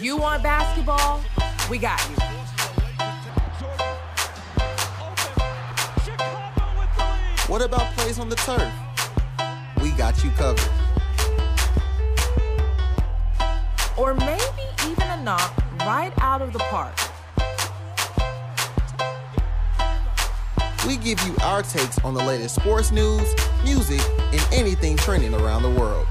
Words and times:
You 0.00 0.16
want 0.16 0.42
basketball? 0.42 1.22
We 1.70 1.78
got 1.78 2.00
you. 2.10 2.16
What 7.46 7.62
about 7.62 7.94
plays 7.96 8.18
on 8.18 8.28
the 8.28 8.34
turf? 8.34 8.72
We 9.80 9.92
got 9.92 10.24
you 10.24 10.30
covered. 10.32 10.68
Or 13.96 14.14
maybe 14.14 14.42
even 14.82 15.08
a 15.10 15.22
knock 15.22 15.54
right 15.80 16.12
out 16.18 16.42
of 16.42 16.52
the 16.52 16.58
park. 16.58 16.96
We 20.88 20.96
give 20.96 21.20
you 21.24 21.36
our 21.42 21.62
takes 21.62 22.00
on 22.00 22.14
the 22.14 22.24
latest 22.24 22.56
sports 22.56 22.90
news, 22.90 23.32
music, 23.62 24.00
and 24.32 24.48
anything 24.52 24.96
trending 24.96 25.34
around 25.34 25.62
the 25.62 25.70
world. 25.70 26.08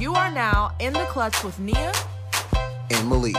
You 0.00 0.14
are 0.14 0.30
now 0.30 0.74
in 0.78 0.94
the 0.94 1.04
clutch 1.10 1.44
with 1.44 1.58
Nia. 1.58 1.92
And 2.90 3.06
Malik. 3.06 3.36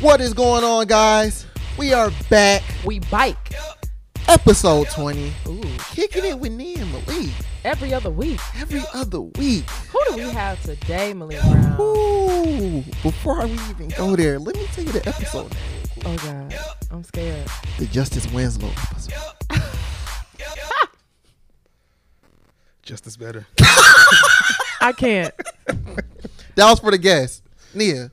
What 0.00 0.20
is 0.20 0.32
going 0.32 0.62
on, 0.62 0.86
guys? 0.86 1.44
We 1.76 1.92
are 1.92 2.12
back. 2.30 2.62
We 2.84 3.00
bike 3.00 3.36
Episode 4.28 4.90
20. 4.90 5.32
Ooh. 5.48 5.60
Kicking 5.90 6.24
it 6.24 6.38
with 6.38 6.52
Nia 6.52 6.82
and 6.82 6.92
Malik 6.92 7.30
every 7.64 7.92
other 7.92 8.10
week. 8.10 8.38
every 8.60 8.84
other 8.94 9.22
week. 9.22 9.68
Who 9.90 9.98
do 10.06 10.14
we 10.18 10.30
have 10.30 10.62
today, 10.62 11.14
Malik 11.14 11.40
Brown? 11.40 11.80
Ooh, 11.80 12.84
before 13.02 13.44
we 13.44 13.54
even 13.70 13.88
go 13.96 14.14
there, 14.14 14.38
let 14.38 14.54
me 14.54 14.68
tell 14.72 14.84
you 14.84 14.92
the 14.92 15.08
episode. 15.08 15.52
Oh 16.04 16.16
God, 16.18 16.54
I'm 16.92 17.02
scared. 17.02 17.48
The 17.80 17.86
Justice 17.86 18.30
Winslow 18.32 18.70
episode. 18.70 19.14
Justice 22.82 23.16
better. 23.16 23.46
I 24.80 24.92
can't. 24.96 25.32
That 26.56 26.70
was 26.70 26.80
for 26.80 26.90
the 26.90 26.98
guests. 26.98 27.42
Nia, 27.74 28.10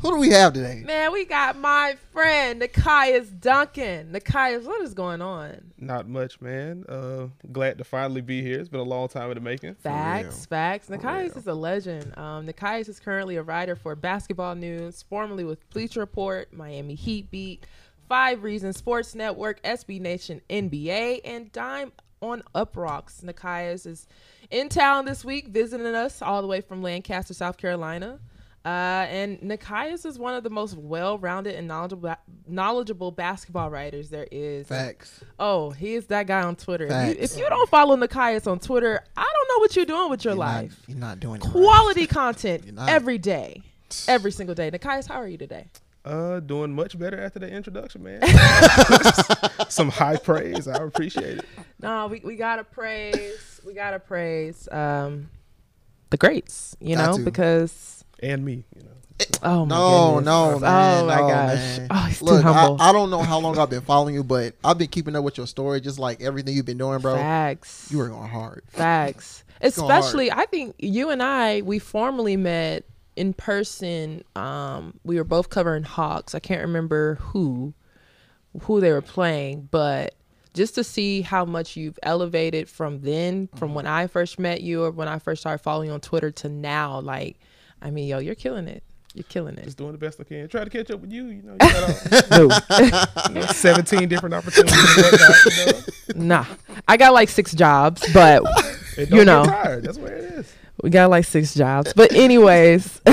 who 0.00 0.10
do 0.10 0.16
we 0.16 0.30
have 0.30 0.52
today? 0.52 0.82
Man, 0.84 1.12
we 1.12 1.24
got 1.24 1.58
my 1.58 1.96
friend 2.12 2.60
Nekias 2.60 3.38
Duncan. 3.38 4.12
Nekias, 4.12 4.64
what 4.64 4.80
is 4.82 4.94
going 4.94 5.20
on? 5.20 5.72
Not 5.76 6.08
much, 6.08 6.40
man. 6.40 6.84
Uh, 6.88 7.28
glad 7.52 7.78
to 7.78 7.84
finally 7.84 8.20
be 8.20 8.42
here. 8.42 8.58
It's 8.58 8.68
been 8.68 8.80
a 8.80 8.84
long 8.84 9.08
time 9.08 9.30
in 9.30 9.34
the 9.34 9.40
making. 9.40 9.74
Facts, 9.74 10.46
facts. 10.46 10.88
Nekias 10.88 11.36
is 11.36 11.46
a 11.46 11.54
legend. 11.54 12.16
Um, 12.16 12.46
Nekias 12.46 12.88
is 12.88 12.98
currently 12.98 13.36
a 13.36 13.42
writer 13.42 13.76
for 13.76 13.94
Basketball 13.94 14.54
News, 14.54 15.02
formerly 15.02 15.44
with 15.44 15.68
Bleacher 15.70 16.00
Report, 16.00 16.52
Miami 16.52 16.94
Heat 16.94 17.30
Beat, 17.30 17.66
Five 18.08 18.42
Reasons 18.42 18.76
Sports 18.76 19.14
Network, 19.14 19.62
SB 19.62 20.00
Nation 20.00 20.40
NBA, 20.48 21.20
and 21.24 21.52
Dime 21.52 21.92
on 22.20 22.42
Up 22.54 22.76
Rocks. 22.76 23.22
Nekias 23.24 23.86
is 23.86 24.06
in 24.50 24.68
town 24.68 25.04
this 25.04 25.24
week, 25.24 25.48
visiting 25.48 25.94
us 25.94 26.22
all 26.22 26.42
the 26.42 26.48
way 26.48 26.60
from 26.60 26.82
Lancaster, 26.82 27.34
South 27.34 27.56
Carolina. 27.56 28.18
Uh, 28.64 29.06
and 29.08 29.38
Nekias 29.40 30.04
is 30.04 30.18
one 30.18 30.34
of 30.34 30.42
the 30.42 30.50
most 30.50 30.76
well-rounded 30.76 31.54
and 31.54 31.66
knowledgeable 31.68 32.14
knowledgeable 32.46 33.10
basketball 33.12 33.70
writers 33.70 34.10
there 34.10 34.26
is. 34.32 34.66
Facts. 34.66 35.20
Oh, 35.38 35.70
he 35.70 35.94
is 35.94 36.06
that 36.06 36.26
guy 36.26 36.42
on 36.42 36.56
Twitter. 36.56 36.86
If 36.90 37.16
you, 37.16 37.22
if 37.22 37.36
you 37.38 37.48
don't 37.48 37.68
follow 37.70 37.96
Nekias 37.96 38.50
on 38.50 38.58
Twitter, 38.58 39.00
I 39.16 39.22
don't 39.22 39.48
know 39.56 39.60
what 39.60 39.76
you're 39.76 39.86
doing 39.86 40.10
with 40.10 40.24
your 40.24 40.34
You're 40.34 40.44
not- 40.44 40.62
life. 40.64 40.82
you're 40.86 40.98
not 40.98 41.20
doing 41.20 41.40
it 41.40 41.44
right. 41.44 41.52
Quality 41.52 42.06
content 42.06 42.64
every 42.88 43.16
day, 43.16 43.62
every 44.08 44.32
single 44.32 44.54
day. 44.54 44.70
Nekias, 44.70 45.06
how 45.08 45.14
are 45.20 45.28
you 45.28 45.38
today? 45.38 45.66
Uh, 46.08 46.40
doing 46.40 46.72
much 46.72 46.98
better 46.98 47.20
after 47.22 47.38
the 47.38 47.48
introduction, 47.48 48.02
man. 48.02 48.22
Some 49.68 49.90
high 49.90 50.16
praise. 50.16 50.66
I 50.66 50.82
appreciate 50.82 51.38
it. 51.38 51.44
No, 51.82 52.06
we, 52.06 52.20
we 52.20 52.36
gotta 52.36 52.64
praise. 52.64 53.60
We 53.66 53.74
gotta 53.74 53.98
praise 53.98 54.68
um, 54.72 55.28
the 56.10 56.16
greats. 56.16 56.76
You 56.80 56.96
Got 56.96 57.10
know 57.10 57.18
to. 57.18 57.24
because 57.24 58.04
And 58.22 58.44
me, 58.44 58.64
you 58.74 58.82
know. 58.84 58.90
oh 59.42 59.66
my 59.66 59.76
No, 59.76 60.08
goodness. 60.14 60.24
no, 60.26 60.58
man. 60.60 61.02
oh 61.02 61.06
my 61.06 61.16
no, 61.16 61.28
gosh. 61.28 61.54
man. 61.78 61.86
Oh, 61.90 62.04
he's 62.08 62.22
Look, 62.22 62.40
too 62.42 62.48
humble. 62.52 62.76
I, 62.80 62.88
I 62.88 62.92
don't 62.92 63.10
know 63.10 63.20
how 63.22 63.38
long 63.38 63.58
I've 63.58 63.68
been 63.70 63.82
following 63.82 64.14
you, 64.14 64.24
but 64.24 64.54
I've 64.64 64.78
been 64.78 64.88
keeping 64.88 65.14
up 65.14 65.24
with 65.24 65.36
your 65.36 65.46
story, 65.46 65.80
just 65.82 65.98
like 65.98 66.22
everything 66.22 66.56
you've 66.56 66.64
been 66.66 66.78
doing, 66.78 67.00
bro. 67.00 67.16
Facts. 67.16 67.88
You 67.90 67.98
were 67.98 68.08
going 68.08 68.28
hard. 68.30 68.62
Facts. 68.68 69.44
going 69.60 69.90
hard. 69.90 70.04
Especially, 70.04 70.32
I 70.32 70.46
think 70.46 70.74
you 70.78 71.10
and 71.10 71.22
I, 71.22 71.60
we 71.62 71.78
formally 71.78 72.36
met 72.36 72.84
in 73.18 73.32
person. 73.34 74.22
Um, 74.36 74.98
we 75.04 75.16
were 75.16 75.24
both 75.24 75.50
covering 75.50 75.82
Hawks. 75.82 76.34
I 76.34 76.38
can't 76.38 76.62
remember 76.62 77.16
who, 77.16 77.74
who 78.62 78.80
they 78.80 78.92
were 78.92 79.02
playing, 79.02 79.68
but 79.70 80.14
just 80.54 80.74
to 80.76 80.84
see 80.84 81.20
how 81.22 81.44
much 81.44 81.76
you've 81.76 81.98
elevated 82.02 82.68
from 82.68 83.00
then, 83.02 83.48
from 83.56 83.74
when 83.74 83.86
I 83.86 84.06
first 84.06 84.38
met 84.38 84.60
you 84.62 84.84
or 84.84 84.90
when 84.90 85.08
I 85.08 85.18
first 85.18 85.42
started 85.42 85.62
following 85.62 85.88
you 85.88 85.94
on 85.94 86.00
Twitter 86.00 86.30
to 86.30 86.48
now, 86.48 87.00
like, 87.00 87.38
I 87.82 87.90
mean, 87.90 88.08
yo, 88.08 88.18
you're 88.18 88.34
killing 88.34 88.66
it. 88.68 88.82
You're 89.14 89.24
killing 89.24 89.56
it. 89.56 89.64
Just 89.64 89.78
doing 89.78 89.92
the 89.92 89.98
best 89.98 90.20
I 90.20 90.24
can. 90.24 90.48
Try 90.48 90.64
to 90.64 90.70
catch 90.70 90.90
up 90.90 91.00
with 91.00 91.10
you. 91.12 91.26
You 91.26 91.42
know, 91.42 91.52
you 91.52 91.58
got 91.58 91.82
all, 91.82 92.48
No, 92.48 93.28
you 93.28 93.34
know, 93.34 93.46
17 93.46 94.08
different 94.08 94.34
opportunities. 94.34 94.96
whatnot, 94.96 95.36
you 95.46 96.14
know. 96.14 96.26
nah. 96.26 96.44
I 96.86 96.96
got 96.96 97.12
like 97.14 97.28
six 97.28 97.52
jobs, 97.54 98.04
but 98.12 98.42
You 99.10 99.24
know. 99.24 99.44
tired. 99.44 99.84
That's 99.84 99.98
where 99.98 100.12
it 100.14 100.24
is. 100.34 100.52
We 100.82 100.90
got 100.90 101.10
like 101.10 101.24
six 101.24 101.54
jobs. 101.54 101.92
But 101.92 102.12
anyways, 102.14 103.00
all 103.06 103.12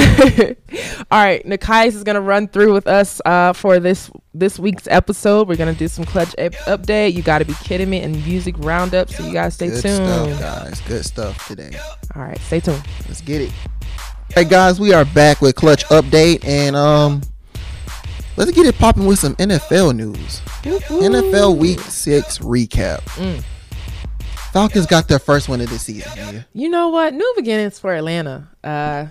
right, 1.11 1.43
Nekias 1.45 1.95
is 1.95 2.03
gonna 2.03 2.21
run 2.21 2.47
through 2.47 2.73
with 2.73 2.85
us 2.87 3.21
uh, 3.25 3.53
for 3.53 3.79
this 3.79 4.11
this 4.35 4.59
week's 4.59 4.87
episode. 4.87 5.47
We're 5.47 5.55
gonna 5.55 5.73
do 5.73 5.87
some 5.87 6.05
clutch 6.05 6.35
up- 6.37 6.53
update. 6.67 7.13
You 7.13 7.23
got 7.23 7.39
to 7.39 7.45
be 7.45 7.53
kidding 7.63 7.89
me, 7.89 8.01
and 8.01 8.23
music 8.25 8.55
roundup. 8.59 9.09
So 9.09 9.25
you 9.25 9.33
guys 9.33 9.55
stay 9.55 9.69
Good 9.69 9.81
tuned. 9.81 9.95
stuff, 9.95 10.39
guys. 10.39 10.81
Good 10.81 11.05
stuff 11.05 11.47
today. 11.47 11.71
All 12.15 12.21
right, 12.21 12.39
stay 12.41 12.59
tuned. 12.59 12.83
Let's 13.07 13.21
get 13.21 13.41
it. 13.41 13.51
Hey 14.33 14.43
guys, 14.45 14.79
we 14.79 14.93
are 14.93 15.05
back 15.05 15.41
with 15.41 15.55
Clutch 15.55 15.85
Update 15.85 16.43
and 16.45 16.75
um 16.75 17.21
let's 18.37 18.51
get 18.51 18.65
it 18.65 18.77
popping 18.77 19.05
with 19.07 19.17
some 19.19 19.35
NFL 19.37 19.95
news. 19.95 20.41
NFL 20.63 21.57
week 21.57 21.79
six 21.79 22.39
recap. 22.39 22.99
Mm. 23.17 23.43
Falcons 24.55 24.85
got 24.85 25.09
their 25.09 25.19
first 25.19 25.49
win 25.49 25.59
of 25.59 25.69
the 25.69 25.77
season. 25.77 26.13
Yeah. 26.15 26.41
You 26.53 26.69
know 26.69 26.87
what? 26.87 27.13
New 27.13 27.33
beginnings 27.35 27.77
for 27.77 27.93
Atlanta. 27.93 28.47
Uh, 28.63 29.07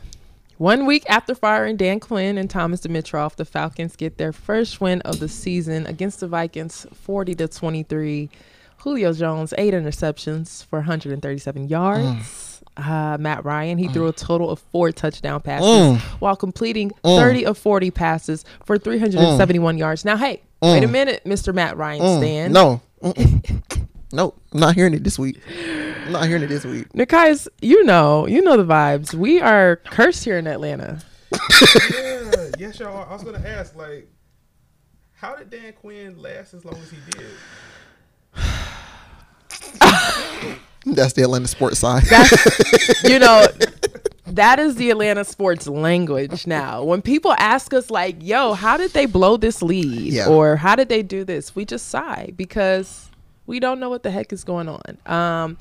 one 0.56 0.87
week 0.87 1.05
after 1.06 1.34
firing 1.34 1.77
Dan 1.77 2.00
Quinn 2.00 2.38
and 2.38 2.49
Thomas 2.49 2.81
Dimitroff, 2.81 3.37
the 3.37 3.44
Falcons 3.44 3.94
get 3.94 4.16
their 4.16 4.32
first 4.32 4.81
win 4.81 5.03
of 5.03 5.21
the 5.21 5.28
season 5.28 5.87
against 5.87 6.21
the 6.21 6.28
Vikings, 6.28 6.87
forty 6.94 7.34
to 7.34 7.47
twenty-three. 7.47 8.31
Julio 8.78 9.12
Jones 9.12 9.53
eight 9.59 9.75
interceptions 9.75 10.65
for 10.65 10.78
137 10.78 11.69
yards. 11.69 12.62
Uh, 12.78 13.19
Matt 13.21 13.44
Ryan 13.44 13.76
he 13.76 13.88
threw 13.88 14.09
a 14.09 14.12
total 14.15 14.49
of 14.50 14.61
four 14.72 14.93
touchdown 14.93 15.43
passes 15.43 15.66
Mm. 15.69 15.99
while 16.21 16.37
completing 16.37 16.91
Mm. 17.05 17.19
30 17.19 17.44
of 17.47 17.59
40 17.59 17.91
passes 17.91 18.47
for 18.65 18.78
371 18.78 19.76
yards. 19.76 20.06
Now, 20.06 20.16
hey, 20.16 20.41
wait 20.62 20.82
a 20.84 20.88
Mm. 20.88 20.91
minute, 20.91 21.22
Mr. 21.26 21.55
Matt 21.55 21.76
Ryan 21.76 22.00
Mm, 22.00 22.19
stand. 22.19 22.55
No. 22.55 22.81
Nope. 24.14 24.41
Not 24.52 24.76
hearing 24.76 24.94
it 24.94 25.02
this 25.02 25.19
week. 25.19 25.41
I'm 26.06 26.12
not 26.12 26.26
hearing 26.26 26.44
it 26.44 26.47
this 26.48 26.64
week. 26.64 26.88
Nekias, 26.91 27.48
you 27.60 27.82
know, 27.84 28.26
you 28.28 28.41
know 28.42 28.56
the 28.56 28.64
vibes. 28.64 29.12
We 29.12 29.41
are 29.41 29.76
cursed 29.76 30.25
here 30.25 30.38
in 30.38 30.47
Atlanta. 30.47 31.00
Yeah. 31.32 32.50
Yes, 32.58 32.78
y'all. 32.78 33.08
I 33.10 33.12
was 33.12 33.25
going 33.25 33.41
to 33.41 33.48
ask, 33.48 33.75
like, 33.75 34.08
how 35.14 35.34
did 35.34 35.50
Dan 35.50 35.72
Quinn 35.72 36.16
last 36.22 36.54
as 36.54 36.64
long 36.64 36.76
as 36.76 36.91
he 36.91 36.98
did? 37.10 37.26
That's 40.94 41.14
the 41.14 41.22
Atlanta 41.22 41.48
sports 41.48 41.81
side. 41.81 42.04
That's 42.04 43.02
you 43.04 43.19
know, 43.19 43.46
that 44.26 44.60
is 44.60 44.76
the 44.76 44.91
Atlanta 44.91 45.25
sports 45.25 45.66
language 45.66 46.46
now. 46.46 46.84
When 46.84 47.02
people 47.02 47.32
ask 47.38 47.72
us 47.75 47.91
like, 47.91 48.16
"Yo, 48.20 48.52
how 48.52 48.76
did 48.76 48.92
they 48.92 49.06
blow 49.06 49.36
this 49.38 49.62
lead?" 49.62 50.12
Yeah. 50.12 50.28
or 50.28 50.56
"How 50.56 50.76
did 50.76 50.88
they 50.91 51.02
do 51.02 51.25
this?" 51.25 51.56
We 51.56 51.64
just 51.64 51.88
sigh 51.88 52.32
because 52.36 53.10
we 53.47 53.60
don't 53.60 53.81
know 53.81 53.91
what 53.91 54.03
the 54.03 54.10
heck 54.10 54.32
is 54.32 54.44
going 54.44 54.69
on. 54.69 54.99
Um, 55.06 55.59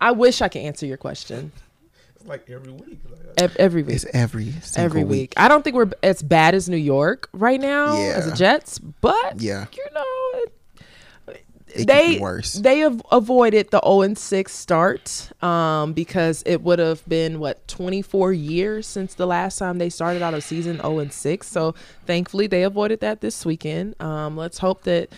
I 0.00 0.12
wish 0.12 0.40
I 0.42 0.48
could 0.48 0.62
answer 0.62 0.86
your 0.86 0.96
question 0.96 1.52
It's 2.16 2.26
like 2.26 2.48
every 2.48 2.72
week. 2.72 2.98
Like, 3.10 3.20
ev- 3.38 3.56
every 3.58 3.82
week. 3.82 3.96
it's 3.96 4.06
every 4.12 4.50
single 4.62 4.84
Every 4.84 5.04
week. 5.04 5.10
week. 5.20 5.34
I 5.36 5.48
don't 5.48 5.62
think 5.62 5.76
we're 5.76 5.90
as 6.02 6.22
bad 6.22 6.54
as 6.54 6.68
New 6.68 6.76
York 6.76 7.28
right 7.32 7.60
now 7.60 7.94
as 7.96 8.28
the 8.28 8.34
Jets, 8.36 8.78
but 8.78 9.40
Yeah. 9.40 9.66
you 9.76 9.86
know, 9.94 10.40
it, 10.42 10.52
It 11.68 11.76
could 11.76 11.86
they 11.86 12.14
be 12.16 12.18
worse. 12.20 12.54
they 12.54 12.78
have 12.80 13.00
avoided 13.12 13.70
the 13.70 13.80
0 13.84 14.00
and 14.02 14.18
6 14.18 14.52
start 14.52 15.30
um, 15.42 15.92
because 15.92 16.42
it 16.46 16.62
would 16.62 16.78
have 16.78 17.06
been 17.08 17.38
what 17.38 17.66
24 17.68 18.32
years 18.32 18.86
since 18.86 19.14
the 19.14 19.26
last 19.26 19.58
time 19.58 19.78
they 19.78 19.88
started 19.90 20.22
out 20.22 20.34
a 20.34 20.40
season 20.40 20.76
0 20.78 20.98
and 20.98 21.12
6. 21.12 21.46
So 21.46 21.74
thankfully 22.06 22.46
they 22.48 22.62
avoided 22.64 23.00
that 23.00 23.20
this 23.20 23.44
weekend. 23.46 24.00
Um, 24.02 24.36
let's 24.36 24.58
hope 24.58 24.82
that 24.84 25.10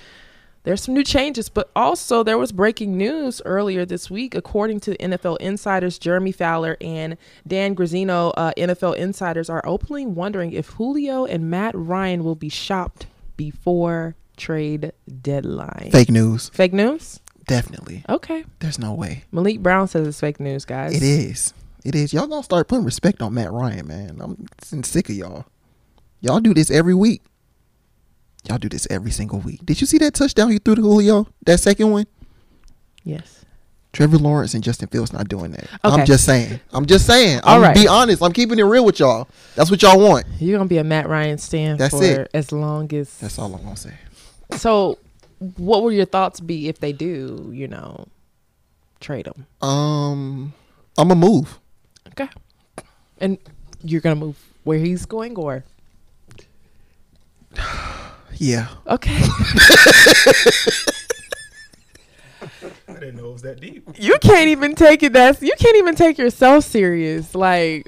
there's 0.65 0.83
some 0.83 0.95
new 0.95 1.03
changes, 1.03 1.49
but 1.49 1.71
also 1.75 2.23
there 2.23 2.39
was 2.39 2.53
breaking 2.53 2.97
news 2.97 3.43
earlier 3.45 3.85
this 3.85 4.11
week, 4.11 4.35
according 4.35 4.81
to 4.81 4.97
NFL 4.99 5.39
insiders 5.39 5.99
Jeremy 5.99 6.33
Fowler 6.33 6.77
and 6.81 7.17
Dan 7.47 7.75
Graziano. 7.75 8.31
Uh, 8.31 8.53
NFL 8.57 8.97
insiders 8.97 9.51
are 9.51 9.63
openly 9.67 10.07
wondering 10.07 10.53
if 10.53 10.69
Julio 10.69 11.25
and 11.25 11.51
Matt 11.51 11.75
Ryan 11.75 12.23
will 12.23 12.37
be 12.37 12.49
shopped 12.49 13.07
before 13.37 14.15
trade 14.37 14.93
deadline. 15.21 15.91
Fake 15.91 16.11
news. 16.11 16.49
Fake 16.51 16.73
news? 16.73 17.19
Definitely. 17.47 18.05
Okay. 18.09 18.45
There's 18.61 18.79
no 18.79 18.95
way. 18.95 19.25
Malik 19.33 19.61
Brown 19.61 19.89
says 19.89 20.07
it's 20.07 20.21
fake 20.21 20.39
news, 20.39 20.65
guys. 20.65 20.95
It 20.95 21.03
is. 21.03 21.55
It 21.85 21.97
is. 21.97 22.13
Y'all 22.13 22.29
gonna 22.29 22.45
start 22.45 22.69
putting 22.69 22.85
respect 22.85 23.21
on 23.21 23.35
Matt 23.35 23.51
Ryan, 23.51 23.89
man. 23.89 24.21
I'm 24.21 24.85
sick 24.85 25.09
of 25.09 25.17
y'all. 25.17 25.45
Y'all 26.21 26.39
do 26.39 26.55
this 26.55 26.71
every 26.71 26.95
week. 26.95 27.23
Y'all 28.49 28.59
do 28.59 28.69
this 28.69 28.87
every 28.91 29.11
single 29.11 29.39
week. 29.39 29.65
Did 29.65 29.81
you 29.81 29.87
see 29.87 29.99
that 29.99 30.15
touchdown 30.15 30.51
he 30.51 30.59
threw 30.59 30.75
to 30.75 30.83
Julio? 30.83 31.29
That 31.47 31.61
second 31.61 31.91
one? 31.91 32.07
Yes. 33.05 33.45
Trevor 33.93 34.17
Lawrence 34.17 34.55
and 34.55 34.65
Justin 34.65 34.89
Fields 34.89 35.13
not 35.13 35.29
doing 35.29 35.53
that. 35.53 35.65
Okay. 35.85 36.01
I'm 36.01 36.07
just 36.07 36.25
saying. 36.25 36.61
I'm 36.73 36.87
just 36.87 37.07
saying. 37.07 37.41
All 37.45 37.57
I'm 37.57 37.63
right. 37.63 37.75
be 37.77 37.87
honest. 37.87 38.23
I'm 38.23 38.33
keeping 38.33 38.59
it 38.59 38.63
real 38.63 38.85
with 38.85 38.99
y'all. 38.99 39.29
That's 39.55 39.71
what 39.71 39.83
y'all 39.83 40.01
want. 40.01 40.25
You're 40.41 40.57
gonna 40.57 40.69
be 40.69 40.79
a 40.79 40.85
Matt 40.85 41.09
Ryan 41.09 41.37
stand 41.39 41.79
That's 41.79 41.95
for 41.95 42.03
it. 42.03 42.31
as 42.33 42.53
long 42.53 42.93
as 42.95 43.15
That's 43.19 43.39
all 43.39 43.55
I'm 43.55 43.63
gonna 43.63 43.77
say. 43.77 43.93
So, 44.57 44.99
what 45.57 45.83
will 45.83 45.93
your 45.93 46.07
thoughts 46.07 46.41
be 46.41 46.69
if 46.69 46.81
they 46.81 46.93
do, 46.93 47.51
you 47.53 47.69
know, 47.69 48.07
trade 49.01 49.27
him? 49.27 49.47
Um, 49.67 50.55
I'm 50.97 51.09
gonna 51.09 51.21
move. 51.21 51.59
Okay. 52.09 52.29
And 53.21 53.37
you're 53.85 54.01
gonna 54.01 54.17
move 54.17 54.39
where 54.65 54.79
he's 54.79 55.05
going, 55.05 55.37
or 55.37 55.65
Yeah. 58.43 58.67
okay? 58.89 59.17
I 62.89 62.95
didn't 62.95 63.17
know 63.17 63.29
it 63.29 63.33
was 63.35 63.43
that 63.43 63.61
deep. 63.61 63.89
you 63.99 64.19
can't 64.21 64.49
even 64.49 64.75
take 64.75 65.03
it. 65.05 65.13
That's 65.13 65.41
you 65.43 65.53
can't 65.59 65.77
even 65.77 65.95
take 65.95 66.19
yourself 66.19 66.65
serious. 66.65 67.35
Like, 67.37 67.87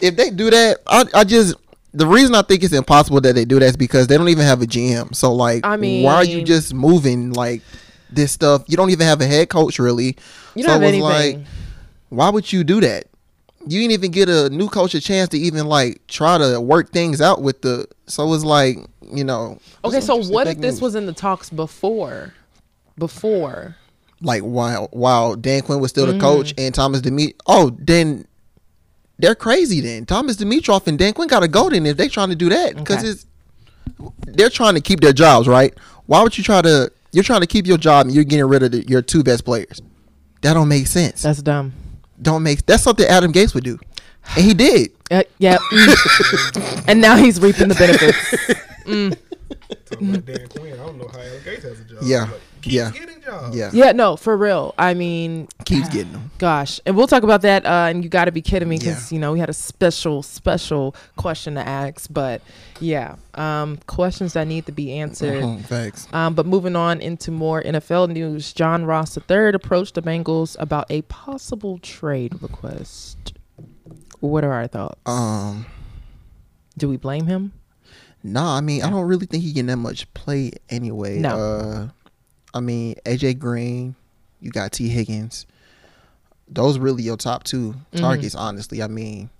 If 0.00 0.16
they 0.16 0.30
do 0.30 0.48
that, 0.50 0.78
I 0.86 1.04
I 1.14 1.24
just 1.24 1.56
the 1.92 2.06
reason 2.06 2.34
I 2.34 2.42
think 2.42 2.62
it's 2.62 2.72
impossible 2.72 3.20
that 3.20 3.34
they 3.34 3.44
do 3.44 3.58
that 3.58 3.66
is 3.66 3.76
because 3.76 4.06
they 4.06 4.16
don't 4.16 4.28
even 4.30 4.46
have 4.46 4.62
a 4.62 4.66
GM. 4.66 5.14
So 5.14 5.32
like, 5.34 5.66
I 5.66 5.76
mean 5.76 6.04
why 6.04 6.14
are 6.14 6.24
you 6.24 6.42
just 6.42 6.72
moving 6.72 7.32
like 7.34 7.60
this 8.10 8.32
stuff? 8.32 8.64
You 8.66 8.78
don't 8.78 8.90
even 8.90 9.06
have 9.06 9.20
a 9.20 9.26
head 9.26 9.50
coach 9.50 9.78
really. 9.78 10.16
you 10.54 10.62
So 10.62 10.68
don't 10.68 10.80
have 10.80 10.94
it 10.94 11.00
was 11.02 11.12
anything. 11.14 11.38
like, 11.40 11.48
why 12.08 12.30
would 12.30 12.50
you 12.50 12.64
do 12.64 12.80
that? 12.80 13.08
You 13.66 13.80
didn't 13.80 13.92
even 13.92 14.10
get 14.10 14.28
a 14.28 14.48
new 14.50 14.68
coach 14.68 14.94
a 14.94 15.00
chance 15.00 15.28
to 15.30 15.38
even 15.38 15.66
like 15.66 16.06
try 16.06 16.38
to 16.38 16.60
work 16.60 16.90
things 16.92 17.20
out 17.20 17.42
with 17.42 17.60
the. 17.62 17.86
So 18.06 18.32
it's 18.32 18.44
like 18.44 18.78
you 19.12 19.24
know. 19.24 19.58
okay, 19.84 20.00
so 20.00 20.16
what 20.16 20.46
if 20.46 20.58
this 20.58 20.76
news. 20.76 20.80
was 20.82 20.94
in 20.94 21.06
the 21.06 21.12
talks 21.12 21.50
before? 21.50 22.32
Before. 22.98 23.76
like 24.22 24.42
while 24.42 24.88
while 24.92 25.36
Dan 25.36 25.62
Quinn 25.62 25.80
was 25.80 25.90
still 25.90 26.06
Mm-hmm. 26.06 26.18
the 26.18 26.24
coach 26.24 26.54
and 26.58 26.74
Thomas 26.74 27.00
Dimitroff. 27.00 27.34
Oh, 27.46 27.70
then 27.78 28.26
they're 29.18 29.34
crazy. 29.34 29.80
Then 29.80 30.06
Thomas 30.06 30.36
Dimitroff 30.36 30.86
and 30.86 30.98
Dan 30.98 31.12
Quinn 31.12 31.28
got 31.28 31.40
to 31.40 31.48
go. 31.48 31.68
Then 31.70 31.84
if 31.86 31.96
they 31.96 32.08
trying 32.08 32.30
to 32.30 32.36
do 32.36 32.48
that 32.48 32.76
because 32.76 32.98
Okay. 32.98 33.08
it's 33.08 33.26
they're 34.26 34.50
trying 34.50 34.74
to 34.74 34.80
keep 34.80 35.00
their 35.00 35.12
jobs, 35.12 35.46
right? 35.48 35.74
Why 36.06 36.22
would 36.22 36.36
you 36.38 36.44
try 36.44 36.62
to? 36.62 36.90
You're 37.12 37.24
trying 37.24 37.40
to 37.42 37.46
keep 37.46 37.66
your 37.66 37.76
job 37.78 38.06
and 38.06 38.14
you're 38.14 38.24
getting 38.24 38.46
rid 38.46 38.62
of 38.62 38.70
the, 38.72 38.86
your 38.88 39.02
two 39.02 39.22
best 39.22 39.44
players. 39.44 39.80
That 40.42 40.54
don't 40.54 40.68
make 40.68 40.86
sense. 40.86 41.22
That's 41.22 41.42
dumb. 41.42 41.72
Don't 42.20 42.42
make. 42.42 42.66
That's 42.66 42.82
something 42.82 43.06
Adam 43.06 43.32
Gase 43.32 43.54
would 43.54 43.64
do, 43.64 43.78
and 44.36 44.44
he 44.44 44.54
did. 44.54 44.92
Uh, 45.10 45.22
yeah. 45.38 45.58
mm. 45.58 46.84
and 46.88 47.00
now 47.00 47.16
he's 47.16 47.40
reaping 47.40 47.68
the 47.68 47.74
benefits. 47.74 49.24
Talking 49.86 50.10
about 50.10 50.26
Dan 50.26 50.48
Quinn, 50.48 50.72
I 50.72 50.76
don't 50.76 50.98
know 50.98 51.08
how 51.08 51.18
Adam 51.18 51.40
Gase 51.40 51.62
has 51.62 51.80
a 51.80 51.84
job. 51.84 51.98
Yeah. 52.02 52.22
Like, 52.24 52.40
keeps 52.62 52.74
Yeah. 52.74 52.90
getting 52.90 53.20
jobs. 53.22 53.56
Yeah, 53.56 53.70
Yeah, 53.72 53.92
no, 53.92 54.16
for 54.16 54.36
real. 54.36 54.74
I 54.78 54.94
mean, 54.94 55.48
keeps 55.64 55.88
getting 55.88 56.12
them. 56.12 56.30
gosh, 56.38 56.80
and 56.86 56.96
we'll 56.96 57.06
talk 57.06 57.22
about 57.22 57.42
that. 57.42 57.64
Uh, 57.66 57.86
and 57.90 58.02
you 58.04 58.10
got 58.10 58.26
to 58.26 58.32
be 58.32 58.42
kidding 58.42 58.68
me 58.68 58.78
because 58.78 59.10
Yeah. 59.10 59.16
you 59.16 59.20
know 59.20 59.32
we 59.32 59.38
had 59.40 59.48
a 59.50 59.54
special, 59.54 60.22
special 60.22 60.94
question 61.16 61.54
to 61.54 61.66
ask. 61.66 62.06
But 62.12 62.42
yeah, 62.80 63.16
um, 63.34 63.78
questions 63.86 64.32
that 64.34 64.46
need 64.46 64.66
to 64.66 64.72
be 64.72 64.92
answered. 64.92 65.42
Mhm, 65.42 65.64
Facts. 65.64 66.06
Um, 66.12 66.34
but 66.34 66.46
moving 66.46 66.76
on 66.76 67.00
into 67.00 67.30
more 67.30 67.62
NFL 67.62 68.06
news, 68.08 68.52
John 68.52 68.84
Ross 68.84 69.16
III 69.16 69.54
approached 69.54 69.94
the 69.94 70.02
Bengals 70.02 70.56
about 70.60 70.86
a 70.90 71.02
possible 71.02 71.78
trade 71.78 72.40
request. 72.42 73.16
What 74.20 74.44
are 74.44 74.52
our 74.52 74.66
thoughts? 74.66 75.00
Um. 75.06 75.66
Do 76.78 76.88
we 76.88 76.96
blame 76.96 77.26
him? 77.26 77.52
Nah, 78.22 78.56
I 78.56 78.60
mean, 78.60 78.82
I 78.82 78.90
don't 78.90 79.06
really 79.06 79.26
think 79.26 79.42
he 79.42 79.52
getting 79.52 79.66
that 79.68 79.76
much 79.76 80.12
play 80.14 80.52
anyway. 80.68 81.18
No. 81.18 81.28
Uh, 81.36 81.88
I 82.52 82.60
mean, 82.60 82.96
AJ 83.06 83.38
Green, 83.38 83.94
you 84.40 84.50
got 84.50 84.72
Tee 84.72 84.88
Higgins. 84.88 85.46
Those 86.48 86.78
really 86.78 87.02
your 87.02 87.16
top 87.16 87.44
2 87.44 87.72
Mm-hmm. 87.72 87.98
targets, 87.98 88.34
honestly. 88.34 88.82
I 88.82 88.88
mean, 88.88 89.30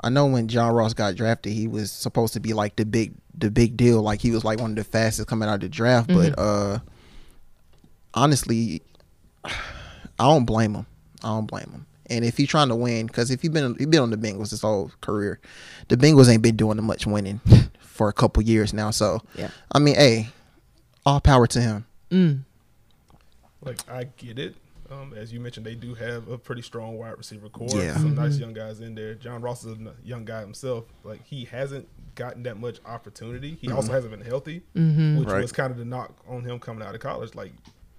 I 0.00 0.08
know 0.08 0.26
when 0.26 0.48
John 0.48 0.72
Ross 0.74 0.94
got 0.94 1.14
drafted, 1.14 1.52
he 1.52 1.68
was 1.68 1.92
supposed 1.92 2.32
to 2.34 2.40
be 2.40 2.52
like 2.54 2.76
the 2.76 2.84
big 2.84 3.14
the 3.38 3.50
big 3.50 3.76
deal. 3.76 4.02
Like 4.02 4.20
he 4.20 4.30
was 4.30 4.44
like 4.44 4.58
one 4.60 4.70
of 4.70 4.76
the 4.76 4.84
fastest 4.84 5.28
coming 5.28 5.48
out 5.48 5.56
of 5.56 5.60
the 5.60 5.68
draft. 5.68 6.08
Mm-hmm. 6.08 6.30
But 6.34 6.38
uh 6.38 6.78
honestly, 8.14 8.82
I 9.44 9.50
don't 10.18 10.44
blame 10.44 10.74
him. 10.74 10.86
I 11.22 11.28
don't 11.28 11.46
blame 11.46 11.70
him. 11.70 11.86
And 12.08 12.24
if 12.24 12.36
he's 12.36 12.48
trying 12.48 12.68
to 12.68 12.76
win, 12.76 13.06
because 13.06 13.30
if 13.30 13.42
he 13.42 13.48
been 13.48 13.74
he 13.78 13.84
been 13.86 14.00
on 14.02 14.10
the 14.10 14.16
Bengals 14.16 14.50
his 14.50 14.60
whole 14.62 14.90
career, 15.00 15.40
the 15.88 15.96
Bengals 15.96 16.28
ain't 16.30 16.42
been 16.42 16.56
doing 16.56 16.82
much 16.82 17.06
winning 17.06 17.40
for 17.96 18.08
a 18.08 18.12
couple 18.12 18.42
years 18.42 18.72
now. 18.72 18.90
So 18.90 19.20
Yeah. 19.34 19.50
I 19.72 19.78
mean, 19.78 19.94
hey, 19.96 20.28
all 21.04 21.20
power 21.20 21.46
to 21.48 21.60
him. 21.60 21.86
Mm. 22.10 22.40
Like 23.62 23.78
I 23.90 24.04
get 24.16 24.38
it. 24.38 24.54
Um, 24.88 25.14
as 25.16 25.32
you 25.32 25.40
mentioned, 25.40 25.66
they 25.66 25.74
do 25.74 25.94
have 25.94 26.28
a 26.28 26.38
pretty 26.38 26.62
strong 26.62 26.96
wide 26.96 27.18
receiver 27.18 27.48
corps. 27.48 27.68
Yeah. 27.74 27.94
Some 27.94 28.14
nice 28.14 28.38
young 28.38 28.52
guys 28.52 28.80
in 28.80 28.94
there. 28.94 29.14
John 29.14 29.42
Ross 29.42 29.64
is 29.64 29.76
a 29.80 29.92
young 30.04 30.24
guy 30.24 30.40
himself. 30.42 30.84
Like 31.02 31.24
he 31.24 31.44
hasn't 31.46 31.88
gotten 32.14 32.44
that 32.44 32.58
much 32.60 32.78
opportunity. 32.86 33.58
He 33.60 33.70
also 33.72 33.92
hasn't 33.92 34.12
been 34.12 34.24
healthy, 34.24 34.62
which 34.74 35.26
Right. 35.28 35.42
was 35.42 35.50
kind 35.52 35.72
of 35.72 35.78
the 35.78 35.84
knock 35.84 36.14
on 36.28 36.44
him 36.44 36.60
coming 36.60 36.86
out 36.86 36.94
of 36.94 37.00
college. 37.00 37.34
Like 37.34 37.52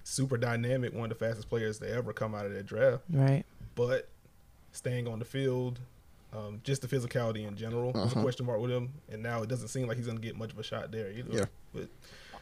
super 0.05 0.38
dynamic, 0.38 0.94
one 0.94 1.11
of 1.11 1.17
the 1.19 1.25
fastest 1.25 1.49
players 1.49 1.79
to 1.79 1.91
ever 1.91 2.13
come 2.13 2.33
out 2.33 2.45
of 2.45 2.53
that 2.53 2.65
draft. 2.65 3.03
Right. 3.11 3.44
But 3.75 4.07
staying 4.71 5.07
on 5.07 5.19
the 5.19 5.25
field, 5.25 5.79
um, 6.37 6.61
just 6.63 6.81
the 6.81 6.87
physicality 6.87 7.47
in 7.47 7.55
general 7.55 7.91
was 7.93 8.15
a 8.15 8.21
question 8.21 8.45
mark 8.45 8.59
with 8.61 8.71
him. 8.71 8.89
And 9.11 9.23
now 9.23 9.41
it 9.41 9.49
doesn't 9.49 9.69
seem 9.69 9.87
like 9.87 9.97
he's 9.97 10.05
going 10.05 10.17
to 10.19 10.23
get 10.23 10.37
much 10.37 10.51
of 10.51 10.59
a 10.59 10.63
shot 10.63 10.91
there 10.91 11.09
either. 11.11 11.31
Yeah. 11.31 11.45
But 11.73 11.87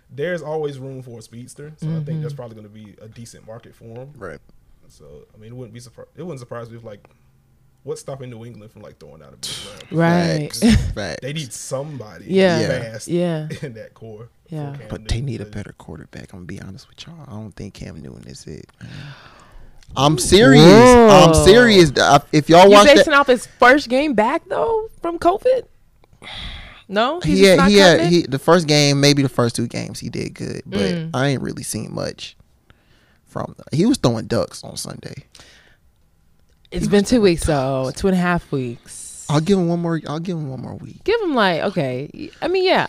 there's 0.10 0.42
always 0.42 0.78
room 0.80 1.02
for 1.02 1.20
a 1.20 1.22
speedster, 1.22 1.74
so 1.78 1.88
I 1.96 2.04
think 2.04 2.22
that's 2.22 2.34
probably 2.34 2.56
going 2.56 2.68
to 2.68 2.74
be 2.74 2.96
a 3.02 3.08
decent 3.08 3.48
market 3.48 3.74
for 3.74 3.86
him. 3.86 4.14
Right. 4.18 4.40
So 4.88 5.06
I 5.34 5.38
mean, 5.38 5.52
it 5.52 5.56
wouldn't 5.56 5.74
be 5.74 5.80
surprised. 5.80 6.10
It 6.16 6.24
wouldn't 6.24 6.40
surprise 6.40 6.70
me 6.70 6.78
if 6.78 6.84
like, 6.84 7.08
what's 7.84 8.02
stopping 8.02 8.30
New 8.30 8.46
England 8.46 8.72
from 8.72 8.82
like 8.84 9.00
throwing 9.00 9.24
out 9.24 9.34
a 9.34 9.38
big 9.38 9.52
round? 9.92 9.92
Right. 9.92 10.54
Facts. 10.54 10.92
Facts. 10.94 11.20
They 11.22 11.34
need 11.34 11.52
somebody 11.54 12.26
Yeah. 12.28 12.60
Yeah. 12.60 12.68
fast 12.68 13.08
Yeah. 13.08 13.48
in 13.62 13.74
that 13.74 13.94
corps. 13.94 14.30
Yeah. 14.50 14.76
Cam 14.78 14.88
But 14.90 15.08
they 15.08 15.22
need 15.22 15.42
a 15.42 15.46
better 15.46 15.74
quarterback. 15.78 16.34
I'm 16.34 16.40
gonna 16.40 16.46
be 16.46 16.62
honest 16.62 16.88
with 16.88 17.06
y'all. 17.08 17.26
I 17.28 17.32
don't 17.32 17.52
think 17.56 17.74
Cam 17.74 18.00
Newton 18.02 18.28
is 18.28 18.46
it. 18.46 18.70
I'm 19.98 20.18
serious. 20.18 20.64
Whoa. 20.66 21.08
I'm 21.10 21.34
serious. 21.46 21.92
I- 21.98 22.22
If 22.32 22.50
y'all 22.50 22.66
You 22.66 22.72
watch 22.72 22.88
basing 22.88 23.12
that, 23.12 23.20
off 23.20 23.28
his 23.28 23.46
first 23.46 23.90
game 23.90 24.14
back 24.14 24.44
though 24.48 24.90
from 25.02 25.20
COVID? 25.20 25.64
No, 26.88 27.20
he's 27.22 27.40
he 27.40 27.46
had 27.46 27.58
not 27.58 27.70
he 27.70 27.78
had 27.78 28.02
he 28.08 28.22
the 28.24 28.38
first 28.40 28.68
game, 28.68 29.00
maybe 29.00 29.24
the 29.24 29.30
first 29.30 29.56
two 29.56 29.68
games 29.68 30.00
he 30.00 30.10
did 30.10 30.34
good, 30.36 30.62
but 30.66 30.80
Mm. 30.80 31.10
I 31.16 31.28
ain't 31.30 31.42
really 31.42 31.64
seen 31.64 31.94
much 31.94 32.38
from. 33.26 33.56
The, 33.58 33.76
he 33.76 33.86
was 33.88 33.98
throwing 33.98 34.28
ducks 34.28 34.64
on 34.64 34.78
Sunday. 34.78 35.26
It's 36.72 36.88
been 36.88 37.04
two 37.04 37.22
weeks 37.22 37.46
though, 37.46 37.92
two 37.96 38.08
and 38.08 38.16
a 38.16 38.20
half 38.20 38.52
weeks. 38.52 39.26
I'll 39.30 39.40
give 39.42 39.58
him 39.58 39.68
one 39.68 39.80
more. 39.82 40.00
I'll 40.08 40.20
give 40.20 40.38
him 40.38 40.50
one 40.50 40.62
more 40.62 40.76
week. 40.76 41.04
Give 41.04 41.20
him 41.22 41.34
like 41.34 41.62
okay. 41.64 42.30
I 42.42 42.48
mean, 42.50 42.66
yeah, 42.66 42.86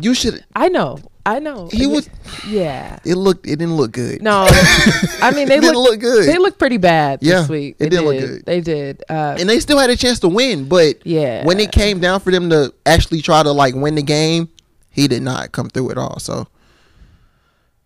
You 0.00 0.14
should. 0.14 0.44
I 0.56 0.68
know, 0.68 0.98
I 1.26 1.40
know. 1.40 1.68
He 1.72 1.86
was. 1.88 2.08
yeah. 2.46 2.98
It 3.04 3.16
looked. 3.16 3.46
It 3.46 3.56
didn't 3.58 3.74
look 3.76 3.90
good. 3.92 4.22
No, 4.22 4.46
I 5.20 5.32
mean 5.34 5.48
they 5.48 5.56
it 5.56 5.60
didn't 5.60 5.74
look, 5.76 5.90
look 5.90 6.00
good. 6.00 6.28
they 6.28 6.38
look 6.38 6.56
pretty 6.58 6.76
bad 6.76 7.18
Yeah, 7.20 7.40
this 7.40 7.48
week. 7.48 7.74
it 7.74 7.78
They 7.80 7.88
didn't 7.88 8.04
look 8.06 8.18
good. 8.20 8.46
They 8.46 8.60
did. 8.60 9.02
Uh, 9.10 9.36
and 9.38 9.48
they 9.48 9.58
still 9.60 9.78
had 9.78 9.90
a 9.90 9.96
chance 9.96 10.20
to 10.20 10.28
win, 10.28 10.68
but 10.68 11.04
Yeah. 11.04 11.44
when 11.44 11.58
it 11.58 11.72
came 11.72 11.98
down 12.00 12.20
for 12.20 12.30
them 12.30 12.48
to 12.50 12.72
actually 12.86 13.22
try 13.22 13.42
to 13.42 13.50
like 13.50 13.74
win 13.74 13.96
the 13.96 14.02
game, 14.02 14.48
he 14.90 15.08
did 15.08 15.22
not 15.22 15.50
come 15.52 15.68
through 15.68 15.90
at 15.90 15.98
all. 15.98 16.20
So 16.20 16.46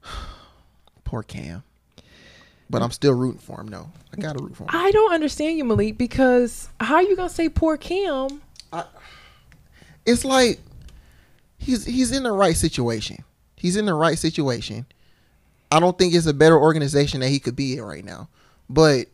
poor 1.04 1.22
Cam. 1.22 1.62
But 2.68 2.82
I'm 2.82 2.90
still 2.92 3.14
rooting 3.14 3.40
for 3.40 3.60
him. 3.60 3.66
No, 3.68 3.90
I 4.16 4.20
gotta 4.20 4.40
root 4.42 4.54
for 4.56 4.62
him. 4.64 4.68
I 4.72 4.90
don't 4.92 5.12
understand 5.12 5.58
you, 5.58 5.64
Malik, 5.64 5.98
because 5.98 6.68
how 6.78 6.96
are 6.96 7.02
you 7.02 7.16
gonna 7.16 7.28
say 7.28 7.48
poor 7.48 7.76
Cam? 7.76 8.40
It's 10.06 10.24
like 10.24 10.60
he's 11.58 11.84
he's 11.84 12.12
in 12.12 12.22
the 12.22 12.32
right 12.32 12.56
situation. 12.56 13.24
He's 13.60 13.76
in 13.76 13.84
the 13.84 13.92
right 13.92 14.18
situation. 14.18 14.86
I 15.70 15.80
don't 15.80 15.98
think 15.98 16.14
it's 16.14 16.24
a 16.24 16.32
better 16.32 16.58
organization 16.58 17.20
that 17.20 17.28
he 17.28 17.38
could 17.38 17.54
be 17.54 17.76
in 17.76 17.82
right 17.84 18.04
now, 18.04 18.30
but 18.70 19.06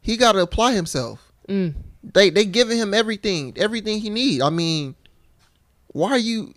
he 0.00 0.16
got 0.16 0.32
to 0.32 0.38
apply 0.38 0.74
himself. 0.74 1.32
Mm. 1.48 1.74
They 2.04 2.30
they 2.30 2.44
giving 2.44 2.78
him 2.78 2.94
everything, 2.94 3.52
everything 3.56 3.98
he 3.98 4.08
need. 4.08 4.42
I 4.42 4.50
mean, 4.50 4.94
why 5.88 6.12
are 6.12 6.18
you? 6.18 6.54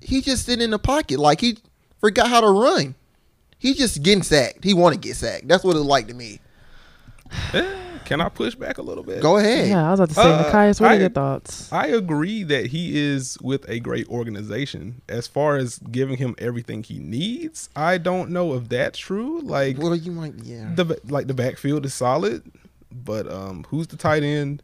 He 0.00 0.20
just 0.20 0.44
sitting 0.44 0.64
in 0.64 0.70
the 0.72 0.78
pocket 0.80 1.20
like 1.20 1.40
he 1.40 1.58
forgot 2.00 2.28
how 2.28 2.40
to 2.40 2.50
run. 2.50 2.96
He 3.56 3.72
just 3.72 4.02
getting 4.02 4.24
sacked. 4.24 4.64
He 4.64 4.74
want 4.74 4.94
to 4.94 5.00
get 5.00 5.14
sacked. 5.14 5.46
That's 5.46 5.62
what 5.62 5.76
it 5.76 5.80
like 5.80 6.08
to 6.08 6.14
me. 6.14 6.40
Can 8.10 8.20
I 8.20 8.28
push 8.28 8.56
back 8.56 8.78
a 8.78 8.82
little 8.82 9.04
bit? 9.04 9.22
Go 9.22 9.36
ahead. 9.36 9.68
Yeah, 9.68 9.86
I 9.86 9.90
was 9.92 10.00
about 10.00 10.08
to 10.08 10.14
say, 10.16 10.22
Uh, 10.22 10.50
Nekias, 10.50 10.80
what 10.80 10.90
are 10.90 10.98
your 10.98 11.08
thoughts? 11.10 11.72
I 11.72 11.86
agree 11.86 12.42
that 12.42 12.66
he 12.66 12.98
is 12.98 13.38
with 13.40 13.68
a 13.68 13.78
great 13.78 14.08
organization. 14.08 15.00
As 15.08 15.28
far 15.28 15.56
as 15.56 15.78
giving 15.78 16.16
him 16.16 16.34
everything 16.38 16.82
he 16.82 16.98
needs, 16.98 17.68
I 17.76 17.98
don't 17.98 18.30
know 18.30 18.54
if 18.54 18.68
that's 18.68 18.98
true. 18.98 19.40
Like 19.42 19.78
Well, 19.78 19.94
you 19.94 20.10
might, 20.10 20.34
yeah. 20.42 20.72
the 20.74 20.98
like 21.08 21.28
the 21.28 21.34
backfield 21.34 21.86
is 21.86 21.94
solid, 21.94 22.42
but 22.92 23.30
um, 23.30 23.64
who's 23.68 23.86
the 23.86 23.96
tight 23.96 24.24
end? 24.24 24.62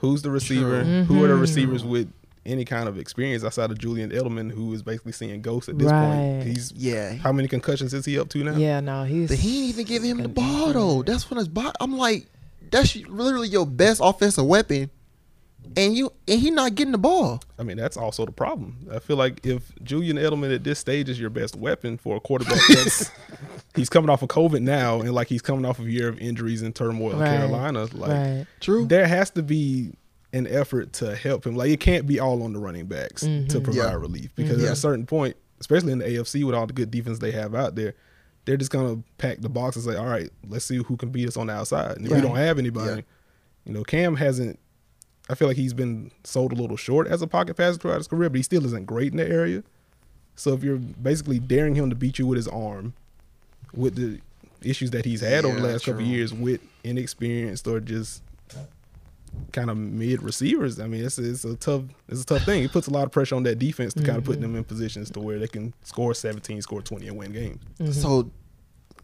Who's 0.00 0.20
the 0.20 0.30
receiver? 0.30 0.82
True. 0.84 1.04
Who 1.04 1.24
are 1.24 1.28
the 1.28 1.34
Mhm. 1.34 1.40
receivers 1.40 1.84
with 1.84 2.12
any 2.44 2.66
kind 2.66 2.86
of 2.90 2.98
experience 2.98 3.42
outside 3.42 3.70
of 3.70 3.78
Julian 3.78 4.10
Edelman, 4.10 4.50
who 4.52 4.74
is 4.74 4.82
basically 4.82 5.12
seeing 5.12 5.40
ghosts 5.40 5.70
at 5.70 5.78
this 5.78 5.90
Right. 5.90 6.06
point? 6.42 6.42
He's 6.48 6.70
yeah. 6.76 7.14
how 7.14 7.32
many 7.32 7.48
concussions 7.48 7.94
is 7.94 8.04
he 8.04 8.18
up 8.18 8.28
to 8.28 8.44
now? 8.44 8.54
Yeah, 8.56 8.80
no, 8.80 9.04
he's. 9.04 9.30
But 9.30 9.38
he 9.38 9.60
ain't 9.60 9.68
even 9.70 9.86
give 9.86 10.02
him 10.02 10.18
the 10.22 10.28
ball 10.28 10.74
though. 10.74 11.02
That's 11.02 11.30
when 11.30 11.38
his 11.38 11.48
ball. 11.48 11.72
I'm 11.80 11.96
like, 11.96 12.26
that's 12.74 12.96
literally 12.96 13.48
your 13.48 13.66
best 13.66 14.00
offensive 14.02 14.44
weapon, 14.44 14.90
and 15.76 15.96
you 15.96 16.12
and 16.28 16.40
he 16.40 16.50
not 16.50 16.74
getting 16.74 16.92
the 16.92 16.98
ball. 16.98 17.40
I 17.58 17.62
mean, 17.62 17.76
that's 17.76 17.96
also 17.96 18.26
the 18.26 18.32
problem. 18.32 18.88
I 18.92 18.98
feel 18.98 19.16
like 19.16 19.46
if 19.46 19.72
Julian 19.82 20.16
Edelman 20.16 20.54
at 20.54 20.64
this 20.64 20.78
stage 20.78 21.08
is 21.08 21.18
your 21.20 21.30
best 21.30 21.56
weapon 21.56 21.96
for 21.98 22.16
a 22.16 22.20
quarterback, 22.20 22.60
that's 22.68 23.10
he's 23.74 23.88
coming 23.88 24.10
off 24.10 24.22
of 24.22 24.28
COVID 24.28 24.60
now, 24.60 25.00
and 25.00 25.12
like 25.12 25.28
he's 25.28 25.42
coming 25.42 25.64
off 25.64 25.78
of 25.78 25.86
a 25.86 25.90
year 25.90 26.08
of 26.08 26.18
injuries 26.18 26.62
and 26.62 26.74
turmoil 26.74 27.12
Right. 27.12 27.32
in 27.32 27.38
Carolina. 27.38 27.88
Like 27.92 28.10
right. 28.10 28.46
True. 28.60 28.86
there 28.86 29.06
has 29.06 29.30
to 29.30 29.42
be 29.42 29.94
an 30.32 30.48
effort 30.48 30.92
to 30.94 31.14
help 31.14 31.46
him. 31.46 31.54
Like 31.54 31.70
it 31.70 31.78
can't 31.80 32.06
be 32.06 32.18
all 32.18 32.42
on 32.42 32.52
the 32.52 32.58
running 32.58 32.86
backs 32.86 33.22
to 33.22 33.28
mm-hmm. 33.28 33.62
provide 33.62 33.90
Yeah. 33.90 33.94
relief 33.94 34.34
because 34.34 34.60
Yeah. 34.60 34.68
at 34.68 34.72
a 34.72 34.76
certain 34.76 35.06
point, 35.06 35.36
especially 35.60 35.92
in 35.92 35.98
the 36.00 36.06
AFC 36.06 36.44
with 36.44 36.56
all 36.56 36.66
the 36.66 36.72
good 36.72 36.90
defense 36.90 37.20
they 37.20 37.30
have 37.30 37.54
out 37.54 37.76
there, 37.76 37.94
they're 38.44 38.56
just 38.56 38.70
gonna 38.70 39.02
pack 39.18 39.40
the 39.40 39.48
box 39.48 39.76
and 39.76 39.84
say, 39.84 39.96
"All 39.96 40.06
right, 40.06 40.30
let's 40.48 40.64
see 40.64 40.76
who 40.76 40.96
can 40.96 41.10
beat 41.10 41.28
us 41.28 41.36
on 41.36 41.46
the 41.48 41.52
outside." 41.54 41.96
And 41.96 42.06
if 42.06 42.12
Right. 42.12 42.22
we 42.22 42.28
don't 42.28 42.36
have 42.36 42.58
anybody, 42.58 42.96
Yeah. 42.96 43.00
you 43.66 43.72
know, 43.72 43.84
Cam 43.84 44.16
hasn't. 44.16 44.58
I 45.30 45.34
feel 45.34 45.48
like 45.48 45.56
he's 45.56 45.72
been 45.72 46.10
sold 46.22 46.52
a 46.52 46.54
little 46.54 46.76
short 46.76 47.06
as 47.08 47.22
a 47.22 47.26
pocket 47.26 47.56
passer 47.56 47.78
throughout 47.78 47.96
his 47.98 48.08
career, 48.08 48.28
but 48.28 48.36
he 48.36 48.42
still 48.42 48.66
isn't 48.66 48.84
great 48.84 49.12
in 49.12 49.16
that 49.16 49.30
area. 49.30 49.62
So 50.36 50.52
if 50.52 50.62
you're 50.62 50.76
basically 50.76 51.38
daring 51.38 51.74
him 51.74 51.88
to 51.88 51.96
beat 51.96 52.18
you 52.18 52.26
with 52.26 52.36
his 52.36 52.48
arm, 52.48 52.92
with 53.72 53.94
the 53.94 54.20
issues 54.68 54.90
that 54.90 55.04
he's 55.06 55.20
had 55.22 55.44
over 55.46 55.56
the 55.60 55.66
Yeah, 55.66 55.72
last 55.72 55.84
couple 55.86 56.00
true. 56.02 56.10
years 56.10 56.34
with 56.34 56.60
inexperienced 56.82 57.66
or 57.66 57.80
just 57.80 58.22
kind 59.52 59.70
of 59.70 59.76
mid 59.76 60.22
receivers, 60.22 60.80
I 60.80 60.86
mean, 60.86 61.04
it's 61.04 61.18
it's 61.18 61.44
a 61.44 61.56
tough 61.56 61.82
it's 62.08 62.22
a 62.22 62.26
tough 62.26 62.42
thing. 62.44 62.64
It 62.64 62.72
puts 62.72 62.86
a 62.86 62.90
lot 62.90 63.04
of 63.04 63.12
pressure 63.12 63.34
on 63.34 63.42
that 63.44 63.58
defense 63.58 63.94
to 63.94 64.02
kind 64.02 64.18
of 64.18 64.24
put 64.24 64.34
mm-hmm. 64.34 64.42
them 64.42 64.56
in 64.56 64.64
positions 64.64 65.10
to 65.10 65.20
where 65.20 65.38
they 65.38 65.48
can 65.48 65.74
score 65.82 66.14
17, 66.14 66.62
score 66.62 66.82
20, 66.82 67.08
and 67.08 67.16
win 67.16 67.32
games. 67.32 67.60
Mm-hmm. 67.78 67.92
So 67.92 68.30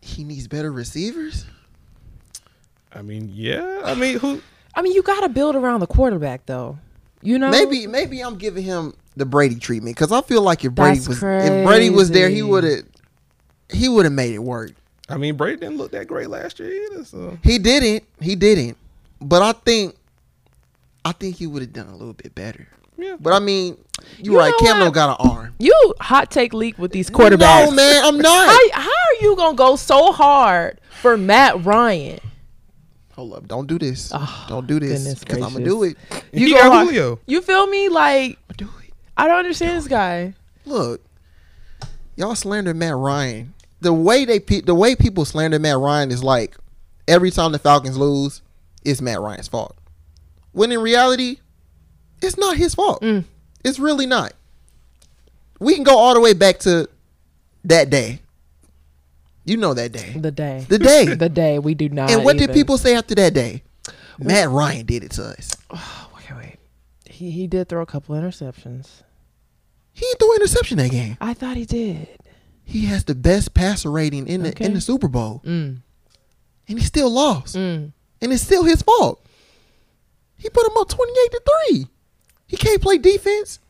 he 0.00 0.24
needs 0.24 0.48
better 0.48 0.72
receivers. 0.72 1.46
I 2.92 3.02
mean, 3.02 3.30
yeah, 3.32 3.82
I 3.84 3.94
mean, 3.94 4.18
who? 4.18 4.42
I 4.74 4.82
mean, 4.82 4.92
you 4.92 5.02
got 5.02 5.20
to 5.20 5.28
build 5.28 5.56
around 5.56 5.80
the 5.80 5.86
quarterback, 5.86 6.46
though. 6.46 6.78
You 7.22 7.38
know, 7.38 7.50
Maybe 7.50 7.86
maybe 7.86 8.22
I'm 8.22 8.36
giving 8.36 8.64
him 8.64 8.94
the 9.16 9.26
Brady 9.26 9.56
treatment 9.56 9.96
because 9.96 10.10
I 10.10 10.22
feel 10.22 10.42
like 10.42 10.64
if 10.64 10.74
Brady 10.74 10.98
That's 10.98 11.08
was 11.08 11.22
if 11.22 11.66
Brady 11.66 11.90
was 11.90 12.10
there, 12.10 12.30
he 12.30 12.42
would 12.42 12.64
have 12.64 12.84
he 13.68 13.88
would 13.88 14.06
have 14.06 14.12
made 14.12 14.34
it 14.34 14.38
work. 14.38 14.72
I 15.08 15.16
mean, 15.16 15.36
Brady 15.36 15.58
didn't 15.58 15.76
look 15.76 15.90
that 15.92 16.06
great 16.06 16.30
last 16.30 16.58
year 16.60 16.72
either. 16.72 17.04
So 17.04 17.38
He 17.42 17.58
didn't. 17.58 18.04
He 18.20 18.36
didn't. 18.36 18.78
But 19.20 19.42
I 19.42 19.52
think 19.52 19.96
I 21.04 21.12
think 21.12 21.36
he 21.36 21.46
would 21.46 21.62
have 21.62 21.72
done 21.72 21.88
a 21.88 21.96
little 21.96 22.12
bit 22.14 22.34
better. 22.34 22.68
yeah, 22.98 23.16
But 23.18 23.32
I 23.32 23.38
mean, 23.38 23.76
you're 24.18 24.34
You 24.34 24.38
right. 24.38 24.50
know 24.60 24.66
Cam 24.66 24.78
don't 24.80 24.92
got 24.92 25.20
an 25.20 25.26
arm. 25.30 25.54
you 25.58 25.94
hot 26.00 26.30
take 26.30 26.52
leak 26.52 26.78
with 26.78 26.92
these 26.92 27.08
quarterbacks. 27.10 27.66
No, 27.66 27.70
man, 27.72 28.04
I'm 28.04 28.18
not. 28.22 28.48
How, 28.48 28.80
how 28.82 28.88
are 28.90 29.22
you 29.22 29.36
gonna 29.36 29.56
go 29.56 29.76
so 29.76 30.12
hard 30.12 30.80
for 31.00 31.16
Matt 31.16 31.64
Ryan? 31.64 32.20
Hold 33.14 33.34
up. 33.34 33.48
Don't 33.48 33.66
do 33.66 33.78
this. 33.78 34.12
Oh, 34.14 34.46
don't 34.48 34.66
do 34.66 34.78
this. 34.80 35.18
Because 35.18 35.38
I'm 35.42 35.52
gonna 35.52 35.64
do 35.64 35.82
it. 35.84 35.96
You 36.32 36.54
got 36.54 36.70
go. 36.70 36.84
Julio. 36.86 37.18
You 37.26 37.40
feel 37.42 37.66
me? 37.66 37.88
Like 37.88 38.38
Do 38.56 38.66
it. 38.86 38.92
I 39.16 39.26
don't 39.26 39.38
understand 39.38 39.76
this 39.78 39.88
guy. 39.88 40.34
Look, 40.64 41.02
y'all 42.16 42.34
slander 42.34 42.72
Matt 42.74 42.96
Ryan. 42.96 43.54
The 43.80 43.92
way 43.92 44.24
they 44.26 44.40
pe- 44.40 44.60
the 44.60 44.74
way 44.74 44.94
people 44.94 45.24
slander 45.24 45.58
Matt 45.58 45.78
Ryan 45.78 46.10
is 46.10 46.22
like 46.22 46.56
every 47.08 47.30
time 47.30 47.52
the 47.52 47.58
Falcons 47.58 47.96
lose, 47.96 48.42
it's 48.84 49.00
Matt 49.00 49.20
Ryan's 49.20 49.48
fault. 49.48 49.76
When 50.52 50.72
in 50.72 50.80
reality, 50.80 51.38
it's 52.22 52.36
not 52.36 52.56
his 52.56 52.74
fault. 52.74 53.02
Mm. 53.02 53.24
It's 53.64 53.78
really 53.78 54.06
not. 54.06 54.32
We 55.58 55.74
can 55.74 55.84
go 55.84 55.96
all 55.96 56.14
the 56.14 56.20
way 56.20 56.32
back 56.32 56.58
to 56.60 56.88
that 57.64 57.90
day. 57.90 58.20
You 59.44 59.56
know 59.56 59.74
that 59.74 59.92
day. 59.92 60.14
The 60.16 60.30
day, 60.30 60.66
The 60.68 60.78
day. 60.78 61.14
the 61.14 61.28
day 61.28 61.58
we 61.58 61.74
do 61.74 61.88
not. 61.88 62.10
and 62.10 62.24
what 62.24 62.36
did 62.38 62.52
people 62.52 62.78
say 62.78 62.94
after 62.94 63.14
that 63.16 63.34
day? 63.34 63.62
Matt 64.18 64.50
Ryan 64.50 64.86
did 64.86 65.04
it 65.04 65.12
to 65.12 65.24
us. 65.24 65.56
Okay, 66.22 66.34
wait. 66.36 66.58
He 67.08 67.30
he 67.30 67.46
did 67.46 67.68
throw 67.68 67.80
a 67.82 67.86
couple 67.86 68.14
interceptions. 68.14 69.02
He 69.92 70.00
didn't 70.02 70.18
throw 70.20 70.30
an 70.32 70.36
interception 70.36 70.76
that 70.78 70.90
game. 70.90 71.16
I 71.20 71.32
thought 71.34 71.56
he 71.56 71.64
did. 71.64 72.06
He 72.62 72.84
has 72.86 73.04
the 73.04 73.14
best 73.14 73.54
passer 73.54 73.90
rating 73.90 74.28
in 74.28 74.42
the 74.42 74.50
Okay. 74.50 74.66
in 74.66 74.74
the 74.74 74.80
Super 74.80 75.08
Bowl, 75.08 75.42
Mm, 75.44 75.78
and 76.68 76.78
he 76.78 76.84
still 76.84 77.10
lost. 77.10 77.56
mm. 77.56 77.90
and 78.20 78.32
it's 78.32 78.42
still 78.42 78.64
his 78.64 78.82
fault. 78.82 79.24
He 80.40 80.48
put 80.48 80.66
him 80.66 80.76
up 80.78 80.88
twenty 80.88 81.12
eight 81.12 81.30
to 81.32 81.42
three. 81.68 81.86
He 82.46 82.56
can't 82.56 82.80
play 82.80 82.98
defense. 82.98 83.60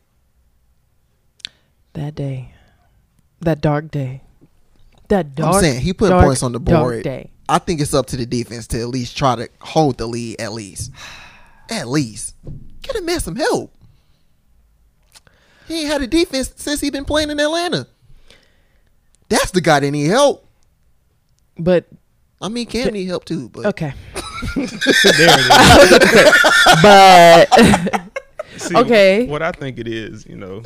That 1.93 2.15
day, 2.15 2.53
that 3.41 3.59
dark 3.59 3.91
day, 3.91 4.21
that 5.09 5.35
dark. 5.35 5.51
Day. 5.51 5.57
I'm 5.57 5.63
saying 5.63 5.81
he 5.81 5.93
put 5.93 6.09
dark, 6.09 6.23
points 6.23 6.41
on 6.41 6.53
the 6.53 6.59
board. 6.59 7.03
Day. 7.03 7.29
I 7.49 7.59
think 7.59 7.81
it's 7.81 7.93
up 7.93 8.05
to 8.07 8.17
the 8.17 8.25
defense 8.25 8.67
to 8.67 8.79
at 8.79 8.87
least 8.87 9.17
try 9.17 9.35
to 9.35 9.49
hold 9.59 9.97
the 9.97 10.07
lead. 10.07 10.39
At 10.39 10.53
least, 10.53 10.91
at 11.69 11.89
least, 11.89 12.35
get 12.81 12.95
a 12.95 13.01
man 13.01 13.19
some 13.19 13.35
help. 13.35 13.73
He 15.67 15.81
ain't 15.81 15.91
had 15.91 16.01
a 16.01 16.07
defense 16.07 16.53
since 16.55 16.79
he 16.79 16.89
been 16.89 17.05
playing 17.05 17.29
in 17.29 17.39
Atlanta. 17.39 17.87
That's 19.27 19.51
the 19.51 19.61
guy 19.61 19.81
that 19.81 19.91
need 19.91 20.07
help. 20.07 20.47
But 21.57 21.85
I 22.41 22.47
mean, 22.47 22.65
Cam 22.65 22.93
need 22.93 23.05
help 23.05 23.25
too, 23.25 23.49
but 23.49 23.65
okay, 23.67 23.93
but. 26.81 28.01
See, 28.57 28.75
Okay. 28.77 29.25
what 29.27 29.41
I 29.41 29.51
think 29.51 29.79
it 29.79 29.87
is, 29.87 30.25
you 30.27 30.35
know, 30.35 30.61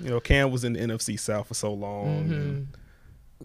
you 0.00 0.10
know, 0.10 0.20
Cam 0.20 0.50
was 0.52 0.62
in 0.64 0.74
the 0.74 0.80
NFC 0.80 1.18
South 1.18 1.48
for 1.48 1.54
so 1.54 1.72
long. 1.72 2.06
Mm-hmm. 2.24 2.32
And, 2.32 2.68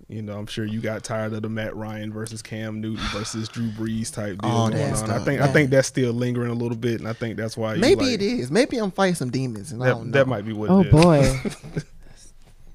you 0.10 0.22
know, 0.22 0.38
I'm 0.38 0.45
sure 0.45 0.65
you 0.65 0.79
got 0.81 1.03
tired 1.03 1.33
of 1.33 1.41
the 1.41 1.50
Matt 1.50 1.75
Ryan 1.75 2.12
versus 2.13 2.41
Cam 2.43 2.81
Newton 2.81 3.03
versus 3.13 3.48
Drew 3.48 3.69
Brees 3.69 4.13
type 4.13 4.39
deal 4.41 4.51
All 4.51 4.67
going 4.69 4.77
that 4.79 4.98
on. 4.98 5.03
I 5.03 5.05
stuff, 5.13 5.25
think 5.25 5.41
I 5.41 5.48
think 5.48 5.69
that's 5.72 5.88
still 5.88 6.13
lingering 6.13 6.51
a 6.51 6.53
little 6.53 6.77
bit, 6.77 7.00
and 7.00 7.07
I 7.10 7.13
think 7.13 7.36
that's 7.38 7.57
why 7.57 7.75
maybe 7.77 8.05
like- 8.05 8.13
it 8.15 8.22
is. 8.22 8.51
Maybe 8.51 8.77
I'm 8.77 8.91
fighting 8.91 9.15
some 9.15 9.31
demons, 9.31 9.72
and 9.72 9.81
I 9.81 9.86
That, 9.88 9.91
don't 9.93 10.05
know. 10.07 10.12
that 10.19 10.27
might 10.27 10.45
be 10.45 10.53
what. 10.53 10.69
oh 10.69 10.81
it 10.81 10.88
is. 10.88 10.91
boy, 10.91 11.39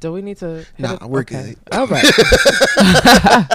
do 0.00 0.12
we 0.12 0.22
need 0.22 0.38
to? 0.38 0.48
hit 0.56 0.66
Nah, 0.78 0.94
it? 0.94 1.02
we're 1.02 1.20
Okay. 1.20 1.54
good. 1.70 1.78
All 1.78 1.86
right. 1.86 3.54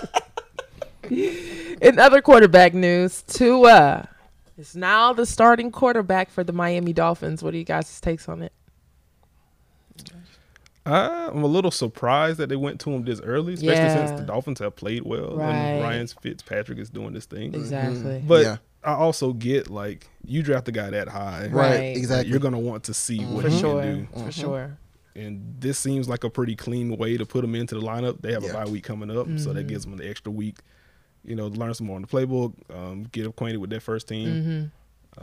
In 1.83 1.99
other 1.99 2.21
quarterback 2.21 2.73
news, 2.73 3.21
Tua 3.23 4.07
is 4.57 4.75
now 4.75 5.11
the 5.11 5.25
starting 5.25 5.69
quarterback 5.69 6.29
for 6.31 6.43
the 6.43 6.53
Miami 6.53 6.93
Dolphins. 6.93 7.43
What 7.43 7.53
are 7.53 7.57
you 7.57 7.65
guys' 7.65 7.99
takes 7.99 8.29
on 8.29 8.41
it? 8.41 8.53
I'm 10.85 11.43
a 11.43 11.47
little 11.47 11.71
surprised 11.71 12.39
that 12.39 12.49
they 12.49 12.55
went 12.55 12.79
to 12.81 12.91
him 12.91 13.03
this 13.03 13.21
early, 13.21 13.53
especially 13.53 13.75
Yeah. 13.83 14.07
since 14.07 14.19
the 14.19 14.25
Dolphins 14.25 14.59
have 14.59 14.75
played 14.75 15.03
well 15.03 15.35
Right. 15.35 15.53
and 15.53 15.83
Ryan 15.83 16.07
Fitzpatrick 16.07 16.77
is 16.77 16.89
doing 16.89 17.13
this 17.13 17.25
thing. 17.25 17.53
Exactly. 17.53 18.23
But 18.25 18.43
Yeah. 18.43 18.57
I 18.83 18.95
also 18.95 19.31
get 19.31 19.69
like 19.69 20.07
you 20.25 20.43
draft 20.43 20.67
a 20.67 20.73
guy 20.73 20.89
that 20.89 21.07
high, 21.07 21.47
Right. 21.47 21.51
Right, 21.51 21.97
exactly. 21.97 22.29
you're 22.29 22.39
gonna 22.39 22.59
want 22.59 22.83
to 22.85 22.93
see 22.93 23.19
mm-hmm. 23.19 23.33
what 23.33 23.43
For 23.45 23.49
he 23.49 23.59
sure. 23.59 23.81
can 23.81 23.95
do. 23.95 24.07
For 24.11 24.19
mm-hmm. 24.19 24.29
sure. 24.29 24.77
And 25.15 25.55
this 25.59 25.79
seems 25.79 26.09
like 26.09 26.23
a 26.25 26.29
pretty 26.29 26.55
clean 26.55 26.97
way 26.97 27.17
to 27.17 27.25
put 27.25 27.45
him 27.45 27.55
into 27.55 27.75
the 27.75 27.81
lineup. 27.81 28.21
They 28.21 28.33
have 28.33 28.43
Yeah. 28.43 28.49
a 28.49 28.53
bye 28.53 28.65
week 28.65 28.83
coming 28.83 29.09
up, 29.09 29.27
so 29.37 29.53
that 29.53 29.59
mm-hmm. 29.61 29.67
gives 29.67 29.85
them 29.85 29.93
an 29.93 30.01
extra 30.05 30.31
week, 30.33 30.57
you 31.23 31.35
know, 31.35 31.47
learn 31.47 31.73
some 31.73 31.87
more 31.87 31.95
on 31.95 32.01
the 32.01 32.07
playbook, 32.07 32.53
um, 32.73 33.03
get 33.11 33.25
acquainted 33.25 33.57
with 33.57 33.69
their 33.69 33.79
first 33.79 34.07
team. 34.07 34.27
Mm-hmm. 34.27 34.65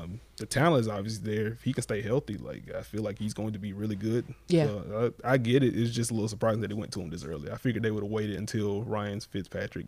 Um, 0.01 0.21
the 0.37 0.47
talent 0.47 0.83
is 0.83 0.89
obviously 0.89 1.35
there. 1.35 1.49
If 1.49 1.63
he 1.63 1.73
can 1.73 1.83
stay 1.83 2.01
healthy, 2.01 2.37
like 2.37 2.73
I 2.75 2.83
feel 2.83 3.03
like 3.03 3.19
he's 3.19 3.35
going 3.35 3.53
to 3.55 3.59
be 3.59 3.73
really 3.73 3.97
good. 3.97 4.25
Yeah. 4.49 4.67
So, 4.67 5.13
I, 5.25 5.33
I 5.33 5.37
get 5.37 5.63
it. 5.63 5.77
It's 5.77 5.91
just 5.91 6.11
a 6.11 6.15
little 6.15 6.29
surprising 6.29 6.61
that 6.61 6.69
they 6.69 6.75
went 6.75 6.93
to 6.93 7.01
him 7.01 7.11
this 7.11 7.25
early. 7.25 7.51
I 7.51 7.57
figured 7.57 7.83
they 7.83 7.91
would 7.91 8.05
have 8.05 8.13
waited 8.13 8.37
until 8.37 8.83
Ryan's 8.83 9.25
Fitzpatrick 9.25 9.87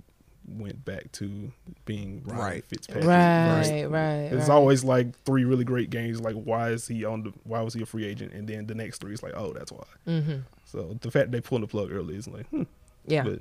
went 0.49 0.85
back 0.85 1.12
to 1.12 1.52
being 1.85 2.23
Ryan 2.25 2.40
Right. 2.40 2.64
Fitzpatrick. 2.64 3.07
Right, 3.07 3.85
right. 3.85 4.33
It's 4.33 4.49
right. 4.49 4.54
always 4.54 4.83
like 4.83 5.16
three 5.25 5.45
really 5.45 5.64
great 5.64 5.90
games. 5.90 6.21
Like, 6.21 6.35
why 6.35 6.71
is 6.71 6.88
he 6.88 7.04
on 7.04 7.23
the? 7.23 7.33
Why 7.45 7.61
was 7.61 7.75
he 7.75 7.83
a 7.83 7.87
free 7.87 8.04
agent? 8.04 8.33
And 8.33 8.49
then 8.49 8.66
the 8.66 8.75
next 8.75 9.00
three 9.00 9.14
is 9.14 9.23
like, 9.23 9.35
oh, 9.37 9.52
that's 9.52 9.71
why. 9.71 9.85
Mm-hmm. 10.09 10.38
So 10.64 10.99
the 11.00 11.11
fact 11.11 11.31
they 11.31 11.40
pulled 11.40 11.62
the 11.62 11.69
plug 11.69 11.92
early 11.92 12.16
is 12.16 12.26
like, 12.26 12.49
hmm, 12.49 12.64
Yeah. 13.06 13.25
But 13.25 13.40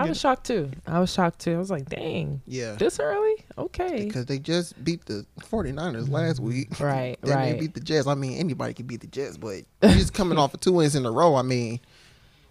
I 0.00 0.04
I, 0.04 0.08
was 0.08 0.16
it. 0.18 0.20
shocked 0.20 0.46
too. 0.46 0.70
I 0.86 1.00
was 1.00 1.12
shocked 1.12 1.40
too. 1.40 1.54
I 1.54 1.58
was 1.58 1.70
like, 1.70 1.88
dang, 1.88 2.40
Yeah. 2.46 2.74
this 2.76 3.00
early? 3.00 3.44
Okay. 3.58 4.04
because 4.04 4.26
they 4.26 4.38
just 4.38 4.82
beat 4.84 5.04
the 5.06 5.26
49ers 5.40 6.08
last 6.08 6.38
week. 6.40 6.78
Right, 6.80 7.16
then 7.22 7.36
right. 7.36 7.52
they 7.52 7.58
beat 7.60 7.74
the 7.74 7.80
Jets. 7.80 8.06
I 8.06 8.14
mean, 8.14 8.38
anybody 8.38 8.72
can 8.74 8.86
beat 8.86 9.00
the 9.00 9.06
Jets, 9.08 9.36
but 9.36 9.62
just 9.82 10.14
coming 10.14 10.38
off 10.38 10.54
of 10.54 10.60
two 10.60 10.72
wins 10.72 10.94
in 10.94 11.04
a 11.06 11.10
row. 11.10 11.34
I 11.34 11.42
mean, 11.42 11.80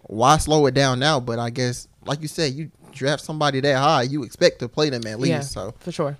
why 0.02 0.36
slow 0.38 0.66
it 0.66 0.74
down 0.74 0.98
now? 0.98 1.18
But 1.18 1.38
I 1.38 1.50
guess, 1.50 1.88
like 2.04 2.20
you 2.20 2.28
said, 2.28 2.52
you 2.52 2.70
draft 2.92 3.22
somebody 3.24 3.60
that 3.60 3.76
high, 3.78 4.02
you 4.02 4.22
expect 4.22 4.58
to 4.60 4.68
play 4.68 4.90
them 4.90 5.06
at 5.06 5.18
least. 5.18 5.30
yeah, 5.30 5.40
So 5.40 5.74
for 5.80 5.92
sure. 5.92 6.18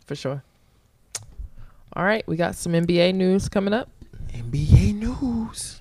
For 0.00 0.08
for 0.08 0.14
sure. 0.16 0.42
All 1.94 2.04
right, 2.04 2.26
we 2.26 2.36
got 2.36 2.54
some 2.56 2.72
NBA 2.72 3.14
news 3.14 3.48
coming 3.48 3.72
up. 3.74 3.88
NBA 4.34 4.94
news. 4.94 5.80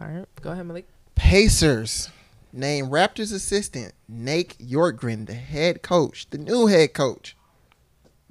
All 0.00 0.06
right, 0.08 0.26
go 0.40 0.52
ahead, 0.52 0.66
Malik. 0.66 0.86
Pacers 1.14 2.10
named 2.52 2.90
Raptors 2.90 3.32
assistant 3.32 3.94
Nate 4.08 4.56
Bjorkgren 4.58 5.26
the 5.26 5.34
head 5.34 5.82
coach, 5.82 6.28
the 6.30 6.38
new 6.38 6.66
head 6.66 6.92
coach. 6.94 7.36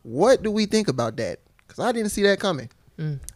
What 0.04 0.42
do 0.44 0.52
we 0.52 0.66
think 0.66 0.88
about 0.88 1.16
that? 1.18 1.40
Because 1.68 1.84
I 1.84 1.92
didn't 1.92 2.10
see 2.12 2.24
that 2.24 2.40
coming. 2.40 2.70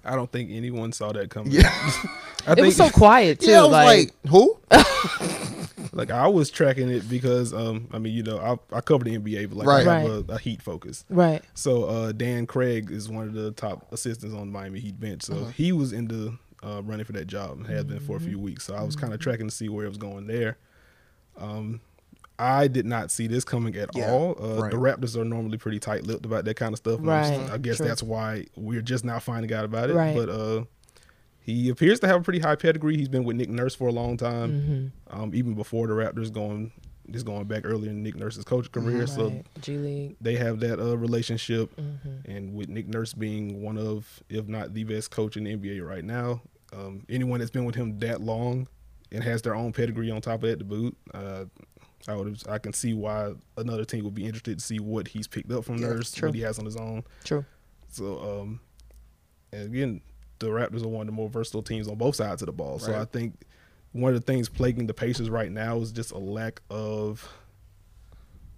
I 0.03 0.15
don't 0.15 0.31
think 0.31 0.51
anyone 0.51 0.91
saw 0.91 1.11
that 1.13 1.31
coming. 1.31 1.53
Yeah, 1.53 1.69
I 2.47 2.51
It 2.51 2.55
think 2.55 2.65
was 2.67 2.75
so 2.77 2.89
quiet 2.91 3.39
too. 3.39 3.49
yeah. 3.49 3.61
I 3.61 3.63
was 3.63 3.71
like, 3.71 4.13
like, 4.23 4.31
who? 4.31 4.59
like 5.91 6.11
I 6.11 6.27
was 6.27 6.49
tracking 6.51 6.89
it 6.89 7.09
because 7.09 7.51
um 7.53 7.87
I 7.91 7.97
mean 7.99 8.13
you 8.13 8.21
know 8.21 8.37
I 8.71 8.77
I 8.77 8.81
cover 8.81 9.03
the 9.05 9.17
NBA 9.17 9.49
but 9.49 9.57
like 9.57 9.67
Right. 9.67 9.87
I 9.87 9.99
have 10.01 10.03
Right. 10.03 10.29
a, 10.29 10.33
a 10.33 10.37
Heat 10.39 10.61
focus. 10.61 11.03
right. 11.09 11.41
So 11.55 11.85
uh, 11.85 12.11
Dan 12.11 12.45
Craig 12.45 12.91
is 12.91 13.09
one 13.09 13.27
of 13.27 13.33
the 13.33 13.51
top 13.51 13.91
assistants 13.91 14.35
on 14.35 14.41
the 14.51 14.53
Miami 14.53 14.79
Heat 14.79 14.99
bench. 14.99 15.23
So 15.23 15.33
Uh-huh. 15.33 15.45
he 15.55 15.71
was 15.71 15.93
in 15.93 16.07
the 16.07 16.37
uh, 16.63 16.81
running 16.83 17.05
for 17.05 17.13
that 17.13 17.25
job 17.25 17.57
and 17.57 17.65
has 17.67 17.85
been 17.85 17.99
for 17.99 18.17
a 18.17 18.19
Mm-hmm. 18.19 18.27
few 18.29 18.39
weeks. 18.39 18.65
So 18.65 18.75
I 18.75 18.83
was 18.83 18.95
kind 18.95 19.13
of 19.13 19.19
tracking 19.19 19.47
to 19.47 19.55
see 19.55 19.69
where 19.69 19.85
it 19.85 19.89
was 19.89 19.97
going 19.97 20.27
there. 20.27 20.57
Um, 21.37 21.81
I 22.37 22.67
did 22.67 22.85
not 22.85 23.11
see 23.11 23.27
this 23.27 23.45
coming 23.45 23.75
at 23.77 23.95
Yeah, 23.95 24.11
all. 24.11 24.35
Uh, 24.41 24.61
right. 24.63 24.71
The 24.71 24.77
Raptors 24.77 25.15
are 25.15 25.23
normally 25.23 25.57
pretty 25.57 25.79
tight-lipped 25.79 26.25
about 26.25 26.43
that 26.45 26.55
kind 26.55 26.73
of 26.73 26.77
stuff. 26.77 26.99
I'm 26.99 27.05
Right, 27.05 27.49
I 27.49 27.57
guess 27.57 27.77
true. 27.77 27.87
that's 27.87 28.03
why 28.03 28.45
we're 28.57 28.81
just 28.81 29.05
now 29.05 29.19
finding 29.19 29.53
out 29.53 29.63
about 29.63 29.89
it. 29.89 29.93
Right. 29.95 30.15
But 30.15 30.29
uh, 30.29 30.63
he 31.39 31.69
appears 31.69 31.99
to 32.01 32.07
have 32.07 32.21
a 32.21 32.23
pretty 32.23 32.39
high 32.39 32.55
pedigree. 32.55 32.97
He's 32.97 33.07
been 33.07 33.23
with 33.23 33.37
Nick 33.37 33.49
Nurse 33.49 33.73
for 33.75 33.87
a 33.87 33.91
long 33.91 34.17
time, 34.17 34.51
Mm-hmm. 34.51 35.21
um, 35.21 35.33
even 35.33 35.53
before 35.53 35.87
the 35.87 35.93
Raptors 35.93 36.31
going 36.31 36.71
just 37.11 37.23
going 37.25 37.43
back 37.45 37.61
earlier 37.65 37.91
in 37.91 38.01
Nick 38.01 38.15
Nurse's 38.15 38.43
coaching 38.43 38.71
career. 38.71 39.05
So 39.05 39.27
right. 39.29 39.45
G 39.61 39.77
League. 39.77 40.15
they 40.19 40.35
have 40.37 40.59
that 40.61 40.79
uh, 40.79 40.97
relationship, 40.97 41.73
Mm-hmm. 41.77 42.31
and 42.31 42.53
with 42.55 42.67
Nick 42.67 42.87
Nurse 42.87 43.13
being 43.13 43.61
one 43.61 43.77
of, 43.77 44.23
if 44.27 44.47
not 44.47 44.73
the 44.73 44.83
best 44.85 45.11
coach 45.11 45.37
in 45.37 45.43
the 45.43 45.55
NBA 45.55 45.87
right 45.87 46.03
now, 46.03 46.41
um, 46.73 47.05
anyone 47.07 47.39
that's 47.39 47.51
been 47.51 47.63
with 47.65 47.75
him 47.75 47.99
that 47.99 48.21
long 48.21 48.67
and 49.15 49.23
has 49.23 49.41
their 49.41 49.55
own 49.55 49.71
pedigree 49.73 50.11
on 50.11 50.21
top 50.21 50.35
of 50.43 50.49
that 50.49 50.59
to 50.59 50.65
boot, 50.65 50.95
uh, 51.13 51.45
I 52.07 52.15
would 52.15 52.43
I 52.47 52.59
can 52.59 52.73
see 52.73 52.93
why 52.93 53.33
another 53.57 53.85
team 53.85 54.03
would 54.03 54.13
be 54.13 54.25
interested 54.25 54.59
to 54.59 54.63
see 54.63 54.79
what 54.79 55.07
he's 55.07 55.27
picked 55.27 55.51
up 55.51 55.65
from 55.65 55.77
Yeah, 55.77 55.87
Nurse, 55.87 56.11
true. 56.11 56.29
what 56.29 56.35
he 56.35 56.41
has 56.41 56.59
on 56.59 56.65
his 56.65 56.75
own. 56.75 57.03
True. 57.23 57.45
So, 57.87 58.41
um, 58.41 58.59
and 59.51 59.63
again, 59.73 60.01
the 60.39 60.47
Raptors 60.47 60.83
are 60.83 60.87
one 60.87 61.01
of 61.01 61.07
the 61.07 61.13
more 61.13 61.29
versatile 61.29 61.63
teams 61.63 61.87
on 61.87 61.95
both 61.95 62.15
sides 62.17 62.41
of 62.41 62.47
the 62.47 62.51
ball. 62.51 62.77
So 62.77 62.93
I 62.93 63.05
think 63.05 63.41
one 63.93 64.13
of 64.13 64.19
the 64.19 64.25
things 64.31 64.49
plaguing 64.49 64.85
the 64.87 64.93
Pacers 64.93 65.29
right 65.29 65.51
now 65.51 65.77
is 65.77 65.91
just 65.93 66.11
a 66.11 66.17
lack 66.17 66.61
of 66.69 67.27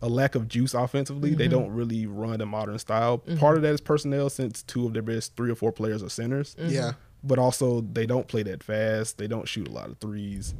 a 0.01 0.09
lack 0.09 0.35
of 0.35 0.47
juice 0.47 0.73
offensively. 0.73 1.33
They 1.33 1.47
don't 1.47 1.71
really 1.71 2.05
run 2.05 2.41
a 2.41 2.45
modern 2.45 2.77
style. 2.79 3.19
Part 3.19 3.57
of 3.57 3.63
that 3.63 3.73
is 3.73 3.81
personnel, 3.81 4.29
since 4.29 4.61
two 4.63 4.85
of 4.85 4.93
their 4.93 5.01
best 5.01 5.35
three 5.35 5.49
or 5.51 5.55
four 5.55 5.71
players 5.71 6.03
are 6.03 6.09
centers. 6.09 6.55
Yeah, 6.59 6.93
But 7.23 7.39
also, 7.39 7.81
they 7.81 8.05
don't 8.05 8.27
play 8.27 8.43
that 8.43 8.63
fast. 8.63 9.17
They 9.17 9.27
don't 9.27 9.47
shoot 9.47 9.67
a 9.67 9.71
lot 9.71 9.89
of 9.89 9.97
threes. 9.99 10.53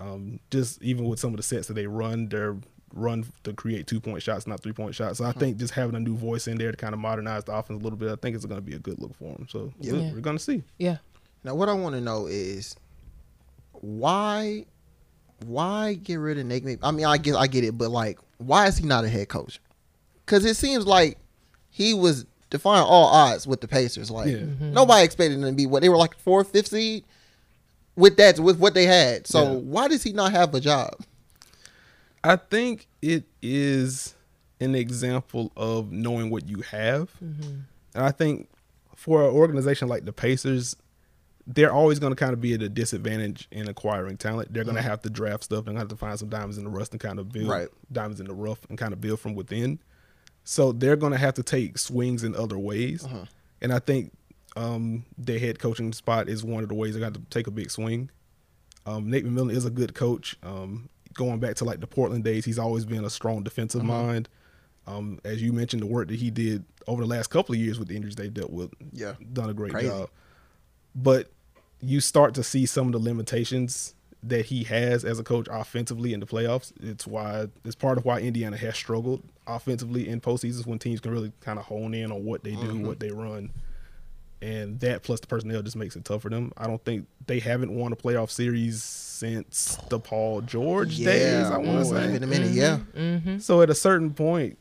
Um, 0.00 0.40
just 0.50 0.82
even 0.82 1.04
with 1.04 1.18
some 1.20 1.30
of 1.30 1.36
the 1.36 1.42
sets 1.42 1.68
that 1.68 1.74
they 1.74 1.86
run, 1.86 2.28
they're 2.28 2.56
run 2.92 3.24
to 3.44 3.52
create 3.52 3.86
two 3.86 4.00
point 4.00 4.20
shots, 4.22 4.46
not 4.46 4.60
three 4.60 4.72
point 4.72 4.94
shots. 4.94 5.18
So 5.18 5.24
I 5.24 5.30
think 5.32 5.58
just 5.58 5.72
having 5.74 5.94
a 5.94 6.00
new 6.00 6.16
voice 6.16 6.48
in 6.48 6.58
there 6.58 6.72
to 6.72 6.76
kind 6.76 6.92
of 6.92 6.98
modernize 7.00 7.44
the 7.44 7.52
offense 7.54 7.80
a 7.80 7.84
little 7.84 7.98
bit, 7.98 8.10
I 8.10 8.16
think 8.16 8.34
it's 8.34 8.44
going 8.44 8.60
to 8.60 8.66
be 8.66 8.74
a 8.74 8.78
good 8.80 8.98
look 8.98 9.14
for 9.14 9.32
them. 9.34 9.46
So 9.48 9.72
Yeah. 9.78 9.92
we're, 9.92 10.14
we're 10.14 10.20
going 10.20 10.36
to 10.38 10.42
see. 10.42 10.64
Yeah. 10.78 10.96
Now, 11.44 11.54
what 11.54 11.68
I 11.68 11.72
want 11.74 11.94
to 11.94 12.00
know 12.00 12.26
is 12.26 12.74
why, 13.72 14.66
why 15.46 15.94
get 15.94 16.16
rid 16.16 16.38
of 16.38 16.46
Nate? 16.46 16.64
Mc- 16.64 16.80
I 16.82 16.90
mean, 16.90 17.06
I 17.06 17.16
get, 17.18 17.36
I 17.36 17.46
get 17.46 17.64
it, 17.64 17.78
but 17.78 17.90
like, 17.90 18.18
why 18.38 18.66
is 18.66 18.76
he 18.78 18.86
not 18.86 19.04
a 19.04 19.08
head 19.08 19.28
coach? 19.28 19.60
Because 20.26 20.44
it 20.44 20.56
seems 20.56 20.86
like 20.86 21.18
he 21.70 21.94
was 21.94 22.26
defying 22.50 22.84
all 22.84 23.06
odds 23.06 23.46
with 23.46 23.60
the 23.60 23.68
Pacers. 23.68 24.10
Like, 24.10 24.28
Yeah. 24.28 24.38
Mm-hmm. 24.38 24.72
nobody 24.72 25.04
expected 25.04 25.40
them 25.40 25.50
to 25.50 25.56
be 25.56 25.66
what 25.66 25.82
they 25.82 25.88
were 25.88 25.96
like 25.96 26.16
fourth, 26.18 26.50
fifth 26.52 26.68
seed 26.68 27.04
with 27.96 28.16
that, 28.18 28.38
with 28.38 28.58
what 28.58 28.74
they 28.74 28.86
had. 28.86 29.26
So 29.26 29.42
Yeah. 29.44 29.58
why 29.58 29.88
does 29.88 30.02
he 30.02 30.12
not 30.12 30.32
have 30.32 30.54
a 30.54 30.60
job? 30.60 30.94
I 32.22 32.36
think 32.36 32.86
it 33.00 33.24
is 33.40 34.14
an 34.60 34.74
example 34.74 35.52
of 35.56 35.90
knowing 35.90 36.28
what 36.30 36.46
you 36.48 36.60
have. 36.70 37.10
Mm-hmm. 37.24 37.60
And 37.94 38.04
I 38.04 38.10
think 38.10 38.48
for 38.94 39.22
an 39.22 39.30
organization 39.34 39.88
like 39.88 40.04
the 40.04 40.12
Pacers, 40.12 40.76
they're 41.46 41.72
always 41.72 41.98
going 41.98 42.12
to 42.12 42.16
kind 42.16 42.32
of 42.34 42.40
be 42.40 42.52
at 42.52 42.62
a 42.62 42.68
disadvantage 42.68 43.48
in 43.50 43.68
acquiring 43.68 44.18
talent. 44.18 44.52
They're 44.52 44.64
going 44.64 44.76
to 44.76 44.82
have 44.82 45.00
to 45.02 45.10
draft 45.10 45.44
stuff. 45.44 45.64
They're 45.64 45.72
going 45.72 45.76
to 45.76 45.80
have 45.80 45.88
to 45.88 45.96
find 45.96 46.18
some 46.18 46.28
diamonds 46.28 46.58
in 46.58 46.64
the 46.64 46.70
rust 46.70 46.92
and 46.92 47.00
kind 47.00 47.18
of 47.18 47.30
build 47.32 47.48
Right. 47.48 47.68
diamonds 47.90 48.20
in 48.20 48.26
the 48.26 48.34
rough 48.34 48.60
and 48.68 48.76
kind 48.78 48.92
of 48.92 49.00
build 49.00 49.18
from 49.20 49.34
within. 49.34 49.78
So 50.44 50.72
they're 50.72 50.96
going 50.96 51.12
to 51.12 51.18
have 51.18 51.34
to 51.34 51.42
take 51.42 51.78
swings 51.78 52.24
in 52.24 52.34
other 52.34 52.58
ways. 52.58 53.06
And 53.60 53.72
I 53.72 53.78
think 53.78 54.12
um, 54.56 55.04
their 55.18 55.38
head 55.38 55.58
coaching 55.58 55.92
spot 55.92 56.28
is 56.28 56.42
one 56.42 56.62
of 56.62 56.68
the 56.68 56.74
ways 56.74 56.94
they 56.94 57.00
got 57.00 57.14
to 57.14 57.20
take 57.30 57.46
a 57.46 57.50
big 57.50 57.70
swing. 57.70 58.10
Um, 58.86 59.10
Nate 59.10 59.24
McMillan 59.24 59.52
is 59.52 59.64
a 59.64 59.70
good 59.70 59.94
coach. 59.94 60.36
Um, 60.42 60.88
going 61.14 61.38
back 61.38 61.56
to 61.56 61.64
like 61.64 61.80
the 61.80 61.86
Portland 61.86 62.24
days, 62.24 62.44
he's 62.44 62.58
always 62.58 62.84
been 62.84 63.04
a 63.04 63.10
strong 63.10 63.42
defensive 63.42 63.84
mind. 63.84 64.28
Um, 64.86 65.20
as 65.24 65.42
you 65.42 65.52
mentioned, 65.52 65.82
the 65.82 65.86
work 65.86 66.08
that 66.08 66.18
he 66.18 66.30
did 66.30 66.64
over 66.88 67.02
the 67.02 67.08
last 67.08 67.28
couple 67.28 67.54
of 67.54 67.60
years 67.60 67.78
with 67.78 67.88
the 67.88 67.94
injuries 67.96 68.16
they 68.16 68.28
dealt 68.28 68.50
with, 68.50 68.72
Yeah. 68.92 69.14
done 69.32 69.50
a 69.50 69.54
great 69.54 69.72
Crazy. 69.72 69.88
job. 69.88 70.08
But 70.94 71.30
you 71.80 72.00
start 72.00 72.34
to 72.34 72.42
see 72.42 72.66
some 72.66 72.86
of 72.86 72.92
the 72.92 72.98
limitations 72.98 73.94
that 74.22 74.46
he 74.46 74.64
has 74.64 75.04
as 75.04 75.18
a 75.18 75.24
coach 75.24 75.46
offensively 75.50 76.12
in 76.12 76.20
the 76.20 76.26
playoffs. 76.26 76.72
It's 76.82 77.06
why 77.06 77.46
it's 77.64 77.74
part 77.74 77.96
of 77.98 78.04
why 78.04 78.20
Indiana 78.20 78.56
has 78.56 78.76
struggled 78.76 79.22
offensively 79.46 80.08
in 80.08 80.20
postseasons 80.20 80.66
when 80.66 80.78
teams 80.78 81.00
can 81.00 81.10
really 81.12 81.32
kind 81.40 81.58
of 81.58 81.64
hone 81.64 81.94
in 81.94 82.12
on 82.12 82.24
what 82.24 82.44
they 82.44 82.52
do, 82.52 82.58
Mm-hmm. 82.58 82.86
what 82.86 83.00
they 83.00 83.10
run. 83.10 83.50
And 84.42 84.80
that 84.80 85.02
plus 85.02 85.20
the 85.20 85.26
personnel 85.26 85.60
just 85.62 85.76
makes 85.76 85.96
it 85.96 86.04
tough 86.04 86.22
for 86.22 86.30
them. 86.30 86.52
I 86.56 86.66
don't 86.66 86.82
think 86.84 87.06
they 87.26 87.40
haven't 87.40 87.74
won 87.74 87.92
a 87.92 87.96
playoff 87.96 88.30
series 88.30 88.82
since 88.82 89.76
the 89.90 89.98
Paul 90.00 90.40
George 90.40 90.96
days. 90.98 91.44
I 91.46 91.58
want 91.58 91.86
to 91.86 91.92
Ooh, 91.92 91.96
say. 91.96 92.04
it's 92.14 92.24
a 92.24 92.26
minute. 92.26 92.50
Yeah, 92.52 92.78
Mm-hmm. 92.96 93.38
So 93.38 93.60
at 93.60 93.68
a 93.68 93.74
certain 93.74 94.12
point, 94.14 94.56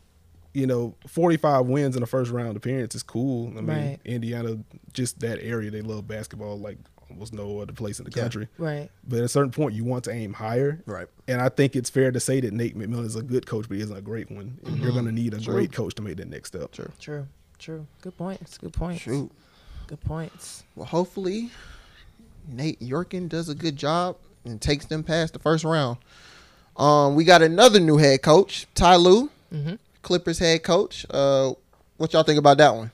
you 0.54 0.68
know, 0.68 0.96
45 1.08 1.68
wins 1.68 1.96
in 1.96 2.02
the 2.02 2.08
first 2.08 2.30
round 2.32 2.58
appearance 2.58 2.94
is 2.96 3.04
cool. 3.04 3.48
I 3.58 3.62
mean, 3.62 3.68
Right. 3.68 4.00
Indiana, 4.04 4.58
just 4.92 5.20
that 5.22 5.42
area, 5.42 5.72
they 5.72 5.82
love 5.82 6.08
basketball 6.08 6.60
like 6.60 6.78
almost 7.10 7.34
no 7.34 7.60
other 7.60 7.74
place 7.74 8.00
in 8.00 8.06
the 8.06 8.12
Yeah. 8.16 8.22
country. 8.24 8.48
Right. 8.58 8.90
But 9.08 9.20
at 9.20 9.26
a 9.26 9.30
certain 9.30 9.52
point, 9.52 9.74
you 9.76 9.84
want 9.84 10.04
to 10.06 10.12
aim 10.12 10.34
higher. 10.34 10.82
Right. 10.86 11.08
And 11.28 11.42
I 11.42 11.50
think 11.50 11.76
it's 11.76 11.90
fair 11.90 12.12
to 12.12 12.20
say 12.20 12.40
that 12.42 12.54
Nate 12.54 12.78
McMillan 12.78 13.06
is 13.06 13.16
a 13.16 13.22
good 13.22 13.46
coach, 13.46 13.68
but 13.68 13.78
he 13.78 13.84
isn't 13.84 13.96
a 13.96 14.02
great 14.02 14.30
one. 14.32 14.58
And 14.66 14.78
You're 14.80 14.92
going 14.92 15.06
to 15.06 15.12
need 15.12 15.34
a 15.34 15.40
True. 15.40 15.54
great 15.54 15.72
coach 15.72 15.96
to 15.96 16.02
make 16.02 16.18
that 16.18 16.30
next 16.30 16.50
step. 16.50 16.72
True. 16.72 16.92
True. 17.00 17.28
True. 17.58 17.88
Good 18.02 18.18
points. 18.18 18.58
Good 18.58 18.74
points. 18.74 19.02
Shoot. 19.02 19.32
Good 19.88 20.02
points. 20.02 20.64
Well, 20.76 20.86
hopefully, 20.86 21.50
Nate 22.48 22.80
Yorkin 22.80 23.28
does 23.30 23.50
a 23.50 23.56
good 23.56 23.76
job 23.76 24.18
and 24.46 24.62
takes 24.62 24.86
them 24.86 25.04
past 25.04 25.34
the 25.34 25.40
first 25.40 25.64
round. 25.64 25.98
Um, 26.78 27.16
we 27.16 27.24
got 27.26 27.42
another 27.42 27.80
new 27.80 27.98
head 27.98 28.22
coach, 28.22 28.68
Ty 28.76 28.96
Lue, 28.98 29.30
Mm-hmm. 29.54 29.76
Clippers 30.04 30.38
head 30.40 30.64
coach. 30.64 31.06
Uh, 31.10 31.54
what 31.98 32.14
y'all 32.14 32.24
think 32.24 32.38
about 32.40 32.58
that 32.60 32.74
one? 32.76 32.92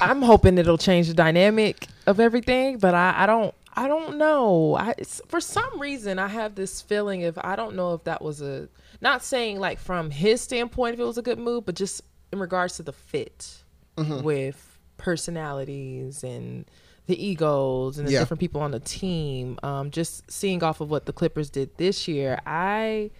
I'm 0.00 0.22
hoping 0.22 0.58
it'll 0.58 0.78
change 0.78 1.08
the 1.08 1.14
dynamic 1.14 1.86
of 2.06 2.20
everything, 2.20 2.78
but 2.78 2.94
I, 2.94 3.14
I 3.18 3.26
don't 3.26 3.54
I 3.76 3.86
don't 3.88 4.18
know. 4.18 4.74
I 4.76 4.94
it's, 4.98 5.20
for 5.28 5.40
some 5.40 5.80
reason 5.80 6.18
I 6.18 6.28
have 6.28 6.54
this 6.54 6.80
feeling 6.80 7.20
if 7.22 7.36
I 7.38 7.56
don't 7.56 7.74
know 7.76 7.94
if 7.94 8.04
that 8.04 8.22
was 8.22 8.40
a 8.40 8.68
not 9.00 9.22
saying 9.22 9.58
like 9.60 9.78
from 9.78 10.10
his 10.10 10.40
standpoint 10.40 10.94
if 10.94 11.00
it 11.00 11.04
was 11.04 11.18
a 11.18 11.22
good 11.22 11.38
move, 11.38 11.64
but 11.66 11.74
just 11.74 12.02
in 12.32 12.38
regards 12.38 12.76
to 12.76 12.82
the 12.82 12.92
fit 12.92 13.62
with 13.96 14.78
personalities 14.96 16.22
and 16.22 16.64
the 17.06 17.24
egos 17.26 17.98
and 17.98 18.06
the 18.06 18.12
Yeah. 18.12 18.18
different 18.20 18.40
people 18.40 18.60
on 18.60 18.70
the 18.70 18.80
team. 18.80 19.58
Um, 19.62 19.90
just 19.90 20.30
seeing 20.30 20.62
off 20.62 20.80
of 20.80 20.90
what 20.90 21.06
the 21.06 21.12
Clippers 21.12 21.48
did 21.50 21.76
this 21.78 22.06
year, 22.06 22.38
I 22.46 23.10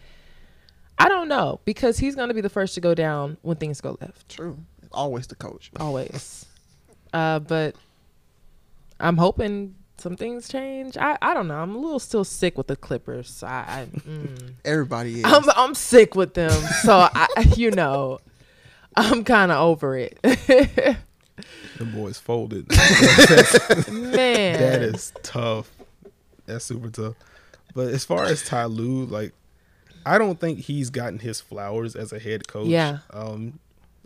I 0.99 1.09
don't 1.09 1.29
know 1.29 1.61
because 1.65 1.99
he's 1.99 2.15
going 2.17 2.29
to 2.29 2.35
be 2.35 2.41
the 2.41 2.49
first 2.51 2.75
to 2.75 2.81
go 2.81 2.95
down 2.95 3.37
when 3.43 3.57
things 3.57 3.81
go 3.81 3.97
left 4.01 4.29
True. 4.29 4.59
Always 4.93 5.27
the 5.27 5.35
coach. 5.37 5.71
always. 5.79 6.47
Uh, 7.13 7.39
but 7.39 7.77
I'm 9.01 9.17
hoping 9.17 9.75
some 9.99 10.17
things 10.17 10.49
change. 10.49 10.97
I, 10.97 11.19
I 11.21 11.35
don't 11.35 11.49
know. 11.49 11.57
I'm 11.57 11.75
a 11.75 11.79
little 11.79 11.99
still 11.99 12.25
sick 12.25 12.57
with 12.57 12.69
the 12.69 12.77
Clippers. 12.77 13.43
I, 13.43 13.49
I 13.49 13.99
mm. 13.99 14.53
Everybody 14.65 15.21
is. 15.21 15.25
I'm 15.25 15.45
I'm 15.57 15.75
sick 15.75 16.15
with 16.15 16.35
them. 16.35 16.51
So 16.83 17.09
I 17.13 17.29
you 17.57 17.71
know, 17.71 18.19
I'm 18.97 19.25
kind 19.25 19.53
of 19.53 19.59
over 19.59 19.97
it. 19.97 20.19
The 20.23 21.85
boys 21.85 22.19
folded. 22.19 22.69
Man, 23.91 24.59
that 24.59 24.83
is 24.83 25.13
tough. 25.23 25.71
That's 26.47 26.65
super 26.65 26.91
tough. 26.91 27.15
But 27.75 27.89
as 27.89 28.05
far 28.05 28.25
as 28.25 28.43
Ty 28.43 28.67
Lue, 28.67 29.05
like 29.05 29.33
I 30.05 30.19
don't 30.19 30.41
think 30.41 30.61
he's 30.61 30.91
gotten 30.91 31.19
his 31.19 31.41
flowers 31.41 31.95
as 31.95 32.13
a 32.13 32.19
head 32.19 32.49
coach. 32.49 32.69
Yeah. 32.69 32.99
Um 33.13 33.59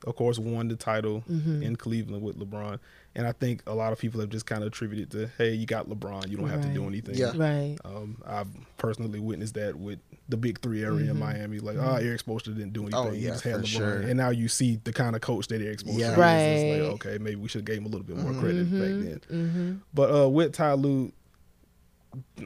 of 0.06 0.16
course, 0.16 0.38
won 0.38 0.68
the 0.68 0.76
title 0.76 1.22
Mm-hmm. 1.30 1.62
in 1.62 1.76
Cleveland 1.76 2.22
with 2.22 2.38
LeBron. 2.38 2.78
And 3.14 3.26
I 3.26 3.32
think 3.32 3.62
a 3.66 3.74
lot 3.74 3.92
of 3.92 3.98
people 3.98 4.20
have 4.20 4.30
just 4.30 4.46
kind 4.46 4.62
of 4.62 4.68
attributed 4.68 5.10
to, 5.10 5.30
hey, 5.38 5.52
you 5.52 5.66
got 5.66 5.88
LeBron, 5.88 6.28
you 6.30 6.36
don't 6.38 6.48
have 6.48 6.62
to 6.62 6.68
do 6.68 6.84
anything. 6.86 7.14
Yeah. 7.14 7.32
Right. 7.36 7.76
Um, 7.84 8.16
I've 8.26 8.48
personally 8.78 9.20
witnessed 9.20 9.54
that 9.54 9.76
with 9.78 9.98
the 10.30 10.36
big 10.38 10.60
three 10.60 10.82
area 10.82 11.10
in 11.10 11.18
Miami. 11.18 11.58
Like, 11.58 11.76
oh, 11.78 11.96
Erik 11.96 12.24
Spoelstra 12.24 12.56
didn't 12.56 12.72
do 12.72 12.82
anything. 12.84 12.98
Oh, 12.98 13.10
he 13.10 13.20
yeah, 13.24 13.30
just 13.32 13.44
had 13.44 13.56
for 13.56 13.60
LeBron. 13.60 13.66
sure. 13.66 14.00
And 14.00 14.16
now 14.16 14.30
you 14.30 14.48
see 14.48 14.80
the 14.84 14.92
kind 14.94 15.14
of 15.14 15.20
coach 15.20 15.48
that 15.48 15.60
Erik 15.60 15.80
Spoelstra 15.80 15.98
Yeah. 15.98 16.38
is. 16.38 16.62
It's 16.62 16.70
Right. 16.80 16.82
like, 16.90 16.92
okay, 17.06 17.18
maybe 17.22 17.36
we 17.36 17.48
should 17.48 17.60
have 17.60 17.66
gave 17.66 17.78
him 17.78 17.84
a 17.86 17.88
little 17.88 18.06
bit 18.06 18.16
more 18.16 18.32
credit 18.40 18.66
Mm-hmm. 18.70 18.78
back 19.10 19.20
then. 19.28 19.82
But 19.92 20.24
uh, 20.24 20.28
with 20.30 20.52
Ty 20.54 20.72
Lue, 20.74 21.12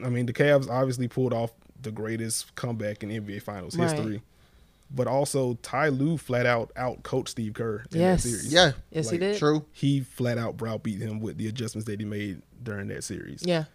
I 0.03 0.09
mean, 0.09 0.25
the 0.25 0.33
Cavs 0.33 0.69
obviously 0.69 1.07
pulled 1.07 1.33
off 1.33 1.51
the 1.81 1.91
greatest 1.91 2.55
comeback 2.55 3.03
in 3.03 3.09
NBA 3.09 3.41
Finals 3.41 3.77
Right. 3.77 3.89
history. 3.89 4.21
But 4.89 5.07
also, 5.07 5.55
Ty 5.61 5.89
Lue 5.89 6.17
flat 6.17 6.45
out 6.45 6.71
out 6.77 7.03
coached 7.03 7.29
Steve 7.29 7.53
Kerr 7.53 7.83
in 7.91 7.99
Yes. 7.99 8.23
that 8.23 8.29
series. 8.29 8.53
Yeah. 8.53 8.71
Yes, 8.91 9.09
he 9.09 9.17
did. 9.17 9.37
True. 9.37 9.65
He 9.73 9.99
flat 9.99 10.37
out 10.37 10.55
browbeat 10.57 10.99
him 11.01 11.19
with 11.19 11.37
the 11.37 11.47
adjustments 11.47 11.85
that 11.87 11.99
he 11.99 12.05
made 12.05 12.41
during 12.63 12.87
that 12.87 13.03
series. 13.03 13.43
Yeah. 13.45 13.65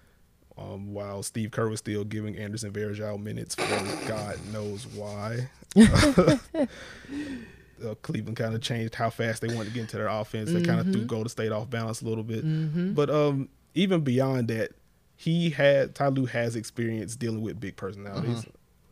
Um, 0.58 0.92
while 0.94 1.22
Steve 1.22 1.50
Kerr 1.50 1.68
was 1.68 1.78
still 1.80 2.04
giving 2.04 2.36
Anderson 2.36 2.72
Varejao 2.72 3.20
minutes 3.22 3.54
for 3.54 3.62
God 4.08 4.36
knows 4.52 4.86
why. 4.86 5.48
uh, 5.76 6.36
Cleveland 8.02 8.36
kind 8.36 8.54
of 8.54 8.60
changed 8.60 8.94
how 8.94 9.10
fast 9.10 9.42
they 9.42 9.48
wanted 9.54 9.68
to 9.70 9.74
get 9.74 9.80
into 9.82 9.96
their 9.96 10.08
offense. 10.08 10.50
They 10.52 10.62
kind 10.62 10.78
of 10.80 10.86
Mm-hmm. 10.86 10.92
threw 10.94 11.04
Golden 11.06 11.28
State 11.28 11.52
off 11.52 11.68
balance 11.70 12.00
a 12.02 12.04
little 12.06 12.24
bit. 12.24 12.94
But 12.94 13.10
um, 13.10 13.48
even 13.74 14.00
beyond 14.02 14.48
that, 14.48 14.70
he 15.16 15.50
had 15.50 15.94
Ty 15.94 16.08
Lue 16.08 16.26
has 16.26 16.56
experience 16.56 17.16
dealing 17.16 17.42
with 17.42 17.60
big 17.60 17.76
personalities. 17.76 18.44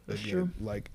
Again, 0.09 0.19
true. 0.29 0.51
like 0.61 0.91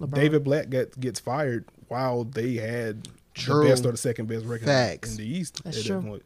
LeBron. 0.00 0.14
David 0.14 0.44
Blatt 0.44 0.70
get, 0.70 0.98
gets 0.98 1.20
fired 1.20 1.66
while 1.88 2.24
they 2.24 2.54
had 2.54 3.08
True. 3.34 3.62
the 3.62 3.70
best 3.70 3.86
or 3.86 3.92
the 3.92 3.96
second 3.96 4.26
best 4.26 4.44
record 4.44 4.66
Facts. 4.66 5.12
in 5.12 5.16
the 5.18 5.26
East 5.26 5.62
That's 5.64 5.78
at 5.78 5.84
true. 5.84 6.00
that 6.00 6.06
point. 6.06 6.22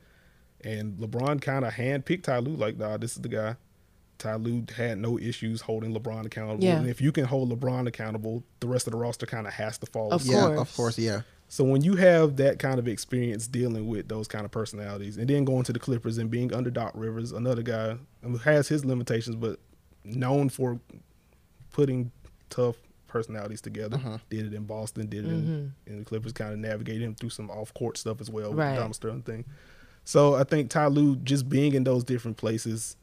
And 0.65 0.97
LeBron 0.99 1.41
kind 1.41 1.65
of 1.65 1.73
handpicked 1.75 2.25
Ty 2.25 2.39
Lue, 2.39 2.57
like, 2.57 2.77
nah, 2.77 2.97
this 2.97 3.13
is 3.17 3.23
the 3.23 3.29
guy. 3.29 3.57
Ty 4.19 4.35
Lue 4.37 4.65
had 4.77 4.99
no 4.99 5.19
issues 5.19 5.61
holding 5.61 5.95
LeBron 5.95 6.27
accountable. 6.27 6.65
Yeah. 6.65 6.79
And 6.79 6.89
if 6.89 7.01
you 7.01 7.13
can 7.13 7.25
hold 7.25 7.53
LeBron 7.53 7.87
accountable, 7.87 8.43
the 8.61 8.67
rest 8.67 8.87
of 8.89 8.93
the 8.93 8.99
roster 8.99 9.27
kind 9.27 9.47
of 9.47 9.53
has 9.53 9.79
to 9.79 9.87
follow. 9.87 10.11
Of 10.11 10.23
asleep. 10.23 10.37
Yeah. 10.37 10.47
course. 10.47 10.61
Of 10.61 10.77
course. 10.77 10.99
Yeah. 10.99 11.21
So 11.51 11.65
when 11.65 11.83
you 11.83 11.95
have 11.97 12.37
that 12.37 12.59
kind 12.59 12.79
of 12.79 12.87
experience 12.89 13.47
dealing 13.47 13.87
with 13.87 14.09
those 14.09 14.29
kind 14.29 14.45
of 14.45 14.51
personalities, 14.51 15.17
and 15.17 15.29
then 15.29 15.45
going 15.45 15.63
to 15.65 15.73
the 15.73 15.79
Clippers 15.79 16.19
and 16.19 16.31
being 16.31 16.53
under 16.53 16.71
Doc 16.71 16.93
Rivers, 16.95 17.33
another 17.33 17.63
guy 17.63 17.97
who 18.23 18.37
has 18.39 18.69
his 18.69 18.85
limitations, 18.85 19.37
but 19.37 19.59
known 20.05 20.49
for 20.51 20.79
putting 21.71 22.11
tough 22.51 22.77
personalities 23.19 23.61
together. 23.61 23.97
Uh-huh. 23.97 24.19
Did 24.31 24.47
it 24.47 24.55
in 24.55 24.65
Boston, 24.65 25.07
did 25.09 25.25
it 25.25 25.29
in, 25.31 25.73
in 25.87 25.99
the 25.99 26.05
Clippers, 26.05 26.33
kind 26.33 26.53
of 26.53 26.59
navigated 26.59 27.03
him 27.03 27.15
through 27.15 27.31
some 27.31 27.51
off 27.51 27.73
court 27.75 27.97
stuff 27.99 28.21
as 28.21 28.31
well 28.31 28.51
with 28.51 28.59
Right. 28.59 28.77
the 28.79 28.93
Sterling 28.95 29.23
thing. 29.23 29.45
So 30.05 30.35
I 30.35 30.45
think 30.45 30.71
Ty 30.71 30.87
Lue 30.87 31.17
just 31.17 31.49
being 31.49 31.75
in 31.75 31.85
those 31.85 32.05
different 32.05 32.37
places, 32.37 32.97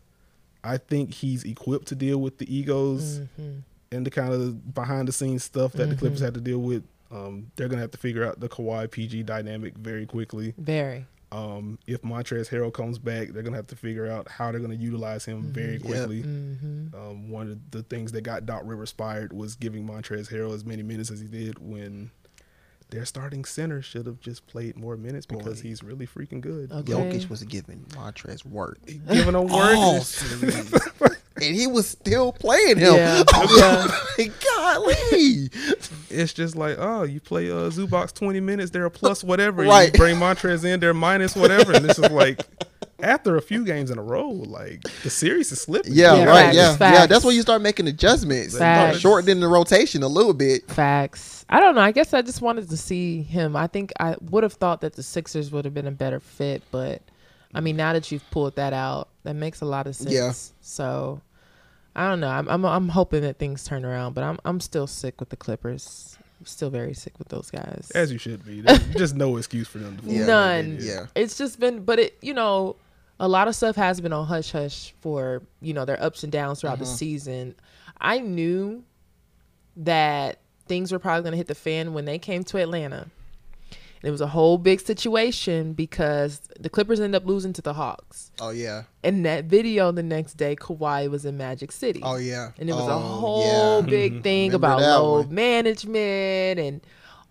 I 0.64 0.78
think 0.78 1.14
he's 1.14 1.44
equipped 1.44 1.88
to 1.90 1.96
deal 1.96 2.20
with 2.20 2.38
the 2.40 2.48
egos 2.56 3.20
Mm-hmm. 3.20 3.60
and 3.92 4.06
the 4.06 4.10
kind 4.12 4.34
of 4.34 4.74
behind 4.74 5.08
the 5.08 5.12
scenes 5.12 5.44
stuff 5.44 5.74
that 5.74 5.90
the 5.90 5.96
Clippers 5.96 6.20
had 6.22 6.34
to 6.36 6.42
deal 6.42 6.60
with. 6.60 6.84
Um, 7.12 7.52
they're 7.56 7.68
gonna 7.68 7.82
have 7.82 7.92
to 7.92 7.98
figure 8.00 8.26
out 8.26 8.40
the 8.40 8.50
Kawhi 8.50 8.90
PG 8.90 9.24
dynamic 9.24 9.78
very 9.78 10.06
quickly. 10.08 10.54
Very. 10.58 11.06
Um, 11.36 11.80
if 11.86 12.02
Montrezl 12.02 12.50
Harrell 12.50 12.74
comes 12.74 12.98
back, 12.98 13.30
they're 13.30 13.44
gonna 13.44 13.58
have 13.58 13.68
to 13.68 13.76
figure 13.76 14.08
out 14.08 14.30
how 14.30 14.52
they're 14.52 14.62
gonna 14.62 14.76
utilize 14.76 15.26
him 15.26 15.44
very 15.44 15.80
quickly. 15.80 16.24
Mm-hmm. 16.24 16.96
Um, 16.96 17.30
one 17.30 17.52
of 17.52 17.72
the 17.72 17.84
things 17.84 18.14
that 18.14 18.22
got 18.22 18.46
Doc 18.46 18.62
Rivers 18.64 18.92
fired 18.92 19.34
was 19.34 19.56
giving 19.56 19.86
Montrezl 19.86 20.32
Harrell 20.32 20.54
as 20.54 20.64
many 20.64 20.82
minutes 20.82 21.12
as 21.12 21.20
he 21.20 21.28
did 21.28 21.60
when 21.60 22.12
their 22.90 23.04
starting 23.04 23.44
center 23.44 23.82
should 23.82 24.06
have 24.06 24.22
just 24.22 24.48
played 24.48 24.78
more 24.78 24.96
minutes 24.96 25.26
because 25.26 25.60
he's 25.60 25.84
really 25.84 26.08
freaking 26.08 26.40
good. 26.40 26.72
Okay. 26.72 26.94
Jokic 26.94 27.30
was 27.30 27.44
giving 27.44 27.84
Montrez 27.90 28.46
work. 28.46 28.80
Giving 28.86 29.34
him 29.34 29.34
work. 29.34 29.76
All 29.76 30.02
series. 30.02 30.72
and 31.42 31.56
he 31.56 31.68
was 31.68 31.88
still 31.88 32.32
playing 32.32 32.78
him. 32.78 32.96
Yeah. 32.96 33.24
Yeah. 33.58 33.88
Golly. 34.56 35.50
it's 36.10 36.34
just 36.34 36.56
like, 36.56 36.78
oh, 36.80 37.04
you 37.04 37.20
play 37.20 37.50
uh, 37.52 37.70
Zubac 37.70 38.14
20 38.14 38.40
minutes, 38.40 38.72
they're 38.72 38.86
a 38.86 38.92
plus 38.92 39.24
whatever. 39.24 39.64
Right. 39.64 39.92
You 39.94 40.00
bring 40.00 40.16
Montrez 40.18 40.64
in, 40.66 40.80
they're 40.80 40.94
minus 40.94 41.36
whatever. 41.36 41.74
And 41.74 41.84
this 41.86 42.00
is 42.00 42.10
like, 42.12 42.42
after 43.02 43.36
a 43.36 43.42
few 43.42 43.66
games 43.66 43.92
in 43.92 43.98
a 43.98 44.02
row, 44.02 44.30
like 44.30 44.82
the 45.04 45.10
series 45.10 45.52
is 45.52 45.62
slipping. 45.62 45.94
Yeah, 45.94 46.16
Yeah, 46.16 46.24
right. 46.26 46.56
facts, 46.56 46.80
yeah, 46.80 46.94
yeah. 46.94 47.06
That's 47.06 47.26
when 47.26 47.36
you 47.36 47.42
start 47.42 47.62
making 47.62 47.88
adjustments. 47.88 48.56
Start 48.56 48.92
Facts. 48.92 49.00
shortening 49.00 49.42
the 49.42 49.48
rotation 49.48 50.02
a 50.04 50.08
little 50.08 50.34
bit. 50.34 50.66
Facts. 50.72 51.46
I 51.50 51.60
don't 51.60 51.76
know. 51.76 51.82
I 51.82 51.92
guess 51.92 52.14
I 52.14 52.22
just 52.22 52.42
wanted 52.42 52.70
to 52.70 52.78
see 52.78 53.22
him. 53.22 53.56
I 53.56 53.68
think 53.68 53.92
I 54.00 54.16
would 54.32 54.44
have 54.44 54.54
thought 54.54 54.82
that 54.82 54.94
the 54.94 55.04
Sixers 55.04 55.52
would 55.52 55.66
have 55.66 55.74
been 55.74 55.88
a 55.88 55.92
better 55.92 56.20
fit, 56.22 56.64
but 56.72 57.02
I 57.54 57.60
mean, 57.60 57.76
now 57.76 57.94
that 57.94 58.12
you've 58.12 58.28
pulled 58.32 58.56
that 58.56 58.74
out, 58.74 59.10
that 59.24 59.36
makes 59.36 59.62
a 59.62 59.66
lot 59.66 59.88
of 59.88 59.96
sense. 59.96 60.12
Yeah. 60.12 60.32
So 60.62 61.22
I 61.96 62.10
don't 62.10 62.20
know. 62.20 62.30
I'm 62.30 62.48
I'm 62.50 62.66
I'm 62.66 62.90
hoping 62.90 63.22
that 63.22 63.40
things 63.40 63.64
turn 63.64 63.86
around, 63.86 64.14
but 64.14 64.24
I'm 64.24 64.38
I'm 64.44 64.60
still 64.60 64.88
sick 64.88 65.20
with 65.20 65.30
the 65.30 65.38
Clippers. 65.38 66.18
I'm 66.40 66.46
still 66.46 66.70
very 66.70 66.94
sick 66.94 67.18
with 67.18 67.30
those 67.30 67.50
guys. 67.50 67.92
As 67.96 68.12
you 68.12 68.18
should 68.18 68.46
be. 68.46 68.62
There's 68.62 68.86
just 68.98 69.16
no 69.16 69.38
excuse 69.38 69.68
for 69.68 69.78
them 69.78 69.98
to 69.98 70.06
Yeah. 70.06 70.26
None. 70.26 70.78
Yeah. 70.82 71.08
It's 71.16 71.38
just 71.38 71.60
been, 71.60 71.84
but 71.86 72.00
it, 72.00 72.18
you 72.22 72.34
know, 72.34 72.76
a 73.20 73.28
lot 73.28 73.48
of 73.48 73.56
stuff 73.56 73.78
has 73.78 74.02
been 74.02 74.12
on 74.12 74.28
hush 74.28 74.52
hush 74.52 74.94
for, 75.00 75.42
you 75.62 75.74
know, 75.74 75.86
their 75.86 76.02
ups 76.02 76.24
and 76.24 76.32
downs 76.32 76.62
throughout 76.62 76.80
the 76.80 76.86
uh-huh. 76.86 76.94
season. 76.94 77.56
I 78.02 78.20
knew 78.20 78.84
that 79.78 80.40
things 80.68 80.92
were 80.92 81.00
probably 81.00 81.24
going 81.24 81.32
to 81.32 81.38
hit 81.38 81.48
the 81.48 81.56
fan 81.56 81.94
when 81.94 82.06
they 82.06 82.20
came 82.20 82.44
to 82.46 82.58
Atlanta. 82.58 83.08
It 84.06 84.12
was 84.12 84.22
a 84.22 84.28
whole 84.28 84.58
big 84.60 84.80
situation 84.82 85.74
because 85.74 86.42
the 86.60 86.70
Clippers 86.70 87.00
ended 87.00 87.20
up 87.22 87.28
losing 87.28 87.54
to 87.54 87.62
the 87.62 87.74
Hawks. 87.74 88.32
Oh 88.40 88.52
yeah. 88.52 88.84
And 89.04 89.26
that 89.26 89.46
video 89.46 89.92
the 89.92 90.04
next 90.04 90.36
day, 90.36 90.56
Kawhi 90.56 91.10
was 91.10 91.26
in 91.26 91.38
Magic 91.38 91.72
City. 91.72 92.02
Oh 92.04 92.18
yeah. 92.18 92.52
And 92.60 92.70
it 92.70 92.74
was 92.74 92.88
a 92.88 92.92
Oh, 92.94 93.00
whole 93.00 93.82
yeah. 93.82 93.90
big 93.90 94.22
thing 94.24 94.54
about 94.54 94.80
load 94.82 95.26
one. 95.28 95.36
management 95.36 96.60
and 96.60 96.82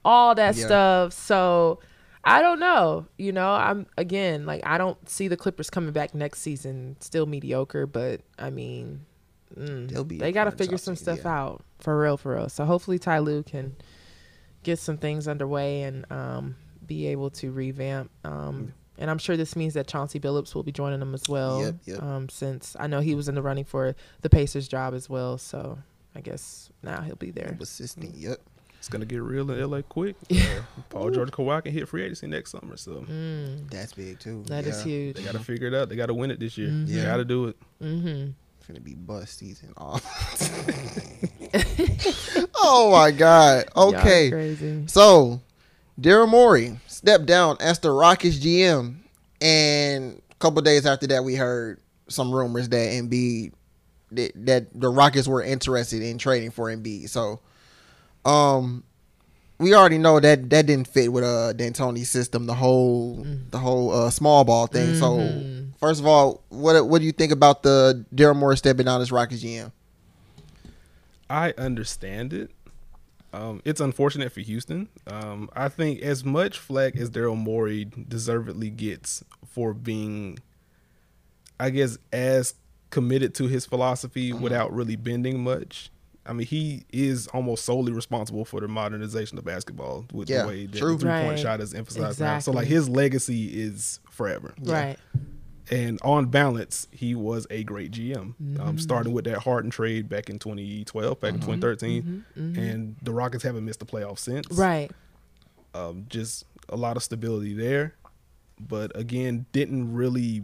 all 0.05 0.35
that 0.35 0.57
Yeah. 0.57 0.67
stuff. 0.67 1.13
So 1.13 1.79
I 2.25 2.41
don't 2.43 2.59
know. 2.59 3.07
You 3.19 3.33
know, 3.33 3.53
I'm 3.53 3.87
again 3.97 4.45
like 4.45 4.63
I 4.67 4.77
don't 4.77 5.09
see 5.09 5.29
the 5.29 5.37
Clippers 5.37 5.71
coming 5.71 5.93
back 5.93 6.13
next 6.15 6.41
season 6.41 6.97
still 7.01 7.27
mediocre, 7.27 7.87
but 7.87 8.21
I 8.39 8.51
mean, 8.51 9.03
mm, 9.57 9.89
They'll 9.91 10.05
be 10.05 10.19
they 10.19 10.33
got 10.33 10.45
to 10.45 10.51
figure 10.51 10.79
some 10.79 10.97
stuff 10.97 11.21
yeah. 11.25 11.39
out 11.39 11.63
for 11.79 11.97
real, 12.01 12.17
for 12.17 12.35
real. 12.35 12.49
So 12.49 12.65
hopefully 12.65 12.99
Ty 12.99 13.21
Lue 13.21 13.43
can 13.45 13.77
get 14.65 14.79
some 14.79 14.97
things 14.97 15.29
underway 15.29 15.83
and 15.83 16.11
um, 16.11 16.57
be 16.87 17.07
able 17.09 17.31
to 17.31 17.51
revamp. 17.51 18.11
Um, 18.25 18.73
and 18.99 19.11
I'm 19.11 19.19
sure 19.19 19.37
this 19.37 19.57
means 19.57 19.75
that 19.75 19.87
Chauncey 19.89 20.21
Billups 20.21 20.55
will 20.55 20.63
be 20.63 20.73
joining 20.73 21.01
them 21.01 21.15
as 21.15 21.29
well. 21.29 21.63
Yep, 21.63 21.75
yep. 21.85 22.03
Um, 22.03 22.29
since 22.29 22.77
I 22.79 22.87
know 22.87 23.01
he 23.01 23.15
was 23.15 23.29
in 23.29 23.35
the 23.35 23.43
running 23.43 23.65
for 23.65 23.95
the 24.23 24.31
Pacers 24.31 24.69
job 24.69 24.95
as 24.95 25.09
well, 25.11 25.37
so 25.39 25.79
I 26.15 26.21
guess 26.21 26.71
now 26.83 27.01
he'll 27.01 27.17
be 27.17 27.31
there. 27.31 27.57
Assistant. 27.61 28.15
Yep. 28.15 28.39
It's 28.79 28.89
going 28.91 29.01
to 29.01 29.07
get 29.07 29.23
real 29.23 29.51
in 29.51 29.71
LA 29.71 29.81
quick. 29.83 30.15
Yeah. 30.29 30.45
Uh, 30.77 30.83
Paul 30.91 31.11
George 31.11 31.31
Kawhi 31.31 31.63
can 31.65 31.73
hit 31.73 31.89
free 31.89 32.03
agency 32.03 32.27
next 32.27 32.51
summer. 32.53 32.77
So 32.77 33.05
Mm, 33.11 33.71
That's 33.71 33.95
big 33.95 34.21
too. 34.21 34.45
that 34.49 34.67
is 34.67 34.79
yeah. 34.81 34.93
huge. 34.93 35.17
they 35.17 35.23
got 35.23 35.33
to 35.33 35.39
figure 35.39 35.67
it 35.69 35.75
out. 35.75 35.89
They 35.89 35.97
got 35.97 36.07
to 36.07 36.15
win 36.15 36.31
it 36.31 36.39
this 36.39 36.57
year. 36.59 36.69
Mhm. 36.69 36.87
They 36.87 36.93
Yeah. 36.95 37.05
got 37.07 37.17
to 37.17 37.25
do 37.25 37.47
it. 37.47 37.57
Mm-hmm. 37.83 38.31
It's 38.59 38.67
gonna 38.69 38.81
be 38.81 38.95
bust 38.95 39.39
season 39.39 39.73
off. 39.77 40.03
oh 42.57 42.91
my 42.93 43.11
god. 43.11 43.65
Okay. 43.77 44.31
crazy. 44.31 44.85
So, 44.87 45.41
Daryl 46.01 46.29
Morey 46.29 46.79
stepped 46.87 47.27
down 47.27 47.57
as 47.61 47.79
the 47.79 47.91
Rockets 47.91 48.39
GM, 48.39 48.97
and 49.41 50.21
a 50.31 50.35
couple 50.37 50.61
days 50.63 50.87
after 50.87 51.07
that, 51.09 51.25
we 51.25 51.35
heard 51.37 51.81
some 52.09 52.33
rumors 52.33 52.69
that 52.71 52.91
Embiid 52.93 53.53
that, 54.13 54.33
that 54.47 54.67
the 54.81 54.89
Rockets 54.89 55.27
were 55.29 55.43
interested 55.43 56.03
in 56.03 56.19
trading 56.19 56.51
for 56.51 56.67
Embiid. 56.75 57.09
So, 57.09 57.41
um, 58.25 58.85
we 59.59 59.73
already 59.75 59.99
know 59.99 60.19
that 60.21 60.51
that 60.51 60.67
didn't 60.67 60.89
fit 60.89 61.13
with 61.13 61.23
uh 61.25 61.53
D'Antoni's 61.53 62.11
system, 62.11 62.47
the 62.47 62.55
whole 62.55 63.25
the 63.51 63.59
whole 63.59 63.93
uh, 63.93 64.11
small 64.11 64.45
ball 64.45 64.67
thing. 64.67 64.95
So, 64.95 65.19
Mhm. 65.19 65.79
first 65.79 66.01
of 66.01 66.07
all, 66.07 66.43
what 66.49 66.89
what 66.89 66.99
do 66.99 67.05
you 67.07 67.13
think 67.13 67.31
about 67.33 67.63
the 67.63 68.05
Daryl 68.15 68.37
Morey 68.37 68.57
stepping 68.57 68.87
down 68.87 69.01
as 69.01 69.13
Rockets 69.13 69.43
GM? 69.43 69.71
I 71.31 71.55
understand 71.57 72.33
it. 72.33 72.51
Um, 73.35 73.63
it's 73.65 73.81
unfortunate 73.81 74.31
for 74.33 74.41
Houston. 74.41 74.89
Um, 75.07 75.51
I 75.55 75.69
think 75.69 76.01
as 76.03 76.25
much 76.25 76.59
flack 76.59 76.97
as 76.97 77.11
Daryl 77.11 77.37
Morey 77.37 77.85
deservedly 78.09 78.71
gets 78.71 79.25
for 79.47 79.75
being, 79.75 80.39
I 81.59 81.71
guess, 81.71 81.99
as 82.13 82.55
committed 82.91 83.35
to 83.35 83.49
his 83.49 83.67
philosophy 83.67 84.33
without 84.33 84.73
really 84.73 84.95
bending 84.97 85.43
much. 85.43 85.91
I 86.27 86.33
mean, 86.33 86.47
he 86.47 86.85
is 86.93 87.27
almost 87.29 87.65
solely 87.65 87.93
responsible 87.93 88.45
for 88.45 88.61
the 88.61 88.69
modernization 88.69 89.37
of 89.37 89.45
basketball 89.45 90.07
with 90.13 90.31
Yeah, 90.31 90.43
the 90.43 90.49
way 90.49 90.67
that 90.67 90.79
true. 90.79 90.95
the 90.95 91.01
three 91.01 91.11
point 91.11 91.29
Right. 91.31 91.39
shot 91.39 91.61
is 91.61 91.75
emphasized 91.75 92.21
now. 92.21 92.39
So, 92.39 92.53
like, 92.53 92.67
his 92.69 92.89
legacy 92.89 93.61
is 93.63 94.01
forever. 94.11 94.55
Right. 94.63 94.97
And 95.71 95.99
on 96.03 96.27
balance, 96.27 96.89
he 96.91 97.15
was 97.15 97.47
a 97.51 97.65
great 97.65 97.91
GM. 97.91 98.35
Mm-hmm. 98.43 98.61
Um, 98.61 98.79
starting 98.79 99.13
with 99.13 99.25
that 99.25 99.39
Harden 99.39 99.71
trade 99.71 100.09
back 100.09 100.29
in 100.29 100.39
2012, 100.39 101.21
back 101.21 101.35
in 101.35 101.41
2013, 101.41 102.25
and 102.37 102.97
the 103.03 103.13
Rockets 103.13 103.45
haven't 103.45 103.65
missed 103.65 103.81
the 103.81 103.87
playoffs 103.87 104.19
since. 104.21 104.47
Mm-hmm. 104.47 104.61
Right. 104.61 104.91
Um, 105.75 106.07
just 106.09 106.45
a 106.69 106.77
lot 106.77 106.97
of 106.97 107.03
stability 107.03 107.55
there, 107.55 107.95
but 108.61 108.93
again, 108.95 109.47
didn't 109.53 109.93
really 109.93 110.43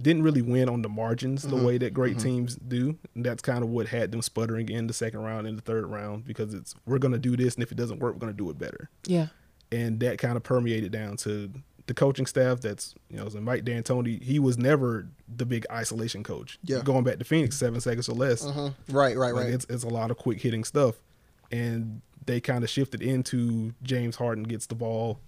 didn't 0.00 0.22
really 0.22 0.42
win 0.42 0.68
on 0.68 0.82
the 0.82 0.88
margins 0.88 1.42
the 1.42 1.56
way 1.56 1.76
that 1.76 1.92
great 1.92 2.20
teams 2.20 2.54
do. 2.54 2.96
And 3.16 3.24
that's 3.24 3.42
kind 3.42 3.64
of 3.64 3.70
what 3.70 3.88
had 3.88 4.12
them 4.12 4.22
sputtering 4.22 4.68
in 4.68 4.86
the 4.86 4.92
second 4.92 5.20
round 5.20 5.48
and 5.48 5.58
the 5.58 5.62
third 5.62 5.86
round 5.86 6.24
because 6.24 6.54
it's 6.54 6.74
we're 6.86 6.98
gonna 6.98 7.18
do 7.18 7.36
this, 7.36 7.54
and 7.54 7.62
if 7.62 7.72
it 7.72 7.76
doesn't 7.76 7.98
work, 7.98 8.14
we're 8.14 8.20
gonna 8.20 8.32
do 8.32 8.48
it 8.50 8.58
better. 8.58 8.90
Yeah. 9.06 9.28
And 9.72 10.00
that 10.00 10.18
kind 10.18 10.36
of 10.36 10.42
permeated 10.42 10.92
down 10.92 11.16
to 11.18 11.50
the 11.88 11.94
coaching 11.94 12.26
staff. 12.26 12.60
That's 12.60 12.94
you 13.10 13.16
know, 13.16 13.28
so 13.28 13.40
Mike 13.40 13.64
D'Antoni. 13.64 14.22
He 14.22 14.38
was 14.38 14.56
never 14.56 15.08
the 15.34 15.44
big 15.44 15.66
isolation 15.72 16.22
coach. 16.22 16.58
Yeah. 16.62 16.82
going 16.84 17.02
back 17.02 17.18
to 17.18 17.24
Phoenix, 17.24 17.56
seven 17.56 17.80
seconds 17.80 18.08
or 18.08 18.14
less. 18.14 18.44
Mhm. 18.44 18.74
Right, 18.90 19.16
right, 19.16 19.34
Like 19.34 19.44
right. 19.46 19.52
it's 19.54 19.66
it's 19.68 19.82
a 19.84 19.88
lot 19.88 20.10
of 20.12 20.16
quick 20.16 20.40
hitting 20.40 20.62
stuff, 20.64 20.94
and 21.50 22.00
they 22.26 22.40
kind 22.40 22.62
of 22.62 22.70
shifted 22.70 23.02
into 23.02 23.72
James 23.82 24.16
Harden 24.16 24.44
gets 24.44 24.66
the 24.66 24.74
ball, 24.74 25.18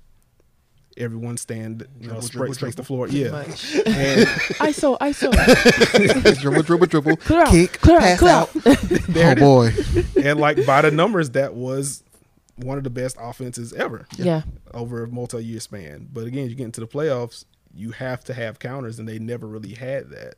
everyone 0.98 1.36
stand, 1.38 1.86
you 1.98 2.08
know, 2.08 2.20
Dribble, 2.20 2.52
spray, 2.52 2.70
dribble, 2.70 2.72
the 2.76 2.84
floor. 2.84 3.08
Yeah, 3.08 3.36
and 3.36 4.26
ISO, 4.60 4.98
ISO. 4.98 5.30
dribble, 6.40 6.62
dribble, 6.62 6.86
dribble, 6.86 7.16
Clear 7.16 7.40
out, 7.42 7.50
kick, 7.50 7.72
clear 7.80 7.98
pass 8.00 8.18
clear 8.18 8.32
out. 8.32 8.50
oh 8.66 9.34
boy, 9.36 9.72
and 10.22 10.38
like 10.38 10.66
by 10.66 10.82
the 10.82 10.90
numbers, 10.90 11.30
that 11.30 11.54
was 11.54 12.02
one 12.64 12.78
of 12.78 12.84
the 12.84 12.90
best 12.90 13.16
offenses 13.20 13.72
ever 13.72 14.06
yeah. 14.16 14.42
over 14.74 15.04
a 15.04 15.08
multi-year 15.08 15.60
span. 15.60 16.08
But 16.12 16.26
again, 16.26 16.48
you 16.48 16.54
get 16.54 16.64
into 16.64 16.80
the 16.80 16.86
playoffs, 16.86 17.44
you 17.74 17.92
have 17.92 18.24
to 18.24 18.34
have 18.34 18.58
counters, 18.58 18.98
and 18.98 19.08
they 19.08 19.18
never 19.18 19.46
really 19.46 19.74
had 19.74 20.10
that. 20.10 20.34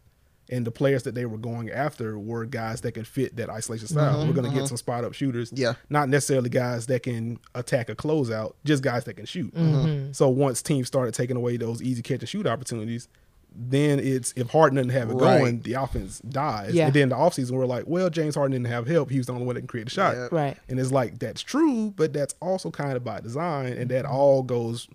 And 0.51 0.67
the 0.67 0.71
players 0.71 1.05
that 1.05 1.15
they 1.15 1.25
were 1.25 1.39
going 1.39 1.71
after 1.71 2.19
were 2.19 2.45
guys 2.45 2.83
that 2.83 2.93
could 2.93 3.07
fit 3.07 3.37
that 3.37 3.49
isolation 3.49 3.87
style. 3.87 4.27
We're 4.27 4.35
going 4.35 4.51
to 4.51 4.55
get 4.55 4.69
some 4.69 4.77
spot 4.77 5.05
up 5.05 5.15
shooters. 5.15 5.51
Yeah. 5.55 5.75
Not 5.89 6.11
necessarily 6.11 6.51
guys 6.51 6.87
that 6.89 7.05
can 7.05 7.39
attack 7.55 7.89
a 7.89 7.95
closeout, 7.95 8.55
just 8.65 8.83
guys 8.83 9.05
that 9.05 9.15
can 9.15 9.25
shoot. 9.25 9.55
Mm-hmm. 9.55 10.13
So 10.13 10.29
once 10.29 10.61
teams 10.61 10.89
started 10.89 11.15
taking 11.15 11.37
away 11.37 11.57
those 11.57 11.81
easy 11.81 12.03
catch 12.03 12.21
and 12.21 12.29
shoot 12.29 12.47
opportunities, 12.47 13.09
then 13.55 13.99
it's 14.01 14.33
if 14.37 14.51
Harden 14.51 14.77
doesn't 14.77 14.91
have 14.91 15.11
it 15.11 15.15
Right. 15.15 15.38
going, 15.38 15.61
the 15.61 15.75
offense 15.75 16.21
dies. 16.21 16.75
Yeah. 16.75 16.87
And 16.87 16.95
then 16.95 17.09
the 17.11 17.17
offseason, 17.17 17.53
we're 17.53 17.67
like, 17.67 17.85
well, 17.87 18.09
James 18.11 18.35
Harden 18.35 18.53
didn't 18.53 18.73
have 18.73 18.87
help. 18.87 19.11
He 19.11 19.19
was 19.19 19.27
the 19.27 19.33
only 19.35 19.45
one 19.45 19.55
that 19.55 19.61
can 19.62 19.69
create 19.69 19.87
a 19.87 19.91
shot. 19.91 20.15
Yeah. 20.15 20.29
Right. 20.33 20.57
And 20.69 20.79
it's 20.81 20.93
like 20.93 21.19
that's 21.19 21.43
true, 21.43 21.93
but 21.97 22.12
that's 22.12 22.35
also 22.41 22.71
kind 22.71 22.97
of 22.97 23.05
by 23.05 23.21
design, 23.21 23.73
and 23.75 23.91
that 23.91 24.05
all 24.07 24.43
goes 24.43 24.88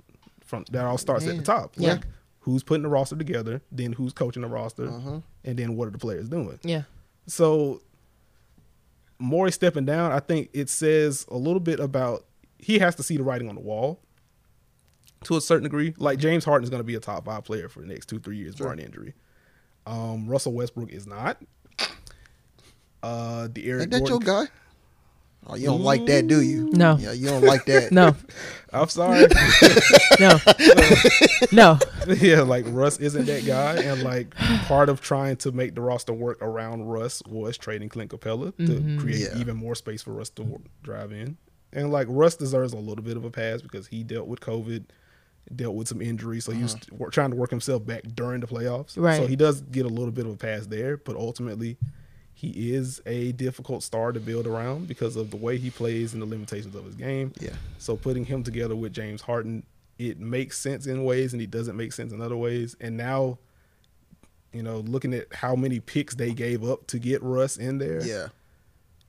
from 0.46 0.65
that 0.72 0.86
all 0.86 0.98
starts 0.98 1.28
at 1.28 1.38
the 1.38 1.43
top. 1.43 1.74
Yeah. 1.78 1.93
Like 1.93 2.08
who's 2.39 2.63
putting 2.63 2.84
the 2.84 2.89
roster 2.89 3.15
together, 3.15 3.62
then 3.72 3.91
who's 3.93 4.13
coaching 4.13 4.41
the 4.41 4.48
roster, 4.48 4.88
Uh-huh. 4.89 5.20
and 5.43 5.60
then 5.60 5.76
what 5.76 5.88
are 5.88 5.91
the 5.91 5.98
players 5.98 6.30
doing. 6.30 6.58
Yeah. 6.63 6.84
So 7.28 7.82
Morey 9.20 9.52
stepping 9.52 9.86
down, 9.86 10.12
I 10.12 10.20
think 10.20 10.50
it 10.54 10.70
says 10.70 11.26
a 11.30 11.38
little 11.38 11.60
bit 11.60 11.80
about 11.80 12.26
he 12.60 12.80
has 12.80 12.96
to 12.96 13.04
see 13.04 13.17
the 13.17 13.24
writing 13.24 13.50
on 13.50 13.56
the 13.56 13.62
wall 13.62 14.00
to 15.23 15.38
a 15.38 15.41
certain 15.41 15.63
degree. 15.63 15.93
Like 15.97 16.19
James 16.19 16.45
Harden 16.45 16.63
is 16.63 16.69
going 16.69 16.80
to 16.82 16.86
be 16.86 16.95
a 16.95 16.99
top 16.99 17.25
five 17.25 17.43
player 17.43 17.69
for 17.69 17.80
the 17.82 17.88
next 17.88 18.08
two 18.08 18.19
three 18.19 18.38
years, 18.38 18.56
barring 18.56 18.80
injury. 18.80 19.13
Um, 19.86 20.27
Russell 20.27 20.53
Westbrook 20.53 20.91
is 20.91 21.08
not. 21.08 21.41
Uh, 23.03 23.47
the 23.53 23.65
Eric 23.67 23.84
ain't 23.84 23.91
that 23.91 23.99
Gordon, 24.06 24.27
your 24.27 24.45
guy? 24.45 24.51
Oh, 25.49 25.56
you 25.56 25.67
don't 25.67 25.82
like 25.82 26.06
that, 26.08 26.27
do 26.27 26.41
you? 26.41 26.69
No. 26.73 26.97
Yeah, 26.97 27.13
you 27.13 27.27
don't 27.27 27.43
like 27.43 27.65
that. 27.65 27.91
No. 27.91 28.15
I'm 28.73 28.89
sorry. 28.89 29.27
No. 30.19 30.39
no. 31.51 31.80
yeah, 32.19 32.41
like 32.41 32.65
Russ 32.67 32.97
isn't 32.97 33.25
that 33.27 33.45
guy, 33.45 33.75
and 33.82 34.01
like 34.03 34.36
part 34.65 34.89
of 34.89 34.99
trying 34.99 35.36
to 35.38 35.51
make 35.51 35.75
the 35.75 35.82
roster 35.82 36.12
work 36.12 36.39
around 36.41 36.86
Russ 36.86 37.21
was 37.30 37.56
trading 37.58 37.88
Clint 37.89 38.10
Capela 38.12 38.51
to 38.58 38.97
create 39.01 39.30
Yeah. 39.32 39.38
even 39.39 39.56
more 39.56 39.75
space 39.75 40.01
for 40.01 40.12
Russ 40.13 40.30
to 40.32 40.60
drive 40.84 41.12
in. 41.12 41.38
And 41.71 41.91
like 41.91 42.08
Russ 42.10 42.36
deserves 42.36 42.73
a 42.73 42.77
little 42.77 43.03
bit 43.03 43.15
of 43.15 43.23
a 43.25 43.30
pass 43.30 43.62
because 43.62 43.88
he 43.88 44.03
dealt 44.03 44.27
with 44.27 44.39
COVID, 44.41 44.86
dealt 45.56 45.76
with 45.76 45.88
some 45.88 46.02
injuries, 46.02 46.46
so 46.46 46.52
he 46.52 46.64
was 46.64 46.76
trying 47.12 47.32
to 47.32 47.36
work 47.38 47.50
himself 47.50 47.86
back 47.86 48.04
during 48.16 48.42
the 48.42 48.48
playoffs. 48.48 48.98
Right. 48.98 49.18
So 49.18 49.28
he 49.28 49.36
does 49.36 49.62
get 49.62 49.86
a 49.86 49.90
little 49.90 50.12
bit 50.12 50.26
of 50.26 50.34
a 50.34 50.38
pass 50.38 50.68
there, 50.68 50.98
but 50.98 51.16
ultimately. 51.16 51.78
He 52.40 52.72
is 52.76 53.02
a 53.08 53.32
difficult 53.32 53.82
star 53.82 54.12
to 54.12 54.20
build 54.20 54.46
around 54.46 54.88
because 54.88 55.16
of 55.16 55.32
the 55.32 55.38
way 55.38 55.58
he 55.58 55.72
plays 55.72 56.14
and 56.14 56.22
the 56.22 56.28
limitations 56.28 56.76
of 56.76 56.86
his 56.86 56.94
game. 56.94 57.34
Yeah. 57.40 57.50
So 57.80 57.96
putting 57.96 58.26
him 58.26 58.44
together 58.44 58.76
with 58.76 58.94
James 58.94 59.22
Harden, 59.24 59.64
it 59.98 60.20
makes 60.20 60.60
sense 60.60 60.86
in 60.86 61.04
ways 61.04 61.34
and 61.34 61.42
he 61.42 61.48
doesn't 61.48 61.76
make 61.76 61.94
sense 61.94 62.14
in 62.14 62.22
other 62.22 62.38
ways. 62.38 62.76
And 62.80 62.96
now, 62.96 63.40
you 64.54 64.62
know, 64.62 64.82
looking 64.82 65.16
at 65.16 65.34
how 65.34 65.56
many 65.56 65.80
picks 65.80 66.14
they 66.14 66.32
gave 66.32 66.64
up 66.64 66.86
to 66.88 67.00
get 67.00 67.24
Russ 67.24 67.58
in 67.58 67.80
there 67.80 68.06
Yeah. 68.06 68.28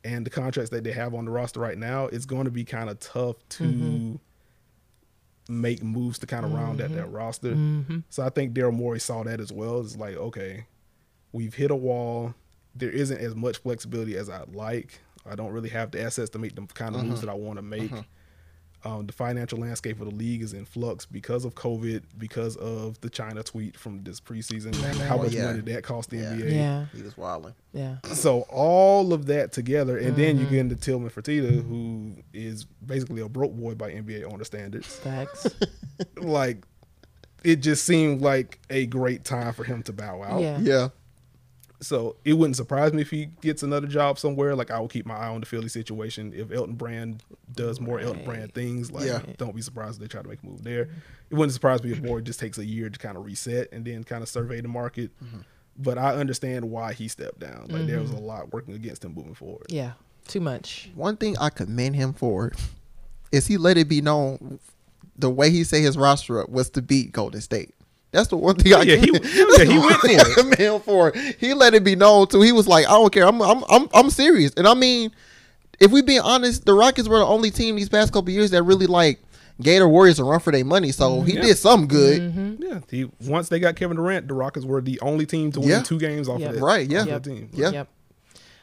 and 0.05 0.25
the 0.25 0.31
contracts 0.31 0.71
that 0.71 0.83
they 0.85 0.93
have 0.93 1.13
on 1.13 1.27
the 1.27 1.31
roster 1.31 1.61
right 1.61 1.77
now, 1.77 2.07
it's 2.07 2.25
going 2.25 2.47
to 2.47 2.51
be 2.51 2.65
kind 2.65 2.89
of 2.89 2.99
tough 2.99 3.37
to 3.51 3.65
Mm-hmm. 3.65 4.15
Make 5.49 5.83
moves 5.83 6.19
to 6.19 6.27
kind 6.27 6.45
of 6.45 6.53
round 6.53 6.81
out 6.81 6.91
that 6.91 7.07
mm-hmm. 7.07 7.17
roster. 7.17 7.55
Mm-hmm. 7.55 7.99
So 8.11 8.23
I 8.23 8.29
think 8.29 8.53
Daryl 8.53 8.73
Morey 8.73 9.01
saw 9.01 9.25
that 9.25 9.41
as 9.41 9.51
well. 9.51 9.81
It's 9.81 9.97
like, 9.97 10.17
okay, 10.17 10.67
we've 11.33 11.55
hit 11.55 11.71
a 11.71 11.77
wall. 11.77 12.35
There 12.75 12.91
isn't 12.91 13.19
as 13.19 13.35
much 13.35 13.59
flexibility 13.59 14.17
as 14.17 14.29
I'd 14.29 14.55
like. 14.55 15.01
I 15.29 15.35
don't 15.35 15.53
really 15.53 15.71
have 15.71 15.91
the 15.91 16.03
assets 16.03 16.31
to 16.31 16.39
make 16.39 16.55
the 16.55 16.63
kind 16.67 16.95
of 16.95 17.03
moves 17.03 17.23
uh-huh. 17.23 17.27
that 17.27 17.33
I 17.33 17.35
want 17.35 17.57
to 17.59 17.63
make. 17.63 17.93
Uh-huh. 17.93 18.03
Um, 18.85 19.07
the 19.07 19.13
financial 19.13 19.59
landscape 19.59 20.01
of 20.01 20.09
the 20.09 20.15
league 20.15 20.41
is 20.41 20.53
in 20.53 20.65
flux 20.65 21.05
because 21.05 21.45
of 21.45 21.57
COVID, 21.57 22.03
because 22.17 22.57
of 22.57 23.01
the 23.01 23.11
China 23.11 23.43
tweet 23.43 23.77
from 23.77 24.05
this 24.05 24.21
preseason. 24.21 24.73
How 25.01 25.17
Oh, 25.19 25.25
much 25.25 25.33
yeah. 25.33 25.47
money 25.47 25.61
that 25.73 25.83
cost 25.83 26.11
the 26.11 26.19
Yeah. 26.19 26.33
NBA. 26.35 26.51
Yeah. 26.55 26.87
He 26.95 27.03
was 27.03 27.17
wilding. 27.17 27.55
Yeah. 27.73 27.97
So 28.13 28.43
all 28.43 29.13
of 29.13 29.27
that 29.27 29.51
together, 29.53 29.99
and 29.99 30.15
then 30.15 30.37
you 30.39 30.45
Mm-hmm. 30.45 30.51
get 30.55 30.61
into 30.61 30.77
Tillman 30.77 31.11
Fertitta, 31.11 31.67
who 31.67 32.13
is 32.33 32.67
basically 32.87 33.21
a 33.21 33.29
broke 33.29 33.53
boy 33.57 33.75
by 33.75 33.91
NBA 33.91 34.23
owner 34.25 34.45
standards. 34.45 34.87
Facts. 34.87 35.49
like, 36.17 36.65
it 37.45 37.57
just 37.57 37.85
seemed 37.85 38.21
like 38.21 38.61
a 38.71 38.87
great 38.87 39.25
time 39.25 39.53
for 39.55 39.65
him 39.65 39.83
to 39.85 39.93
bow 39.93 40.23
out. 40.23 40.41
Yeah. 40.41 40.59
Yeah. 40.61 40.89
So 41.81 42.17
it 42.25 42.33
wouldn't 42.33 42.57
surprise 42.57 42.93
me 42.93 43.03
if 43.03 43.11
he 43.11 43.27
gets 43.41 43.63
another 43.63 43.87
job 43.87 44.19
somewhere. 44.19 44.57
Like 44.57 44.71
I 44.71 44.81
will 44.81 44.89
keep 44.89 45.07
my 45.07 45.15
eye 45.15 45.29
on 45.29 45.41
the 45.41 45.47
Philly 45.47 45.69
situation. 45.69 46.33
If 46.35 46.51
Elton 46.51 46.75
Brand 46.75 47.23
does 47.53 47.81
more 47.81 48.01
Elton 48.01 48.25
Brand 48.25 48.53
things, 48.53 48.91
like 48.91 49.07
Yeah. 49.07 49.23
don't 49.37 49.55
be 49.55 49.63
surprised 49.63 49.95
if 49.97 50.01
they 50.01 50.09
try 50.09 50.23
to 50.23 50.29
make 50.29 50.43
a 50.43 50.47
move 50.47 50.65
there. 50.65 50.89
It 51.31 51.35
wouldn't 51.35 51.53
surprise 51.53 51.83
me 51.83 51.93
if 51.93 52.03
Morey 52.03 52.23
just 52.23 52.41
takes 52.41 52.59
a 52.59 52.65
year 52.65 52.91
to 52.91 52.99
kind 52.99 53.17
of 53.17 53.25
reset 53.25 53.69
and 53.73 53.85
then 53.85 54.03
kind 54.03 54.23
of 54.23 54.29
survey 54.29 54.61
the 54.61 54.69
market. 54.69 55.11
Mm-hmm. 55.23 55.41
But 55.77 55.99
I 55.99 56.15
understand 56.15 56.69
why 56.69 56.95
he 56.95 57.07
stepped 57.07 57.39
down. 57.39 57.67
Like 57.69 57.87
there 57.87 58.01
was 58.01 58.11
a 58.11 58.15
mm-hmm. 58.15 58.25
lot 58.25 58.53
working 58.53 58.75
against 58.75 59.05
him 59.05 59.15
moving 59.15 59.35
forward. 59.35 59.67
Yeah. 59.69 59.93
Too 60.27 60.41
much. 60.41 60.91
One 60.95 61.17
thing 61.17 61.39
I 61.39 61.51
commend 61.51 61.95
him 61.95 62.13
for 62.13 62.53
is 63.31 63.47
he 63.47 63.57
let 63.57 63.77
it 63.77 63.89
be 63.89 64.01
known 64.01 64.59
the 65.17 65.31
way 65.31 65.51
he 65.51 65.65
set 65.65 65.81
his 65.81 65.99
roster 65.99 66.43
up 66.43 66.49
was 66.49 66.71
to 66.71 66.83
beat 66.83 67.13
Golden 67.13 67.41
State. 67.41 67.75
That's 68.11 68.29
the 68.29 68.37
one 68.37 68.57
thing 68.57 68.73
I 68.75 68.83
Yeah, 68.83 68.97
he- 68.97 69.13
yeah, 69.13 69.65
he 69.65 69.79
went 69.79 69.91
one 69.91 69.95
for 70.01 70.09
it. 70.11 70.35
commend 70.35 70.57
him 70.59 70.81
for. 70.81 71.13
He 71.39 71.53
let 71.55 71.75
it 71.75 71.85
be 71.85 71.95
known 71.97 72.27
too. 72.27 72.41
He 72.41 72.53
was 72.53 72.67
like, 72.67 72.87
I 72.87 72.91
don't 72.93 73.13
care. 73.13 73.27
I'm 73.27 73.41
I'm 73.43 73.63
I'm, 73.69 73.89
I'm 73.93 74.11
serious. 74.11 74.53
And 74.57 74.67
I 74.67 74.75
mean, 74.75 75.11
if 75.81 75.91
we 75.91 76.01
being 76.03 76.21
honest, 76.21 76.65
the 76.65 76.73
Rockets 76.75 77.09
were 77.09 77.19
the 77.19 77.27
only 77.27 77.51
team 77.51 77.77
these 77.77 77.89
past 77.91 78.13
couple 78.13 78.31
years 78.31 78.51
that 78.53 78.63
really 78.63 78.87
like 78.87 79.21
gave 79.61 79.81
the 79.81 79.89
Warriors 79.89 80.19
a 80.19 80.25
run 80.25 80.41
for 80.41 80.53
their 80.53 80.65
money. 80.65 80.91
So 80.93 81.21
he 81.23 81.35
Yeah. 81.35 81.43
did 81.43 81.59
something 81.59 81.89
good. 81.89 82.21
Mm-hmm. 82.23 82.63
Yeah, 82.63 82.81
he 82.91 83.11
once 83.29 83.49
they 83.51 83.59
got 83.59 83.77
Kevin 83.77 83.97
Durant, 83.97 84.27
the 84.29 84.35
Rockets 84.35 84.65
were 84.65 84.81
the 84.81 84.99
only 85.01 85.27
team 85.27 85.53
to 85.53 85.61
win 85.61 85.69
Yeah. 85.69 85.83
two 85.83 85.99
games 85.99 86.29
off 86.29 86.41
Yep. 86.41 86.49
of 86.51 86.55
that. 86.57 86.63
Right, 86.63 86.89
yeah. 86.89 87.05
Yep. 87.05 87.09
that 87.23 87.25
team. 87.31 87.51
Yeah. 87.53 87.71
Yep. 87.71 87.89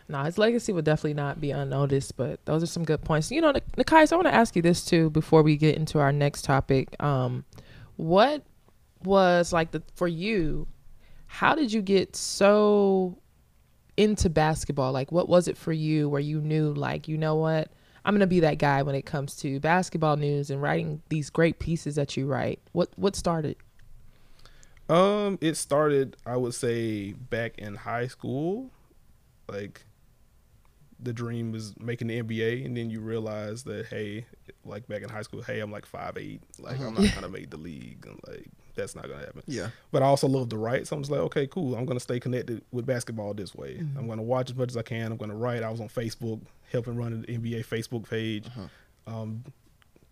No, 0.08 0.23
his 0.23 0.38
legacy 0.38 0.71
will 0.71 0.84
definitely 0.84 1.15
not 1.15 1.41
be 1.41 1.49
unnoticed, 1.51 2.15
but 2.15 2.39
those 2.45 2.62
are 2.62 2.67
some 2.67 2.84
good 2.86 3.03
points. 3.03 3.31
You 3.31 3.41
know, 3.41 3.51
Nikai, 3.53 4.08
so 4.08 4.15
I 4.15 4.17
want 4.17 4.27
to 4.27 4.36
ask 4.36 4.55
you 4.55 4.62
this 4.62 4.86
too 4.86 5.10
before 5.10 5.41
we 5.41 5.55
get 5.58 5.75
into 5.75 5.97
our 5.99 6.12
next 6.12 6.43
topic. 6.45 6.89
Um, 7.01 7.43
what 7.95 8.43
was 9.06 9.54
like 9.54 9.72
the 9.72 9.84
for 9.96 10.08
you? 10.08 10.68
How 11.28 11.56
did 11.56 11.74
you 11.74 11.82
get 11.82 12.15
so 12.15 13.18
into 13.98 14.30
basketball? 14.30 14.91
Like, 14.91 15.12
what 15.12 15.28
was 15.30 15.48
it 15.48 15.58
for 15.58 15.74
you 15.74 16.08
where 16.10 16.22
you 16.22 16.41
knew, 16.41 16.74
like, 16.74 17.08
you 17.08 17.18
know 17.18 17.36
what, 17.36 17.72
I'm 18.04 18.13
gonna 18.13 18.28
be 18.28 18.41
that 18.41 18.60
guy 18.60 18.84
when 18.84 18.96
it 18.96 19.06
comes 19.06 19.36
to 19.38 19.60
basketball 19.60 20.18
news 20.18 20.50
and 20.50 20.62
writing 20.62 21.02
these 21.10 21.30
great 21.30 21.60
pieces 21.60 21.96
that 21.96 22.15
you 22.15 22.28
write? 22.28 22.60
What 22.72 22.89
what 22.96 23.15
started? 23.15 23.58
Um, 24.88 25.39
it 25.41 25.56
started, 25.56 26.15
I 26.26 26.38
would 26.38 26.54
say, 26.54 27.13
back 27.13 27.58
in 27.58 27.76
high 27.76 28.08
school. 28.08 28.70
Like, 29.48 29.86
the 30.99 31.13
dream 31.13 31.51
was 31.51 31.73
making 31.79 32.08
the 32.08 32.21
NBA, 32.21 32.65
and 32.65 32.75
then 32.75 32.89
you 32.89 33.01
realize 33.01 33.63
that, 33.63 33.88
hey, 33.88 34.25
like 34.63 34.88
back 34.88 35.01
in 35.01 35.10
high 35.10 35.21
school, 35.21 35.41
hey, 35.41 35.60
I'm 35.60 35.71
like 35.71 35.86
five 35.86 36.17
eight, 36.17 36.41
like 36.60 36.79
I'm 36.79 36.93
not 36.93 37.13
gonna 37.13 37.29
make 37.29 37.49
the 37.49 37.58
league, 37.58 38.05
and 38.05 38.19
like 38.27 38.47
that's 38.75 38.95
not 38.95 39.08
gonna 39.08 39.25
happen. 39.25 39.43
Yeah. 39.45 39.69
But 39.91 40.03
I 40.03 40.05
also 40.05 40.27
love 40.27 40.49
to 40.49 40.58
write, 40.58 40.88
so 40.88 40.95
I'm 40.95 41.01
just 41.01 41.12
like, 41.12 41.21
okay, 41.21 41.47
cool. 41.47 41.75
I'm 41.75 41.86
gonna 41.86 41.99
stay 41.99 42.19
connected 42.19 42.63
with 42.71 42.86
basketball 42.86 43.34
this 43.34 43.53
way. 43.55 43.77
I'm 43.97 44.08
gonna 44.08 44.23
watch 44.23 44.49
as 44.49 44.55
much 44.55 44.69
as 44.69 44.77
I 44.77 44.81
can. 44.84 45.12
I'm 45.12 45.17
gonna 45.17 45.36
write. 45.36 45.63
I 45.63 45.69
was 45.69 45.81
on 45.81 45.89
Facebook, 45.89 46.41
helping 46.71 46.95
run 46.95 47.21
the 47.21 47.38
NBA 47.38 47.65
Facebook 47.65 48.10
page, 48.10 48.47
um, 49.08 49.43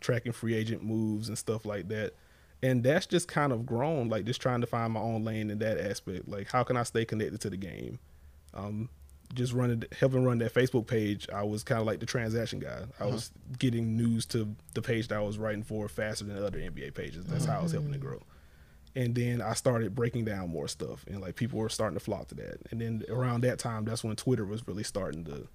tracking 0.01 0.31
free 0.31 0.53
agent 0.53 0.83
moves 0.83 1.29
and 1.29 1.37
stuff 1.37 1.65
like 1.65 1.87
that. 1.89 2.13
And 2.61 2.81
that's 2.81 3.05
just 3.05 3.27
kind 3.27 3.51
of 3.51 3.65
grown, 3.65 4.07
like 4.07 4.23
just 4.25 4.41
trying 4.41 4.61
to 4.61 4.67
find 4.67 4.93
my 4.93 5.01
own 5.01 5.25
lane 5.25 5.49
in 5.49 5.59
that 5.59 5.77
aspect. 5.77 6.29
Like, 6.29 6.49
how 6.49 6.63
can 6.63 6.77
I 6.77 6.83
stay 6.83 7.03
connected 7.03 7.41
to 7.41 7.49
the 7.49 7.57
game? 7.57 7.99
Um, 8.53 8.89
just 9.33 9.53
running, 9.53 9.83
helping 9.97 10.23
run 10.23 10.37
that 10.39 10.53
Facebook 10.53 10.87
page, 10.87 11.27
I 11.33 11.43
was 11.43 11.63
kind 11.63 11.81
of 11.81 11.87
like 11.87 11.99
the 11.99 12.05
transaction 12.05 12.59
guy. 12.59 12.83
I 12.99 13.03
Uh-huh. 13.03 13.13
was 13.13 13.31
getting 13.59 13.95
news 13.97 14.25
to 14.27 14.55
the 14.73 14.81
page 14.81 15.07
that 15.09 15.17
I 15.17 15.21
was 15.21 15.37
writing 15.37 15.63
for 15.63 15.87
faster 15.87 16.25
than 16.25 16.37
other 16.37 16.59
NBA 16.59 16.91
pages. 16.93 17.25
That's 17.25 17.45
how 17.45 17.59
I 17.59 17.63
was 17.63 17.71
helping 17.71 17.93
it 17.93 17.99
grow. 17.99 18.21
And 18.95 19.15
then 19.15 19.41
I 19.41 19.53
started 19.53 19.95
breaking 19.95 20.25
down 20.25 20.49
more 20.49 20.67
stuff, 20.67 21.03
and 21.07 21.19
like 21.19 21.35
people 21.35 21.57
were 21.57 21.69
starting 21.69 21.97
to 21.97 22.03
flock 22.03 22.27
to 22.27 22.35
that. 22.35 22.57
And 22.69 22.79
then 22.79 23.03
around 23.09 23.41
that 23.41 23.57
time, 23.57 23.85
that's 23.85 24.03
when 24.03 24.15
Twitter 24.15 24.45
was 24.45 24.67
really 24.67 24.83
starting 24.83 25.23
to 25.25 25.47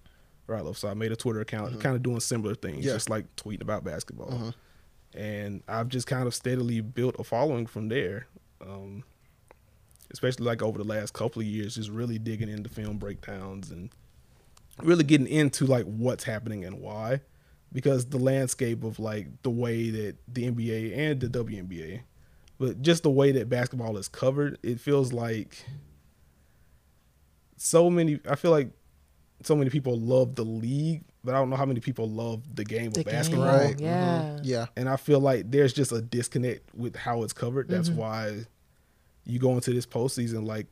up. 0.53 0.77
So 0.77 0.89
I 0.89 0.95
made 0.95 1.13
a 1.13 1.17
Twitter 1.17 1.41
account, 1.41 1.79
kind 1.81 1.95
of 1.95 2.03
doing 2.03 2.21
similar 2.21 2.55
things, 2.55 2.85
Yeah. 2.85 2.95
just 2.95 3.11
like 3.11 3.27
tweeting 3.37 3.61
about 3.61 3.85
basketball. 3.85 4.55
And 5.15 5.63
I've 5.69 5.89
just 5.89 6.07
kind 6.07 6.27
of 6.27 6.35
steadily 6.35 6.81
built 6.81 7.17
a 7.19 7.25
following 7.25 7.67
from 7.67 7.89
there. 7.89 8.27
Um, 8.61 9.05
especially 10.11 10.47
like 10.47 10.63
over 10.63 10.79
the 10.79 10.85
last 10.85 11.13
couple 11.13 11.41
of 11.41 11.47
years, 11.47 11.75
just 11.77 11.91
really 11.91 12.19
digging 12.19 12.49
into 12.49 12.69
film 12.69 12.99
breakdowns 12.99 13.71
and 13.71 13.91
really 14.83 15.05
getting 15.05 15.27
into 15.27 15.67
like 15.67 15.85
what's 15.85 16.25
happening 16.25 16.65
and 16.65 16.81
why. 16.81 17.21
Because 17.73 18.07
the 18.07 18.19
landscape 18.19 18.83
of 18.85 18.99
like 18.99 19.43
the 19.43 19.51
way 19.51 19.91
that 19.91 20.17
the 20.27 20.51
NBA 20.51 20.97
and 20.97 21.21
the 21.21 21.27
WNBA, 21.29 22.01
but 22.59 22.81
just 22.81 23.03
the 23.03 23.11
way 23.11 23.31
that 23.33 23.49
basketball 23.51 23.99
is 23.99 24.09
covered, 24.09 24.59
it 24.63 24.81
feels 24.81 25.13
like 25.13 25.65
so 27.57 27.91
many. 27.91 28.21
I 28.29 28.37
feel 28.37 28.51
like 28.51 28.71
so 29.43 29.55
many 29.55 29.71
people 29.71 29.99
love 29.99 30.35
the 30.35 30.45
league, 30.45 31.05
but 31.23 31.35
I 31.35 31.39
don't 31.39 31.51
know 31.51 31.57
how 31.57 31.67
many 31.67 31.81
people 31.81 32.09
love 32.09 32.43
the 32.55 32.65
game 32.65 32.91
The 32.91 33.01
of 33.01 33.07
game, 33.07 33.15
basketball. 33.15 33.47
Right. 33.47 33.79
Yeah. 33.79 34.39
Yeah. 34.43 34.67
And 34.77 34.89
I 34.89 34.97
feel 34.97 35.21
like 35.21 35.51
there's 35.51 35.73
just 35.73 35.93
a 35.93 36.01
disconnect 36.01 36.75
with 36.75 36.97
how 36.97 37.23
it's 37.23 37.33
covered. 37.33 37.69
That's 37.69 37.89
Mm-hmm. 37.89 37.99
why 37.99 38.47
you 39.29 39.39
go 39.39 39.53
into 39.53 39.73
this 39.73 39.87
postseason 39.87 40.45
like 40.47 40.67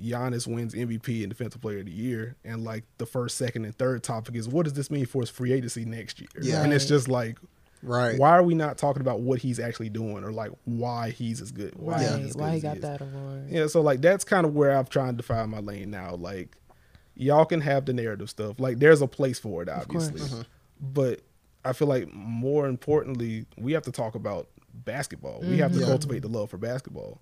Giannis 0.00 0.46
wins 0.46 0.74
MVP 0.74 1.22
and 1.22 1.28
Defensive 1.30 1.60
Player 1.60 1.80
of 1.80 1.86
the 1.86 1.92
Year, 1.92 2.36
and 2.44 2.62
like 2.64 2.84
the 2.98 3.06
first, 3.06 3.36
second, 3.36 3.64
and 3.64 3.76
third 3.76 4.02
topic 4.02 4.34
is 4.36 4.48
what 4.48 4.64
does 4.64 4.74
this 4.74 4.90
mean 4.90 5.06
for 5.06 5.22
his 5.22 5.30
free 5.30 5.52
agency 5.52 5.84
next 5.84 6.20
year? 6.20 6.28
Yeah. 6.40 6.62
And 6.62 6.72
it's 6.72 6.86
just 6.86 7.08
like, 7.08 7.38
Right. 7.84 8.16
why 8.18 8.30
are 8.30 8.42
we 8.44 8.54
not 8.54 8.78
talking 8.78 9.00
about 9.00 9.20
what 9.22 9.40
he's 9.40 9.58
actually 9.58 9.88
doing 9.88 10.22
or 10.24 10.30
like 10.32 10.52
why 10.64 11.10
he's 11.10 11.40
as 11.40 11.50
good? 11.50 11.74
Why, 11.76 11.94
Right. 11.94 12.18
he's 12.20 12.30
as 12.30 12.36
Why 12.36 12.50
he 12.50 12.56
as 12.58 12.62
got 12.62 12.76
is? 12.76 12.82
that 12.82 13.00
award. 13.00 13.46
Yeah, 13.50 13.66
so 13.66 13.80
like 13.80 14.00
that's 14.00 14.24
kind 14.24 14.46
of 14.46 14.54
where 14.54 14.76
I'm 14.76 14.86
trying 14.86 15.16
to 15.16 15.22
find 15.22 15.50
my 15.50 15.58
lane 15.60 15.90
now. 15.90 16.14
Like, 16.14 16.56
y'all 17.14 17.44
can 17.44 17.60
have 17.60 17.84
the 17.86 17.92
narrative 17.92 18.30
stuff. 18.30 18.60
Like, 18.60 18.78
there's 18.78 19.02
a 19.02 19.08
place 19.08 19.38
for 19.38 19.62
it, 19.62 19.68
course. 19.88 20.08
obviously. 20.08 20.44
But 20.80 21.20
I 21.64 21.72
feel 21.72 21.88
like 21.88 22.12
more 22.12 22.66
importantly, 22.66 23.46
we 23.56 23.72
have 23.72 23.82
to 23.84 23.92
talk 23.92 24.14
about 24.14 24.48
basketball. 24.74 25.40
We 25.40 25.48
mm-hmm. 25.48 25.56
have 25.58 25.72
to 25.72 25.80
Yeah. 25.80 25.86
cultivate 25.86 26.22
the 26.22 26.28
love 26.28 26.50
for 26.50 26.58
basketball. 26.58 27.20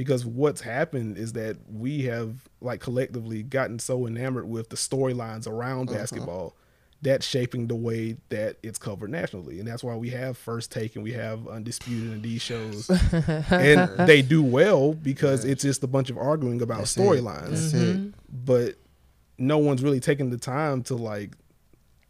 Because 0.00 0.24
what's 0.24 0.62
happened 0.62 1.18
is 1.18 1.34
that 1.34 1.58
we 1.70 2.04
have 2.04 2.48
like 2.62 2.80
collectively 2.80 3.42
gotten 3.42 3.78
so 3.78 4.06
enamored 4.06 4.48
with 4.48 4.70
the 4.70 4.76
storylines 4.76 5.46
around 5.46 5.92
basketball 5.92 6.56
that's 7.02 7.26
shaping 7.26 7.66
the 7.66 7.74
way 7.74 8.16
that 8.30 8.56
it's 8.62 8.78
covered 8.78 9.10
nationally. 9.10 9.58
And 9.58 9.68
that's 9.68 9.84
why 9.84 9.94
we 9.96 10.08
have 10.08 10.38
First 10.38 10.72
Take 10.72 10.94
and 10.94 11.04
we 11.04 11.12
have 11.12 11.46
Undisputed 11.46 12.12
and 12.12 12.22
these 12.22 12.40
shows. 12.40 12.88
and 13.50 13.90
they 14.08 14.22
do 14.22 14.42
well 14.42 14.94
because 14.94 15.44
it's 15.44 15.62
just 15.62 15.84
a 15.84 15.86
bunch 15.86 16.08
of 16.08 16.16
arguing 16.16 16.62
about 16.62 16.84
storylines. 16.84 17.74
Mm-hmm. 17.74 18.08
But 18.30 18.76
no 19.36 19.58
one's 19.58 19.82
really 19.82 20.00
taking 20.00 20.30
the 20.30 20.38
time 20.38 20.82
to 20.84 20.96
like 20.96 21.36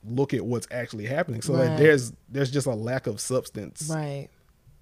look 0.04 0.32
at 0.32 0.46
what's 0.46 0.68
actually 0.70 1.06
happening. 1.06 1.42
So 1.42 1.54
like 1.54 1.76
there's 1.76 2.12
there's 2.28 2.52
just 2.52 2.68
a 2.68 2.74
lack 2.74 3.08
of 3.08 3.20
substance 3.20 3.90
Right. 3.92 4.28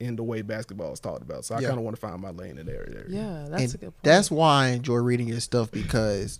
In 0.00 0.14
the 0.16 0.22
way 0.22 0.42
basketball 0.42 0.92
is 0.92 1.00
talked 1.00 1.22
about. 1.22 1.44
So 1.44 1.54
I 1.56 1.60
Yeah. 1.60 1.68
kind 1.68 1.78
of 1.78 1.84
want 1.84 1.96
to 1.96 2.00
find 2.00 2.20
my 2.20 2.30
lane 2.30 2.56
in 2.58 2.66
that 2.66 2.74
area. 2.74 3.04
Yeah, 3.08 3.46
that's 3.48 3.62
and 3.64 3.74
a 3.74 3.78
good 3.78 3.80
point. 3.80 4.02
that's 4.04 4.30
why 4.30 4.66
I 4.66 4.68
enjoy 4.68 4.96
reading 4.96 5.26
your 5.28 5.40
stuff 5.40 5.70
because 5.72 6.38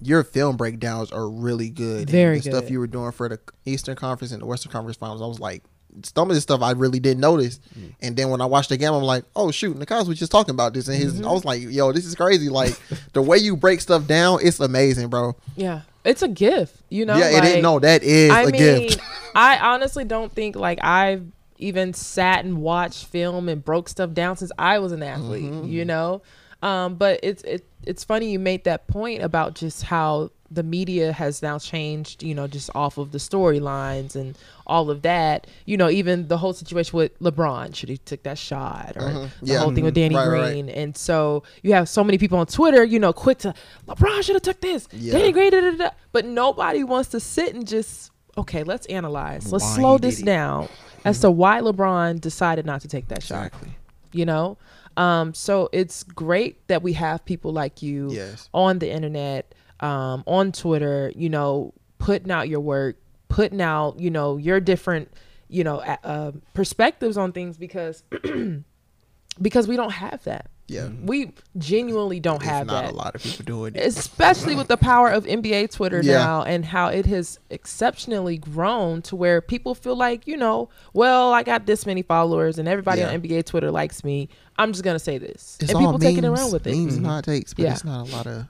your 0.00 0.22
film 0.22 0.56
breakdowns 0.56 1.10
are 1.10 1.28
really 1.28 1.70
good. 1.70 2.02
And 2.02 2.10
Very 2.10 2.36
the 2.40 2.50
stuff 2.50 2.70
you 2.70 2.78
were 2.78 2.86
doing 2.86 3.10
for 3.12 3.28
the 3.28 3.40
Eastern 3.64 3.96
Conference 3.96 4.30
and 4.32 4.42
the 4.42 4.46
Western 4.46 4.70
Conference 4.72 4.96
Finals, 4.98 5.22
I 5.22 5.26
was 5.26 5.40
like, 5.40 5.62
some 6.04 6.28
of 6.30 6.34
this 6.36 6.42
stuff 6.44 6.60
I 6.62 6.72
really 6.72 7.00
didn't 7.00 7.20
notice. 7.20 7.58
Mm. 7.76 7.94
And 8.02 8.16
then 8.16 8.28
when 8.28 8.40
I 8.42 8.44
watched 8.46 8.68
the 8.68 8.76
game, 8.76 8.92
I'm 8.92 9.02
like, 9.02 9.24
oh 9.34 9.50
shoot, 9.50 9.76
Nekias 9.76 10.06
was 10.06 10.18
just 10.18 10.30
talking 10.30 10.54
about 10.54 10.74
this, 10.74 10.86
and 10.86 10.96
his, 10.96 11.14
Mm-hmm. 11.14 11.26
I 11.26 11.32
was 11.32 11.44
like, 11.46 11.62
yo, 11.62 11.90
this 11.92 12.04
is 12.04 12.14
crazy. 12.14 12.48
Like 12.50 12.78
the 13.14 13.22
way 13.22 13.38
you 13.38 13.56
break 13.56 13.80
stuff 13.80 14.06
down, 14.06 14.40
it's 14.42 14.60
amazing, 14.60 15.08
bro. 15.08 15.34
yeah, 15.56 15.80
it's 16.04 16.20
a 16.22 16.28
gift. 16.28 16.76
You 16.90 17.06
know, 17.06 17.16
yeah, 17.16 17.30
it 17.30 17.34
like, 17.40 17.56
is. 17.56 17.62
No, 17.62 17.78
that 17.80 18.02
is 18.02 18.30
I 18.30 18.42
a 18.42 18.46
mean, 18.48 18.54
gift. 18.88 19.00
I 19.34 19.58
honestly 19.58 20.04
don't 20.04 20.30
think 20.30 20.54
like 20.56 20.78
I've 20.84 21.24
even 21.58 21.92
sat 21.94 22.44
and 22.44 22.58
watched 22.62 23.06
film 23.06 23.48
and 23.48 23.64
broke 23.64 23.88
stuff 23.88 24.12
down 24.12 24.36
since 24.36 24.52
I 24.58 24.78
was 24.78 24.92
an 24.92 25.02
athlete. 25.02 25.44
Mm-hmm. 25.44 25.66
You 25.68 25.84
know, 25.84 26.22
um, 26.62 26.94
but 26.96 27.20
it's 27.22 27.42
it, 27.42 27.66
it's 27.84 28.04
funny 28.04 28.30
you 28.30 28.38
made 28.38 28.64
that 28.64 28.86
point 28.88 29.22
about 29.22 29.54
just 29.54 29.82
how 29.84 30.30
the 30.50 30.62
media 30.62 31.12
has 31.12 31.42
now 31.42 31.58
changed. 31.58 32.22
You 32.22 32.34
know, 32.34 32.46
just 32.46 32.70
off 32.74 32.96
of 32.98 33.12
the 33.12 33.18
storylines 33.18 34.16
and 34.16 34.36
all 34.66 34.90
of 34.90 35.02
that. 35.02 35.46
You 35.66 35.76
know, 35.76 35.90
even 35.90 36.28
the 36.28 36.38
whole 36.38 36.52
situation 36.52 36.96
with 36.96 37.18
LeBron 37.20 37.74
should 37.74 37.88
he 37.88 37.98
took 37.98 38.22
that 38.22 38.38
shot 38.38 38.92
or 38.96 39.00
the 39.02 39.08
Mm-hmm. 39.08 39.46
Yeah. 39.46 39.58
whole 39.58 39.74
thing 39.74 39.84
with 39.84 39.94
Danny 39.94 40.14
Right, 40.14 40.26
right, 40.28 40.40
right. 40.40 40.50
Green. 40.52 40.68
And 40.70 40.96
so 40.96 41.42
you 41.62 41.72
have 41.74 41.88
so 41.88 42.02
many 42.02 42.18
people 42.18 42.38
on 42.38 42.46
Twitter, 42.46 42.82
you 42.84 42.98
know, 42.98 43.12
quick 43.12 43.38
to 43.38 43.54
LeBron 43.86 44.22
should 44.22 44.36
have 44.36 44.42
took 44.42 44.60
this. 44.60 44.88
Yeah. 44.92 45.14
Danny 45.18 45.32
Green, 45.32 45.50
da, 45.50 45.60
da, 45.60 45.70
da. 45.72 45.90
but 46.12 46.24
nobody 46.24 46.82
wants 46.84 47.10
to 47.10 47.20
sit 47.20 47.54
and 47.54 47.66
just 47.66 48.10
okay, 48.36 48.62
let's 48.62 48.86
analyze. 48.86 49.50
Let's 49.52 49.64
Why 49.64 49.76
slow 49.76 49.98
this 49.98 50.22
down 50.22 50.68
as 51.04 51.20
to 51.20 51.30
why 51.30 51.60
LeBron 51.60 52.20
decided 52.20 52.66
not 52.66 52.80
to 52.82 52.88
take 52.88 53.08
that 53.08 53.22
shot. 53.22 53.46
Exactly. 53.46 53.76
You 54.12 54.26
know, 54.26 54.58
um, 54.96 55.34
so 55.34 55.68
it's 55.72 56.02
great 56.02 56.66
that 56.68 56.82
we 56.82 56.94
have 56.94 57.24
people 57.24 57.52
like 57.52 57.82
you 57.82 58.10
Yes. 58.10 58.48
on 58.54 58.78
the 58.78 58.90
internet, 58.90 59.54
um, 59.80 60.24
on 60.26 60.50
Twitter. 60.52 61.12
You 61.14 61.28
know, 61.28 61.74
putting 61.98 62.30
out 62.30 62.48
your 62.48 62.60
work, 62.60 62.96
putting 63.28 63.60
out 63.60 64.00
you 64.00 64.10
know 64.10 64.36
your 64.38 64.60
different 64.60 65.10
you 65.48 65.62
know 65.64 65.76
uh, 65.80 66.32
perspectives 66.54 67.16
on 67.16 67.32
things 67.32 67.56
because 67.58 68.02
because 69.40 69.68
we 69.68 69.76
don't 69.76 69.92
have 69.92 70.24
that. 70.24 70.50
Yeah. 70.68 70.88
We 71.02 71.32
genuinely 71.56 72.20
don't 72.20 72.40
There's 72.40 72.50
have 72.50 72.66
not 72.66 72.82
that 72.84 72.92
a 72.92 72.94
lot 72.94 73.14
of 73.14 73.22
people 73.22 73.44
doing 73.46 73.74
it. 73.74 73.86
especially 73.86 74.54
with 74.54 74.68
the 74.68 74.76
power 74.76 75.08
of 75.08 75.24
NBA 75.24 75.70
Twitter 75.72 76.02
Yeah. 76.02 76.18
now 76.18 76.42
and 76.42 76.62
how 76.64 76.88
it 76.88 77.06
has 77.06 77.38
exceptionally 77.48 78.36
grown 78.36 79.00
to 79.02 79.16
where 79.16 79.40
people 79.40 79.74
feel 79.74 79.96
like, 79.96 80.26
you 80.26 80.36
know, 80.36 80.68
well, 80.92 81.32
I 81.32 81.42
got 81.42 81.64
this 81.64 81.86
many 81.86 82.02
followers 82.02 82.58
and 82.58 82.68
everybody 82.68 83.00
Yeah. 83.00 83.08
on 83.08 83.14
NBA 83.22 83.42
Twitter 83.46 83.70
likes 83.70 84.04
me. 84.04 84.28
I'm 84.58 84.72
just 84.72 84.84
gonna 84.84 84.98
say 84.98 85.16
this. 85.16 85.56
It's 85.60 85.70
and 85.72 85.78
people 85.80 85.98
taking 85.98 86.24
it 86.24 86.28
around 86.28 86.52
with 86.52 86.66
it. 86.66 86.76
Memes 86.76 86.96
and 86.96 87.06
hot 87.06 87.24
takes, 87.24 87.54
but 87.54 87.62
Yeah. 87.64 87.72
it's 87.72 87.84
not 87.84 88.06
a 88.06 88.12
lot 88.14 88.26
of 88.26 88.44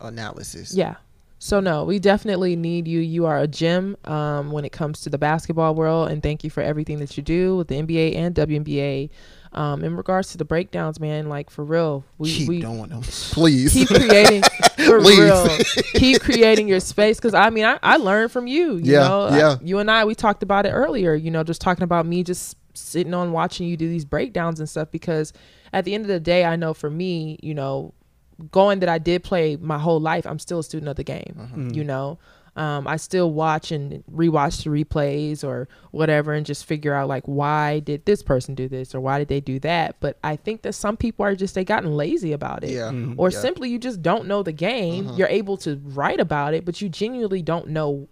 analysis. 0.00 0.74
Yeah. 0.74 0.96
So 1.38 1.58
no, 1.58 1.84
we 1.84 1.98
definitely 1.98 2.54
need 2.54 2.86
you. 2.86 3.00
You 3.00 3.24
are 3.24 3.38
a 3.38 3.46
gem 3.46 3.96
um, 4.04 4.50
when 4.50 4.66
it 4.66 4.72
comes 4.72 5.00
to 5.02 5.10
the 5.10 5.16
basketball 5.16 5.74
world, 5.74 6.10
and 6.10 6.22
thank 6.22 6.44
you 6.44 6.50
for 6.50 6.62
everything 6.62 6.98
that 6.98 7.16
you 7.16 7.22
do 7.22 7.56
with 7.56 7.68
the 7.68 7.76
NBA 7.76 8.14
and 8.14 8.34
WNBA. 8.34 9.08
Um, 9.52 9.82
in 9.82 9.96
regards 9.96 10.30
to 10.30 10.38
the 10.38 10.44
breakdowns, 10.44 11.00
man, 11.00 11.28
like 11.28 11.50
for 11.50 11.64
real, 11.64 12.04
we 12.18 12.30
Keep 12.32 12.48
we 12.48 12.64
want 12.64 12.90
them, 12.92 13.02
please. 13.02 13.72
keep 13.72 13.88
creating 13.88 14.42
for 14.86 15.00
Please. 15.00 15.18
real. 15.18 15.48
Keep 15.94 16.22
creating 16.22 16.68
your 16.68 16.78
space 16.78 17.16
because 17.16 17.34
I 17.34 17.50
mean 17.50 17.64
I, 17.64 17.76
I 17.82 17.96
learned 17.96 18.30
from 18.30 18.46
you. 18.46 18.74
You 18.76 18.92
Yeah, 18.92 19.08
know, 19.08 19.28
yeah. 19.36 19.48
I- 19.50 19.58
you 19.64 19.78
and 19.80 19.90
I 19.90 20.04
we 20.04 20.14
talked 20.14 20.44
about 20.44 20.66
it 20.66 20.70
earlier. 20.70 21.14
You 21.14 21.32
know, 21.32 21.42
just 21.42 21.60
talking 21.60 21.82
about 21.82 22.06
me 22.06 22.22
just 22.22 22.56
sitting 22.74 23.12
on 23.12 23.32
watching 23.32 23.66
you 23.66 23.76
do 23.76 23.88
these 23.88 24.04
breakdowns 24.04 24.60
and 24.60 24.68
stuff 24.68 24.88
because 24.92 25.32
at 25.72 25.84
the 25.84 25.94
end 25.94 26.04
of 26.04 26.08
the 26.08 26.20
day, 26.20 26.44
I 26.44 26.54
know 26.54 26.72
for 26.72 26.88
me, 26.88 27.36
you 27.42 27.52
know, 27.54 27.92
going 28.52 28.78
that 28.80 28.88
I 28.88 28.98
did 28.98 29.24
play 29.24 29.56
my 29.56 29.78
whole 29.78 29.98
life, 30.00 30.26
I'm 30.26 30.38
still 30.38 30.60
a 30.60 30.64
student 30.64 30.88
of 30.88 30.94
the 30.96 31.02
game. 31.04 31.34
Mm-hmm. 31.36 31.70
You 31.70 31.82
know. 31.82 32.18
Um, 32.56 32.86
I 32.88 32.96
still 32.96 33.30
watch 33.32 33.70
and 33.72 34.02
rewatch 34.12 34.64
the 34.64 34.70
replays 34.70 35.44
or 35.44 35.68
whatever 35.92 36.32
and 36.32 36.44
just 36.44 36.64
figure 36.64 36.92
out 36.92 37.08
like 37.08 37.22
why 37.26 37.78
did 37.80 38.04
this 38.06 38.22
person 38.22 38.54
do 38.54 38.68
this 38.68 38.94
or 38.94 39.00
why 39.00 39.18
did 39.18 39.28
they 39.28 39.40
do 39.40 39.58
that. 39.60 39.96
But 40.00 40.18
I 40.24 40.36
think 40.36 40.62
that 40.62 40.72
some 40.74 40.96
people 40.96 41.24
are 41.24 41.36
just 41.36 41.54
they 41.54 41.64
gotten 41.64 41.96
lazy 41.96 42.32
about 42.32 42.64
it 42.64 42.70
yeah. 42.70 42.92
or 43.16 43.30
Yeah. 43.30 43.38
simply 43.40 43.70
you 43.70 43.78
just 43.78 44.02
don't 44.02 44.26
know 44.26 44.42
the 44.42 44.52
game. 44.52 45.06
Mhm. 45.06 45.18
You're 45.18 45.28
able 45.28 45.56
to 45.58 45.80
write 45.84 46.18
about 46.20 46.54
it, 46.54 46.64
but 46.64 46.80
you 46.82 46.88
genuinely 46.88 47.40
don't 47.42 47.68
know 47.68 48.08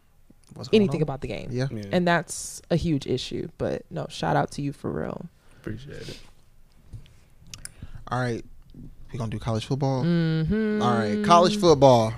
What's 0.55 0.71
anything 0.73 1.01
on? 1.01 1.03
about 1.03 1.21
the 1.21 1.29
game. 1.29 1.49
Yeah. 1.51 1.67
Yeah, 1.71 1.83
And 1.93 2.07
that's 2.07 2.63
a 2.71 2.77
huge 2.77 3.07
issue. 3.07 3.49
But 3.59 3.83
no, 3.91 4.07
shout 4.09 4.37
out 4.37 4.51
to 4.53 4.63
you 4.63 4.73
for 4.73 4.91
real. 4.91 5.27
appreciate 5.61 6.09
it. 6.09 6.19
All 8.11 8.19
right. 8.21 8.45
we're 9.13 9.19
gonna 9.19 9.31
do 9.31 9.39
college 9.39 9.67
football. 9.67 10.05
Mm-hmm. 10.05 10.81
All 10.83 10.95
right, 10.95 11.25
college 11.25 11.59
football. 11.59 12.13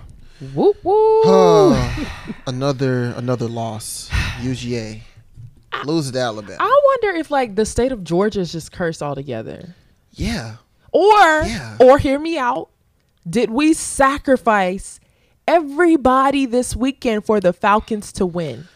Whoop 0.55 0.77
whoop. 0.83 1.27
another 2.47 3.05
another 3.17 3.47
loss. 3.47 4.09
UGA 4.41 5.01
loses 5.85 6.13
to 6.13 6.19
Alabama. 6.19 6.57
I 6.61 6.81
wonder 6.85 7.19
if 7.19 7.31
like 7.31 7.55
the 7.57 7.67
state 7.67 7.93
of 7.93 8.03
Georgia 8.05 8.41
is 8.41 8.53
just 8.53 8.73
cursed 8.73 9.03
altogether. 9.03 9.75
Yeah, 10.13 10.57
Or 10.93 11.09
Yeah. 11.45 11.77
or 11.79 11.99
hear 11.99 12.19
me 12.19 12.39
out. 12.39 12.71
Did 13.29 13.51
we 13.51 13.75
sacrifice 13.75 14.99
everybody 15.47 16.47
this 16.47 16.75
weekend 16.75 17.25
for 17.27 17.39
the 17.39 17.53
Falcons 17.53 18.11
to 18.13 18.25
win? 18.27 18.67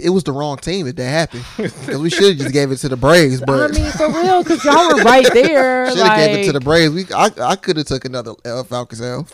It 0.00 0.10
was 0.10 0.24
the 0.24 0.32
wrong 0.32 0.56
team 0.56 0.86
if 0.86 0.96
that 0.96 1.08
happened 1.08 1.44
because 1.56 1.98
we 1.98 2.10
should 2.10 2.30
have 2.30 2.38
just 2.38 2.52
gave 2.52 2.70
it 2.72 2.76
to 2.78 2.88
the 2.88 2.96
Braves, 2.96 3.40
But 3.40 3.70
I 3.70 3.74
mean, 3.80 3.90
for 3.92 4.08
real, 4.08 4.42
because 4.42 4.64
y'all 4.64 4.94
were 4.96 5.02
right 5.02 5.26
there. 5.32 5.88
should 5.94 5.98
have 5.98 6.16
gave 6.18 6.38
it 6.38 6.46
to 6.46 6.52
the 6.52 6.60
Braves. 6.60 6.92
We 6.92 7.04
I, 7.14 7.30
I 7.40 7.56
could 7.56 7.76
have 7.76 7.86
took 7.86 8.04
another 8.04 8.32
L 8.44 8.64
Falcons 8.64 9.00
L. 9.00 9.26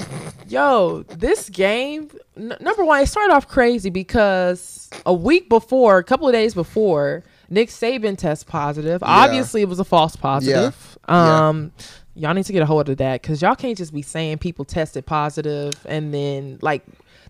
Yo, 0.49 1.03
this 1.05 1.49
game, 1.49 2.11
n- 2.37 2.57
number 2.61 2.85
one, 2.85 3.03
it 3.03 3.07
started 3.07 3.33
off 3.33 3.49
crazy 3.49 3.91
because 3.91 4.91
a 5.07 5.15
week 5.15 5.49
before, 5.49 5.99
a 5.99 6.05
couple 6.05 6.27
of 6.29 6.33
days 6.33 6.55
before, 6.55 7.25
Nick 7.49 7.69
Saban 7.71 8.17
test 8.19 8.47
positive. 8.47 9.03
Obviously, 9.03 9.63
it 9.63 9.69
was 9.69 9.81
a 9.81 9.85
false 9.85 10.15
positive. 10.17 10.99
Yeah. 11.09 11.49
Um, 11.49 11.73
y'all 12.15 12.35
need 12.35 12.45
to 12.45 12.53
get 12.53 12.63
a 12.63 12.67
hold 12.67 12.89
of 12.89 12.99
that 12.99 13.23
because 13.23 13.41
y'all 13.43 13.55
can't 13.57 13.77
just 13.79 13.93
be 13.95 14.03
saying 14.03 14.39
people 14.39 14.65
tested 14.65 15.07
positive 15.07 15.73
and 15.87 16.13
then 16.13 16.59
like. 16.61 16.85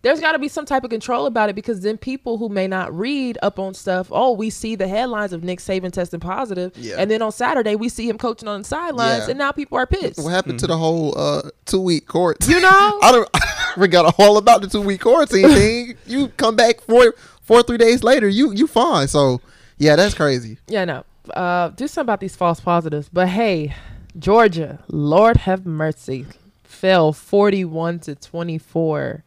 There's 0.04 0.20
got 0.20 0.32
to 0.32 0.38
be 0.38 0.46
some 0.48 0.64
type 0.66 0.84
of 0.84 0.90
control 0.90 1.26
about 1.26 1.48
it 1.48 1.56
because 1.56 1.80
then 1.80 1.96
people 1.98 2.38
who 2.38 2.48
may 2.48 2.68
not 2.68 2.96
read 2.96 3.38
up 3.42 3.58
on 3.58 3.74
stuff, 3.74 4.08
oh, 4.12 4.32
we 4.32 4.50
see 4.50 4.76
the 4.76 4.86
headlines 4.86 5.32
of 5.32 5.42
Nick 5.42 5.58
Saban 5.58 5.90
testing 5.90 6.20
positive, 6.20 6.72
Yeah. 6.76 6.96
and 6.98 7.10
then 7.10 7.22
on 7.22 7.32
Saturday 7.32 7.74
we 7.74 7.88
see 7.88 8.08
him 8.08 8.18
coaching 8.18 8.46
on 8.46 8.60
the 8.62 8.68
sidelines, 8.68 9.24
Yeah. 9.24 9.30
and 9.30 9.38
now 9.38 9.50
people 9.50 9.76
are 9.78 9.86
pissed. 9.86 10.22
What 10.22 10.30
happened 10.30 10.60
to 10.60 10.66
the 10.66 10.76
whole 10.76 11.18
uh, 11.18 11.50
two 11.64 11.80
week 11.80 12.06
court? 12.06 12.46
You 12.46 12.60
know? 12.60 12.68
I 13.02 13.10
don't. 13.12 13.28
I 13.34 13.72
forgot 13.76 14.14
all 14.20 14.36
about 14.36 14.60
the 14.62 14.68
two 14.68 14.82
week 14.82 15.00
quarantine 15.00 15.48
thing. 15.48 15.96
You 16.06 16.28
come 16.28 16.54
back 16.54 16.80
four 16.82 17.14
four 17.42 17.62
three 17.64 17.78
days 17.78 18.04
later. 18.04 18.28
You 18.28 18.52
you 18.52 18.66
fine. 18.68 19.08
So 19.08 19.40
yeah, 19.78 19.96
that's 19.96 20.14
crazy. 20.14 20.58
Yeah, 20.68 20.84
no. 20.84 21.04
Uh, 21.30 21.70
do 21.70 21.88
something 21.88 22.02
about 22.04 22.20
these 22.20 22.36
false 22.36 22.60
positives. 22.60 23.08
But 23.10 23.28
hey, 23.28 23.74
Georgia, 24.18 24.78
Lord 24.88 25.38
have 25.38 25.64
mercy, 25.66 26.26
fell 26.62 27.12
forty-one 27.12 28.00
to 28.00 28.14
twenty-four. 28.14 29.24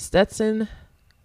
Stetson 0.00 0.68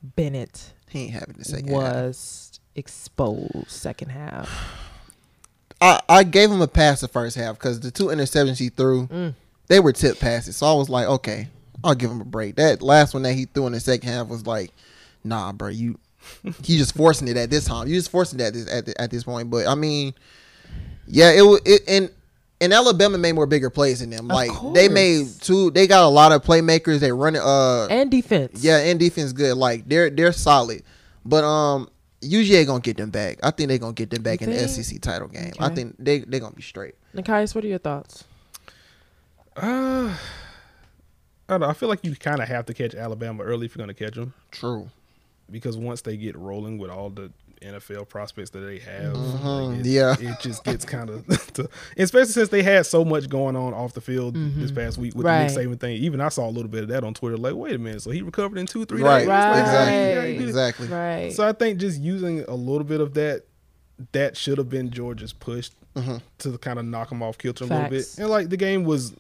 Bennett 0.04 0.74
He 0.90 1.04
ain't 1.04 1.14
having 1.14 1.36
the 1.38 1.46
second 1.46 1.68
half. 1.70 1.76
was 1.76 2.60
exposed 2.76 3.70
second 3.70 4.10
half. 4.10 4.50
I, 5.82 6.02
I 6.08 6.24
gave 6.24 6.52
him 6.52 6.62
a 6.62 6.68
pass 6.68 7.02
the 7.02 7.08
first 7.08 7.36
half 7.36 7.56
because 7.56 7.80
the 7.80 7.92
two 7.92 8.06
interceptions 8.06 8.58
he 8.58 8.70
threw, 8.70 9.08
Mm. 9.08 9.34
they 9.68 9.80
were 9.80 9.92
tip 9.94 10.20
passes. 10.20 10.58
So 10.58 10.66
I 10.68 10.74
was 10.74 10.90
like, 10.90 11.08
okay, 11.08 11.48
I'll 11.84 11.96
give 11.96 12.10
him 12.12 12.22
a 12.22 12.26
break. 12.26 12.56
That 12.56 12.82
last 12.82 13.14
one 13.14 13.24
that 13.24 13.34
he 13.34 13.46
threw 13.46 13.66
in 13.68 13.74
the 13.74 13.80
second 13.80 14.08
half 14.10 14.28
was 14.28 14.46
like, 14.48 14.72
nah, 15.24 15.52
bro, 15.52 15.70
you 15.70 16.00
he 16.64 16.78
just 16.78 16.96
forcing 16.96 17.28
it 17.28 17.38
at 17.38 17.50
this 17.52 17.66
time. 17.66 17.88
You 17.88 17.96
just 17.96 18.10
forcing 18.10 18.40
it 18.40 18.44
at 18.44 18.54
this 18.54 18.72
at, 18.72 18.86
the, 18.88 19.00
at 19.02 19.12
this 19.12 19.24
point. 19.26 19.50
But 19.52 19.68
I 19.68 19.76
mean, 19.76 20.14
yeah, 21.08 21.32
it 21.32 21.42
was 21.44 21.62
it 21.66 21.82
and. 21.88 22.10
And 22.62 22.72
Alabama 22.74 23.18
made 23.18 23.34
more 23.34 23.46
bigger 23.46 23.70
plays 23.70 24.00
than 24.00 24.10
them. 24.12 24.32
Of 24.32 24.36
Like 24.36 24.52
they 24.74 24.88
made 24.88 25.28
two. 25.42 25.72
They 25.72 25.88
got 25.88 26.04
a 26.06 26.08
lot 26.10 26.32
of 26.32 26.42
playmakers. 26.44 27.00
They 27.00 27.12
run 27.12 27.36
it. 27.36 27.42
Uh, 27.42 27.88
And 27.88 28.10
defense. 28.10 28.64
yeah, 28.64 28.78
and 28.78 29.00
defense 29.00 29.34
good. 29.34 29.58
Like 29.58 29.88
they're 29.88 30.10
they're 30.10 30.32
solid. 30.32 30.84
But 31.26 31.44
um, 31.44 31.90
UGA 32.22 32.66
gonna 32.66 32.80
get 32.80 32.96
them 32.98 33.10
back. 33.10 33.40
I 33.44 33.52
think 33.52 33.68
they're 33.70 33.78
gonna 33.78 33.94
get 33.94 34.10
them 34.10 34.24
back 34.24 34.40
You 34.42 34.48
in 34.48 34.54
the? 34.54 34.68
SEC 34.70 35.02
title 35.02 35.28
game. 35.28 35.52
I 35.60 35.70
think 35.70 35.96
they 36.00 36.20
they're 36.20 36.40
gonna 36.40 36.56
be 36.56 36.62
straight. 36.62 36.96
Nekias, 37.14 37.54
what 37.56 37.64
are 37.64 37.68
your 37.68 37.78
thoughts? 37.80 38.24
Uh, 39.58 40.16
I 41.48 41.54
don't 41.54 41.62
know. 41.62 41.68
I 41.68 41.74
feel 41.74 41.90
like 41.90 42.04
you 42.04 42.16
kind 42.16 42.42
of 42.42 42.48
have 42.48 42.66
to 42.68 42.74
catch 42.74 42.96
Alabama 42.96 43.44
early 43.44 43.66
if 43.68 43.76
you're 43.76 43.86
going 43.86 43.96
to 43.96 44.04
catch 44.04 44.16
them 44.16 44.34
True. 44.52 44.90
because 45.52 45.78
once 45.78 46.02
they 46.02 46.18
get 46.18 46.36
rolling 46.36 46.78
with 46.78 46.90
all 46.90 47.10
the 47.10 47.32
NFL 47.66 48.08
prospects 48.10 48.50
that 48.52 48.60
they 48.60 48.80
have, 48.80 49.14
like, 49.16 49.80
it, 49.80 49.86
yeah. 49.86 50.16
it 50.20 50.40
just 50.40 50.64
gets 50.64 50.86
kind 50.86 51.10
of, 51.10 51.26
especially 51.98 52.32
since 52.32 52.50
they 52.50 52.64
had 52.64 52.86
so 52.86 53.04
much 53.04 53.28
going 53.30 53.56
on 53.56 53.74
off 53.74 53.94
the 53.94 54.02
field 54.02 54.36
this 54.36 54.72
past 54.72 54.98
week 54.98 55.16
with 55.16 55.26
Right. 55.26 55.48
the 55.50 55.60
Nick 55.66 55.68
Saban 55.70 55.80
thing. 55.80 55.98
Even 55.98 56.22
I 56.22 56.30
saw 56.30 56.48
a 56.48 56.52
little 56.52 56.70
bit 56.70 56.84
of 56.84 56.90
that 56.90 57.04
on 57.04 57.14
Twitter. 57.14 57.38
Like, 57.38 57.56
wait 57.56 57.74
a 57.76 57.78
minute, 57.78 58.02
so 58.02 58.12
he 58.12 58.22
recovered 58.22 58.58
in 58.58 58.66
two, 58.66 58.86
three 58.86 59.02
Right. 59.02 59.20
days. 59.20 59.28
Like, 59.28 59.60
Exactly. 59.62 59.94
yeah, 59.96 60.26
he 60.26 60.34
did 60.34 60.42
it. 60.42 60.48
Exactly. 60.50 60.88
Right. 60.88 61.34
So 61.34 61.48
I 61.48 61.52
think 61.54 61.80
just 61.80 62.00
using 62.00 62.42
a 62.48 62.56
little 62.56 62.84
bit 62.86 63.02
of 63.02 63.14
that, 63.16 63.44
that 64.12 64.36
should 64.38 64.58
have 64.58 64.70
been 64.70 64.90
Georgia's 64.92 65.34
push 65.34 65.70
Mhm. 65.96 66.22
to 66.40 66.58
kind 66.58 66.78
of 66.80 66.86
knock 66.86 67.10
them 67.10 67.24
off 67.24 67.38
kilter 67.38 67.64
a 67.64 67.68
little 67.68 67.90
bit. 67.90 68.06
And 68.18 68.30
like 68.30 68.50
the 68.50 68.58
game 68.58 68.84
was, 68.84 69.14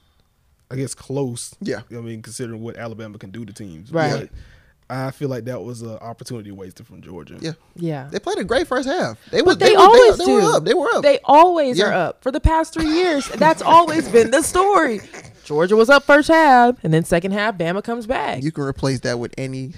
I 0.69 0.75
guess, 0.75 0.93
close. 0.93 1.55
Yeah. 1.61 1.81
I 1.91 1.95
mean, 2.01 2.21
considering 2.21 2.61
what 2.61 2.75
Alabama 2.75 3.17
can 3.17 3.29
do 3.31 3.45
to 3.45 3.53
teams. 3.53 3.91
Right. 3.91 4.11
But 4.11 4.29
I 4.89 5.09
feel 5.11 5.29
like 5.29 5.45
that 5.45 5.63
was 5.63 5.81
an 5.81 5.97
opportunity 5.97 6.51
wasted 6.51 6.85
from 6.85 7.01
Georgia. 7.01 7.37
Yeah. 7.41 7.53
yeah. 7.75 8.07
They 8.11 8.19
played 8.19 8.37
a 8.37 8.43
great 8.43 8.67
first 8.67 8.87
half. 8.87 9.17
They 9.31 9.41
was 9.41 9.55
But 9.57 9.65
they, 9.65 9.73
was- 9.73 9.81
always 9.83 10.17
they, 10.19 10.25
do. 10.25 10.33
were 10.35 10.41
up. 10.55 10.63
They 10.65 10.73
were 10.75 10.87
up. 10.93 11.01
They 11.03 11.19
always 11.23 11.77
Yeah. 11.79 11.85
are 11.87 11.93
up 11.93 12.21
for 12.23 12.31
the 12.31 12.39
past 12.39 12.73
three 12.73 12.89
years. 12.91 13.27
That's 13.29 13.61
always 13.63 14.07
been 14.09 14.29
the 14.31 14.43
story. 14.43 15.01
Georgia 15.43 15.75
was 15.75 15.89
up 15.89 16.03
first 16.03 16.27
half, 16.27 16.83
and 16.83 16.93
then 16.93 17.03
second 17.03 17.31
half, 17.31 17.57
Bama 17.57 17.83
comes 17.83 18.05
back. 18.07 18.43
you 18.43 18.51
can 18.51 18.63
replace 18.63 18.99
that 19.01 19.17
with 19.19 19.33
any 19.37 19.73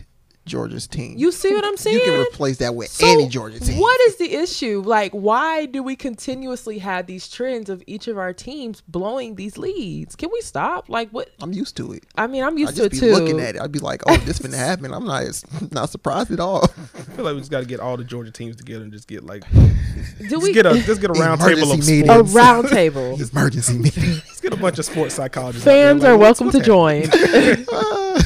Georgia's 0.47 0.87
team. 0.87 1.15
You 1.17 1.31
see 1.31 1.53
what 1.53 1.63
I'm 1.65 1.77
saying? 1.77 1.97
You 1.97 2.03
can 2.03 2.19
replace 2.21 2.57
that 2.57 2.73
with 2.75 2.89
So, 2.89 3.05
any 3.07 3.27
Georgia 3.27 3.59
team. 3.59 3.79
What 3.79 3.99
is 4.01 4.15
the 4.17 4.33
issue? 4.33 4.81
Like, 4.85 5.11
why 5.11 5.65
do 5.65 5.81
we 5.83 5.95
continuously 5.95 6.79
have 6.79 7.05
these 7.07 7.27
trends 7.29 7.69
of 7.69 7.83
each 7.87 8.07
of 8.07 8.17
our 8.17 8.33
teams 8.33 8.81
blowing 8.87 9.35
these 9.35 9.57
leads? 9.57 10.15
Can 10.15 10.29
we 10.31 10.41
stop? 10.41 10.89
Like, 10.89 11.09
what? 11.09 11.29
I'm 11.41 11.53
used 11.53 11.75
to 11.77 11.91
it. 11.93 12.03
I 12.15 12.27
mean, 12.27 12.43
I'm 12.43 12.55
I 12.55 12.59
used 12.61 12.75
just 12.77 12.83
to 12.85 12.89
be 12.89 12.97
it 12.97 13.09
too. 13.09 13.15
looking 13.15 13.39
at 13.39 13.55
it. 13.55 13.61
I'd 13.61 13.71
be 13.71 13.79
like, 13.79 14.03
"Oh, 14.07 14.15
this 14.17 14.39
finna 14.39 14.55
happen." 14.67 14.93
I'm 14.93 15.05
not 15.05 15.23
not 15.71 15.89
surprised 15.89 16.31
at 16.31 16.39
all. 16.39 16.63
I 16.63 17.01
feel 17.15 17.25
like 17.25 17.33
we 17.33 17.39
just 17.41 17.51
got 17.51 17.59
to 17.59 17.65
get 17.65 17.79
all 17.79 17.97
the 17.97 18.03
Georgia 18.03 18.31
teams 18.31 18.55
together 18.55 18.83
and 18.83 18.93
just 18.93 19.07
get 19.07 19.23
like, 19.23 19.43
Do 19.51 20.29
just 20.29 20.43
we 20.43 20.53
get 20.53 20.65
a 20.65 20.79
just 20.81 21.01
get 21.01 21.09
a 21.09 21.13
round 21.13 21.41
table 21.41 21.63
of 21.63 21.79
Emergency 21.79 22.01
sports. 22.03 22.09
meeting. 22.09 22.09
a 22.11 22.21
round 22.23 22.67
table? 22.69 23.19
Emergency 23.21 23.77
meeting. 23.77 24.11
Let's 24.27 24.41
get 24.41 24.53
a 24.53 24.57
bunch 24.57 24.79
of 24.79 24.85
sports 24.85 25.15
psychologists. 25.15 25.65
Fans 25.65 26.03
like, 26.03 26.11
are 26.11 26.17
welcome 26.17 26.51
to 26.51 26.59
happening? 26.59 27.65
join. 27.65 28.23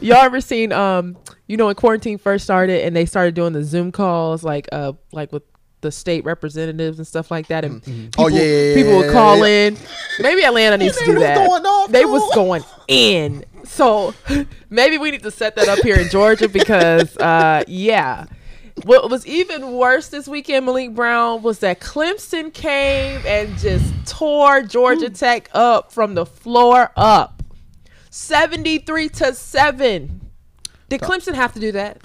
Y'all 0.00 0.16
ever 0.22 0.40
seen 0.40 0.72
um 0.72 1.16
you 1.46 1.56
know 1.56 1.66
when 1.66 1.74
quarantine 1.74 2.18
first 2.18 2.44
started 2.44 2.84
and 2.84 2.94
they 2.96 3.04
started 3.06 3.34
doing 3.34 3.52
the 3.52 3.62
Zoom 3.64 3.92
calls 3.92 4.42
like 4.44 4.68
uh 4.72 4.92
like 5.12 5.32
with 5.32 5.42
the 5.82 5.92
state 5.92 6.24
representatives 6.24 6.98
and 6.98 7.06
stuff 7.06 7.30
like 7.30 7.46
that 7.48 7.62
and 7.64 7.82
people, 7.82 8.24
Oh, 8.24 8.28
yeah, 8.28 8.40
yeah, 8.40 8.68
yeah, 8.68 8.74
people 8.74 8.96
would 8.96 9.06
yeah, 9.06 9.12
call 9.12 9.36
yeah. 9.46 9.66
in. 9.66 9.76
Maybe 10.18 10.42
Atlanta 10.42 10.78
needs 10.78 10.96
to 10.96 11.04
do 11.04 11.12
was 11.12 11.22
that. 11.22 11.46
going 11.46 11.66
off, 11.66 11.90
they 11.90 12.06
was 12.06 12.34
going 12.34 12.62
in. 12.88 13.44
So 13.64 14.14
maybe 14.70 14.96
we 14.96 15.10
need 15.10 15.22
to 15.24 15.30
set 15.30 15.56
that 15.56 15.68
up 15.68 15.80
here 15.80 15.96
in 15.96 16.08
Georgia 16.08 16.48
because 16.48 17.16
uh 17.18 17.64
yeah. 17.68 18.24
What 18.84 19.08
was 19.08 19.24
even 19.26 19.72
worse 19.74 20.08
this 20.08 20.26
weekend, 20.26 20.66
Malik 20.66 20.94
Brown, 20.94 21.42
was 21.42 21.60
that 21.60 21.78
Clemson 21.80 22.52
came 22.52 23.20
and 23.26 23.56
just 23.58 23.84
tore 24.06 24.62
Georgia 24.62 25.10
Tech 25.10 25.48
up 25.52 25.92
from 25.92 26.14
the 26.14 26.26
floor 26.26 26.90
up. 26.96 27.42
73 28.10 29.08
to 29.10 29.34
7. 29.34 30.20
Did 30.88 31.00
Clemson 31.00 31.34
have 31.34 31.52
to 31.54 31.60
do 31.60 31.72
that? 31.72 31.98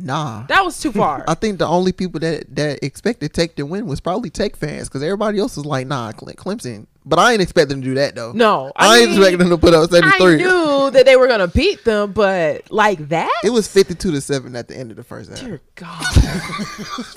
Nah. 0.00 0.46
That 0.46 0.64
was 0.64 0.80
too 0.80 0.92
far. 0.92 1.24
I 1.28 1.34
think 1.34 1.58
the 1.58 1.66
only 1.66 1.90
people 1.90 2.20
that 2.20 2.54
that 2.54 2.78
expected 2.84 3.34
Tech 3.34 3.56
to 3.56 3.64
win 3.64 3.86
was 3.86 4.00
probably 4.00 4.30
Tech 4.30 4.54
fans 4.54 4.88
because 4.88 5.02
everybody 5.02 5.40
else 5.40 5.56
was 5.56 5.66
like, 5.66 5.88
"Nah, 5.88 6.12
Cle- 6.12 6.34
Clemson." 6.34 6.86
But 7.04 7.18
I 7.18 7.32
ain't 7.32 7.42
expecting 7.42 7.78
them 7.78 7.82
to 7.82 7.88
do 7.88 7.94
that 7.94 8.14
though. 8.14 8.32
no. 8.32 8.70
I, 8.76 8.98
ain't 8.98 9.10
mean, 9.10 9.18
expecting 9.18 9.38
them 9.38 9.50
to 9.50 9.58
put 9.58 9.74
up 9.74 9.90
seventy 9.90 10.10
three. 10.18 10.34
I 10.34 10.38
seventy 10.38 10.42
three. 10.44 10.50
knew 10.50 10.90
that 10.92 11.04
they 11.04 11.16
were 11.16 11.26
going 11.26 11.40
to 11.40 11.48
beat 11.48 11.82
them, 11.84 12.12
but 12.12 12.70
like 12.70 13.08
that? 13.08 13.40
It 13.42 13.50
was 13.50 13.66
fifty 13.66 13.94
two 13.94 14.12
to 14.12 14.20
seven 14.20 14.54
at 14.54 14.68
the 14.68 14.76
end 14.76 14.92
of 14.92 14.96
the 14.96 15.02
first 15.04 15.30
half. 15.30 15.40
Dear 15.40 15.60
God. 15.74 16.04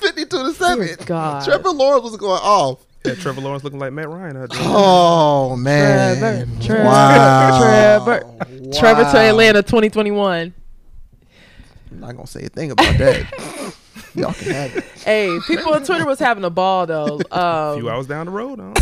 fifty 0.00 0.24
two 0.24 0.42
to 0.42 0.52
seven. 0.52 0.88
God. 1.06 1.44
Trevor 1.44 1.70
Lawrence 1.70 2.02
was 2.02 2.16
going 2.16 2.40
off. 2.42 2.84
Yeah, 3.04 3.14
Trevor 3.14 3.42
Lawrence 3.42 3.64
looking 3.64 3.78
like 3.80 3.92
Matt 3.92 4.08
Ryan 4.08 4.36
out 4.38 4.50
there. 4.50 4.60
Oh 4.62 5.56
man! 5.56 6.48
Trevor, 6.60 6.62
Trevor, 6.64 6.84
wow. 6.84 7.98
Trevor, 8.08 8.72
Trevor 8.72 9.02
to 9.02 9.18
Atlanta 9.18 9.62
2021. 9.62 10.54
I'm 11.94 12.00
not 12.00 12.12
gonna 12.16 12.26
say 12.26 12.44
a 12.44 12.48
thing 12.48 12.70
about 12.70 12.96
that. 12.98 13.74
Y'all 14.14 14.32
can 14.32 14.52
have 14.52 14.76
it. 14.76 14.84
Hey, 15.04 15.38
people 15.46 15.74
on 15.74 15.84
Twitter 15.84 16.06
was 16.06 16.18
having 16.18 16.44
a 16.44 16.50
ball 16.50 16.86
though. 16.86 17.20
A 17.30 17.74
few 17.76 17.88
Um, 17.88 17.94
hours 17.94 18.06
down 18.06 18.26
the 18.26 18.32
road. 18.32 18.60
I 18.60 18.72
don't 18.72 18.74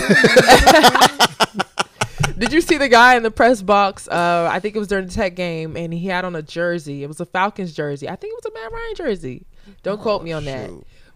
did 2.39 2.53
you 2.53 2.61
see 2.61 2.79
the 2.79 2.89
guy 2.89 3.17
in 3.17 3.23
the 3.23 3.31
press 3.31 3.63
box? 3.63 4.09
Uh, 4.09 4.49
I 4.51 4.61
think 4.61 4.77
it 4.77 4.79
was 4.79 4.89
during 4.89 5.07
the 5.07 5.13
Tech 5.13 5.35
game, 5.35 5.77
and 5.77 5.93
he 5.93 6.07
had 6.09 6.25
on 6.25 6.35
a 6.37 6.43
jersey. 6.43 7.03
It 7.03 7.07
was 7.09 7.21
a 7.21 7.27
Falcons 7.27 7.73
jersey. 7.75 8.09
I 8.09 8.17
think 8.17 8.33
it 8.33 8.41
was 8.45 8.53
a 8.53 8.55
Matt 8.55 8.73
Ryan 8.73 8.95
jersey. 8.95 9.45
Don't 9.83 10.01
quote 10.01 10.23
me 10.25 10.33
on 10.33 10.45
that. 10.47 10.71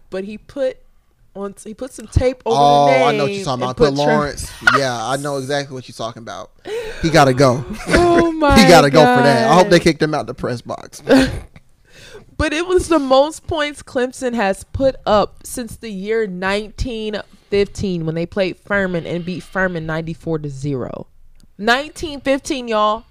But 0.09 0.23
he 0.23 0.37
put 0.37 0.77
on 1.35 1.55
he 1.63 1.73
put 1.73 1.91
some 1.91 2.07
tape 2.07 2.41
over 2.45 2.55
Oh, 2.57 2.85
the 2.85 2.91
name. 2.91 3.07
I 3.07 3.11
know 3.17 3.23
what 3.23 3.31
you're 3.33 3.43
talking 3.45 3.63
about. 3.63 3.77
Put 3.77 3.95
Tre- 3.95 4.05
Lawrence. 4.05 4.51
yeah, 4.77 5.05
I 5.05 5.17
know 5.17 5.37
exactly 5.37 5.73
what 5.73 5.87
you're 5.89 5.95
talking 5.95 6.21
about. 6.21 6.51
He 7.01 7.09
gotta 7.09 7.33
go. 7.33 7.65
Oh 7.89 8.31
my! 8.31 8.57
he 8.61 8.67
gotta 8.69 8.89
go 8.89 8.99
for 8.99 9.23
that. 9.23 9.49
I 9.49 9.53
hope 9.55 9.69
they 9.69 9.79
kicked 9.79 10.01
him 10.01 10.13
out 10.13 10.27
the 10.27 10.33
press 10.33 10.61
box. 10.61 11.01
But 12.37 12.53
it 12.53 12.67
was 12.67 12.89
the 12.89 12.99
most 12.99 13.47
points 13.47 13.81
Clemson 13.81 14.33
has 14.33 14.63
put 14.65 14.95
up 15.05 15.45
since 15.45 15.77
the 15.77 15.89
year 15.89 16.21
1915 16.21 18.05
when 18.05 18.15
they 18.15 18.25
played 18.25 18.57
Furman 18.57 19.05
and 19.05 19.23
beat 19.23 19.43
Furman 19.43 19.85
94 19.85 20.39
to 20.39 20.49
0. 20.49 21.07
1915, 21.57 22.67
y'all. 22.67 23.05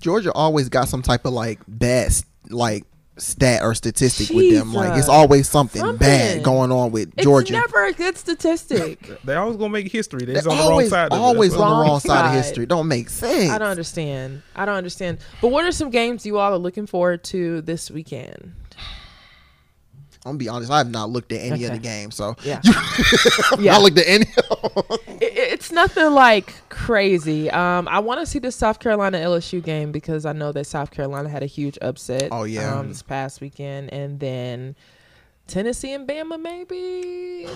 Georgia 0.00 0.32
always 0.32 0.68
got 0.68 0.88
some 0.88 1.02
type 1.02 1.24
of 1.24 1.32
like 1.32 1.58
best 1.66 2.26
like 2.50 2.84
stat 3.16 3.62
or 3.62 3.74
statistic 3.74 4.30
with 4.34 4.52
them. 4.52 4.72
Like 4.74 4.98
it's 4.98 5.08
always 5.08 5.48
something, 5.48 5.80
Something. 5.80 5.98
bad 5.98 6.42
going 6.42 6.72
on 6.72 6.90
with 6.90 7.16
Georgia. 7.16 7.54
It's 7.54 7.66
never 7.66 7.86
a 7.86 7.92
good 7.92 8.16
statistic. 8.16 9.08
They 9.24 9.34
always 9.34 9.56
gonna 9.56 9.70
make 9.70 9.90
history. 9.90 10.24
They're 10.24 10.34
They're 10.34 10.42
just 10.42 10.48
on 10.48 10.56
the 10.56 10.62
wrong 10.62 10.72
always 10.72 10.90
side. 10.90 11.12
of 11.12 11.20
always 11.20 11.50
That's 11.52 11.62
on 11.62 11.70
the 11.70 11.76
Wrong 11.76 11.88
wrong 11.88 12.00
side 12.00 12.26
of 12.28 12.34
history. 12.34 12.66
Don't 12.66 12.88
make 12.88 13.08
sense. 13.08 13.50
I 13.50 13.58
don't 13.58 13.68
understand. 13.68 14.42
I 14.56 14.64
don't 14.64 14.74
understand. 14.76 15.18
But 15.40 15.48
what 15.48 15.64
are 15.64 15.72
some 15.72 15.90
games 15.90 16.26
you 16.26 16.38
all 16.38 16.52
are 16.52 16.58
looking 16.58 16.86
forward 16.86 17.22
to 17.24 17.60
this 17.62 17.90
weekend? 17.90 18.52
I'm 20.26 20.30
gonna 20.30 20.38
be 20.38 20.48
honest. 20.48 20.70
I 20.70 20.78
have 20.78 20.90
not 20.90 21.10
looked 21.10 21.32
at 21.32 21.40
any 21.40 21.64
of 21.64 21.72
the 21.72 21.78
games, 21.78 22.14
so 22.14 22.34
Yeah. 22.44 22.60
Yeah. 23.58 23.72
not 23.72 23.82
looked 23.82 23.98
at 23.98 24.06
any. 24.06 24.24
It- 25.20 25.52
it's 25.54 25.70
nothing 25.70 26.10
like 26.12 26.54
crazy. 26.70 27.50
Um, 27.50 27.86
I 27.88 27.98
want 28.00 28.20
to 28.20 28.26
see 28.26 28.38
the 28.38 28.50
South 28.52 28.78
Carolina 28.80 29.18
LSU 29.18 29.62
game 29.62 29.92
because 29.92 30.24
I 30.26 30.32
know 30.32 30.50
that 30.52 30.66
South 30.66 30.90
Carolina 30.90 31.28
had 31.28 31.42
a 31.42 31.46
huge 31.46 31.78
upset. 31.82 32.28
Oh, 32.32 32.44
yeah. 32.44 32.74
um, 32.78 32.88
this 32.88 33.02
past 33.02 33.40
weekend, 33.40 33.92
and 33.92 34.18
then 34.20 34.74
Tennessee 35.46 35.92
and 35.92 36.08
Bama 36.08 36.40
maybe. 36.40 37.46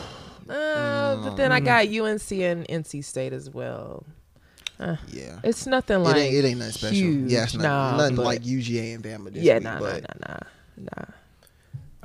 Uh, 0.49 1.17
but 1.25 1.37
then 1.37 1.53
I 1.53 1.61
got 1.61 1.87
UNC 1.89 2.31
and 2.33 2.67
NC 2.69 3.03
State 3.05 3.33
as 3.33 3.51
well. 3.51 4.05
yeah, 5.09 5.41
It's 5.43 5.67
nothing 5.67 5.97
it 5.97 6.05
like 6.05 6.17
ain't. 6.17 6.35
It 6.35 6.45
ain't 6.49 6.59
nothing 6.59 6.73
special. 6.73 6.97
huge. 6.97 7.33
Yeah, 7.33 7.45
it's 7.45 7.55
not, 7.55 7.63
Nah, 7.63 7.97
nothing 7.97 8.17
but- 8.17 8.25
like 8.25 8.43
UGA 8.43 8.95
and 8.95 9.03
Bama. 9.05 9.33
This 9.33 9.43
yeah, 9.43 9.55
week, 9.55 9.65
nah, 9.65 9.79
nah, 9.79 9.91
nah, 9.91 10.01
nah, 10.27 10.39
nah. 10.97 11.05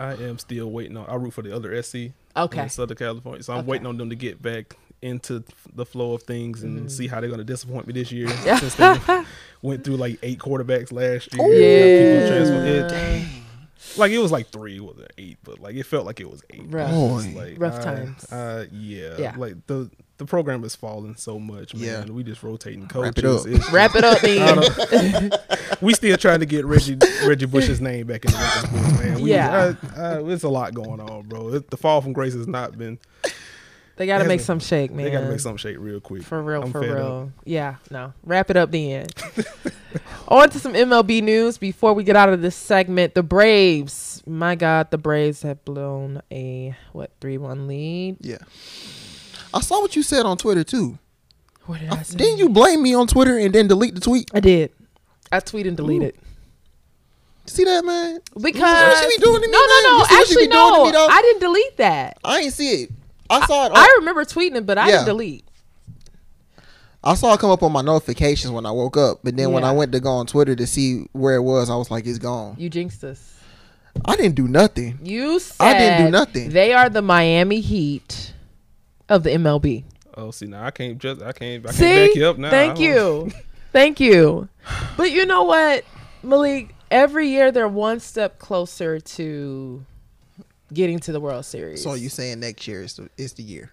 I 0.04 0.14
am 0.24 0.38
still 0.40 0.70
waiting 0.72 0.98
on. 0.98 1.06
I 1.08 1.16
root 1.16 1.34
for 1.34 1.42
the 1.42 1.56
other 1.56 1.82
SC. 1.82 2.12
Okay. 2.36 2.64
in 2.64 2.70
Southern 2.70 2.98
California. 2.98 3.44
So 3.44 3.54
I'm 3.54 3.60
Okay. 3.60 3.68
waiting 3.70 3.88
on 3.88 3.98
them 3.98 4.10
to 4.10 4.16
get 4.16 4.42
back 4.42 4.76
into 5.02 5.44
the 5.76 5.86
flow 5.86 6.14
of 6.14 6.24
things 6.24 6.64
and 6.64 6.78
Mm-hmm. 6.80 6.88
see 6.88 7.08
how 7.08 7.20
they're 7.20 7.30
going 7.30 7.38
to 7.40 7.44
disappoint 7.46 7.88
me 7.88 7.94
this 7.94 8.12
year. 8.12 8.28
since 8.58 8.76
they 8.76 8.96
went 9.62 9.84
through 9.84 9.98
like 9.98 10.18
eight 10.24 10.40
quarterbacks 10.40 10.92
last 10.92 11.34
year. 11.34 11.48
Yeah. 11.54 12.20
People 12.20 12.28
transfer- 12.30 13.26
it- 13.26 13.28
like 13.98 14.12
it 14.12 14.18
was 14.20 14.32
like 14.32 14.48
three, 14.48 14.78
it 14.78 14.84
wasn't 14.84 15.12
eight, 15.18 15.38
but 15.44 15.60
like 15.60 15.76
it 15.76 15.84
felt 15.86 16.06
like 16.06 16.20
it 16.20 16.30
was 16.30 16.42
eight. 16.50 16.64
Rough. 16.68 16.90
Boy. 16.90 17.18
It's 17.26 17.36
like, 17.36 17.56
Rough 17.60 17.76
uh, 17.76 17.84
times. 17.84 18.32
Uh, 18.32 18.66
yeah, 18.72 19.16
Yeah. 19.20 19.36
Like 19.38 19.68
the 19.68 19.90
the 20.18 20.26
program 20.26 20.64
is 20.64 20.76
falling 20.76 21.16
so 21.16 21.40
much, 21.40 21.74
man. 21.74 21.84
Yeah. 22.08 22.14
We 22.14 22.24
just 22.24 22.44
rotating 22.44 22.88
coaches. 22.88 23.04
Wrap 23.04 23.18
it 23.18 23.22
coaches. 23.24 23.68
up. 23.68 23.74
Wrap 23.74 23.96
it 23.96 24.04
up, 24.04 24.24
man. 24.24 25.32
we 25.82 25.94
still 25.94 26.18
trying 26.18 26.40
to 26.42 26.46
get 26.46 26.66
Reggie 26.66 26.98
Reggie 27.26 27.46
Bush's 27.48 27.82
name 27.82 28.08
back 28.08 28.24
in 28.26 28.32
the 28.32 28.38
winter 28.38 28.68
sports, 28.68 29.00
man. 29.04 29.22
We, 29.22 29.32
Yeah. 29.34 29.74
uh, 29.98 30.02
uh, 30.22 30.26
it's 30.28 30.44
a 30.44 30.50
lot 30.50 30.74
going 30.74 31.00
on, 31.00 31.24
bro. 31.24 31.50
It, 31.56 31.70
the 31.70 31.78
fall 31.78 32.02
from 32.02 32.14
grace 32.14 32.34
has 32.34 32.48
not 32.48 32.78
been. 32.78 33.00
They 33.96 34.08
got 34.08 34.20
to 34.20 34.26
make 34.26 34.40
some 34.42 34.60
shake, 34.60 34.90
man. 34.92 35.06
They 35.06 35.12
got 35.12 35.22
to 35.22 35.30
make 35.30 35.40
some 35.40 35.56
shake 35.56 35.78
real 35.78 36.00
quick. 36.00 36.24
For 36.24 36.42
real, 36.42 36.64
I'm 36.64 36.72
for 36.72 36.82
fed 36.82 36.90
up. 36.92 36.98
real. 36.98 37.32
Yeah, 37.46 37.76
no. 37.92 38.14
Wrap 38.24 38.50
it 38.50 38.58
up 38.58 38.72
then. 38.72 39.06
On 40.30 40.50
to 40.50 40.58
some 40.60 40.74
MLB 40.74 41.22
news 41.22 41.60
before 41.60 41.94
we 41.94 42.04
get 42.04 42.16
out 42.16 42.30
of 42.30 42.42
this 42.42 42.56
segment. 42.56 43.14
The 43.14 43.22
Braves, 43.22 44.24
my 44.26 44.56
God, 44.56 44.90
the 44.90 44.98
Braves 44.98 45.44
have 45.44 45.64
blown 45.64 46.24
a 46.32 46.76
what 46.92 47.12
three 47.22 47.38
one 47.38 47.68
lead. 47.68 48.18
yeah. 48.22 48.38
I 49.54 49.62
saw 49.62 49.82
what 49.82 49.96
you 49.96 50.04
said 50.04 50.26
on 50.26 50.38
Twitter 50.38 50.64
too. 50.64 50.98
What 51.66 51.80
did 51.80 51.90
uh, 51.92 51.96
I 51.96 52.04
say? 52.04 52.18
Didn't 52.18 52.40
you 52.40 52.50
blame 52.50 52.82
me 52.82 52.94
on 52.94 53.08
Twitter 53.08 53.38
and 53.38 53.54
then 53.54 53.68
delete 53.68 53.96
the 53.96 54.02
tweet? 54.02 54.30
I 54.34 54.40
did. 54.40 54.72
I 55.32 55.40
tweeted 55.40 55.70
and 55.70 55.78
deleted 55.78 56.16
See 57.46 57.64
that, 57.66 57.84
man? 57.84 58.20
because 58.36 58.60
what 58.62 59.04
you 59.04 59.18
be 59.18 59.24
doing 59.24 59.42
to 59.42 59.48
me, 59.48 59.52
no, 59.52 59.60
no, 59.60 59.68
man? 59.68 59.84
no. 59.84 59.98
You 59.98 60.06
see 60.06 60.06
what 60.06 60.12
you 60.12 60.18
Actually, 60.22 60.36
doing 60.48 60.50
to 60.50 60.92
no. 60.94 61.08
me. 61.08 61.14
I 61.14 61.22
didn't 61.22 61.40
delete 61.42 61.78
that. 61.78 62.18
I 62.24 62.40
ain't 62.40 62.54
see 62.54 62.84
it. 62.84 62.92
I 63.30 63.46
saw 63.46 63.66
it. 63.66 63.72
on- 63.72 63.78
I 63.78 63.96
remember 64.00 64.24
tweeting 64.26 64.56
it, 64.56 64.66
but 64.66 64.78
I 64.78 64.86
Yeah. 64.88 64.92
didn't 64.98 65.06
delete. 65.08 65.46
I 67.04 67.16
saw 67.16 67.34
it 67.34 67.40
come 67.42 67.50
up 67.50 67.62
on 67.64 67.72
my 67.74 67.82
notifications 67.82 68.52
when 68.52 68.66
I 68.66 68.72
woke 68.72 68.96
up, 68.96 69.20
but 69.24 69.36
then 69.36 69.52
when 69.52 69.66
I 69.66 69.74
went 69.74 69.92
to 69.92 70.00
go 70.00 70.10
on 70.12 70.26
Twitter 70.26 70.56
to 70.56 70.66
see 70.66 71.06
where 71.12 71.36
it 71.36 71.42
was, 71.42 71.70
I 71.70 71.76
was 71.76 71.92
like, 71.92 72.06
it's 72.06 72.18
gone. 72.18 72.56
You 72.58 72.70
jinxed 72.70 73.04
us. 73.04 73.34
I 74.06 74.16
didn't 74.16 74.36
do 74.36 74.48
nothing. 74.48 75.00
You 75.04 75.40
said 75.40 75.66
I 75.66 75.78
didn't 75.78 76.06
do 76.06 76.12
nothing. 76.12 76.50
They 76.50 76.74
are 76.74 76.90
the 76.90 77.02
Miami 77.02 77.60
Heat 77.60 78.33
of 79.14 79.24
the 79.24 79.30
MLB. 79.32 79.84
Oh, 80.16 80.32
see 80.32 80.46
now 80.46 80.64
I 80.66 80.72
can't 80.72 80.98
just 81.00 81.22
I 81.22 81.32
can't 81.32 81.66
I 81.68 81.72
can't 81.72 82.10
back 82.10 82.16
you 82.16 82.26
up 82.28 82.38
now. 82.38 82.50
thank 82.50 82.80
you, 82.80 83.32
thank 83.72 84.00
you. 84.00 84.48
But 84.98 85.12
you 85.12 85.26
know 85.26 85.44
what, 85.44 85.86
Malik? 86.22 86.76
Every 86.92 87.28
year 87.30 87.52
they're 87.52 87.68
one 87.68 88.00
step 88.00 88.38
closer 88.38 89.00
to 89.00 89.84
getting 90.72 91.00
to 91.00 91.12
the 91.12 91.20
World 91.20 91.46
Series. 91.46 91.82
So 91.82 91.96
you 91.96 92.10
saying 92.10 92.40
next 92.40 92.68
year 92.68 92.84
is 92.84 92.96
the, 92.96 93.10
is 93.18 93.34
the 93.34 93.44
year? 93.44 93.72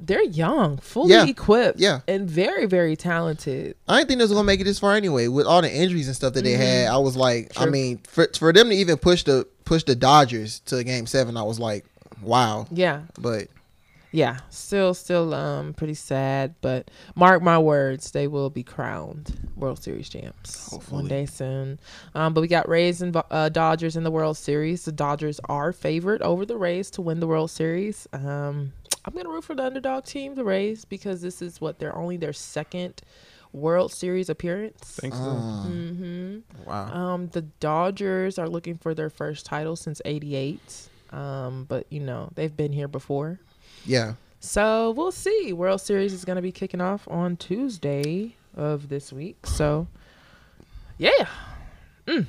they're 0.00 0.22
young, 0.24 0.78
fully 0.78 1.10
Yeah, 1.12 1.26
equipped, 1.26 1.78
yeah. 1.78 2.00
and 2.08 2.28
very, 2.28 2.66
very 2.66 2.96
talented. 2.96 3.76
I 3.86 3.98
didn't 3.98 4.08
think 4.08 4.18
they 4.18 4.24
was 4.24 4.32
gonna 4.32 4.44
make 4.44 4.60
it 4.60 4.64
this 4.64 4.78
far 4.80 4.94
anyway. 4.94 5.28
With 5.28 5.46
all 5.46 5.62
the 5.62 5.72
injuries 5.72 6.06
and 6.08 6.16
stuff 6.16 6.32
that 6.34 6.42
they 6.42 6.52
had, 6.52 6.88
I 6.88 6.96
was 6.96 7.14
like, 7.16 7.52
I 7.56 7.62
Mm-hmm. 7.64 7.70
Mean, 7.72 7.98
for 8.08 8.26
for 8.36 8.52
them 8.52 8.70
to 8.70 8.74
even 8.74 8.96
push 8.96 9.22
the 9.24 9.46
push 9.64 9.84
the 9.84 9.94
Dodgers 9.94 10.60
to 10.66 10.82
Game 10.82 11.06
Seven, 11.06 11.36
I 11.36 11.42
was 11.42 11.60
like, 11.60 11.84
wow. 12.22 12.66
Yeah, 12.72 13.02
But 13.18 13.48
yeah. 14.12 14.38
Still, 14.50 14.94
still, 14.94 15.34
um, 15.34 15.74
pretty 15.74 15.94
sad. 15.94 16.54
But 16.60 16.90
mark 17.14 17.42
my 17.42 17.58
words, 17.58 18.10
they 18.12 18.28
will 18.28 18.50
be 18.50 18.62
crowned 18.62 19.36
World 19.56 19.82
Series 19.82 20.08
champs 20.08 20.70
Hopefully. 20.70 21.02
one 21.02 21.08
day 21.08 21.26
soon. 21.26 21.78
Um, 22.14 22.34
but 22.34 22.42
we 22.42 22.48
got 22.48 22.68
Rays 22.68 23.02
and 23.02 23.16
uh, 23.30 23.48
Dodgers 23.48 23.96
in 23.96 24.04
the 24.04 24.10
World 24.10 24.36
Series. 24.36 24.84
The 24.84 24.92
Dodgers 24.92 25.40
are 25.48 25.72
favored 25.72 26.22
over 26.22 26.46
the 26.46 26.56
Rays 26.56 26.90
to 26.92 27.02
win 27.02 27.20
the 27.20 27.26
World 27.26 27.50
Series. 27.50 28.06
Um, 28.12 28.72
I'm 29.04 29.14
gonna 29.14 29.28
root 29.30 29.44
for 29.44 29.54
the 29.54 29.64
underdog 29.64 30.04
team, 30.04 30.34
the 30.34 30.44
Rays, 30.44 30.84
because 30.84 31.22
this 31.22 31.42
is 31.42 31.60
what 31.60 31.78
they're 31.78 31.96
only 31.96 32.16
their 32.16 32.32
second 32.32 33.02
World 33.52 33.92
Series 33.92 34.28
appearance. 34.28 34.78
Thanks. 35.00 35.16
so. 35.16 35.24
uh, 35.24 35.62
hmm 35.64 36.38
wow. 36.64 36.92
Um, 36.92 37.28
the 37.28 37.42
Dodgers 37.42 38.38
are 38.38 38.48
looking 38.48 38.76
for 38.78 38.94
their 38.94 39.10
first 39.10 39.44
title 39.44 39.76
since 39.76 40.00
'88. 40.04 40.88
Um, 41.10 41.66
but 41.68 41.86
you 41.90 42.00
know 42.00 42.30
they've 42.34 42.56
been 42.56 42.72
here 42.72 42.88
before. 42.88 43.40
Yeah. 43.84 44.14
So 44.40 44.90
we'll 44.92 45.12
see. 45.12 45.52
World 45.52 45.80
Series 45.80 46.12
is 46.12 46.24
going 46.24 46.36
to 46.36 46.42
be 46.42 46.50
kicking 46.52 46.80
off 46.80 47.06
on 47.08 47.36
Tuesday 47.36 48.34
of 48.56 48.88
this 48.88 49.12
week. 49.12 49.46
So, 49.46 49.86
yeah. 50.98 51.26
Mm. 52.06 52.26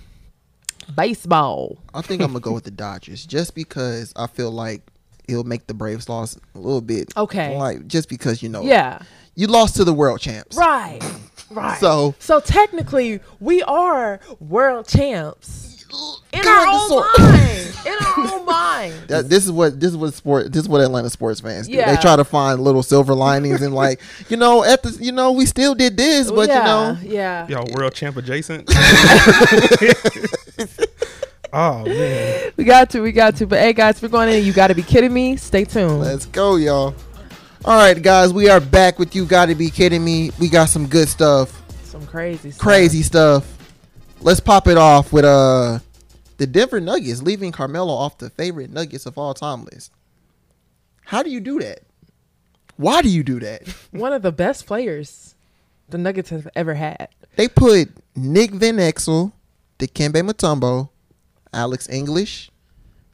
Baseball. 0.95 1.77
I 1.93 2.01
think 2.01 2.21
I'm 2.21 2.27
gonna 2.27 2.39
go 2.41 2.51
with 2.51 2.65
the 2.65 2.71
Dodgers 2.71 3.25
just 3.25 3.55
because 3.55 4.13
I 4.15 4.27
feel 4.27 4.51
like 4.51 4.81
it'll 5.27 5.45
make 5.45 5.67
the 5.67 5.73
Braves 5.73 6.09
loss 6.09 6.37
a 6.55 6.59
little 6.59 6.81
bit. 6.81 7.13
Okay. 7.15 7.57
Like 7.57 7.87
just 7.87 8.09
because 8.09 8.43
you 8.43 8.49
know, 8.49 8.63
Yeah. 8.63 8.99
you 9.35 9.47
lost 9.47 9.75
to 9.77 9.83
the 9.85 9.93
world 9.93 10.19
champs. 10.19 10.57
Right. 10.57 10.99
Right. 11.49 11.79
So 11.79 12.15
so 12.17 12.39
technically, 12.39 13.19
we 13.39 13.61
are 13.63 14.19
world 14.39 14.87
champs 14.87 15.72
in 16.33 16.41
Kinda 16.41 16.49
our 16.49 16.67
own 16.67 16.87
sort- 16.89 17.07
mind. 17.19 17.59
In 17.85 17.93
our 17.93 18.17
own 18.39 18.45
mind. 18.53 18.93
That, 19.07 19.29
this 19.29 19.45
is 19.45 19.51
what 19.51 19.79
this 19.79 19.91
is 19.91 19.97
what 19.97 20.13
sport 20.13 20.51
this 20.51 20.63
is 20.63 20.69
what 20.69 20.81
Atlanta 20.81 21.09
sports 21.09 21.39
fans 21.41 21.67
do. 21.67 21.73
Yeah. 21.73 21.93
They 21.95 22.01
try 22.01 22.15
to 22.15 22.23
find 22.23 22.61
little 22.61 22.81
silver 22.83 23.13
linings 23.13 23.61
and 23.61 23.73
like 23.75 23.99
you 24.29 24.37
know 24.37 24.63
at 24.63 24.81
the 24.83 24.91
you 25.01 25.11
know 25.11 25.31
we 25.33 25.45
still 25.45 25.75
did 25.75 25.97
this, 25.97 26.31
but 26.31 26.47
yeah. 26.49 26.57
you 26.57 26.63
know 26.63 26.97
Yeah. 27.03 27.47
Y'all 27.47 27.67
world 27.73 27.93
champ 27.93 28.15
adjacent. 28.17 28.69
oh 31.53 31.83
man. 31.85 32.51
We 32.57 32.63
got 32.63 32.89
to. 32.91 33.01
We 33.01 33.11
got 33.11 33.35
to. 33.37 33.47
But 33.47 33.59
hey, 33.59 33.73
guys, 33.73 34.01
we're 34.01 34.07
going 34.09 34.29
in. 34.33 34.43
You 34.45 34.53
got 34.53 34.67
to 34.67 34.75
be 34.75 34.83
kidding 34.83 35.13
me. 35.13 35.35
Stay 35.37 35.65
tuned. 35.65 35.99
let's 35.99 36.25
go, 36.25 36.55
y'all. 36.55 36.95
All 37.65 37.77
right, 37.77 38.01
guys, 38.01 38.33
we 38.33 38.49
are 38.49 38.59
back 38.59 38.99
with 38.99 39.15
you. 39.15 39.25
Got 39.25 39.45
to 39.47 39.55
be 39.55 39.69
kidding 39.69 40.03
me. 40.03 40.31
We 40.39 40.49
got 40.49 40.67
some 40.69 40.85
good 40.87 41.07
stuff, 41.07 41.61
Some 41.85 42.05
crazy. 42.05 42.51
Stuff. 42.51 42.61
crazy 42.61 43.01
stuff. 43.03 43.45
Let's 44.24 44.39
pop 44.39 44.67
it 44.67 44.78
off 44.78 45.11
with 45.11 45.26
uh 45.26 45.80
the 46.38 46.47
Denver 46.47 46.80
Nuggets 46.80 47.21
leaving 47.21 47.51
Carmelo 47.51 47.93
off 47.93 48.17
the 48.19 48.30
favorite 48.30 48.71
Nuggets 48.71 49.05
of 49.05 49.17
all 49.17 49.34
time 49.34 49.65
list. 49.65 49.91
How 51.03 51.24
do 51.24 51.30
you 51.30 51.41
do 51.41 51.59
that? 51.59 51.82
Why 52.78 53.01
do 53.01 53.09
you 53.09 53.21
do 53.21 53.41
that? 53.41 53.67
One 53.91 54.13
of 54.13 54.21
the 54.21 54.32
best 54.32 54.65
players 54.65 55.36
the 55.89 55.97
Nuggets 55.97 56.30
have 56.30 56.47
ever 56.55 56.76
had. 56.76 57.09
They 57.36 57.49
put 57.49 57.89
Nick 58.15 58.51
Van 58.51 58.78
Exel, 58.78 59.34
Dikembe 59.78 60.21
Mutombo, 60.26 60.88
Alex 61.53 61.89
English, 61.89 62.49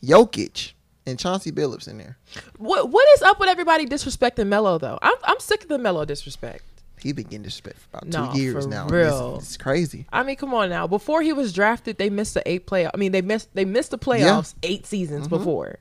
Jokic, 0.03 0.73
and 1.07 1.17
Chauncey 1.17 1.51
Billups 1.51 1.87
in 1.87 1.97
there. 1.97 2.19
What 2.57 2.89
What 2.91 3.07
is 3.15 3.23
up 3.23 3.39
with 3.39 3.49
everybody 3.49 3.87
disrespecting 3.87 4.45
Melo 4.45 4.77
though? 4.77 4.99
I'm 5.01 5.15
I'm 5.23 5.39
sick 5.39 5.63
of 5.63 5.69
the 5.69 5.79
Melo 5.79 6.05
disrespect. 6.05 6.63
He 7.01 7.11
been 7.13 7.25
getting 7.25 7.43
disrespect 7.43 7.79
for 7.79 7.87
about 7.97 8.07
No, 8.07 8.33
two 8.33 8.41
years 8.41 8.65
for 8.65 8.69
now. 8.69 8.87
real. 8.87 9.35
It's, 9.37 9.45
it's 9.45 9.57
crazy. 9.57 10.05
I 10.11 10.23
mean, 10.23 10.35
come 10.35 10.53
on 10.53 10.69
now. 10.69 10.85
Before 10.87 11.21
he 11.21 11.33
was 11.33 11.53
drafted, 11.53 11.97
they 11.97 12.09
missed 12.09 12.33
the 12.33 12.47
eight 12.49 12.65
play. 12.67 12.87
I 12.87 12.97
mean, 12.97 13.11
they 13.11 13.21
missed 13.21 13.49
they 13.53 13.65
missed 13.65 13.91
the 13.91 13.97
playoffs 13.97 14.53
eight 14.63 14.85
seasons 14.85 15.27
Mm-hmm. 15.27 15.35
before, 15.37 15.79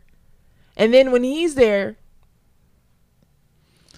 and 0.77 0.93
then 0.95 1.11
when 1.13 1.23
he's 1.25 1.55
there, 1.55 1.97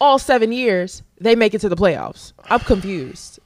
all 0.01 0.19
seven 0.19 0.53
years 0.53 1.03
they 1.21 1.35
make 1.37 1.55
it 1.55 1.61
to 1.61 1.69
the 1.69 1.77
playoffs. 1.77 2.33
I'm 2.49 2.61
confused. 2.61 3.39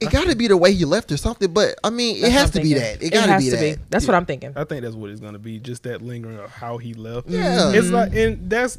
It 0.00 0.10
got 0.10 0.26
to 0.26 0.34
be 0.34 0.48
the 0.48 0.56
way 0.56 0.72
he 0.72 0.84
left 0.84 1.12
or 1.12 1.16
something, 1.16 1.52
but 1.52 1.76
I 1.84 1.90
mean, 1.90 2.16
it 2.24 2.32
has 2.32 2.50
to 2.50 2.58
I'm 2.58 2.64
be 2.64 2.74
that. 2.74 3.00
It 3.00 3.12
got 3.12 3.26
to 3.26 3.38
be 3.38 3.50
to 3.50 3.56
that. 3.56 3.78
That's 3.88 4.04
what 4.08 4.16
I'm 4.16 4.26
thinking. 4.26 4.52
I 4.56 4.64
think 4.64 4.82
that's 4.82 4.96
what 4.96 5.10
it's 5.10 5.20
gonna 5.20 5.38
be. 5.38 5.60
Just 5.60 5.84
that 5.84 6.02
lingering 6.02 6.38
of 6.40 6.50
how 6.50 6.78
he 6.78 6.92
left. 6.94 7.28
Yeah. 7.28 7.70
It's 7.72 7.88
like, 7.90 8.12
and 8.12 8.50
that's 8.50 8.78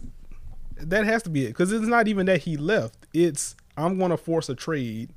that 0.77 1.05
has 1.05 1.23
to 1.23 1.29
be 1.29 1.45
it 1.45 1.49
because 1.49 1.71
it's 1.71 1.85
not 1.85 2.09
even 2.09 2.25
that 2.25 2.41
he 2.41 2.57
left. 2.57 2.97
It's 3.13 3.55
I'm 3.77 3.97
gonna 3.99 4.17
force 4.17 4.49
a 4.49 4.55
trade 4.55 5.09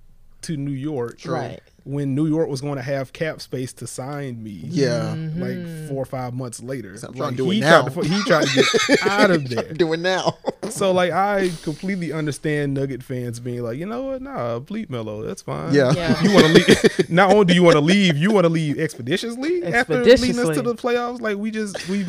to 0.42 0.56
New 0.56 0.70
York, 0.72 1.20
Right. 1.24 1.60
When 1.84 2.14
New 2.14 2.26
York 2.26 2.48
was 2.48 2.60
going 2.60 2.76
to 2.76 2.82
have 2.82 3.12
cap 3.12 3.40
space 3.40 3.72
to 3.74 3.86
sign 3.86 4.42
me, 4.42 4.60
Yeah. 4.64 5.14
Mm-hmm. 5.16 5.40
like 5.40 5.88
four 5.88 6.02
or 6.02 6.04
five 6.04 6.34
months 6.34 6.60
later. 6.62 6.96
So 6.96 7.06
I'm 7.08 7.12
Like, 7.14 7.18
trying 7.18 7.30
to 7.32 7.36
do 7.36 7.50
it 7.50 7.54
he 7.54 7.60
now. 7.60 7.82
Tried 7.88 8.02
to, 8.02 8.08
he 8.08 8.22
tried 8.24 8.46
to 8.46 8.54
get 8.88 9.06
out 9.06 9.30
of 9.30 9.48
there. 9.48 9.72
Do 9.72 9.92
it 9.92 10.00
now. 10.00 10.36
So 10.68 10.92
like 10.92 11.10
I 11.12 11.50
completely 11.62 12.12
understand 12.12 12.74
Nugget 12.74 13.02
fans 13.02 13.40
being 13.40 13.62
like, 13.62 13.78
you 13.78 13.86
know 13.86 14.02
what, 14.04 14.22
nah, 14.22 14.58
bleep 14.60 14.90
Melo, 14.90 15.22
that's 15.22 15.42
fine. 15.42 15.72
Yeah. 15.74 15.92
Yeah. 15.94 16.20
You 16.22 16.32
want 16.34 16.46
to 16.46 16.52
leave, 16.52 17.10
not 17.10 17.30
only 17.32 17.44
do 17.46 17.54
you 17.54 17.62
want 17.62 17.74
to 17.76 17.80
leave, 17.80 18.16
you 18.16 18.30
want 18.30 18.44
to 18.44 18.50
leave 18.50 18.78
expeditiously, 18.78 19.64
after 19.64 20.04
leading 20.04 20.38
us 20.38 20.54
to 20.56 20.62
the 20.62 20.74
playoffs. 20.74 21.20
Like 21.20 21.38
we 21.38 21.50
just 21.50 21.88
we 21.88 22.04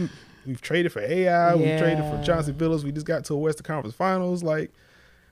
we've 0.46 0.62
traded 0.62 0.92
for 0.92 1.00
AI, 1.02 1.56
we've 1.56 1.80
traded 1.80 2.00
for 2.04 2.16
Yeah. 2.18 2.24
Chauncey 2.24 2.52
Billups. 2.52 2.84
We 2.84 2.92
just 2.92 3.06
got 3.06 3.24
to 3.26 3.34
a 3.36 3.38
Western 3.38 3.64
Conference 3.64 3.96
Finals. 3.96 4.44
Like 4.44 4.72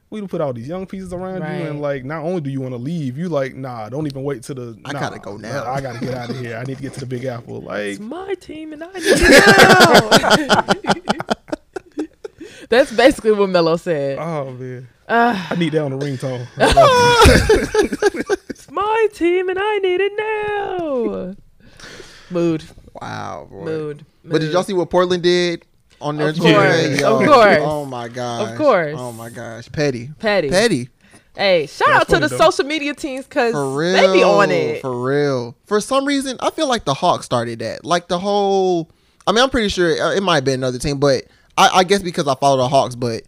we 0.10 0.20
done 0.20 0.30
put 0.30 0.41
all 0.41 0.53
these 0.53 0.68
young 0.68 0.86
pieces 0.86 1.12
around 1.14 1.38
you, 1.41 1.68
and 1.68 1.82
like 1.82 2.06
not 2.06 2.24
only 2.24 2.41
do 2.41 2.49
you 2.49 2.62
want 2.62 2.74
to 2.74 2.78
leave, 2.78 3.18
you 3.18 3.28
like 3.30 3.56
nah, 3.56 3.89
don't 3.89 4.06
even 4.08 4.24
wait 4.24 4.43
till 4.43 4.56
the. 4.56 4.78
I 4.86 4.91
nah, 4.93 4.99
gotta 4.99 5.20
go 5.20 5.38
now. 5.38 5.66
I 5.70 5.82
gotta 5.82 5.99
get 5.99 6.14
out 6.14 6.30
of 6.30 6.39
here. 6.39 6.58
I 6.58 6.64
need 6.64 6.78
to 6.78 6.82
get 6.84 6.93
to 6.93 6.99
the 7.01 7.06
Big 7.06 7.26
Apple. 7.26 7.62
Like 7.62 7.84
It's 7.93 7.99
my 7.99 8.34
team 8.36 8.74
and 8.74 8.84
I 8.84 8.88
need 8.93 9.03
it 9.06 11.08
now. 11.08 11.16
That's 12.70 12.91
basically 12.95 13.32
what 13.34 13.49
Melo 13.49 13.78
said. 13.78 14.18
oh 14.20 14.51
man, 14.51 14.88
Ah, 15.08 15.47
I 15.51 15.56
need 15.56 15.72
that 15.74 15.82
on 15.84 15.91
the 15.91 15.97
ringtone. 16.03 16.47
it's 18.49 18.72
my 18.72 19.08
team 19.14 19.49
and 19.49 19.60
I 19.62 19.78
need 19.80 20.01
it 20.01 20.12
now. 20.18 21.36
Mood, 22.32 22.64
Wow, 22.99 23.47
boy. 23.49 23.66
mood. 23.66 24.06
But 24.24 24.41
did 24.41 24.51
y'all 24.51 24.64
see 24.64 24.74
what 24.74 24.89
Portland 24.89 25.22
did 25.24 25.64
on 26.02 26.18
their 26.18 26.30
Of 26.30 26.39
course, 26.39 27.00
Yo, 27.00 27.20
of 27.20 27.26
course. 27.26 27.60
Oh 27.62 27.86
my 27.86 28.08
gosh. 28.08 28.52
Of 28.52 28.58
course. 28.58 28.96
Oh 28.98 29.12
my 29.12 29.30
gosh. 29.30 29.72
Petty. 29.72 30.10
Petty. 30.20 30.50
Petty. 30.50 30.89
Hey, 31.36 31.68
shout 31.68 31.88
That's 31.88 32.14
out 32.14 32.22
to 32.22 32.28
the 32.28 32.38
social 32.38 32.64
media 32.66 32.93
teams 32.93 33.26
because 33.26 33.54
they 33.54 34.14
be 34.14 34.24
on 34.24 34.52
it. 34.52 34.82
For 34.82 35.06
real. 35.06 35.56
For 35.66 35.82
some 35.82 36.06
reason, 36.06 36.38
I 36.39 36.50
feel 36.50 36.68
like 36.68 36.86
the 36.86 36.93
Hawks 36.93 37.26
started 37.26 37.60
that. 37.60 37.84
Like 37.84 38.08
the 38.08 38.20
whole. 38.20 38.89
I 39.28 39.32
mean, 39.32 39.43
I'm 39.43 39.50
pretty 39.50 39.70
sure 39.70 39.91
uh, 40.02 40.14
it 40.14 40.24
might 40.24 40.36
have 40.36 40.46
been 40.46 40.62
another 40.62 40.80
team, 40.80 41.00
but 41.00 41.24
I, 41.58 41.70
I 41.80 41.84
guess 41.84 42.02
because 42.02 42.28
I 42.28 42.36
follow 42.36 42.58
the 42.58 42.70
Hawks, 42.70 42.96
but 42.96 43.24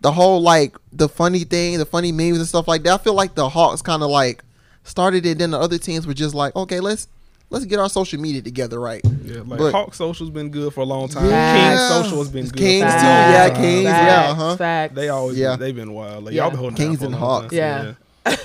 the 0.00 0.10
whole 0.10 0.40
like 0.40 0.76
the 0.92 1.08
funny 1.08 1.44
thing, 1.44 1.78
the 1.78 1.86
funny 1.86 2.10
memes 2.10 2.38
and 2.38 2.46
stuff 2.48 2.66
like 2.66 2.82
that. 2.82 3.00
I 3.00 3.02
feel 3.02 3.14
like 3.14 3.34
the 3.34 3.48
Hawks 3.48 3.80
kind 3.80 4.02
of 4.02 4.10
like 4.10 4.42
started 4.82 5.24
it. 5.24 5.38
Then 5.38 5.52
the 5.52 5.60
other 5.60 5.78
teams 5.78 6.06
were 6.06 6.14
just 6.14 6.34
like, 6.34 6.56
okay, 6.56 6.80
let's 6.80 7.06
let's 7.52 7.64
get 7.66 7.78
our 7.78 7.88
social 7.88 8.20
media 8.20 8.42
together 8.42 8.80
right. 8.80 9.00
yeah, 9.24 9.42
like 9.46 9.58
But- 9.58 9.72
Hawk 9.72 9.94
Social's 9.94 10.30
been 10.30 10.50
good 10.50 10.72
for 10.74 10.80
a 10.80 10.84
long 10.84 11.08
time. 11.08 11.28
Yeah. 11.28 11.76
King 11.76 12.02
Social 12.04 12.18
has 12.18 12.28
been 12.30 12.46
good. 12.46 12.56
Kings 12.56 12.82
for 12.82 12.88
a 12.88 13.00
too, 13.00 13.06
long 13.06 13.32
yeah. 13.32 13.48
Kings, 13.54 13.84
Facts, 13.88 14.06
yeah, 14.06 14.30
uh-huh. 14.30 14.56
Facts. 14.56 14.94
They 14.94 15.08
always 15.10 15.38
Yeah. 15.38 15.56
they've 15.56 15.76
been 15.76 15.92
wild. 15.92 16.24
Like 16.24 16.34
Yeah. 16.34 16.42
y'all 16.42 16.50
been 16.50 16.58
holding 16.58 16.76
Kings 16.76 17.02
and 17.02 17.12
for 17.12 17.18
a 17.18 17.20
long 17.20 17.42
Hawks. 17.42 17.54
time, 17.54 17.96
Yeah. 18.26 18.36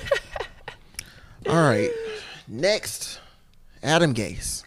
All 1.48 1.54
right. 1.68 1.90
Next, 2.46 3.20
Adam 3.82 4.14
Gase. 4.14 4.64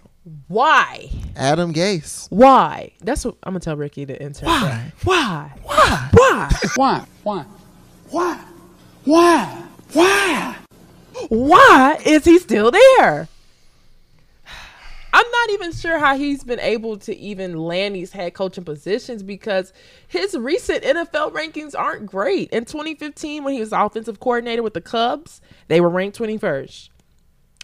Why? 0.48 1.10
Adam 1.36 1.74
Gase. 1.74 2.28
Why? 2.30 2.92
That's 3.02 3.26
what 3.26 3.36
I'm 3.44 3.54
gonna 3.54 3.60
tell 3.60 3.76
Ricky 3.76 4.06
to 4.06 4.22
enter. 4.22 4.46
Why? 4.46 4.92
Why? 5.04 5.52
Why? 5.64 6.10
Why? 6.14 6.50
Why? 6.76 7.06
Why? 7.24 7.46
Why? 8.10 8.40
Why? 9.06 9.64
Why? 9.94 10.56
Why 11.30 11.98
is 12.06 12.24
he 12.26 12.40
still 12.40 12.72
there? 12.72 13.28
I'm 15.14 15.30
not 15.30 15.50
even 15.52 15.74
sure 15.74 15.98
how 16.00 16.16
he's 16.16 16.44
been 16.44 16.60
able 16.60 16.98
to 17.00 17.18
even 17.18 17.58
land 17.58 17.96
these 17.96 18.12
head 18.12 18.34
coaching 18.34 18.64
positions 18.64 19.24
because 19.24 19.74
his 20.08 20.38
recent 20.38 20.84
NFL 20.84 21.34
rankings 21.34 21.76
aren't 21.78 22.06
great. 22.06 22.50
In 22.52 22.66
2015, 22.66 23.44
when 23.44 23.54
he 23.54 23.60
was 23.60 23.74
offensive 23.74 24.20
coordinator 24.20 24.64
with 24.64 24.74
the 24.74 24.82
Cubs, 24.82 25.42
they 25.68 25.82
were 25.82 25.90
ranked 25.90 26.18
21st. 26.18 26.90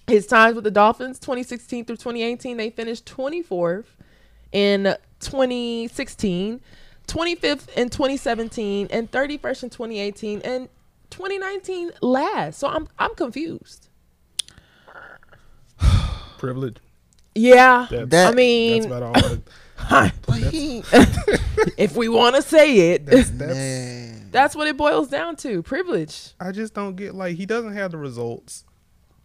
His 0.08 0.26
times 0.26 0.56
with 0.56 0.64
the 0.64 0.72
Dolphins, 0.72 1.20
2016 1.20 1.86
through 1.86 1.98
2018, 1.98 2.58
they 2.58 2.70
finished 2.70 3.06
24th. 3.06 3.86
In 4.54 4.95
2016, 5.20 6.62
25th 7.08 7.70
in 7.76 7.89
2017, 7.89 8.88
and 8.89 9.12
31st 9.12 9.64
in 9.64 9.70
2018, 9.70 10.41
and 10.41 10.70
2019 11.10 11.91
last. 12.02 12.60
So 12.60 12.68
I'm 12.68 12.88
I'm 12.98 13.16
confused. 13.16 13.89
Privilege. 16.38 16.78
Yeah, 17.38 17.88
That's, 17.89 18.09
That- 18.09 18.33
I 18.33 18.35
mean, 18.35 18.81
that's 18.81 18.85
about 18.85 19.03
all. 19.03 19.15
I- 19.15 20.11
if 21.77 21.95
we 21.95 22.09
want 22.09 22.35
to 22.35 22.41
say 22.41 22.91
it, 22.91 23.05
That's, 23.07 23.31
man. 23.31 24.29
that's 24.31 24.55
what 24.55 24.67
it 24.67 24.75
boils 24.75 25.07
down 25.07 25.35
to: 25.38 25.61
privilege. 25.63 26.33
I 26.39 26.51
just 26.51 26.73
don't 26.73 26.95
get 26.95 27.15
like 27.15 27.38
he 27.38 27.45
doesn't 27.45 27.73
have 27.73 27.91
the 27.91 27.97
results. 27.97 28.65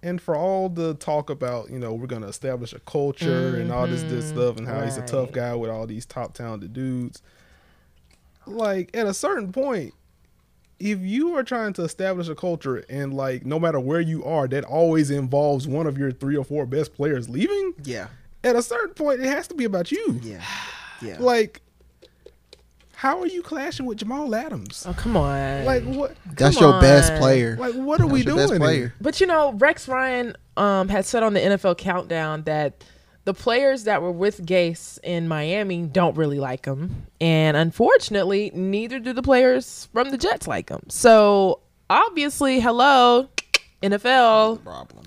And 0.04 0.20
for 0.20 0.34
all 0.34 0.68
the 0.68 0.94
talk 0.94 1.30
about, 1.30 1.70
you 1.70 1.78
know, 1.78 1.94
we're 1.94 2.08
gonna 2.08 2.26
establish 2.26 2.72
a 2.72 2.80
culture 2.80 3.56
and 3.56 3.70
all 3.72 3.86
this 3.86 4.02
this 4.02 4.26
mm-hmm. 4.26 4.38
stuff 4.38 4.56
and 4.58 4.66
how 4.66 4.80
he's 4.82 4.96
a 4.96 5.02
tough 5.02 5.30
guy 5.32 5.54
with 5.54 5.70
all 5.70 5.86
these 5.86 6.06
top 6.06 6.34
talented 6.34 6.72
dudes. 6.72 7.22
Like 8.46 8.90
at 8.94 9.06
a 9.06 9.14
certain 9.14 9.52
point, 9.52 9.94
if 10.84 10.98
you 11.00 11.36
are 11.36 11.44
trying 11.44 11.72
to 11.74 11.82
establish 11.84 12.28
a 12.28 12.34
culture 12.34 12.84
and 12.88 13.14
like 13.14 13.46
no 13.46 13.58
matter 13.60 13.78
where 13.78 14.00
you 14.00 14.24
are, 14.24 14.48
that 14.48 14.64
always 14.64 15.10
involves 15.10 15.68
one 15.68 15.86
of 15.86 15.96
your 15.96 16.10
three 16.10 16.36
or 16.36 16.44
four 16.44 16.66
best 16.66 16.92
players 16.94 17.28
leaving, 17.28 17.74
Yeah. 17.84 18.08
at 18.42 18.56
a 18.56 18.62
certain 18.62 18.94
point 18.94 19.20
it 19.20 19.26
has 19.26 19.46
to 19.48 19.54
be 19.54 19.64
about 19.64 19.92
you. 19.92 20.18
Yeah. 20.22 20.42
Yeah. 21.00 21.16
Like 21.18 21.60
how 22.94 23.18
are 23.20 23.26
you 23.26 23.42
clashing 23.42 23.86
with 23.86 23.98
Jamal 23.98 24.32
Adams? 24.34 24.84
Oh 24.88 24.92
come 24.92 25.16
on! 25.16 25.64
Like 25.64 25.82
what 25.82 26.16
That's 26.36 26.56
come 26.56 26.70
your 26.70 26.80
best 26.80 27.12
player. 27.16 27.56
like 27.56 27.74
what 27.74 28.00
are 28.00 28.04
That's 28.04 28.12
we 28.12 28.18
your 28.20 28.24
doing? 28.26 28.36
best 28.36 28.50
here? 28.52 28.58
player. 28.60 28.94
But 29.00 29.20
you 29.20 29.26
know, 29.26 29.52
Rex 29.54 29.88
Ryan 29.88 30.36
um, 30.56 30.88
had 30.88 31.04
said 31.04 31.24
on 31.24 31.32
the 31.34 31.40
NFL 31.40 31.78
Countdown 31.78 32.42
that 32.44 32.84
the 33.24 33.34
players 33.34 33.84
that 33.84 34.02
were 34.02 34.10
with 34.12 34.44
Gase 34.44 34.98
in 35.02 35.28
Miami 35.28 35.82
don't 35.86 36.16
really 36.16 36.40
like 36.40 36.64
him, 36.66 37.06
and 37.20 37.56
unfortunately, 37.56 38.50
neither 38.54 38.98
do 38.98 39.12
the 39.12 39.22
players 39.22 39.88
from 39.92 40.10
the 40.10 40.18
Jets 40.18 40.46
like 40.48 40.68
him. 40.70 40.82
So 40.88 41.60
obviously, 41.88 42.58
hello, 42.60 43.28
NFL, 43.82 44.62
problem. 44.62 45.04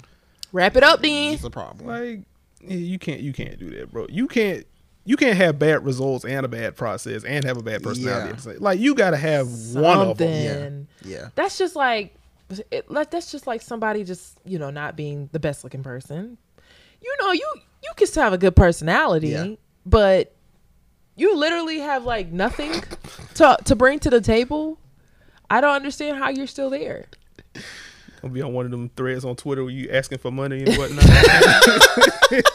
wrap 0.52 0.76
it 0.76 0.84
up, 0.84 1.02
then. 1.02 1.34
It's 1.34 1.44
a 1.44 1.50
problem. 1.50 1.88
Like 1.88 2.22
you 2.62 2.98
can't 3.00 3.22
you 3.22 3.34
can't 3.34 3.60
do 3.60 3.70
that, 3.72 3.92
bro. 3.92 4.08
You 4.10 4.28
can't 4.28 4.66
you 5.04 5.18
can't 5.18 5.38
have 5.38 5.60
bad 5.60 5.86
results 5.86 6.26
and 6.26 6.46
a 6.46 6.50
bad 6.50 6.76
process 6.76 7.24
and 7.24 7.46
have 7.46 7.58
a 7.58 7.62
bad 7.64 7.84
personality. 7.84 8.26
Yeah. 8.26 8.30
at 8.32 8.36
the 8.38 8.42
same- 8.42 8.60
Like 8.62 8.80
you 8.80 8.96
got 8.96 9.12
to 9.12 9.18
have 9.18 9.48
one 9.76 10.00
of 10.08 10.18
them. 10.18 10.48
Something. 10.48 10.88
Yeah. 11.06 11.30
That's 11.36 11.60
just 11.60 11.76
like, 11.76 12.16
it, 12.72 12.90
like 12.90 13.12
that's 13.12 13.32
just 13.32 13.46
like 13.46 13.62
somebody 13.62 14.04
just 14.04 14.40
you 14.46 14.58
know 14.58 14.72
not 14.72 14.96
being 14.96 15.30
the 15.32 15.40
best 15.40 15.64
looking 15.64 15.84
person. 15.84 16.38
You 17.04 17.16
know, 17.22 17.32
you 17.34 17.48
you 17.86 17.92
can 17.96 18.08
still 18.08 18.24
have 18.24 18.34
a 18.34 18.38
good 18.38 18.56
personality, 18.56 19.30
Yeah. 19.30 19.56
but 19.86 20.34
you 21.16 21.36
literally 21.38 21.80
have 21.80 22.04
like 22.04 22.32
nothing 22.32 22.74
to 23.36 23.58
to 23.66 23.76
bring 23.76 24.00
to 24.00 24.10
the 24.10 24.20
table. 24.22 24.78
I 25.50 25.62
don't 25.62 25.76
understand 25.76 26.18
how 26.18 26.30
you're 26.30 26.48
still 26.48 26.70
there. 26.70 27.06
Gonna 28.22 28.34
be 28.34 28.42
on 28.42 28.54
one 28.54 28.66
of 28.66 28.72
them 28.72 28.90
threads 28.98 29.24
on 29.24 29.36
Twitter 29.36 29.64
where 29.64 29.72
you 29.72 29.90
asking 29.92 30.18
for 30.18 30.32
money 30.32 30.64
and 30.64 30.76
whatnot. 30.76 31.06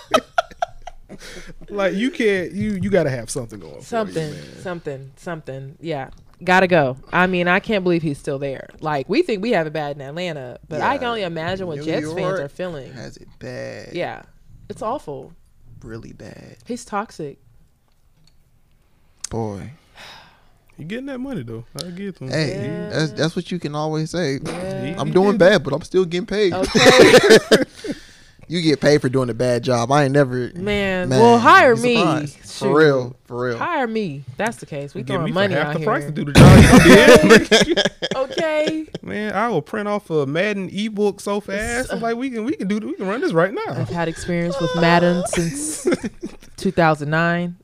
like 1.68 1.94
you 1.94 2.10
can't 2.10 2.52
you 2.52 2.72
you 2.72 2.90
got 2.90 3.04
to 3.04 3.10
have 3.10 3.30
something 3.30 3.58
going. 3.58 3.72
for 3.74 3.78
you, 3.78 3.84
Something, 3.84 4.34
something, 4.60 5.12
something. 5.16 5.76
Yeah. 5.80 6.10
Gotta 6.42 6.66
go. 6.66 6.96
I 7.12 7.26
mean, 7.26 7.48
I 7.48 7.60
can't 7.60 7.84
believe 7.84 8.00
he's 8.00 8.16
still 8.16 8.38
there. 8.38 8.70
Like, 8.80 9.10
we 9.10 9.20
think 9.20 9.42
we 9.42 9.50
have 9.50 9.66
it 9.66 9.74
bad 9.74 9.96
in 9.96 10.00
Atlanta, 10.00 10.58
but 10.70 10.80
I 10.80 10.96
can 10.96 11.08
only 11.08 11.22
imagine 11.22 11.66
what 11.66 11.76
New 11.78 11.84
Jets 11.84 12.10
fans 12.14 12.40
are 12.40 12.48
feeling. 12.48 12.90
Has 12.94 13.18
it 13.18 13.28
bad. 13.38 13.92
Yeah. 13.92 14.22
It's 14.70 14.82
awful. 14.82 15.32
Really 15.82 16.12
bad. 16.12 16.56
He's 16.64 16.84
toxic. 16.84 17.38
Boy. 19.28 19.72
You 20.78 20.84
getting 20.86 21.06
that 21.06 21.18
money 21.18 21.42
though? 21.42 21.64
I 21.84 21.90
get 21.90 22.16
to 22.16 22.24
him. 22.24 22.30
Hey, 22.30 22.64
Yeah. 22.64 22.88
that's 22.90 23.12
that's 23.12 23.36
what 23.36 23.50
you 23.52 23.58
can 23.58 23.74
always 23.74 24.10
say. 24.10 24.38
Yeah. 24.42 24.94
I'm 24.98 25.10
doing 25.10 25.36
bad, 25.36 25.62
but 25.62 25.74
I'm 25.74 25.82
still 25.82 26.04
getting 26.04 26.26
paid. 26.26 26.52
Okay. 26.54 26.70
You 28.50 28.60
get 28.62 28.80
paid 28.80 29.00
for 29.00 29.08
doing 29.08 29.30
a 29.30 29.34
bad 29.34 29.62
job. 29.62 29.92
I 29.92 30.02
ain't 30.02 30.12
never 30.12 30.50
Man, 30.56 31.08
Man, 31.08 31.20
well, 31.20 31.38
hire 31.38 31.76
me. 31.76 32.26
Shoot. 32.26 32.30
For 32.46 32.76
real. 32.76 33.16
For 33.26 33.44
real. 33.44 33.56
Hire 33.58 33.86
me. 33.86 34.24
That's 34.38 34.56
the 34.56 34.66
case. 34.66 34.92
We 34.92 35.04
Give 35.04 35.22
me 35.22 35.30
throwing 35.30 35.32
for 35.32 35.34
money 35.34 35.54
half 35.54 35.66
out 35.68 35.72
the 35.74 35.78
here. 35.78 35.86
price 35.86 36.04
to 36.04 36.10
do 36.10 36.24
the 36.24 36.32
job 38.16 38.16
okay. 38.28 38.88
Man, 39.02 39.34
I 39.34 39.46
will 39.50 39.62
print 39.62 39.86
off 39.86 40.10
a 40.10 40.26
Madden 40.26 40.68
ebook 40.72 41.20
so 41.20 41.38
fast. 41.38 41.92
I'm 41.92 42.00
like, 42.00 42.16
we 42.16 42.28
can 42.28 42.44
we 42.44 42.56
can 42.56 42.66
do 42.66 42.80
we 42.80 42.94
can 42.94 43.06
run 43.06 43.20
this 43.20 43.32
right 43.32 43.54
now. 43.54 43.68
I've 43.68 43.88
had 43.88 44.08
experience 44.08 44.60
with 44.60 44.74
Madden 44.74 45.22
since 45.28 45.86
2009. 46.56 47.56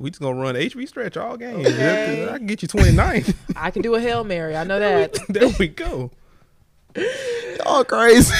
We 0.00 0.10
just 0.10 0.20
gonna 0.20 0.40
run 0.40 0.56
HB 0.56 0.88
stretch 0.88 1.16
all 1.16 1.36
game. 1.36 1.60
Okay. 1.64 2.28
I 2.28 2.38
can 2.38 2.48
get 2.48 2.62
you 2.62 2.68
29. 2.68 3.32
I 3.54 3.70
can 3.70 3.80
do 3.80 3.94
a 3.94 4.00
Hail 4.00 4.24
Mary. 4.24 4.56
I 4.56 4.64
know 4.64 4.80
that. 4.80 5.16
there 5.28 5.50
we 5.56 5.68
go. 5.68 6.10
Y'all 7.64 7.84
crazy. 7.84 8.34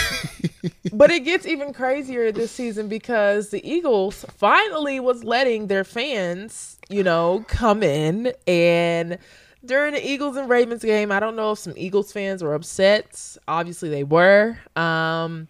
But 0.92 1.10
it 1.10 1.20
gets 1.24 1.46
even 1.46 1.72
crazier 1.72 2.32
this 2.32 2.50
season 2.50 2.88
because 2.88 3.50
the 3.50 3.66
Eagles 3.68 4.24
finally 4.36 5.00
was 5.00 5.24
letting 5.24 5.66
their 5.66 5.84
fans, 5.84 6.78
you 6.88 7.02
know, 7.02 7.44
come 7.48 7.82
in 7.82 8.32
and 8.46 9.18
during 9.64 9.94
the 9.94 10.08
Eagles 10.08 10.36
and 10.36 10.48
Ravens 10.48 10.84
game, 10.84 11.10
I 11.10 11.18
don't 11.18 11.34
know 11.36 11.52
if 11.52 11.58
some 11.58 11.74
Eagles 11.76 12.12
fans 12.12 12.42
were 12.42 12.54
upset. 12.54 13.36
Obviously 13.48 13.88
they 13.88 14.04
were. 14.04 14.58
Um 14.76 15.48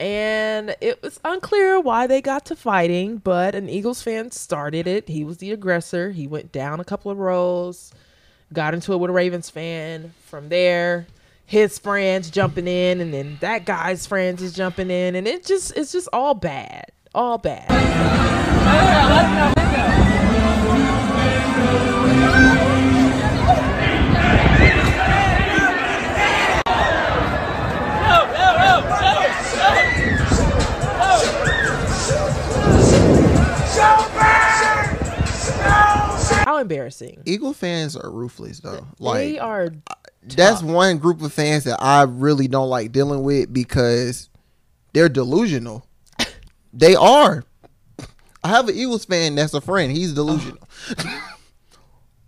and 0.00 0.74
it 0.80 1.00
was 1.02 1.20
unclear 1.24 1.78
why 1.78 2.06
they 2.06 2.20
got 2.20 2.46
to 2.46 2.56
fighting, 2.56 3.18
but 3.18 3.54
an 3.54 3.68
Eagles 3.68 4.02
fan 4.02 4.32
started 4.32 4.86
it. 4.86 5.08
He 5.08 5.24
was 5.24 5.38
the 5.38 5.52
aggressor. 5.52 6.10
He 6.10 6.26
went 6.26 6.50
down 6.50 6.80
a 6.80 6.84
couple 6.84 7.12
of 7.12 7.18
rows, 7.18 7.92
got 8.52 8.74
into 8.74 8.92
it 8.92 8.96
with 8.96 9.10
a 9.10 9.14
Ravens 9.14 9.50
fan. 9.50 10.12
From 10.24 10.48
there, 10.48 11.06
his 11.46 11.78
friends 11.78 12.30
jumping 12.30 12.66
in 12.66 13.00
and 13.00 13.12
then 13.12 13.36
that 13.40 13.64
guy's 13.64 14.06
friends 14.06 14.42
is 14.42 14.52
jumping 14.54 14.90
in 14.90 15.14
and 15.14 15.26
it 15.28 15.44
just 15.44 15.76
it's 15.76 15.92
just 15.92 16.08
all 16.12 16.34
bad 16.34 16.86
all 17.14 17.38
bad 17.38 17.70
How 36.44 36.58
embarrassing. 36.58 37.22
Eagle 37.24 37.52
fans 37.52 37.96
are 37.96 38.10
ruthless 38.10 38.60
though. 38.60 38.86
Like 38.98 39.18
they 39.18 39.38
are 39.38 39.70
that's 40.26 40.62
one 40.62 40.98
group 40.98 41.22
of 41.22 41.32
fans 41.32 41.64
that 41.64 41.82
I 41.82 42.02
really 42.02 42.48
don't 42.48 42.68
like 42.68 42.92
dealing 42.92 43.22
with 43.22 43.52
because 43.52 44.30
they're 44.92 45.08
delusional. 45.08 45.86
they 46.72 46.94
are. 46.94 47.44
I 48.42 48.48
have 48.48 48.68
an 48.68 48.74
Eagles 48.74 49.04
fan 49.04 49.34
that's 49.34 49.54
a 49.54 49.60
friend. 49.60 49.90
He's 49.92 50.12
delusional. 50.12 50.58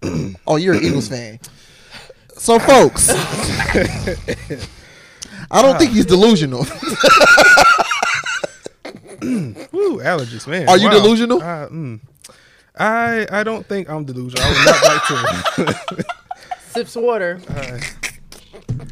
oh, 0.47 0.57
you're 0.57 0.75
an 0.75 0.85
Eagles 0.85 1.09
fan. 1.09 1.39
So, 2.37 2.59
folks, 2.59 3.09
I 5.51 5.63
don't 5.63 5.79
think 5.79 5.93
he's 5.93 6.07
delusional. 6.07 6.61
Ooh, 9.25 9.99
allergies, 9.99 10.47
man. 10.47 10.69
Are 10.69 10.79
you 10.79 10.91
delusional? 10.91 11.43
Uh, 11.43 11.69
mm. 11.69 12.01
I 12.79 13.27
I 13.31 13.43
don't 13.43 13.67
think 13.67 13.89
I'm 13.89 14.05
delusional. 14.05 14.45
I 14.45 14.51
would 14.51 14.67
not 14.67 14.85
like 14.85 15.03
to. 15.97 16.05
sips 16.77 16.97
water. 16.97 17.41
Uh, 17.49 17.79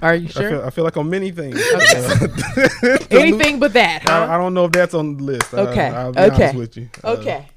Are 0.03 0.15
you 0.15 0.27
I 0.29 0.31
sure? 0.31 0.51
feel 0.51 0.63
I 0.63 0.71
feel 0.71 0.85
like 0.85 0.97
on 0.97 1.09
many 1.11 1.31
things. 1.31 1.57
Anything 3.11 3.59
but 3.61 3.73
that, 3.75 4.09
I, 4.09 4.35
I 4.35 4.37
don't 4.39 4.55
know 4.55 4.65
if 4.67 4.73
that's 4.73 4.95
on 4.95 5.17
the 5.19 5.23
list. 5.25 5.53
I- 5.55 5.59
Okay, 5.59 5.87
I'll 5.89 6.13
be 6.13 6.19
okay. 6.21 6.35
honest 6.45 6.55
with 6.57 6.77
you. 6.77 6.89
Uh, 7.03 7.13
Okay. 7.19 7.49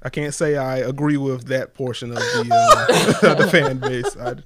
I 0.00 0.10
can't 0.10 0.32
say 0.32 0.56
I 0.56 0.76
agree 0.78 1.16
with 1.16 1.46
that 1.48 1.74
portion 1.74 2.10
of 2.10 2.18
the 2.18 3.18
uh, 3.22 3.34
the 3.42 3.48
fan 3.48 3.78
base. 3.78 4.16
I, 4.16 4.36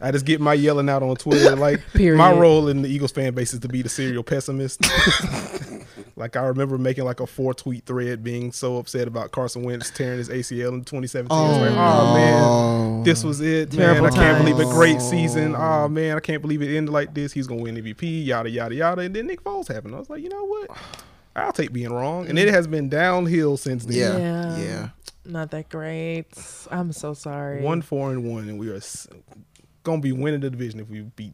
I 0.00 0.10
just 0.10 0.24
get 0.26 0.40
my 0.40 0.54
yelling 0.54 0.88
out 0.88 1.02
on 1.02 1.16
Twitter. 1.16 1.56
Like 1.56 1.80
my 1.94 2.32
role 2.32 2.68
in 2.68 2.82
the 2.82 2.88
Eagles 2.88 3.12
fan 3.12 3.34
base 3.34 3.52
is 3.54 3.60
to 3.60 3.68
be 3.68 3.82
the 3.82 3.88
serial 3.88 4.22
pessimist. 4.22 4.80
like 6.16 6.36
I 6.36 6.42
remember 6.46 6.78
making 6.78 7.04
like 7.04 7.20
a 7.20 7.26
four 7.26 7.54
tweet 7.54 7.84
thread, 7.86 8.22
being 8.24 8.52
so 8.52 8.76
upset 8.78 9.06
about 9.08 9.32
Carson 9.32 9.62
Wentz 9.62 9.90
tearing 9.90 10.18
his 10.18 10.28
ACL 10.28 10.72
in 10.72 10.84
2017. 10.84 11.26
It's 11.26 11.58
like, 11.60 11.70
oh, 11.72 11.76
oh 11.78 12.14
man, 12.94 13.02
this 13.04 13.22
was 13.24 13.40
it, 13.40 13.70
Terrible 13.70 14.02
man. 14.02 14.12
I 14.12 14.16
can't 14.16 14.44
believe 14.44 14.58
a 14.58 14.70
great 14.72 15.00
season. 15.00 15.54
Oh 15.56 15.88
man, 15.88 16.16
I 16.16 16.20
can't 16.20 16.42
believe 16.42 16.62
it 16.62 16.74
ended 16.76 16.92
like 16.92 17.14
this. 17.14 17.32
He's 17.32 17.46
gonna 17.46 17.62
win 17.62 17.76
MVP. 17.76 18.26
Yada 18.26 18.50
yada 18.50 18.74
yada. 18.74 19.02
And 19.02 19.14
then 19.14 19.26
Nick 19.26 19.42
Foles 19.44 19.68
happened. 19.72 19.94
I 19.94 19.98
was 19.98 20.10
like, 20.10 20.22
you 20.22 20.28
know 20.28 20.44
what? 20.44 20.70
I'll 21.34 21.52
take 21.52 21.72
being 21.72 21.92
wrong, 21.92 22.28
and 22.28 22.38
it 22.38 22.48
has 22.48 22.66
been 22.66 22.88
downhill 22.88 23.56
since 23.56 23.84
then. 23.84 23.96
Yeah, 23.96 24.18
Yeah. 24.18 24.58
yeah. 24.58 24.88
Not 25.28 25.50
that 25.50 25.68
great. 25.68 26.26
I'm 26.70 26.92
so 26.92 27.12
sorry. 27.12 27.60
One 27.60 27.82
four 27.82 28.10
and 28.12 28.24
one, 28.24 28.48
and 28.48 28.58
we 28.58 28.70
are 28.70 28.76
s- 28.76 29.08
gonna 29.86 30.00
be 30.02 30.12
winning 30.12 30.40
the 30.40 30.50
division 30.50 30.80
if 30.80 30.88
we 30.90 31.00
beat 31.00 31.32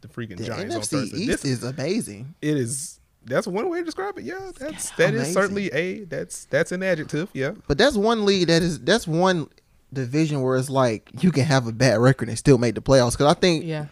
the 0.00 0.08
freaking 0.08 0.36
The 0.36 0.44
Giants 0.44 0.74
on 0.74 0.80
NFC 0.82 0.88
Thursday. 0.90 1.16
East 1.18 1.26
This 1.42 1.44
is 1.44 1.64
amazing. 1.64 2.34
it 2.40 2.56
is. 2.56 3.00
That's 3.26 3.46
one 3.46 3.70
way 3.70 3.78
to 3.78 3.84
describe 3.84 4.18
it. 4.18 4.24
Yeah, 4.24 4.50
that's 4.58 4.90
that 4.92 5.14
is 5.14 5.20
Amazing. 5.20 5.32
certainly 5.32 5.72
a 5.72 6.04
that's 6.04 6.44
that's 6.44 6.72
an 6.72 6.82
adjective. 6.82 7.30
Yeah, 7.32 7.52
But 7.66 7.78
that's 7.78 7.96
one 7.96 8.26
league 8.26 8.48
that 8.48 8.62
is 8.62 8.78
that's 8.80 9.06
one 9.08 9.48
division 9.92 10.42
where 10.42 10.56
it's 10.56 10.68
like 10.70 11.08
you 11.22 11.32
can 11.32 11.44
have 11.44 11.66
a 11.66 11.72
bad 11.72 11.98
record 12.00 12.28
and 12.28 12.36
still 12.38 12.58
make 12.58 12.74
the 12.74 12.82
playoffs. 12.82 13.12
Because 13.12 13.34
I 13.34 13.38
think 13.40 13.64
Yeah. 13.64 13.86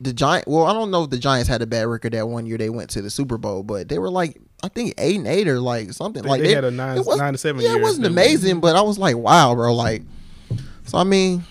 the 0.00 0.12
Giant. 0.12 0.48
Well, 0.48 0.64
I 0.64 0.72
don't 0.72 0.90
know 0.90 1.04
if 1.04 1.10
the 1.10 1.18
Giants 1.18 1.48
had 1.48 1.62
a 1.62 1.66
bad 1.66 1.86
record 1.86 2.12
that 2.14 2.28
one 2.28 2.44
year 2.44 2.58
they 2.58 2.70
went 2.70 2.90
to 2.90 3.02
the 3.02 3.10
Super 3.10 3.38
Bowl, 3.38 3.62
but 3.62 3.88
they 3.88 4.00
were 4.00 4.10
like 4.10 4.40
I 4.64 4.68
think 4.68 4.94
eight 4.98 5.16
and 5.16 5.28
eight 5.28 5.46
or 5.46 5.60
like 5.60 5.92
something 5.92 6.22
They- 6.24 6.28
like 6.28 6.42
they 6.42 6.52
had 6.54 6.64
a 6.64 6.70
nine- 6.72 7.04
was- 7.04 7.18
nine 7.18 7.34
to 7.34 7.38
seven 7.38 7.62
Yeah, 7.62 7.70
year 7.74 7.78
it 7.78 7.82
wasn't 7.82 8.02
that 8.02 8.10
amazing, 8.10 8.58
but 8.60 8.74
I 8.74 8.80
was 8.82 8.98
like, 8.98 9.16
wow, 9.16 9.54
bro. 9.54 9.74
Like, 9.74 10.02
so 10.86 10.98
I 10.98 11.04
mean, 11.04 11.44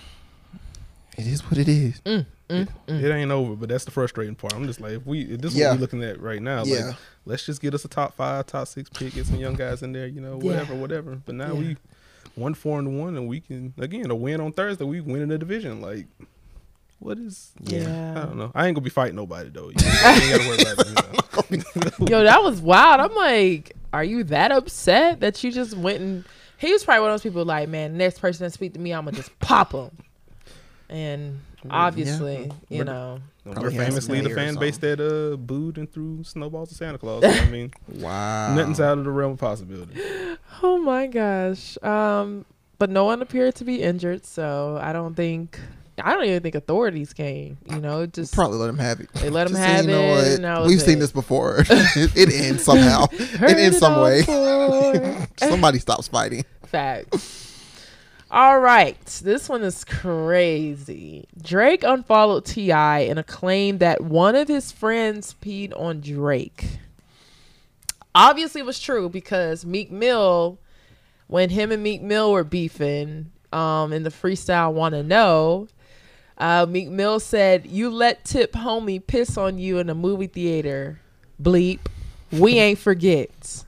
it 1.17 1.27
is 1.27 1.41
what 1.49 1.57
it 1.57 1.67
is. 1.67 1.99
Mm, 2.01 2.25
it 2.49 3.11
ain't 3.11 3.31
over. 3.31 3.55
But 3.55 3.69
that's 3.69 3.85
the 3.85 3.91
frustrating 3.91 4.35
part. 4.35 4.53
I'm 4.53 4.65
just 4.67 4.81
like, 4.81 4.91
if 4.93 5.05
we 5.05 5.21
if 5.21 5.41
this 5.41 5.53
is 5.53 5.59
Yeah. 5.59 5.69
what 5.69 5.75
we're 5.77 5.81
looking 5.81 6.03
at 6.03 6.19
right 6.21 6.41
now. 6.41 6.63
Yeah. 6.63 6.87
Like, 6.87 6.95
let's 7.25 7.45
just 7.45 7.61
get 7.61 7.73
us 7.73 7.85
a 7.85 7.87
top 7.87 8.15
five, 8.15 8.45
top 8.47 8.67
six 8.67 8.89
pick, 8.89 9.13
get 9.13 9.25
some 9.25 9.37
young 9.37 9.53
guys 9.55 9.81
in 9.83 9.91
there. 9.93 10.07
You 10.07 10.21
know, 10.21 10.37
whatever, 10.37 10.73
Yeah. 10.73 10.79
whatever. 10.79 11.15
But 11.25 11.35
now 11.35 11.53
Yeah. 11.53 11.59
we 11.59 11.77
one 12.35 12.53
four 12.53 12.79
and 12.79 12.99
one, 12.99 13.15
and 13.17 13.27
we 13.27 13.39
can 13.41 13.73
again 13.77 14.09
a 14.11 14.15
win 14.15 14.41
on 14.41 14.51
Thursday. 14.53 14.83
We 14.85 15.01
win 15.01 15.21
in 15.21 15.29
the 15.29 15.37
division. 15.37 15.81
Like, 15.81 16.07
what 16.99 17.17
is? 17.17 17.51
Yeah. 17.61 18.11
I 18.17 18.25
don't 18.25 18.37
know. 18.37 18.51
I 18.53 18.67
ain't 18.67 18.75
gonna 18.75 18.83
be 18.83 18.89
fighting 18.89 19.15
nobody 19.15 19.49
though. 19.49 19.69
You, 19.69 19.75
know, 19.75 19.91
you 19.91 20.21
ain't 20.21 20.31
gotta 20.31 20.47
worry 20.49 20.61
about 20.61 20.87
it. 20.87 21.49
you 21.49 21.57
know. 21.57 22.07
Yo, 22.19 22.23
that 22.23 22.43
was 22.43 22.61
wild. 22.61 23.01
I'm 23.01 23.15
like, 23.15 23.75
are 23.93 24.03
you 24.03 24.23
that 24.25 24.51
upset 24.51 25.19
that 25.21 25.43
you 25.43 25.51
just 25.51 25.75
went 25.75 25.99
and 26.01 26.23
he 26.57 26.71
was 26.71 26.83
probably 26.83 27.01
one 27.01 27.09
of 27.09 27.13
those 27.15 27.23
people 27.23 27.43
like, 27.43 27.69
man, 27.69 27.97
next 27.97 28.19
person 28.19 28.45
that 28.45 28.51
speak 28.53 28.73
to 28.73 28.79
me, 28.79 28.91
I'm 28.93 29.05
gonna 29.05 29.17
just 29.17 29.37
pop 29.39 29.71
him. 29.73 29.89
And 30.91 31.39
obviously, 31.69 32.51
you 32.69 32.79
But- 32.79 32.87
know, 32.91 33.19
We're 33.45 33.53
Probably 33.53 33.77
famously 33.77 34.19
the 34.21 34.29
hair 34.29 34.37
or 34.37 34.39
fan 34.41 34.55
base 34.55 34.77
that 34.79 34.99
uh 34.99 35.35
booed 35.37 35.77
and 35.77 35.91
threw 35.91 36.23
snowballs 36.23 36.71
at 36.71 36.77
Santa 36.77 36.97
Claus. 36.99 37.23
I 37.23 37.45
mean, 37.49 37.71
Wow, 37.95 38.53
nothing's 38.55 38.79
out 38.79 38.97
of 38.99 39.05
the 39.05 39.09
realm 39.09 39.31
of 39.31 39.39
possibility. 39.39 39.99
oh 40.61 40.77
my 40.77 41.07
gosh. 41.07 41.77
Um, 41.81 42.45
but 42.77 42.89
no 42.89 43.05
one 43.05 43.21
appeared 43.21 43.55
to 43.55 43.63
be 43.63 43.81
injured, 43.81 44.25
so 44.25 44.77
I 44.81 44.91
don't 44.93 45.15
think 45.15 45.59
I 46.03 46.13
don't 46.13 46.25
even 46.25 46.41
think 46.41 46.55
authorities 46.55 47.13
came. 47.13 47.57
You 47.69 47.79
know, 47.79 48.05
just 48.05 48.33
Probably 48.33 48.57
let 48.57 48.67
them 48.67 48.79
have 48.79 48.99
it. 48.99 49.11
They 49.13 49.29
let 49.29 49.45
them 49.45 49.53
Just 49.55 49.65
have 49.67 49.85
you 49.85 49.91
know 49.91 50.01
it, 50.01 50.15
what? 50.15 50.27
and 50.27 50.43
that 50.43 50.59
was 50.61 50.67
We've 50.67 50.81
seen 50.81 50.99
this 50.99 51.11
before. 51.11 51.59
it, 51.59 51.67
it 52.15 52.33
ends 52.33 52.63
somehow. 52.63 53.05
it 53.11 53.41
ends 53.43 53.77
it 53.77 53.79
some 53.79 54.01
way. 54.01 54.21
Somebody 55.37 55.79
stops 55.79 56.07
fighting. 56.07 56.43
Facts. 56.65 57.40
All 58.33 58.61
right, 58.61 59.05
this 59.05 59.49
one 59.49 59.61
is 59.61 59.83
crazy. 59.83 61.27
Drake 61.41 61.83
unfollowed 61.83 62.45
T.I. 62.45 62.99
in 62.99 63.17
a 63.17 63.25
claim 63.25 63.79
that 63.79 63.99
one 63.99 64.37
of 64.37 64.47
his 64.47 64.71
friends 64.71 65.35
peed 65.41 65.77
on 65.77 65.99
Drake. 65.99 66.79
Obviously, 68.15 68.61
it 68.61 68.65
was 68.65 68.79
true 68.79 69.09
because 69.09 69.65
Meek 69.65 69.91
Mill, 69.91 70.59
when 71.27 71.49
him 71.49 71.73
and 71.73 71.83
Meek 71.83 72.01
Mill 72.01 72.31
were 72.31 72.45
beefing 72.45 73.33
um, 73.51 73.91
in 73.91 74.03
the 74.03 74.09
freestyle 74.09 74.71
Wanna 74.71 75.03
Know, 75.03 75.67
uh, 76.37 76.65
Meek 76.69 76.87
Mill 76.87 77.19
said, 77.19 77.65
You 77.65 77.89
let 77.89 78.23
Tip 78.23 78.53
Homie 78.53 79.05
piss 79.05 79.37
on 79.37 79.59
you 79.59 79.77
in 79.79 79.89
a 79.89 79.95
movie 79.95 80.27
theater. 80.27 81.01
Bleep. 81.43 81.79
We 82.31 82.59
ain't 82.59 82.79
forget. 82.79 83.65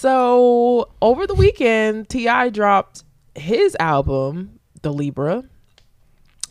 So 0.00 0.88
over 1.02 1.26
the 1.26 1.34
weekend, 1.34 2.08
T.I. 2.08 2.48
dropped 2.48 3.04
his 3.34 3.76
album, 3.78 4.58
The 4.80 4.94
Libra, 4.94 5.44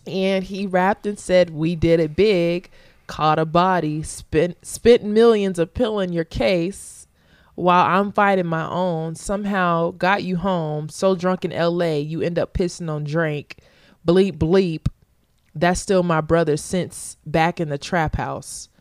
and 0.06 0.44
he 0.44 0.68
rapped 0.68 1.08
and 1.08 1.18
said, 1.18 1.50
"We 1.50 1.76
did 1.76 2.00
it 2.00 2.16
big, 2.16 2.70
caught 3.08 3.40
a 3.40 3.46
body, 3.46 4.04
spent 4.04 4.64
spent 4.64 5.04
millions 5.04 5.58
appealing 5.58 6.14
your 6.14 6.26
case." 6.26 7.08
While 7.56 7.88
I'm 7.88 8.12
fighting 8.12 8.46
my 8.46 8.70
own, 8.70 9.16
somehow 9.16 9.94
got 9.94 10.22
you 10.22 10.38
home. 10.38 10.88
So 10.88 11.16
drunk 11.16 11.44
in 11.44 11.50
LA, 11.50 11.96
you 11.96 12.22
end 12.22 12.38
up 12.38 12.54
pissing 12.54 12.88
on 12.88 13.04
Drake. 13.04 13.58
Bleep 14.08 14.34
bleep. 14.34 14.90
That's 15.56 15.82
still 15.82 16.04
my 16.04 16.22
brother 16.22 16.56
since 16.56 17.18
back 17.26 17.60
in 17.60 17.70
the 17.70 17.80
trap 17.80 18.16
house. 18.16 18.70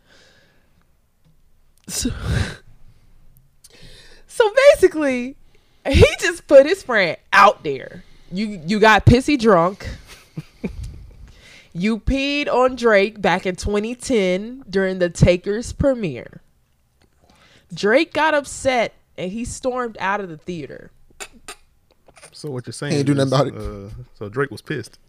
So, 1.88 2.10
so 4.38 4.54
basically, 4.72 5.34
he 5.84 6.06
just 6.20 6.46
put 6.46 6.64
his 6.64 6.84
friend 6.84 7.16
out 7.32 7.64
there. 7.64 8.04
You 8.30 8.62
you 8.64 8.78
got 8.78 9.04
pissy 9.04 9.36
drunk. 9.36 9.88
you 11.72 11.98
peed 11.98 12.46
on 12.46 12.76
Drake 12.76 13.20
back 13.20 13.46
in 13.46 13.56
2010 13.56 14.62
during 14.70 15.00
the 15.00 15.10
Takers 15.10 15.72
premiere. 15.72 16.40
Drake 17.74 18.12
got 18.12 18.32
upset 18.32 18.94
and 19.16 19.32
he 19.32 19.44
stormed 19.44 19.96
out 19.98 20.20
of 20.20 20.28
the 20.28 20.36
theater. 20.36 20.92
So 22.30 22.48
what 22.52 22.64
you're 22.64 22.72
saying? 22.72 22.92
Ain't 22.92 23.06
do 23.06 23.14
nothing 23.14 23.32
about 23.32 23.46
it. 23.48 23.54
Uh, 23.56 23.88
so 24.14 24.28
Drake 24.28 24.52
was 24.52 24.62
pissed. 24.62 25.00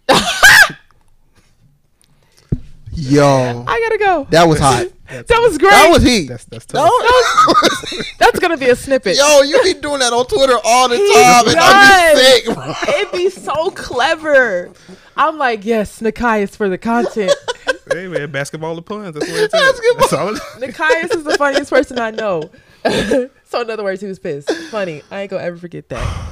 Yo, 2.93 3.63
I 3.67 3.79
gotta 3.79 3.97
go. 3.99 4.27
that 4.31 4.47
was 4.47 4.59
hot. 4.59 4.87
That 5.09 5.39
was 5.41 5.57
great. 5.57 5.71
That 5.71 5.89
was 5.91 6.03
he. 6.03 6.27
That's 6.27 6.45
that's 6.45 6.65
That 6.65 6.79
tough. 6.79 6.91
was- 6.91 8.13
That's 8.19 8.39
gonna 8.39 8.57
be 8.57 8.69
a 8.69 8.75
snippet. 8.75 9.17
Yo, 9.17 9.41
you 9.41 9.61
be 9.63 9.73
doing 9.73 9.99
that 9.99 10.13
on 10.13 10.25
Twitter 10.27 10.57
all 10.63 10.87
the 10.87 10.97
He 10.97 11.13
time, 11.13 11.47
and 11.47 11.57
I'm 11.59 12.15
be 12.15 12.21
sick, 12.21 12.45
bro. 12.53 12.73
It'd 12.95 13.11
be 13.11 13.29
so 13.29 13.71
clever. 13.71 14.71
I'm 15.17 15.37
like, 15.37 15.65
yes, 15.65 15.99
Nekias 15.99 16.55
for 16.55 16.69
the 16.69 16.77
content. 16.77 17.33
hey 17.91 18.07
man, 18.07 18.29
basketball 18.31 18.77
of 18.77 18.85
puns. 18.85 19.15
That's 19.15 19.27
what 19.29 19.39
it's 19.43 19.51
Basketball. 19.51 19.99
That's 19.99 20.13
all. 20.13 20.35
it- 20.63 20.73
Nekias 20.73 21.15
is 21.17 21.23
the 21.23 21.37
funniest 21.37 21.71
person 21.71 21.97
I 21.99 22.11
know. 22.11 22.49
so 23.45 23.61
in 23.61 23.69
other 23.69 23.83
words, 23.83 24.01
he 24.01 24.07
was 24.07 24.19
pissed. 24.19 24.51
Funny. 24.69 25.01
I 25.11 25.21
ain't 25.21 25.31
gonna 25.31 25.43
ever 25.43 25.57
forget 25.57 25.89
that. 25.89 26.29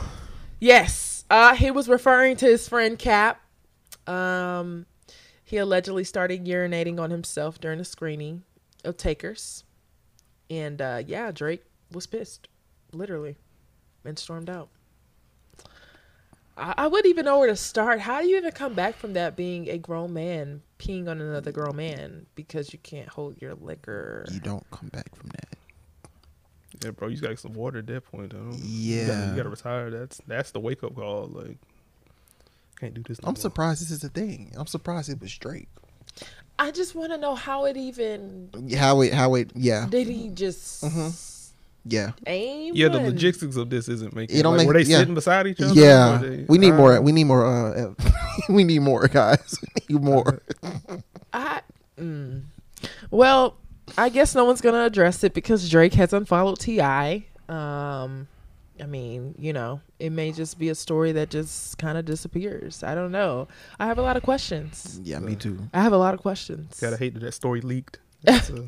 Yes. 0.59 1.25
Uh 1.29 1.55
he 1.55 1.71
was 1.71 1.89
referring 1.89 2.37
to 2.37 2.45
his 2.45 2.69
friend 2.69 2.97
Cap. 2.99 3.41
Um 4.05 4.85
he 5.43 5.57
allegedly 5.57 6.03
started 6.03 6.45
urinating 6.45 6.99
on 6.99 7.09
himself 7.11 7.59
during 7.59 7.79
a 7.79 7.85
screening 7.85 8.43
of 8.83 8.97
Takers. 8.97 9.63
And 10.49 10.81
uh 10.81 11.03
yeah, 11.05 11.31
Drake 11.31 11.63
was 11.91 12.07
pissed. 12.07 12.47
Literally. 12.93 13.35
And 14.05 14.17
stormed 14.17 14.49
out. 14.49 14.69
I, 16.57 16.73
I 16.77 16.87
wouldn't 16.87 17.07
even 17.09 17.25
know 17.25 17.39
where 17.39 17.49
to 17.49 17.55
start. 17.55 17.99
How 17.99 18.21
do 18.21 18.27
you 18.27 18.37
even 18.37 18.51
come 18.51 18.73
back 18.73 18.95
from 18.95 19.13
that 19.13 19.35
being 19.35 19.69
a 19.69 19.77
grown 19.77 20.13
man 20.13 20.61
peeing 20.79 21.07
on 21.07 21.21
another 21.21 21.51
grown 21.51 21.75
man 21.75 22.25
because 22.35 22.71
you 22.73 22.79
can't 22.79 23.07
hold 23.09 23.41
your 23.41 23.53
liquor? 23.55 24.25
You 24.31 24.39
don't 24.39 24.65
come 24.71 24.89
back 24.89 25.13
from 25.15 25.29
that. 25.29 25.47
Yeah, 26.83 26.91
bro, 26.91 27.07
you 27.07 27.15
just 27.15 27.23
got 27.23 27.37
some 27.39 27.53
water 27.53 27.79
at 27.79 27.87
that 27.87 28.05
point. 28.05 28.31
Though. 28.33 28.51
you 28.55 29.05
gotta, 29.05 29.13
Yeah. 29.13 29.29
you 29.31 29.35
gotta 29.35 29.49
retire. 29.49 29.89
That's 29.89 30.21
that's 30.27 30.51
the 30.51 30.59
wake 30.59 30.83
up 30.83 30.95
call. 30.95 31.27
Like 31.27 31.57
Can't 32.79 32.93
do 32.93 33.03
this. 33.03 33.21
no 33.21 33.27
I'm 33.27 33.33
more. 33.33 33.41
surprised 33.41 33.81
this 33.81 33.91
is 33.91 34.03
a 34.03 34.09
thing. 34.09 34.53
I'm 34.55 34.67
surprised 34.67 35.09
it 35.09 35.19
was 35.19 35.35
Drake. 35.37 35.67
I 36.59 36.71
just 36.71 36.95
want 36.95 37.11
to 37.11 37.17
know 37.17 37.35
how 37.35 37.65
it 37.65 37.77
even 37.77 38.49
How 38.77 39.01
it? 39.01 39.13
How 39.13 39.35
it? 39.35 39.51
Yeah, 39.55 39.87
did 39.89 40.07
he 40.07 40.29
just 40.29 40.83
yeah, 41.85 42.11
aim? 42.25 42.73
Yeah, 42.75 42.89
the 42.89 42.99
logistics 42.99 43.55
of 43.55 43.69
this 43.69 43.87
isn't 43.87 44.13
making. 44.15 44.37
It 44.37 44.43
don't 44.43 44.53
like, 44.57 44.65
make- 44.65 44.67
were 44.67 44.73
they 44.83 44.89
yeah. 44.89 44.97
sitting 44.99 45.13
beside 45.15 45.47
each 45.47 45.61
other? 45.61 45.73
yeah. 45.73 46.17
They- 46.21 46.45
We 46.49 46.57
need 46.57 46.71
Uh, 46.73 46.77
more. 46.77 47.01
We 47.01 47.11
need 47.11 47.23
more. 47.25 47.45
Uh, 47.45 47.93
we 48.49 48.63
need 48.63 48.79
more 48.79 49.07
guys. 49.07 49.55
We 49.89 49.95
need 49.95 50.03
more. 50.03 50.41
I, 51.31 51.61
mm. 51.99 52.41
Well, 53.09 53.55
I 53.97 54.09
guess 54.09 54.35
no 54.35 54.43
one's 54.45 54.59
gonna 54.61 54.83
address 54.85 55.23
it 55.23 55.33
because 55.33 55.69
Drake 55.69 55.93
has 55.93 56.11
unfollowed 56.11 56.59
Ti. 56.59 56.81
Um, 57.47 58.27
I 58.81 58.85
mean, 58.85 59.35
you 59.37 59.53
know, 59.53 59.81
it 59.99 60.11
may 60.11 60.31
just 60.31 60.57
be 60.59 60.69
a 60.69 60.75
story 60.75 61.11
that 61.13 61.29
just 61.29 61.77
kind 61.77 61.97
of 61.97 62.05
disappears. 62.05 62.83
I 62.83 62.95
don't 62.95 63.11
know. 63.11 63.47
I 63.79 63.87
have 63.87 63.97
a 63.97 64.01
lot 64.01 64.17
of 64.17 64.23
questions. 64.23 64.99
Yeah, 65.03 65.19
me 65.19 65.35
too. 65.35 65.57
I 65.73 65.81
have 65.81 65.93
a 65.93 65.97
lot 65.97 66.13
of 66.13 66.19
questions. 66.21 66.79
Gotta 66.79 66.97
hate 66.97 67.13
that 67.15 67.21
that 67.21 67.33
story 67.33 67.61
leaked. 67.61 67.99
That's, 68.23 68.49
uh, 68.49 68.63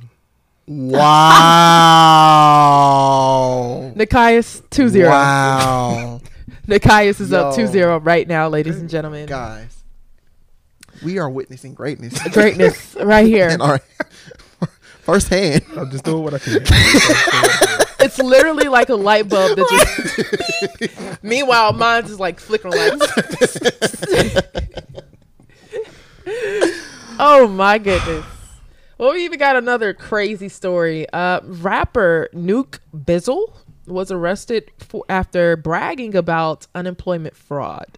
Wow. 2.59 3.91
Nekias 3.95 4.61
2 4.69 4.89
0. 4.89 5.09
Wow. 5.09 6.21
Nekias 6.67 7.19
is 7.19 7.33
up 7.33 7.57
Yo. 7.57 7.65
2 7.65 7.71
0 7.71 7.99
right 8.01 8.27
now, 8.27 8.47
ladies 8.47 8.79
and 8.79 8.87
gentlemen. 8.89 9.25
Guys, 9.25 9.83
we 11.03 11.17
are 11.17 11.29
witnessing 11.29 11.73
greatness. 11.73 12.21
Greatness 12.33 12.95
right 13.01 13.25
here. 13.25 13.49
In 13.49 13.61
our 13.61 13.79
firsthand. 15.01 15.65
I'm 15.75 15.89
just 15.89 16.03
doing 16.03 16.23
what 16.23 16.35
I 16.35 16.39
can. 16.39 17.75
It's 18.01 18.17
literally 18.17 18.67
like 18.67 18.89
a 18.89 18.95
light 18.95 19.29
bulb 19.29 19.57
that 19.57 20.77
just. 20.79 21.19
Meanwhile, 21.23 21.73
mine's 21.73 22.11
is 22.11 22.19
like 22.19 22.39
flickering 22.39 22.73
like. 22.73 22.93
oh 27.19 27.47
my 27.47 27.77
goodness. 27.77 28.25
Well, 28.97 29.13
we 29.13 29.25
even 29.25 29.39
got 29.39 29.55
another 29.55 29.93
crazy 29.93 30.49
story. 30.49 31.09
Uh, 31.11 31.41
rapper 31.43 32.29
Nuke 32.33 32.79
Bizzle 32.95 33.53
was 33.85 34.11
arrested 34.11 34.71
for 34.77 35.03
after 35.09 35.55
bragging 35.55 36.15
about 36.15 36.67
unemployment 36.75 37.35
fraud. 37.35 37.97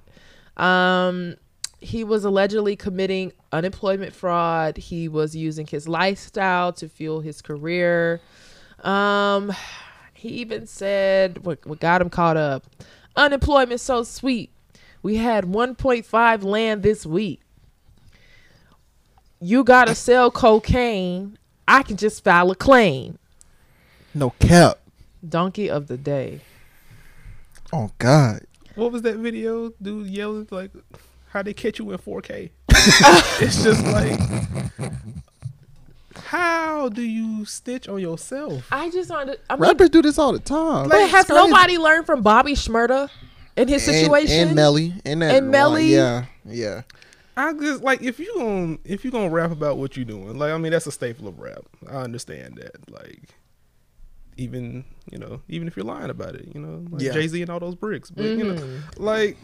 Um, 0.58 1.36
he 1.80 2.04
was 2.04 2.24
allegedly 2.24 2.76
committing 2.76 3.34
unemployment 3.52 4.14
fraud. 4.14 4.78
He 4.78 5.08
was 5.08 5.36
using 5.36 5.66
his 5.66 5.88
lifestyle 5.88 6.72
to 6.74 6.88
fuel 6.88 7.22
his 7.22 7.42
career. 7.42 8.22
Um, 8.84 9.52
he 10.22 10.30
even 10.30 10.68
said 10.68 11.44
what, 11.46 11.66
what 11.66 11.80
got 11.80 12.00
him 12.00 12.12
caught 12.12 12.38
up. 12.38 12.64
Unemployment 13.16 13.82
so 13.82 14.04
sweet. 14.04 14.52
We 15.02 15.16
had 15.16 15.46
1.5 15.46 16.44
land 16.44 16.84
this 16.84 17.08
week. 17.08 17.42
You 19.40 19.64
gotta 19.64 19.96
sell 19.96 20.30
cocaine. 20.30 21.40
I 21.68 21.82
can 21.82 21.98
just 21.98 22.24
file 22.24 22.52
a 22.52 22.56
claim. 22.56 23.18
No 24.14 24.30
cap. 24.40 24.78
Donkey 25.28 25.72
of 25.72 25.88
the 25.88 25.98
day. 25.98 26.42
Oh 27.74 27.90
God. 27.98 28.42
what 28.76 28.92
was 28.92 29.02
that 29.02 29.18
video? 29.18 29.72
Dude 29.82 30.08
yelling 30.08 30.48
like, 30.52 30.70
"How 31.30 31.42
they 31.42 31.56
catch 31.56 31.80
you 31.80 31.90
in 31.90 31.98
4K?" 31.98 32.52
it's 32.70 33.64
just 33.64 33.84
like, 33.88 34.20
how 36.32 36.88
do 36.90 37.02
you 37.02 37.44
stitch 37.46 37.90
on 37.90 38.00
yourself? 38.00 38.66
I 38.72 38.90
just 38.90 39.10
wanted. 39.10 39.40
I 39.50 39.56
mean, 39.56 39.64
Rappers 39.64 39.90
do 39.90 40.02
this 40.02 40.18
all 40.18 40.32
the 40.32 40.40
time. 40.40 40.88
but 40.88 41.10
has 41.10 41.26
crazy. 41.26 41.34
nobody 41.48 41.78
learned 41.78 42.06
from 42.06 42.22
Bobby 42.22 42.54
Shmurda 42.54 43.10
in 43.58 43.68
his 43.68 43.86
And- 43.88 43.98
situation? 43.98 44.48
And, 44.48 44.56
Melly. 44.56 44.94
And 45.06 45.22
that 45.22 45.36
And 45.36 45.52
Melly. 45.52 45.88
Yeah. 45.94 46.26
Yeah. 46.46 46.84
I 47.36 47.54
just 47.54 47.82
like 47.84 48.02
if 48.02 48.20
you 48.20 48.34
gonna 48.36 48.78
if 48.86 49.04
you 49.06 49.12
gonna 49.12 49.30
rap 49.30 49.52
about 49.52 49.78
what 49.78 49.96
you're 49.98 50.06
doing, 50.06 50.38
like 50.38 50.52
I 50.52 50.58
mean 50.58 50.72
that's 50.72 50.88
a 50.88 50.92
staple 50.92 51.28
of 51.28 51.40
rap. 51.40 51.64
I 51.90 51.96
understand 51.98 52.58
that. 52.58 52.90
Like 52.92 53.30
even 54.38 54.84
you 55.12 55.18
know 55.18 55.42
even 55.50 55.68
if 55.68 55.76
you're 55.76 55.86
lying 55.86 56.10
about 56.10 56.36
it, 56.36 56.48
you 56.54 56.60
know 56.62 56.86
like 56.92 57.02
Yeah. 57.02 57.12
Jay 57.14 57.28
Z 57.28 57.42
and 57.42 57.50
all 57.50 57.60
those 57.60 57.76
bricks, 57.76 58.10
but 58.10 58.24
you 58.26 58.44
know 58.44 58.54
Mm-hmm. 58.62 59.04
like 59.04 59.38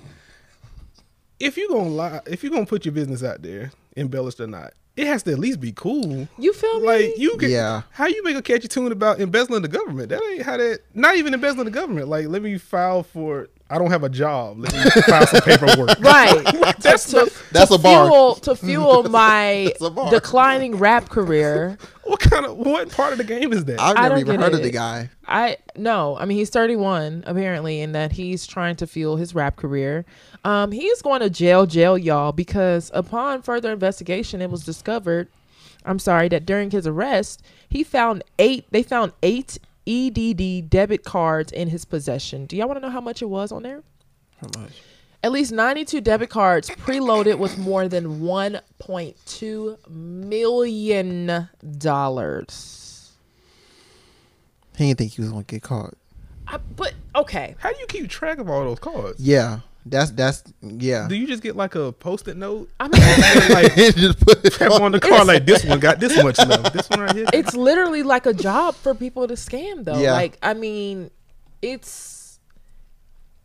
if 1.40 1.56
you 1.58 1.70
gonna 1.70 1.90
lie, 1.90 2.22
if 2.28 2.44
you 2.44 2.50
gonna 2.50 2.66
put 2.66 2.86
your 2.86 2.94
business 2.94 3.24
out 3.24 3.42
there, 3.42 3.72
embellished 3.96 4.40
or 4.40 4.48
not, 4.48 4.74
it 4.98 5.08
has 5.08 5.24
to 5.24 5.32
at 5.32 5.40
least 5.40 5.60
be 5.62 5.72
cool. 5.72 6.28
You 6.38 6.52
feel 6.54 6.80
me? 6.82 6.86
Like 6.88 7.18
you 7.18 7.38
can, 7.38 7.50
Yeah. 7.50 7.84
How 7.92 8.08
you 8.08 8.22
make 8.24 8.36
a 8.36 8.42
catchy 8.42 8.68
tune 8.68 8.92
about 8.92 9.20
embezzling 9.22 9.62
the 9.62 9.68
government? 9.68 10.10
That 10.10 10.22
ain't 10.24 10.42
how 10.42 10.58
that. 10.58 10.80
Not 10.94 11.16
even 11.16 11.34
embezzling 11.34 11.66
the 11.66 11.72
government. 11.72 12.08
Like 12.08 12.28
let 12.28 12.42
me 12.42 12.58
file 12.58 13.04
for. 13.04 13.48
I 13.70 13.78
don't 13.78 13.92
have 13.92 14.04
a 14.04 14.10
job. 14.10 14.60
Let 14.60 14.74
me 14.74 15.02
file 15.08 15.28
some 15.28 15.42
paperwork. 15.42 15.90
right. 16.00 16.76
That's 16.80 17.12
to, 17.12 17.30
That's 17.52 17.70
to 17.70 17.76
a 17.76 17.78
bar. 17.78 18.08
Fuel, 18.08 18.36
to 18.36 18.56
fuel 18.56 19.04
my 19.04 19.66
That's 19.72 19.82
a 19.82 19.90
bar. 19.90 20.10
declining 20.10 20.78
rap 20.78 21.10
career. 21.10 21.78
What 22.18 22.22
kind 22.22 22.46
of 22.46 22.58
what 22.58 22.90
part 22.92 23.12
of 23.12 23.18
the 23.18 23.26
game 23.26 23.52
is 23.52 23.66
that? 23.66 23.82
I've 23.82 23.96
never 23.96 24.18
even 24.18 24.38
get 24.38 24.40
heard 24.40 24.54
of 24.54 24.64
the 24.64 24.72
guy. 24.72 25.10
I 25.28 25.58
no, 25.76 26.18
I 26.18 26.24
mean 26.26 26.38
he's 26.38 26.50
31 26.50 27.26
apparently, 27.28 27.82
and 27.82 27.94
that 27.96 28.14
he's 28.14 28.48
trying 28.48 28.78
to 28.78 28.88
fuel 28.88 29.18
his 29.18 29.36
rap 29.36 29.58
career. 29.58 30.06
Um, 30.46 30.72
he 30.72 30.86
is 30.86 31.02
going 31.02 31.20
to 31.20 31.30
jail, 31.30 31.66
jail, 31.66 31.98
y'all, 31.98 32.32
because 32.32 32.92
upon 32.94 33.42
further 33.42 33.74
investigation, 33.74 34.42
it 34.42 34.50
was 34.50 34.64
discovered. 34.64 35.28
I'm 35.86 36.00
sorry 36.00 36.30
that 36.30 36.46
during 36.46 36.72
his 36.72 36.88
arrest, 36.88 37.44
he 37.68 37.84
found 37.84 38.24
eight. 38.40 38.66
They 38.72 38.84
found 38.84 39.12
eight 39.22 39.58
EDD 39.86 40.70
debit 40.70 41.04
cards 41.04 41.52
in 41.52 41.70
his 41.70 41.86
possession. 41.86 42.46
Do 42.46 42.56
y'all 42.56 42.68
want 42.68 42.78
to 42.78 42.86
know 42.86 42.92
how 42.92 43.02
much 43.02 43.22
it 43.22 43.30
was 43.30 43.52
on 43.52 43.64
there? 43.64 43.84
How 44.42 44.62
much? 44.62 44.82
At 45.24 45.32
least 45.32 45.52
92 45.52 46.00
debit 46.02 46.30
cards 46.30 46.70
preloaded 46.70 47.38
with 47.40 47.58
more 47.58 47.88
than 47.88 48.20
1.2 48.22 49.90
million 49.90 51.50
dollars. 51.80 53.12
He 54.78 54.86
didn't 54.88 55.00
think 55.00 55.14
he 55.14 55.22
was 55.22 55.32
gonna 55.32 55.44
get 55.44 55.64
caught. 55.64 55.96
I- 56.48 56.58
But 56.76 56.94
okay, 57.16 57.56
How 57.60 57.72
do 57.74 57.80
you 57.80 57.88
keep 57.88 58.10
track 58.10 58.38
of 58.38 58.50
all 58.50 58.64
those 58.64 58.80
cards? 58.80 59.20
Yeah. 59.20 59.60
That's 59.90 60.12
that's 60.12 60.44
yeah. 60.62 61.08
Do 61.08 61.16
you 61.16 61.26
just 61.26 61.42
get 61.42 61.56
like 61.56 61.76
a 61.76 61.94
post-it 61.94 62.36
note? 62.36 62.70
I 62.80 62.90
mean. 62.90 63.02
like 63.50 63.74
Just 63.96 64.20
put 64.20 64.44
it 64.46 64.54
have 64.58 64.74
on 64.74 64.92
the 64.92 65.00
card 65.00 65.26
like 65.28 65.46
this 65.46 65.64
one 65.64 65.80
got 65.80 66.00
this 66.02 66.22
much 66.22 66.38
left. 66.40 66.74
This 66.74 66.90
one 66.90 67.00
right 67.00 67.16
here. 67.16 67.26
it's 67.32 67.56
literally 67.56 68.04
like 68.04 68.26
a 68.26 68.34
job 68.34 68.76
for 68.76 68.94
people 68.94 69.28
to 69.30 69.36
scam 69.36 69.86
though 69.86 69.98
Yeah. 69.98 70.12
like 70.12 70.38
i 70.44 70.54
mean 70.54 71.10
it's 71.62 71.90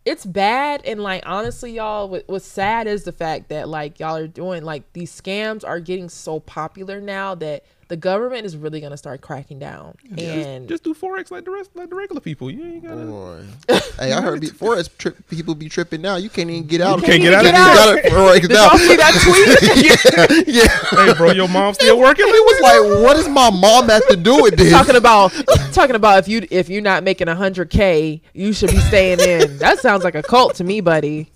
it's 0.05 0.27
bad 0.27 0.83
and 0.85 1.01
like 1.01 1.23
honestly 1.27 1.73
y'all 1.73 2.09
what, 2.09 2.25
what's 2.27 2.47
sad 2.47 2.87
is 2.87 3.05
the 3.05 3.13
fact 3.13 3.49
that 3.49 3.69
like 3.69 4.01
y'all 4.01 4.17
are 4.17 4.27
doing 4.27 4.65
like 4.65 4.83
these 4.95 5.13
scams 5.13 5.67
are 5.67 5.81
getting 5.81 6.09
so 6.09 6.41
popular 6.41 7.01
now 7.01 7.35
that 7.35 7.65
the 7.93 7.97
government 7.99 8.47
is 8.47 8.57
really 8.57 8.81
gonna 8.81 8.97
start 8.97 9.21
cracking 9.21 9.59
down 9.59 9.95
and 10.17 10.67
just 10.67 10.83
do 10.83 10.95
forex 10.95 11.31
like 11.31 11.45
the 11.45 11.51
rest, 11.51 11.73
like 11.75 11.91
the 11.91 11.95
regular 11.95 12.23
people. 12.23 12.51
You 12.51 12.65
ain't 12.65 12.83
gotta. 12.83 13.05
Boy. 13.05 13.45
hey, 14.01 14.13
I 14.13 14.23
heard 14.23 14.41
before 14.41 14.79
it's 14.79 14.89
trip, 14.89 15.19
people 15.29 15.55
be 15.55 15.69
tripping 15.69 16.01
now. 16.01 16.17
You 16.17 16.31
can't 16.31 16.49
even 16.49 16.67
get 16.67 16.81
out. 16.81 17.01
You 17.01 17.05
can't 17.05 17.21
get 17.21 17.35
out 17.35 17.43
You 17.45 17.51
of 17.51 17.55
gotta 17.55 18.03
forex 18.09 18.41
did 18.41 18.51
y'all 18.53 18.71
now. 18.71 18.77
see 18.79 18.97
that 18.97 19.13
tweet 19.21 20.49
yeah. 20.49 21.05
Hey, 21.05 21.13
bro, 21.19 21.33
your 21.33 21.49
mom 21.49 21.75
still 21.75 21.99
working? 21.99 22.25
It 22.27 22.31
was 22.31 22.61
like, 22.63 23.03
what 23.05 23.15
does 23.15 23.29
my 23.29 23.51
mom 23.51 23.91
have 23.91 24.09
to 24.09 24.17
do 24.17 24.43
with 24.43 24.57
this? 24.57 24.73
talking 24.73 24.97
about 24.97 25.29
talking 25.75 25.95
about 25.95 26.21
if 26.21 26.29
you 26.29 26.47
if 26.51 26.71
you're 26.71 26.81
not 26.81 27.05
making 27.05 27.27
100k 27.27 28.23
you 28.33 28.55
should 28.55 28.71
be 28.71 28.79
staying 28.79 29.21
in 29.21 29.59
that 29.59 29.81
sounds 29.81 30.03
like 30.03 30.15
a 30.15 30.23
cult 30.23 30.55
to 30.55 30.65
me 30.65 30.81
buddy 30.81 31.31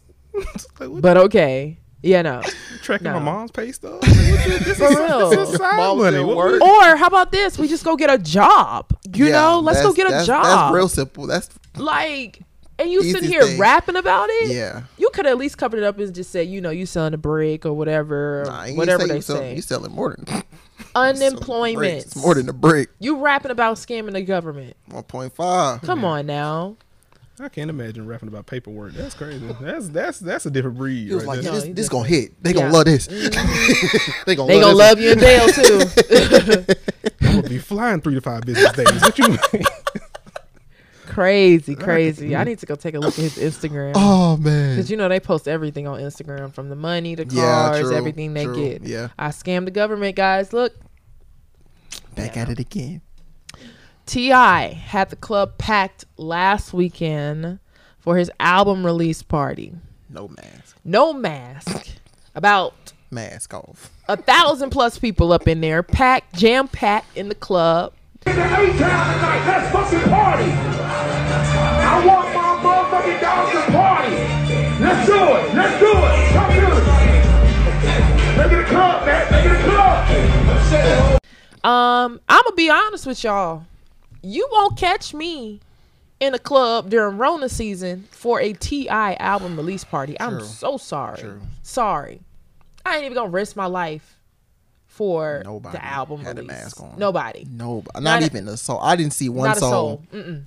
Like, 0.80 1.02
but 1.02 1.18
okay 1.18 1.78
yeah 2.02 2.22
no 2.22 2.42
tracking 2.82 3.04
no. 3.06 3.14
my 3.14 3.18
mom's 3.20 3.50
pay 3.50 3.72
stub? 3.72 4.02
Like, 4.02 4.10
what 4.10 4.46
you- 4.46 4.58
this 4.58 4.78
For 4.78 4.90
is- 4.90 4.96
real. 4.96 5.30
This 5.30 5.48
is 5.50 5.56
side 5.56 5.76
Mom 5.76 5.98
money. 5.98 6.16
still 6.16 6.36
work? 6.36 6.62
Or 6.62 6.96
how 6.96 7.06
about 7.06 7.32
this? 7.32 7.58
We 7.58 7.68
just 7.68 7.84
go 7.84 7.96
get 7.96 8.10
a 8.12 8.18
job. 8.18 8.86
You 9.14 9.26
Yeah, 9.26 9.32
know, 9.32 9.60
let's 9.60 9.82
go 9.82 9.92
get 9.92 10.06
a 10.06 10.10
that's- 10.10 10.26
job. 10.26 10.44
That's 10.44 10.74
real 10.74 10.88
simple. 10.88 11.26
That's 11.26 11.48
Like, 11.76 12.40
and 12.78 12.90
you 12.90 13.02
sit 13.02 13.22
Easiest 13.22 13.32
here 13.32 13.42
thing. 13.42 13.58
rapping 13.58 13.96
about 13.96 14.28
it. 14.30 14.50
yeah. 14.50 14.82
You 14.98 15.08
could 15.14 15.26
at 15.26 15.38
least 15.38 15.56
cover 15.58 15.76
it 15.78 15.82
up 15.82 15.98
and 15.98 16.14
just 16.14 16.30
say, 16.30 16.42
you 16.44 16.60
know, 16.60 16.70
you 16.70 16.84
selling 16.86 17.14
a 17.14 17.18
brick 17.18 17.64
or 17.64 17.72
whatever, 17.72 18.44
Nah, 18.46 18.64
you 18.64 18.76
whatever 18.76 19.02
say 19.02 19.08
they 19.08 19.14
you 19.16 19.22
sell- 19.22 19.36
say. 19.38 19.54
You 19.56 19.62
selling 19.62 19.92
more 19.92 20.14
than 20.18 20.42
Unemployment. 20.94 22.04
It's 22.04 22.16
more 22.16 22.34
than 22.34 22.48
a 22.48 22.52
brick. 22.52 22.90
You 22.98 23.18
rapping 23.18 23.50
about 23.50 23.76
scamming 23.76 24.12
the 24.12 24.22
government. 24.22 24.76
One 24.90 25.02
point 25.04 25.34
five. 25.34 25.82
Come 25.82 26.04
on 26.04 26.26
now. 26.26 26.76
I 27.38 27.48
can't 27.50 27.68
imagine 27.68 28.06
rapping 28.06 28.28
about 28.28 28.46
paperwork. 28.46 28.94
That's 28.94 29.14
crazy. 29.14 29.46
That's 29.60 29.88
that's 29.90 30.18
that's 30.20 30.46
a 30.46 30.50
different 30.50 30.76
breed. 30.78 31.08
He 31.08 31.14
was 31.14 31.24
right 31.24 31.36
like, 31.36 31.42
there. 31.42 31.52
No, 31.52 31.56
this, 31.56 31.64
he 31.64 31.72
this 31.74 31.88
gonna 31.88 32.08
hit. 32.08 32.42
They 32.42 32.50
Yeah. 32.50 32.60
gonna 32.62 32.72
love 32.72 32.84
this. 32.86 33.08
Mm-hmm. 33.16 34.22
they 34.26 34.34
gonna 34.36 34.48
They 34.52 34.60
gonna 34.60 34.74
love 34.74 34.98
love 34.98 35.00
you 35.00 35.12
in 35.12 35.18
jail 35.18 35.46
too. 35.48 35.80
I'm 37.22 37.36
gonna 37.36 37.48
be 37.48 37.58
flying 37.58 38.00
three 38.00 38.14
to 38.14 38.20
five 38.20 38.42
business 38.42 38.72
days. 38.72 39.02
What 39.02 39.18
you 39.18 39.28
mean? 39.28 39.38
crazy, 41.06 41.74
crazy. 41.76 42.34
I 42.36 42.44
need 42.44 42.58
to 42.60 42.66
go 42.66 42.74
take 42.74 42.94
a 42.94 42.98
look 43.00 43.18
at 43.18 43.24
his 43.24 43.36
Instagram. 43.38 43.92
Oh 43.94 44.36
man. 44.38 44.76
Cause 44.76 44.90
you 44.90 44.96
know 44.96 45.08
they 45.08 45.20
post 45.20 45.46
everything 45.48 45.86
on 45.86 46.00
Instagram 46.00 46.52
from 46.54 46.68
the 46.68 46.76
money, 46.76 47.14
the 47.14 47.26
Yeah, 47.28 47.42
cars, 47.42 47.80
true, 47.88 47.94
everything 47.96 48.34
they 48.34 48.44
true, 48.44 48.56
get. 48.56 48.82
yeah. 48.82 49.08
I 49.18 49.28
scammed 49.28 49.66
the 49.66 49.70
government, 49.70 50.16
guys. 50.16 50.52
Look, 50.52 50.72
Back 52.14 52.36
at 52.38 52.48
it 52.48 52.58
again. 52.58 53.02
T.I. 54.06 54.68
had 54.68 55.10
the 55.10 55.16
club 55.16 55.58
packed 55.58 56.04
last 56.16 56.72
weekend 56.72 57.58
for 57.98 58.16
his 58.16 58.30
album 58.38 58.86
release 58.86 59.22
party. 59.22 59.72
No 60.08 60.28
mask. 60.28 60.76
No 60.84 61.12
mask. 61.12 61.88
About 62.34 62.92
Mask 63.10 63.52
off. 63.54 63.90
a 64.08 64.16
thousand 64.16 64.70
plus 64.70 64.98
people 64.98 65.32
up 65.32 65.48
in 65.48 65.60
there, 65.60 65.82
packed, 65.82 66.34
jam 66.34 66.68
packed 66.68 67.16
in 67.16 67.28
the 67.28 67.34
club. 67.34 67.92
in 68.26 68.36
the 68.36 68.42
A-Town 68.42 68.74
tonight. 68.76 69.46
Let's 69.46 69.72
fucking 69.72 70.10
party. 70.10 70.50
I 70.50 72.04
want 72.06 72.34
my 72.34 72.60
motherfucking 72.62 73.20
dogs 73.20 73.52
to 73.52 73.72
party. 73.72 74.16
Let's 74.82 75.06
do 75.06 75.14
it. 75.14 75.54
Let's 75.54 75.80
do 75.80 75.90
it. 75.90 76.32
Come 76.32 76.52
here. 76.52 76.62
Make 78.36 78.52
it 78.52 78.58
a 78.58 78.64
club, 78.68 79.06
man. 79.06 79.32
Make 79.32 79.46
it 79.46 79.52
a 79.52 79.64
club. 79.64 81.20
Um, 81.64 82.20
I'm 82.28 82.42
gonna 82.44 82.54
be 82.56 82.70
honest 82.70 83.06
with 83.06 83.24
y'all. 83.24 83.64
You 84.22 84.48
won't 84.52 84.76
catch 84.76 85.14
me 85.14 85.60
in 86.20 86.34
a 86.34 86.38
club 86.38 86.90
during 86.90 87.18
Rona 87.18 87.48
season 87.48 88.06
for 88.10 88.40
a 88.40 88.52
T.I. 88.54 89.14
album 89.14 89.56
release 89.56 89.84
party. 89.84 90.18
I'm 90.20 90.40
so 90.40 90.76
sorry. 90.78 91.18
True. 91.20 91.40
Sorry. 91.62 92.20
I 92.84 92.96
ain't 92.96 93.04
even 93.04 93.14
gonna 93.16 93.30
risk 93.30 93.56
my 93.56 93.66
life 93.66 94.14
for 94.86 95.42
Nobody 95.44 95.76
the 95.76 95.84
album 95.84 96.20
had 96.24 96.38
a 96.38 96.42
release. 96.42 96.56
mask 96.56 96.80
on. 96.80 96.94
Nobody. 96.98 97.46
No, 97.50 97.82
not, 97.94 98.02
Not 98.02 98.22
a- 98.22 98.26
even 98.26 98.48
a 98.48 98.56
soul. 98.56 98.78
I 98.80 98.96
didn't 98.96 99.12
see 99.12 99.28
one 99.28 99.48
Not 99.48 99.56
a 99.56 99.60
soul. 99.60 99.70
soul. 99.70 100.02
Mm-mm. 100.12 100.44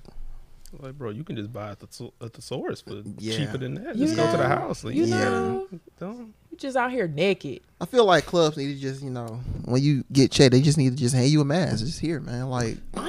Like, 0.80 0.93
bro, 0.97 1.09
you 1.09 1.24
can 1.24 1.36
just 1.36 1.51
buy 1.51 1.72
at 1.72 1.80
the 1.80 2.11
at 2.22 2.34
the 2.34 2.41
source 2.43 2.82
for 2.82 3.01
Yeah. 3.17 3.38
cheaper 3.38 3.57
than 3.57 3.74
that. 3.84 3.95
You 3.95 4.05
Just 4.05 4.17
go 4.17 4.30
to 4.32 4.38
the 4.38 4.47
house. 4.47 4.84
Like, 4.84 4.93
You 4.95 5.05
Yeah. 5.05 5.24
know, 5.30 5.67
don't. 5.99 6.34
you 6.51 6.57
just 6.57 6.78
out 6.78 6.91
here 6.91 7.07
naked. 7.07 7.61
I 7.82 7.86
feel 7.86 8.05
like 8.05 8.26
clubs 8.28 8.55
need 8.55 8.74
to 8.76 8.80
just, 8.80 9.01
you 9.01 9.09
know, 9.09 9.39
when 9.65 9.82
you 9.82 10.03
get 10.11 10.32
checked, 10.32 10.51
they 10.51 10.61
just 10.61 10.78
need 10.78 10.91
to 10.91 10.95
just 10.95 11.15
hand 11.15 11.28
you 11.30 11.41
a 11.41 11.45
mask. 11.45 11.80
Just 11.84 11.99
here, 11.99 12.20
man. 12.20 12.49
Like 12.49 12.78
You 12.95 13.03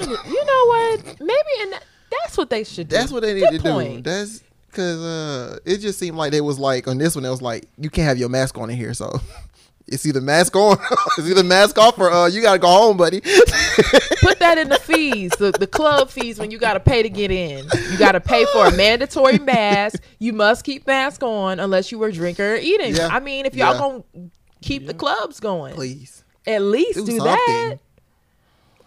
know 0.47 0.50
what? 0.67 1.21
Maybe 1.21 1.63
and 1.63 1.75
that's 2.11 2.37
what 2.37 2.51
they 2.51 2.65
should 2.65 2.89
do. 2.89 2.97
that's 2.97 3.13
what 3.13 3.23
they 3.23 3.35
need 3.35 3.49
Good 3.51 3.63
to 3.63 3.71
point. 3.73 4.03
do. 4.05 4.11
That's 4.11 4.43
because 4.69 5.01
uh, 5.03 5.59
it 5.65 5.79
just 5.79 5.99
seemed 5.99 6.17
like 6.17 6.31
they 6.33 6.41
was 6.41 6.59
like 6.59 6.87
on 6.89 6.99
this 6.99 7.15
one. 7.15 7.25
It 7.25 7.31
was 7.31 7.43
like 7.43 7.67
you 7.79 7.91
can't 7.91 8.07
have 8.09 8.19
your 8.19 8.29
mask 8.29 8.57
on 8.59 8.71
in 8.71 8.77
here, 8.77 8.95
so 8.95 9.21
it's 9.87 10.07
either 10.07 10.21
mask 10.21 10.55
on, 10.57 10.79
it's 11.19 11.29
either 11.29 11.43
mask 11.45 11.79
off, 11.79 11.99
or 11.99 12.11
uh, 12.11 12.27
you 12.29 12.41
gotta 12.43 12.59
go 12.59 12.69
home, 12.69 12.97
buddy. 12.97 13.21
Put 14.21 14.39
that 14.41 14.59
in 14.59 14.69
the 14.69 14.79
fees, 14.79 15.31
the, 15.39 15.51
the 15.53 15.67
club 15.67 16.11
fees 16.11 16.39
when 16.39 16.51
you 16.51 16.59
got 16.59 16.75
to 16.75 16.81
pay 16.81 17.03
to 17.03 17.09
get 17.09 17.31
in. 17.31 17.65
You 17.91 17.99
got 17.99 18.13
to 18.13 18.21
pay 18.21 18.45
for 18.53 18.67
a 18.67 18.77
mandatory 18.77 19.39
mask. 19.39 20.03
You 20.19 20.33
must 20.35 20.63
keep 20.65 20.87
mask 20.87 21.23
on 21.23 21.59
unless 21.59 21.91
you 21.91 21.99
were 21.99 22.13
drinking 22.13 22.45
or 22.45 22.57
eating. 22.57 22.95
Yeah. 22.95 23.09
I 23.11 23.21
mean, 23.21 23.47
if 23.47 23.55
y'all 23.55 23.73
Yeah. 23.73 23.79
going 23.79 24.05
to 24.15 24.31
keep 24.61 24.87
the 24.87 24.93
clubs 24.95 25.41
going, 25.41 25.75
Please 25.75 26.23
at 26.47 26.61
least 26.63 26.95
do 26.97 27.07
do 27.07 27.19
that. 27.21 27.79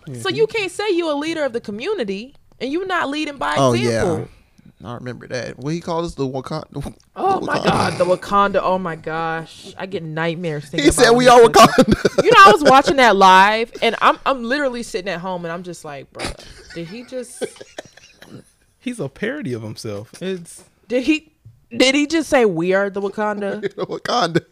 Something. 0.05 0.21
So 0.21 0.29
mm-hmm. 0.29 0.37
you 0.37 0.47
can't 0.47 0.71
say 0.71 0.91
you're 0.91 1.11
a 1.11 1.15
leader 1.15 1.43
of 1.43 1.53
the 1.53 1.61
community 1.61 2.35
and 2.59 2.71
you're 2.71 2.85
not 2.85 3.09
leading 3.09 3.37
by 3.37 3.55
Oh 3.57 3.73
example. 3.73 4.27
yeah, 4.81 4.89
I 4.89 4.95
remember 4.95 5.27
that. 5.27 5.57
What 5.57 5.73
he 5.73 5.81
called 5.81 6.05
us 6.05 6.15
the 6.15 6.27
Wakanda. 6.27 6.95
Oh 7.15 7.41
my 7.41 7.55
God, 7.55 7.97
the 7.97 8.05
Wakanda. 8.05 8.59
Oh 8.61 8.77
my 8.77 8.95
gosh, 8.95 9.73
I 9.77 9.85
get 9.85 10.03
nightmares 10.03 10.69
thinking 10.69 10.85
He 10.85 10.91
said 10.91 11.09
about 11.09 11.17
we 11.17 11.27
are 11.27 11.39
Wakanda. 11.41 12.23
You 12.23 12.31
know, 12.31 12.43
I 12.45 12.51
was 12.51 12.63
watching 12.63 12.97
that 12.97 13.15
live, 13.17 13.71
and 13.81 13.95
I'm 14.01 14.19
I'm 14.25 14.43
literally 14.43 14.83
sitting 14.83 15.09
at 15.09 15.19
home, 15.19 15.45
and 15.45 15.51
I'm 15.51 15.63
just 15.63 15.85
like, 15.85 16.11
bro, 16.11 16.25
did 16.75 16.87
he 16.87 17.03
just 17.03 17.43
He's 18.79 18.99
a 18.99 19.07
parody 19.07 19.53
of 19.53 19.61
himself. 19.61 20.21
It's 20.21 20.63
did 20.87 21.03
he 21.03 21.31
did 21.75 21.95
he 21.95 22.05
just 22.05 22.29
say 22.29 22.45
we 22.45 22.73
are 22.73 22.89
the 22.89 23.01
Wakanda? 23.01 23.61
Wakanda. 23.75 24.45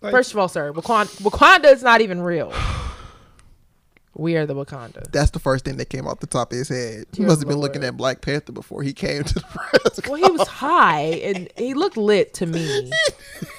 like, 0.00 0.10
First 0.10 0.32
of 0.32 0.38
all, 0.38 0.48
sir, 0.48 0.72
Wakanda 0.72 1.22
Wakanda 1.22 1.72
is 1.72 1.82
not 1.82 2.00
even 2.00 2.20
real. 2.22 2.52
We 4.20 4.36
are 4.36 4.44
the 4.44 4.54
Wakanda. 4.54 5.10
That's 5.12 5.30
the 5.30 5.38
first 5.38 5.64
thing 5.64 5.78
that 5.78 5.88
came 5.88 6.06
off 6.06 6.20
the 6.20 6.26
top 6.26 6.52
of 6.52 6.58
his 6.58 6.68
head. 6.68 7.06
He 7.16 7.22
must 7.22 7.40
have 7.40 7.48
been 7.48 7.56
looking 7.58 7.82
at 7.84 7.96
Black 7.96 8.20
Panther 8.20 8.52
before 8.52 8.82
he 8.82 8.92
came 8.92 9.24
to 9.24 9.34
the 9.34 9.40
press. 9.40 10.00
Well, 10.06 10.16
he 10.16 10.30
was 10.30 10.46
high 10.46 11.00
and 11.24 11.48
he 11.56 11.72
looked 11.72 11.96
lit 11.96 12.34
to 12.34 12.44
me. 12.46 12.90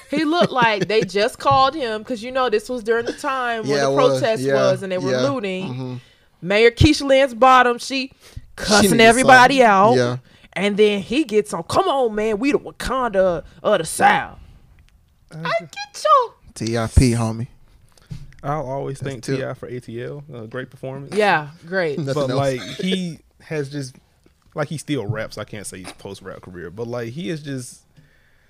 He 0.08 0.24
looked 0.24 0.52
like 0.52 0.86
they 0.86 1.00
just 1.02 1.38
called 1.40 1.74
him 1.74 2.02
because 2.02 2.22
you 2.22 2.30
know 2.30 2.48
this 2.48 2.68
was 2.68 2.84
during 2.84 3.06
the 3.06 3.12
time 3.12 3.66
when 3.66 3.76
the 3.78 3.90
it 3.90 3.94
was. 3.96 4.20
protest 4.20 4.42
Yeah, 4.42 4.54
was 4.54 4.82
and 4.84 4.92
they 4.92 4.98
were 4.98 5.10
yeah. 5.10 5.28
looting. 5.28 5.74
Mhm. 5.74 6.00
Mayor 6.40 6.70
Keisha 6.70 7.08
Lance 7.08 7.34
Bottom, 7.34 7.78
she 7.78 8.12
cussing 8.54 8.92
needed 8.92 9.00
everybody 9.04 9.58
something. 9.58 9.66
out. 9.66 9.94
Yeah. 9.96 10.16
And 10.52 10.76
then 10.76 11.00
he 11.00 11.24
gets 11.24 11.52
on, 11.54 11.64
come 11.64 11.88
on, 11.88 12.14
man, 12.14 12.38
we 12.38 12.52
the 12.52 12.58
Wakanda 12.60 13.42
of 13.64 13.78
the 13.78 13.84
South. 13.84 14.38
I 15.32 15.50
get 15.60 16.04
you. 16.04 16.32
T.I.P. 16.54 17.12
homie. 17.12 17.46
I'll 18.42 18.66
always 18.66 18.98
thank 19.00 19.22
T.I. 19.22 19.54
for 19.54 19.70
ATL. 19.70 20.22
Uh, 20.34 20.46
great 20.46 20.70
performance. 20.70 21.14
Yeah, 21.14 21.50
great. 21.66 21.96
But 22.04 22.16
else. 22.16 22.30
like 22.30 22.60
he 22.80 23.20
has 23.40 23.70
just 23.70 23.96
like 24.54 24.68
he 24.68 24.78
still 24.78 25.06
raps. 25.06 25.38
I 25.38 25.44
can't 25.44 25.66
say 25.66 25.78
he's 25.78 25.92
post 25.92 26.22
rap 26.22 26.42
career, 26.42 26.70
but 26.70 26.86
like 26.86 27.10
he 27.10 27.30
is 27.30 27.42
just 27.42 27.82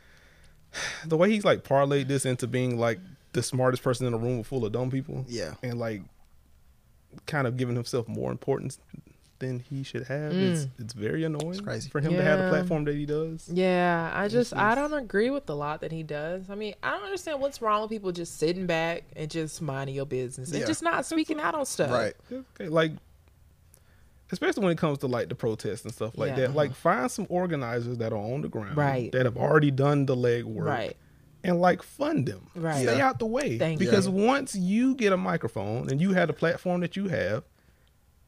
the 1.06 1.16
way 1.16 1.30
he's 1.30 1.44
like 1.44 1.64
parlayed 1.64 2.08
this 2.08 2.24
into 2.24 2.46
being 2.46 2.78
like 2.78 3.00
the 3.32 3.42
smartest 3.42 3.82
person 3.82 4.06
in 4.06 4.14
a 4.14 4.18
room 4.18 4.42
full 4.42 4.64
of 4.64 4.72
dumb 4.72 4.90
people. 4.90 5.24
Yeah. 5.28 5.54
and 5.62 5.78
like 5.78 6.02
kind 7.26 7.46
of 7.46 7.56
giving 7.56 7.74
himself 7.74 8.08
more 8.08 8.30
importance 8.30 8.78
than 9.42 9.58
he 9.60 9.82
should 9.82 10.04
have. 10.04 10.32
It's 10.32 10.64
mm. 10.64 10.70
it's 10.78 10.94
very 10.94 11.24
annoying 11.24 11.62
crazy. 11.62 11.90
for 11.90 12.00
him 12.00 12.14
to 12.14 12.22
have 12.22 12.38
the 12.38 12.48
platform 12.48 12.84
that 12.84 12.94
he 12.94 13.04
does. 13.04 13.48
Yeah, 13.52 14.10
I 14.14 14.28
just 14.28 14.54
I 14.54 14.74
don't 14.74 14.94
agree 14.94 15.30
with 15.30 15.48
a 15.50 15.54
lot 15.54 15.82
that 15.82 15.92
he 15.92 16.02
does. 16.02 16.48
I 16.48 16.54
mean, 16.54 16.74
I 16.82 16.92
don't 16.92 17.04
understand 17.04 17.40
what's 17.40 17.60
wrong 17.60 17.82
with 17.82 17.90
people 17.90 18.12
just 18.12 18.38
sitting 18.38 18.66
back 18.66 19.04
and 19.14 19.30
just 19.30 19.60
minding 19.60 19.94
your 19.94 20.06
business 20.06 20.50
and 20.50 20.60
Yeah. 20.60 20.66
just 20.66 20.82
not 20.82 21.04
speaking 21.04 21.38
out 21.38 21.54
on 21.54 21.66
stuff. 21.66 21.90
Right. 21.90 22.14
Okay, 22.32 22.68
like 22.68 22.92
especially 24.32 24.62
when 24.62 24.72
it 24.72 24.78
comes 24.78 24.98
to 24.98 25.06
like 25.06 25.28
the 25.28 25.34
protests 25.34 25.84
and 25.84 25.92
stuff 25.92 26.16
like 26.16 26.30
Yeah. 26.30 26.46
that. 26.46 26.54
Like 26.54 26.74
find 26.74 27.10
some 27.10 27.26
organizers 27.28 27.98
that 27.98 28.12
are 28.12 28.16
on 28.16 28.40
the 28.40 28.48
ground, 28.48 28.76
Right. 28.76 29.12
That 29.12 29.26
have 29.26 29.36
already 29.36 29.70
done 29.70 30.06
the 30.06 30.16
legwork, 30.16 30.64
Right. 30.64 30.96
And 31.44 31.60
like 31.60 31.82
fund 31.82 32.26
them, 32.26 32.46
Right. 32.54 32.82
Stay 32.82 32.96
Yeah. 32.96 33.08
out 33.08 33.18
the 33.18 33.26
way, 33.26 33.58
Thank 33.58 33.80
you. 33.80 33.86
because 33.86 34.08
once 34.08 34.54
you 34.54 34.94
get 34.94 35.12
a 35.12 35.16
microphone 35.16 35.90
and 35.90 36.00
you 36.00 36.12
have 36.14 36.28
the 36.28 36.34
platform 36.34 36.80
that 36.80 36.96
you 36.96 37.08
have, 37.08 37.44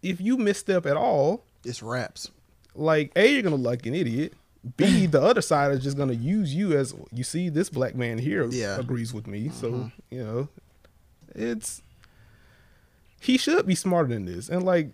if 0.04 0.20
you 0.20 0.36
misstep 0.36 0.86
at 0.86 0.96
all, 0.96 1.44
It's 1.64 1.82
raps. 1.82 2.30
like 2.74 3.10
a 3.16 3.26
you're 3.32 3.42
gonna 3.42 3.56
look 3.56 3.70
like 3.70 3.86
an 3.86 3.94
idiot. 3.94 4.34
B 4.76 5.06
the 5.14 5.20
other 5.20 5.42
side 5.42 5.72
is 5.72 5.82
just 5.82 5.96
gonna 5.96 6.12
use 6.14 6.54
you 6.54 6.76
as 6.76 6.94
you 7.12 7.24
see 7.24 7.48
this 7.48 7.68
black 7.70 7.94
man 7.94 8.18
here 8.18 8.46
Yeah. 8.50 8.78
agrees 8.78 9.12
with 9.12 9.26
me. 9.26 9.48
So 9.48 9.70
mm-hmm. 9.70 9.88
you 10.10 10.22
know, 10.24 10.48
it's 11.34 11.82
he 13.20 13.38
should 13.38 13.66
be 13.66 13.74
smarter 13.74 14.08
than 14.08 14.26
this. 14.26 14.48
And 14.48 14.62
like 14.64 14.90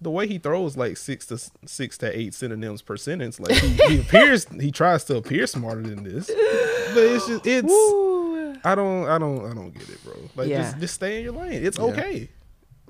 the 0.00 0.10
way 0.10 0.26
he 0.26 0.38
throws 0.38 0.76
like 0.76 0.96
six 0.98 1.26
to 1.26 1.38
six 1.66 1.96
to 1.98 2.18
eight 2.18 2.34
synonyms 2.34 2.82
per 2.82 2.96
sentence, 2.96 3.40
like 3.40 3.54
he, 3.56 3.68
he 3.88 4.00
appears 4.06 4.46
he 4.60 4.70
tries 4.70 5.04
to 5.04 5.16
appear 5.16 5.46
smarter 5.46 5.82
than 5.82 6.04
this, 6.04 6.26
but 6.26 7.04
it's 7.04 7.26
just 7.26 7.46
it's 7.46 7.66
Woo. 7.68 8.54
I 8.66 8.74
don't 8.74 9.06
I 9.08 9.18
don't 9.18 9.50
I 9.50 9.54
don't 9.54 9.72
get 9.72 9.88
it, 9.88 10.02
bro. 10.04 10.14
Like 10.36 10.48
Yeah. 10.48 10.62
just 10.62 10.78
just 10.78 10.94
stay 10.94 11.18
in 11.18 11.24
your 11.24 11.32
lane. 11.34 11.64
It's 11.64 11.78
okay. 11.78 12.28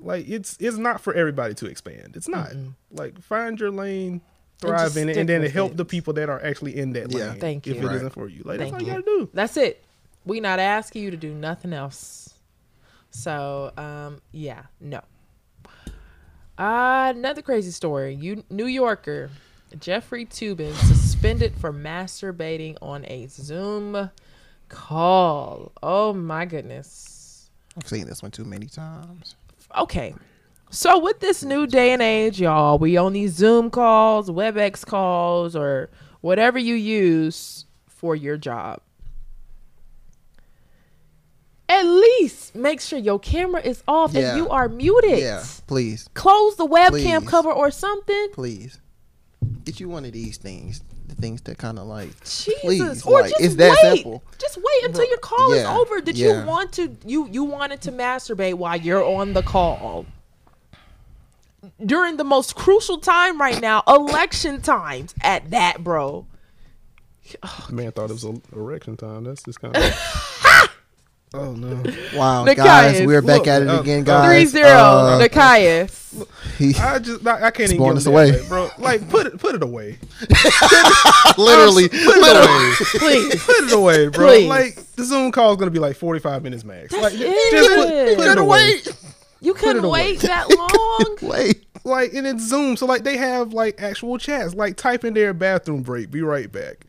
Like 0.05 0.29
it's 0.29 0.55
it's 0.59 0.77
not 0.77 1.01
for 1.01 1.13
everybody 1.13 1.53
to 1.55 1.65
expand. 1.65 2.15
It's 2.15 2.29
not. 2.29 2.51
Like 2.91 3.19
find 3.21 3.59
your 3.59 3.71
lane, 3.71 4.21
thrive 4.61 4.95
in 4.97 5.09
it, 5.09 5.17
and 5.17 5.27
then 5.27 5.41
with 5.41 5.51
help 5.51 5.71
it. 5.71 5.77
the 5.77 5.85
people 5.85 6.13
that 6.13 6.29
are 6.29 6.41
actually 6.45 6.77
in 6.77 6.93
that 6.93 7.11
Yeah. 7.11 7.31
lane. 7.31 7.39
Thank 7.39 7.65
you. 7.67 7.73
If 7.73 7.83
Right. 7.83 8.01
not 8.03 8.13
for 8.13 8.29
you, 8.29 8.43
like 8.45 8.59
Thank 8.59 8.71
that's 8.71 8.83
all 8.83 8.87
you 8.87 8.93
you. 8.95 9.03
gotta 9.03 9.25
do. 9.25 9.29
That's 9.33 9.57
it. 9.57 9.83
We 10.23 10.39
not 10.39 10.59
asking 10.59 11.03
you 11.03 11.11
to 11.11 11.17
do 11.17 11.33
nothing 11.33 11.73
else. 11.73 12.33
So, 13.09 13.71
um, 13.77 14.21
yeah, 14.31 14.63
no. 14.79 15.01
Uh, 16.57 17.13
another 17.15 17.41
crazy 17.41 17.71
story. 17.71 18.13
You 18.13 18.43
New 18.49 18.65
Yorker 18.67 19.29
Jeffrey 19.79 20.25
Toobin 20.25 20.73
suspended 20.87 21.55
for 21.57 21.73
masturbating 21.73 22.77
on 22.81 23.05
a 23.05 23.27
Zoom 23.27 24.09
call. 24.69 25.71
Oh 25.83 26.13
my 26.13 26.45
goodness. 26.45 27.49
I've 27.77 27.87
seen 27.87 28.05
this 28.05 28.21
one 28.21 28.31
too 28.31 28.45
many 28.45 28.67
times. 28.67 29.35
Okay. 29.77 30.15
So 30.69 30.99
with 30.99 31.19
this 31.19 31.43
new 31.43 31.67
day 31.67 31.91
and 31.93 32.01
age, 32.01 32.39
y'all, 32.41 32.77
we 32.77 32.97
on 32.97 33.13
these 33.13 33.33
Zoom 33.33 33.69
calls, 33.69 34.29
WebEx 34.29 34.85
calls, 34.85 35.55
or 35.55 35.89
whatever 36.21 36.59
you 36.59 36.75
use 36.75 37.65
for 37.87 38.15
your 38.15 38.37
job. 38.37 38.81
At 41.67 41.83
least 41.83 42.55
make 42.55 42.79
sure 42.79 42.99
your 42.99 43.19
camera 43.19 43.61
is 43.61 43.83
off 43.87 44.13
Yeah. 44.13 44.29
and 44.29 44.37
you 44.37 44.49
are 44.49 44.69
muted. 44.69 45.19
Yeah, 45.19 45.43
please, 45.67 46.07
Close 46.13 46.55
the 46.57 46.67
webcam 46.67 47.21
Please. 47.21 47.29
cover 47.29 47.51
or 47.51 47.71
something. 47.71 48.27
please, 48.33 48.79
get 49.63 49.79
you 49.79 49.89
one 49.89 50.05
of 50.05 50.11
these 50.11 50.37
things. 50.37 50.81
The 51.07 51.15
things 51.15 51.41
that 51.43 51.57
kind 51.57 51.77
of 51.77 51.85
like, 51.85 52.09
Jesus, 52.23 52.59
please, 52.61 53.05
or 53.05 53.21
like 53.21 53.31
just 53.31 53.43
it's 53.43 53.55
that 53.55 53.77
wait. 53.83 53.95
simple. 53.95 54.23
Just 54.39 54.57
wait 54.57 54.83
until 54.83 55.07
your 55.07 55.17
call 55.17 55.53
is 55.53 55.63
over. 55.63 56.01
Did 56.01 56.17
yeah. 56.17 56.41
you 56.41 56.47
want 56.47 56.71
to 56.73 56.95
you 57.05 57.27
you 57.29 57.43
wanted 57.43 57.81
to 57.81 57.91
masturbate 57.91 58.55
while 58.55 58.75
you're 58.75 59.03
on 59.03 59.33
the 59.33 59.43
call? 59.43 60.05
During 61.83 62.17
the 62.17 62.23
most 62.23 62.55
crucial 62.55 62.99
time 62.99 63.39
right 63.39 63.59
now, 63.59 63.83
election 63.87 64.61
times 64.61 65.15
at 65.21 65.49
that, 65.51 65.83
bro. 65.83 66.27
Man 67.71 67.91
thought 67.91 68.09
it 68.09 68.13
was 68.13 68.23
a 68.23 68.39
erection 68.53 68.97
time. 68.97 69.23
That's 69.23 69.43
just 69.43 69.59
kind 69.59 69.75
of 69.75 69.83
Oh 71.37 71.51
no. 71.53 71.83
Wow, 72.15 72.45
Nekias, 72.45 72.55
guys, 72.55 73.05
we're 73.05 73.21
back 73.21 73.39
look, 73.39 73.47
at 73.47 73.61
it 73.63 73.67
uh, 73.67 73.81
again, 73.81 74.01
uh, 74.01 74.03
guys. 74.05 74.27
Three 74.29 74.45
zero. 74.61 74.69
Uh, 74.69 75.19
Nekias. 75.19 76.01
he, 76.57 76.73
I 76.75 76.99
just 76.99 77.27
I, 77.27 77.47
I 77.47 77.51
can't 77.51 77.71
even 77.71 77.77
blowing 77.77 77.91
give 77.93 77.97
us 77.97 78.05
him 78.05 78.13
away. 78.13 78.31
that, 78.31 78.47
bro. 78.47 78.69
Like 78.77 79.09
put 79.09 79.27
it 79.27 79.37
put 79.37 79.53
it 79.55 79.61
away. 79.63 79.99
literally, 81.37 81.89
Put 81.89 81.99
it 81.99 82.21
literally. 82.21 82.47
away. 82.47 82.73
Please. 82.97 83.43
Put 83.45 83.55
it 83.65 83.73
away, 83.73 84.07
bro. 84.07 84.27
Please. 84.27 84.47
Like 84.47 84.75
the 84.95 85.03
Zoom 85.03 85.31
call 85.33 85.51
is 85.51 85.57
gonna 85.57 85.71
be 85.71 85.79
like 85.79 85.97
forty 85.97 86.19
five 86.21 86.41
minutes 86.43 86.63
max. 86.63 86.93
Like 86.93 87.13
it. 87.15 87.51
just 87.51 87.69
put, 87.75 87.87
Put 87.89 88.17
put 88.17 88.27
it 88.27 88.31
it 88.31 88.37
away. 88.37 88.79
You 89.41 89.53
couldn't 89.53 89.83
away. 89.83 90.13
wait 90.13 90.19
that 90.21 90.49
long. 90.49 91.17
Wait, 91.29 91.65
Like 91.83 92.13
and 92.13 92.25
it's 92.25 92.43
Zoom, 92.47 92.77
so 92.77 92.85
like 92.85 93.03
they 93.03 93.17
have 93.17 93.53
like 93.53 93.81
actual 93.81 94.17
chats. 94.17 94.53
Like 94.55 94.77
type 94.77 95.03
in 95.03 95.13
their 95.13 95.33
bathroom 95.33 95.81
break. 95.83 96.09
Be 96.11 96.21
right 96.21 96.49
back. 96.51 96.84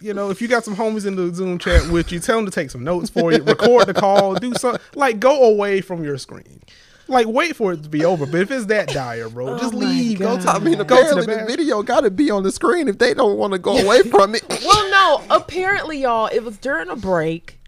You 0.00 0.14
know, 0.14 0.30
if 0.30 0.40
you 0.40 0.46
got 0.46 0.64
some 0.64 0.76
homies 0.76 1.06
in 1.06 1.16
the 1.16 1.34
Zoom 1.34 1.58
chat 1.58 1.88
with 1.90 2.12
you, 2.12 2.20
tell 2.20 2.36
them 2.36 2.44
to 2.46 2.52
take 2.52 2.70
some 2.70 2.84
notes 2.84 3.10
for 3.10 3.32
you. 3.32 3.42
Record 3.42 3.86
the 3.88 3.94
call. 3.94 4.34
Do 4.36 4.54
something. 4.54 4.80
Like 4.94 5.18
go 5.18 5.44
away 5.44 5.80
from 5.80 6.04
your 6.04 6.18
screen. 6.18 6.62
Like 7.08 7.26
wait 7.26 7.56
for 7.56 7.72
it 7.72 7.82
to 7.82 7.88
be 7.88 8.04
over. 8.04 8.24
But 8.26 8.42
if 8.42 8.50
it's 8.50 8.66
that 8.66 8.88
dire, 8.88 9.28
bro, 9.28 9.58
just 9.58 9.74
oh 9.74 9.80
my 9.80 9.86
leave. 9.86 10.18
Go 10.20 10.38
to 10.38 10.44
God. 10.44 10.56
I 10.62 10.64
mean, 10.64 10.78
go 10.78 11.08
to 11.08 11.26
the 11.26 11.26
the, 11.26 11.44
video 11.46 11.82
got 11.82 12.02
to 12.02 12.10
be 12.10 12.30
on 12.30 12.42
the 12.44 12.52
screen 12.52 12.86
if 12.86 12.98
they 12.98 13.12
don't 13.14 13.38
want 13.38 13.54
to 13.54 13.58
go 13.58 13.76
away 13.76 14.02
from 14.10 14.34
it. 14.34 14.44
well, 14.64 14.90
no. 14.90 15.34
Apparently, 15.34 16.02
y'all, 16.02 16.28
it 16.32 16.44
was 16.44 16.58
during 16.58 16.90
a 16.90 16.96
break, 16.96 17.58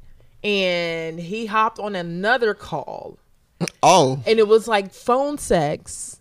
and 0.45 1.19
he 1.19 1.47
hopped 1.47 1.79
on 1.81 1.97
another 1.97 2.55
call, 2.55 3.19
oh, 3.83 4.23
and 4.27 4.39
it 4.39 4.47
was 4.47 4.69
like 4.69 4.93
phone 4.93 5.39
sex, 5.39 6.21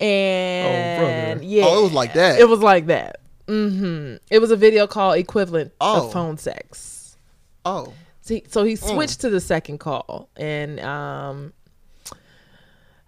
oh, 0.00 0.04
and 0.04 1.40
brother. 1.40 1.46
yeah, 1.48 1.64
Oh, 1.66 1.80
it 1.80 1.82
was 1.84 1.92
like 1.92 2.12
that. 2.14 2.38
It 2.38 2.48
was 2.48 2.60
like 2.60 2.86
that. 2.86 3.20
Mm-hmm. 3.48 4.16
It 4.30 4.38
was 4.40 4.50
a 4.50 4.56
video 4.56 4.86
call 4.86 5.12
equivalent 5.12 5.72
Oh. 5.80 6.06
of 6.06 6.12
phone 6.12 6.36
sex. 6.38 7.16
oh, 7.64 7.92
So 8.20 8.34
he, 8.34 8.44
so 8.48 8.62
he 8.64 8.74
Mm. 8.74 8.94
switched 8.94 9.20
to 9.22 9.30
the 9.30 9.40
second 9.40 9.78
call, 9.78 10.28
and 10.36 10.78
um, 10.80 11.52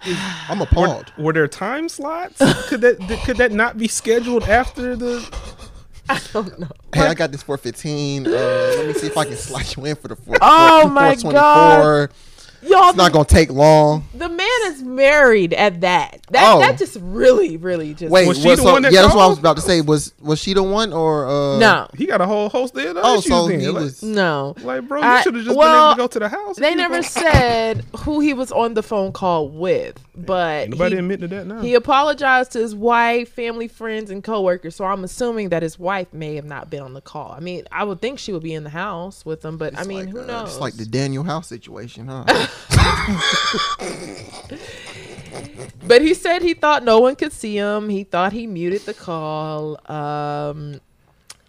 I'm 0.49 0.61
appalled. 0.61 1.12
Were 1.18 1.32
there 1.32 1.47
time 1.49 1.88
slots? 1.88 2.38
could 2.68 2.80
that 2.80 2.99
th- 3.01 3.20
could 3.24 3.36
that 3.36 3.53
not 3.53 3.76
be 3.76 3.86
scheduled 3.88 4.45
after 4.45 4.97
the? 4.97 5.20
I 6.09 6.18
don't 6.32 6.59
know. 6.59 6.70
Hey, 6.95 7.03
I 7.07 7.14
got 7.14 7.30
this 7.30 7.43
for 7.43 7.57
15. 7.57 8.26
Uh, 8.26 8.30
let 8.30 8.86
me 8.86 8.95
see 8.95 9.07
if 9.07 9.16
I 9.16 9.26
can 9.26 9.36
slide 9.36 9.76
you 9.76 9.84
in 9.84 9.95
for 9.97 10.09
the 10.09 10.16
four. 10.16 10.36
Oh 10.41 10.80
four- 10.82 10.91
my 10.91 11.14
424. 11.16 11.32
God. 11.32 12.11
Y'all, 12.62 12.88
It's 12.90 12.96
not 12.96 13.12
gonna 13.12 13.24
take 13.24 13.50
long. 13.50 14.04
the 14.14 14.28
man 14.28 14.46
is 14.66 14.82
married 14.82 15.54
at 15.54 15.80
that. 15.80 16.20
That 16.30 16.52
Oh. 16.54 16.61
that 16.61 16.78
just 16.78 16.96
really, 17.00 17.56
really 17.56 17.94
just 17.94 18.11
Wait, 18.12 18.28
Was 18.28 18.38
she 18.38 18.48
what- 18.48 18.56
the 18.56 18.62
so- 18.62 18.72
one 18.72 18.82
that 18.82 18.92
yeah, 18.92 19.02
that's 19.02 19.14
what 19.14 19.24
I 19.24 19.26
was 19.28 19.38
about 19.38 19.56
to 19.56 19.62
say. 19.62 19.80
Was 19.80 20.12
was 20.20 20.38
she 20.38 20.52
the 20.54 20.62
one 20.62 20.92
or 20.92 21.26
uh, 21.26 21.58
no, 21.58 21.88
He 21.96 22.06
got 22.06 22.20
a 22.20 22.26
whole 22.26 22.48
host 22.50 22.74
there. 22.74 22.90
other 22.90 23.00
Oh, 23.02 23.20
so 23.20 23.46
he 23.46 23.66
like, 23.68 23.82
was. 23.82 24.02
no. 24.02 24.54
like, 24.62 24.86
bro, 24.86 25.00
you 25.00 25.22
should 25.22 25.34
have 25.34 25.44
just 25.44 25.56
well, 25.56 25.68
been 25.68 25.84
able 25.86 25.94
to 25.94 25.98
go 26.02 26.06
to 26.08 26.18
the 26.18 26.28
house. 26.28 26.56
They 26.56 26.74
never 26.74 26.96
know? 26.96 27.00
said 27.02 27.84
who 28.00 28.20
he 28.20 28.34
was 28.34 28.52
on 28.52 28.74
the 28.74 28.82
phone 28.82 29.12
call 29.12 29.48
with, 29.48 29.98
but 30.16 30.68
Nobody 30.68 30.96
admitted 30.98 31.30
to 31.30 31.36
that 31.36 31.46
now. 31.46 31.61
he 31.62 31.74
apologized 31.74 32.52
to 32.52 32.58
his 32.58 32.74
wife, 32.74 33.30
family, 33.32 33.68
friends, 33.68 34.11
and 34.11 34.22
coworkers. 34.22 34.76
So 34.76 34.84
I'm 34.84 35.02
assuming 35.04 35.48
that 35.48 35.62
his 35.62 35.78
wife 35.78 36.08
may 36.12 36.34
have 36.36 36.44
not 36.44 36.68
been 36.70 36.82
on 36.82 36.92
the 36.92 37.00
call. 37.00 37.32
I 37.36 37.40
mean, 37.40 37.64
I 37.72 37.84
would 37.84 38.00
think 38.02 38.18
she 38.18 38.32
would 38.32 38.42
be 38.42 38.54
in 38.54 38.64
the 38.64 38.70
house 38.70 39.24
with 39.24 39.44
him, 39.44 39.56
but 39.56 39.78
I 39.78 39.84
mean, 39.84 39.98
like, 40.00 40.08
who 40.11 40.20
uh, 40.20 40.26
knows? 40.26 40.48
It's 40.50 40.61
like 40.61 40.74
the 40.74 40.86
Daniel 40.86 41.24
House 41.24 41.48
situation, 41.48 42.06
huh? 42.06 42.24
But 45.90 46.03
he 46.03 46.14
said 46.14 46.42
he 46.42 46.55
thought 46.55 46.84
no 46.84 47.01
one 47.01 47.16
could 47.16 47.32
see 47.32 47.57
him. 47.57 47.88
He 47.88 48.05
thought 48.05 48.32
he 48.32 48.46
muted 48.46 48.82
the 48.82 48.94
call. 48.94 49.80
Um, 49.90 50.80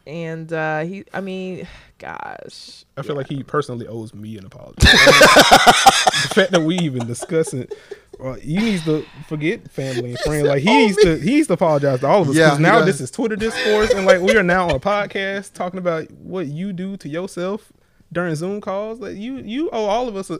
and 0.08 0.52
uh, 0.52 0.80
he, 0.80 1.04
I 1.14 1.22
mean, 1.22 1.68
gosh, 2.00 2.86
I 2.98 3.04
feel 3.04 3.16
like 3.16 3.28
he 3.28 3.44
personally 3.44 3.86
owes 3.88 4.16
me 4.16 4.38
an 4.40 4.46
apology. 4.46 4.78
the 4.82 6.32
fact 6.34 6.52
that 6.54 6.62
we 6.62 6.76
even 6.80 7.06
discussing, 7.06 7.68
well, 8.20 8.34
he 8.34 8.58
needs 8.58 8.84
to 8.86 9.06
forget 9.28 9.70
family 9.70 10.12
and 10.12 10.20
friends. 10.20 10.48
Like 10.48 10.64
he 10.64 10.76
needs 10.76 10.98
to, 10.98 11.20
he 11.20 11.36
needs 11.36 11.48
to 11.48 11.54
apologize 11.54 12.00
to 12.00 12.08
all 12.08 12.24
of 12.24 12.30
us. 12.30 12.36
Because 12.36 12.58
he 12.58 12.64
now 12.64 12.80
does. 12.80 12.88
this 12.88 13.02
is 13.02 13.12
Twitter 13.12 13.36
discourse, 13.36 13.92
and 13.92 14.08
like 14.08 14.22
we 14.22 14.36
are 14.36 14.44
now 14.44 14.70
on 14.70 14.72
a 14.72 14.80
podcast 14.80 15.54
talking 15.54 15.78
about 15.78 16.10
what 16.12 16.48
you 16.48 16.74
do 16.74 16.98
to 16.98 17.08
yourself 17.08 17.72
during 18.12 18.34
Zoom 18.34 18.60
calls. 18.60 19.00
Like 19.00 19.18
you, 19.18 19.38
you 19.38 19.70
owe 19.70 19.86
all 19.86 20.08
of 20.08 20.16
us 20.16 20.32
a. 20.32 20.40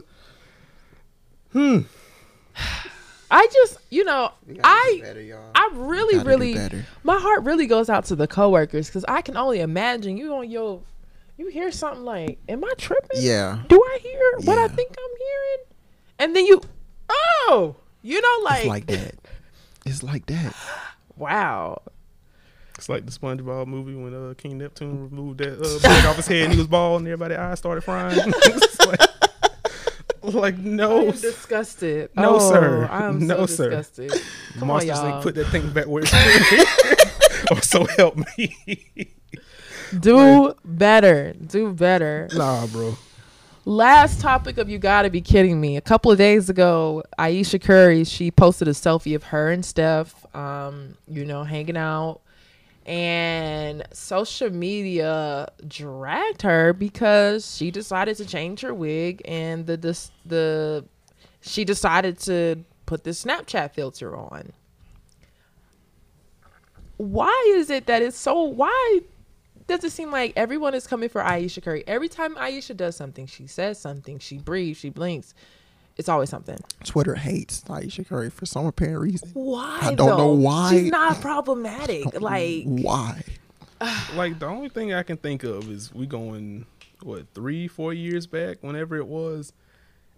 I 1.56 3.48
just, 3.54 3.78
you 3.90 4.04
know, 4.04 4.32
I, 4.64 5.00
better. 5.02 5.40
I 5.56 5.70
really, 5.74 6.20
really, 6.20 6.54
my 7.04 7.18
heart 7.18 7.44
really 7.44 7.66
goes 7.66 7.90
out 7.90 8.06
to 8.06 8.16
the 8.16 8.28
coworkers 8.28 8.88
because 8.88 9.06
I 9.08 9.22
can 9.22 9.38
only 9.38 9.62
imagine 9.62 10.18
you 10.18 10.36
on 10.36 10.50
your, 10.50 10.82
you 11.38 11.48
hear 11.48 11.72
something 11.72 12.04
like, 12.04 12.40
"Am 12.50 12.64
I 12.64 12.74
tripping? 12.78 13.22
Yeah. 13.22 13.64
Do 13.70 13.82
I 13.82 14.00
hear 14.02 14.32
what 14.44 14.58
I 14.58 14.68
think 14.68 14.92
I'm 14.92 15.18
hearing?" 15.18 15.66
And 16.20 16.36
then 16.36 16.46
you, 16.46 16.62
oh, 17.10 17.76
you 18.02 18.22
know, 18.22 18.38
like, 18.44 18.60
It's 18.60 18.68
like 18.68 18.86
that. 18.88 19.16
It's 19.86 20.04
like 20.04 20.26
that. 20.28 20.56
wow. 21.16 21.82
It's 22.78 22.90
like 22.90 23.06
the 23.06 23.12
SpongeBob 23.12 23.68
movie 23.68 23.96
when 23.96 24.14
uh, 24.14 24.34
King 24.36 24.58
Neptune 24.58 25.10
removed 25.10 25.40
that 25.40 25.60
uh, 25.60 26.08
off 26.10 26.16
his 26.16 26.28
head 26.28 26.46
and 26.46 26.54
he 26.54 26.58
was 26.58 26.68
bald 26.68 27.02
and 27.02 27.08
everybody's 27.08 27.38
eyes 27.38 27.60
started 27.60 27.82
frying. 27.82 28.18
It's 28.46 28.80
like, 28.86 29.00
like, 30.34 30.58
no, 30.58 31.12
disgusted. 31.12 32.10
No, 32.16 32.36
Oh, 32.36 32.52
sir. 32.52 32.88
I 32.92 33.06
am 33.08 33.26
No, 33.28 33.46
so 33.46 33.56
sir. 33.56 33.70
disgusted. 33.72 34.22
Come 34.60 34.68
Monsters 34.70 35.00
on, 35.00 35.10
y'all. 35.10 35.22
put 35.24 35.36
that 35.36 35.46
thing 35.48 35.70
back 35.72 35.88
where 35.88 36.04
it's 36.06 37.52
or 37.52 37.62
so 37.62 37.86
help 37.98 38.18
me. 38.38 38.56
Do 40.00 40.54
better. 40.64 41.34
Do 41.34 41.74
better. 41.74 42.30
nah, 42.34 42.66
bro. 42.68 42.96
Last 43.66 44.20
topic 44.22 44.58
of 44.58 44.70
you 44.70 44.80
gotta 44.80 45.10
be 45.10 45.22
kidding 45.22 45.62
me. 45.62 45.78
A 45.78 45.82
couple 45.82 46.12
of 46.12 46.18
days 46.18 46.50
ago, 46.50 47.04
Ayesha 47.20 47.60
Curry, 47.60 48.04
she 48.06 48.32
posted 48.32 48.68
a 48.68 48.72
selfie 48.72 49.16
of 49.16 49.24
her 49.26 49.52
and 49.52 49.64
Steph, 49.64 50.26
um, 50.36 50.96
you 51.08 51.26
know, 51.26 51.44
hanging 51.44 51.78
out. 51.78 52.22
And 52.86 53.84
social 53.94 54.50
media 54.50 55.48
dragged 55.68 56.42
her 56.42 56.74
because 56.74 57.56
she 57.56 57.70
decided 57.70 58.18
to 58.18 58.26
change 58.26 58.62
her 58.62 58.74
wig 58.74 59.22
and 59.26 59.68
the 59.68 59.78
the, 59.78 60.10
the 60.26 60.86
she 61.42 61.64
decided 61.64 62.20
to 62.20 62.64
put 62.86 63.04
the 63.04 63.12
Snapchat 63.12 63.74
filter 63.74 64.16
on. 64.16 64.52
Why 66.98 67.54
is 67.56 67.70
it 67.70 67.86
that 67.86 68.02
it's 68.02 68.18
so 68.18 68.44
why 68.44 69.02
does 69.68 69.84
it 69.84 69.92
seem 69.92 70.12
like 70.12 70.34
everyone 70.36 70.74
is 70.74 70.86
coming 70.86 71.10
for 71.10 71.24
Ayesha 71.24 71.62
Curry? 71.62 71.84
Every 71.88 72.10
time 72.10 72.36
Ayesha 72.38 72.74
does 72.74 72.96
something, 72.96 73.26
she 73.26 73.48
says 73.48 73.80
something, 73.80 74.20
she 74.20 74.38
breathes, 74.38 74.80
she 74.80 74.90
blinks. 74.90 75.34
It's 75.98 76.10
always 76.10 76.30
something. 76.30 76.58
Twitter 76.84 77.16
hates 77.16 77.64
Ayesha 77.70 78.04
Curry 78.06 78.30
for 78.30 78.46
some 78.46 78.66
apparent 78.66 79.02
reason. 79.02 79.30
Why? 79.34 79.80
I 79.82 79.94
don't 79.94 80.18
know 80.18 80.32
why. 80.34 80.72
She's 80.72 80.92
not 80.92 81.22
problematic. 81.22 82.20
Like 82.20 82.64
Why? 82.66 83.24
Like 84.16 84.40
the 84.40 84.46
only 84.48 84.70
thing 84.70 84.94
I 84.94 85.04
can 85.04 85.18
think 85.18 85.44
of 85.44 85.70
is 85.70 85.94
we 85.94 86.06
going 86.06 86.66
what 87.04 87.26
three, 87.34 87.68
four 87.68 87.94
years 87.94 88.28
back, 88.28 88.58
whenever 88.62 88.96
it 88.96 89.08
was, 89.08 89.54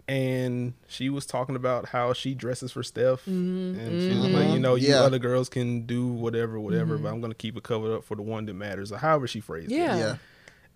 and 0.06 0.74
she 0.86 1.08
was 1.08 1.24
talking 1.24 1.56
about 1.56 1.88
how 1.88 2.12
she 2.12 2.34
dresses 2.34 2.70
for 2.72 2.82
Steph, 2.82 3.24
Mm-hmm. 3.24 3.78
and 3.80 4.02
she 4.02 4.18
was 4.18 4.28
like, 4.28 4.52
you 4.52 4.58
know, 4.58 4.74
you 4.74 4.88
Yeah. 4.88 5.00
other 5.00 5.18
girls 5.18 5.48
can 5.48 5.86
do 5.86 6.06
whatever, 6.06 6.60
whatever, 6.60 6.98
but 6.98 7.08
I'm 7.08 7.20
gonna 7.22 7.34
keep 7.34 7.56
it 7.56 7.62
covered 7.62 7.94
up 7.96 8.04
for 8.04 8.14
the 8.14 8.22
one 8.22 8.44
that 8.46 8.54
matters, 8.54 8.92
or 8.92 8.98
however 8.98 9.26
she 9.26 9.40
phrased 9.40 9.72
it. 9.72 9.76
Yeah. 9.76 9.96
Yeah. 9.96 10.16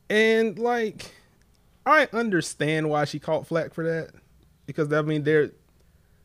And 0.09 0.59
like, 0.59 1.13
I 1.85 2.09
understand 2.15 2.89
why 2.89 3.05
she 3.05 3.19
caught 3.19 3.47
flack 3.47 3.75
for 3.75 3.85
that 3.85 4.11
because 4.69 4.93
I 4.93 5.01
mean 5.03 5.25
there, 5.25 5.51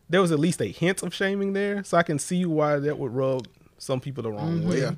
there 0.09 0.21
was 0.21 0.31
at 0.33 0.37
least 0.39 0.61
a 0.61 0.65
hint 0.67 1.01
of 1.01 1.15
shaming 1.15 1.53
there, 1.53 1.83
so 1.83 1.97
I 1.97 2.03
can 2.03 2.19
see 2.19 2.45
why 2.45 2.77
that 2.77 2.99
would 2.99 3.15
rub 3.15 3.47
some 3.79 3.99
people 3.99 4.21
the 4.21 4.31
wrong 4.31 4.67
way. 4.67 4.81
Yeah. 4.81 4.91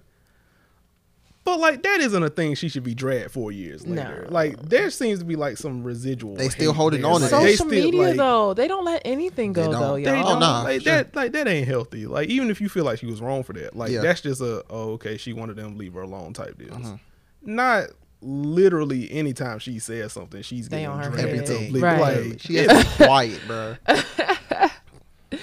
But 1.44 1.60
like 1.60 1.84
that 1.84 2.02
isn't 2.02 2.24
a 2.24 2.30
thing 2.32 2.56
she 2.56 2.70
should 2.70 2.82
be 2.84 2.96
dragged 2.96 3.30
four 3.30 3.52
years 3.52 3.86
No. 3.86 4.02
later. 4.02 4.28
Like 4.32 4.60
there 4.64 4.90
seems 4.90 5.20
to 5.20 5.26
be 5.26 5.36
like 5.36 5.58
some 5.58 5.84
residual. 5.84 6.36
They 6.36 6.50
still 6.50 6.74
holding 6.74 7.04
there. 7.04 7.12
on 7.12 7.18
to 7.20 7.26
Like, 7.26 7.32
that. 7.32 7.44
they 7.44 7.52
social 7.56 7.70
still, 7.70 7.84
media 7.86 8.02
like, 8.08 8.18
though, 8.18 8.54
they 8.56 8.68
don't 8.68 8.84
let 8.84 9.04
anything 9.06 9.54
They 9.54 9.62
go 9.62 9.72
don't. 9.72 9.82
though, 9.82 9.96
They 9.96 10.04
y'all. 10.06 10.26
Oh, 10.26 10.30
don't, 10.32 10.40
nah, 10.40 10.64
like 10.64 10.82
sure. 10.82 10.94
that. 10.94 11.16
Like 11.16 11.34
that 11.34 11.48
ain't 11.48 11.68
healthy. 11.68 12.08
Like 12.08 12.30
even 12.30 12.50
if 12.50 12.60
you 12.60 12.68
feel 12.68 12.84
like 12.84 12.98
she 12.98 13.06
was 13.06 13.22
wrong 13.22 13.44
for 13.44 13.54
that, 13.54 13.76
like 13.76 13.92
Yeah. 13.92 14.02
that's 14.02 14.22
just 14.22 14.42
a 14.42 14.64
oh 14.72 14.94
okay, 14.94 15.18
she 15.18 15.34
wanted 15.34 15.56
them 15.58 15.74
to 15.74 15.78
leave 15.78 15.94
her 15.94 16.02
alone 16.02 16.34
type 16.34 16.58
deal. 16.58 16.74
Uh-huh. 16.74 16.98
Not 17.44 17.90
literally 18.22 19.12
anytime 19.12 19.60
she 19.60 19.80
says 19.80 20.14
something, 20.14 20.42
she's 20.42 20.70
They 20.70 20.82
getting 20.82 20.90
on 20.90 21.02
dragged 21.12 21.18
head. 21.18 21.26
to 21.26 21.32
Everything. 21.54 21.68
oblivion. 21.76 21.84
Right. 22.02 22.30
Like, 22.32 22.42
She 22.42 22.56
has 22.56 22.68
to 22.68 22.98
be 23.00 23.06
quiet, 23.06 23.42
bro. 23.48 23.76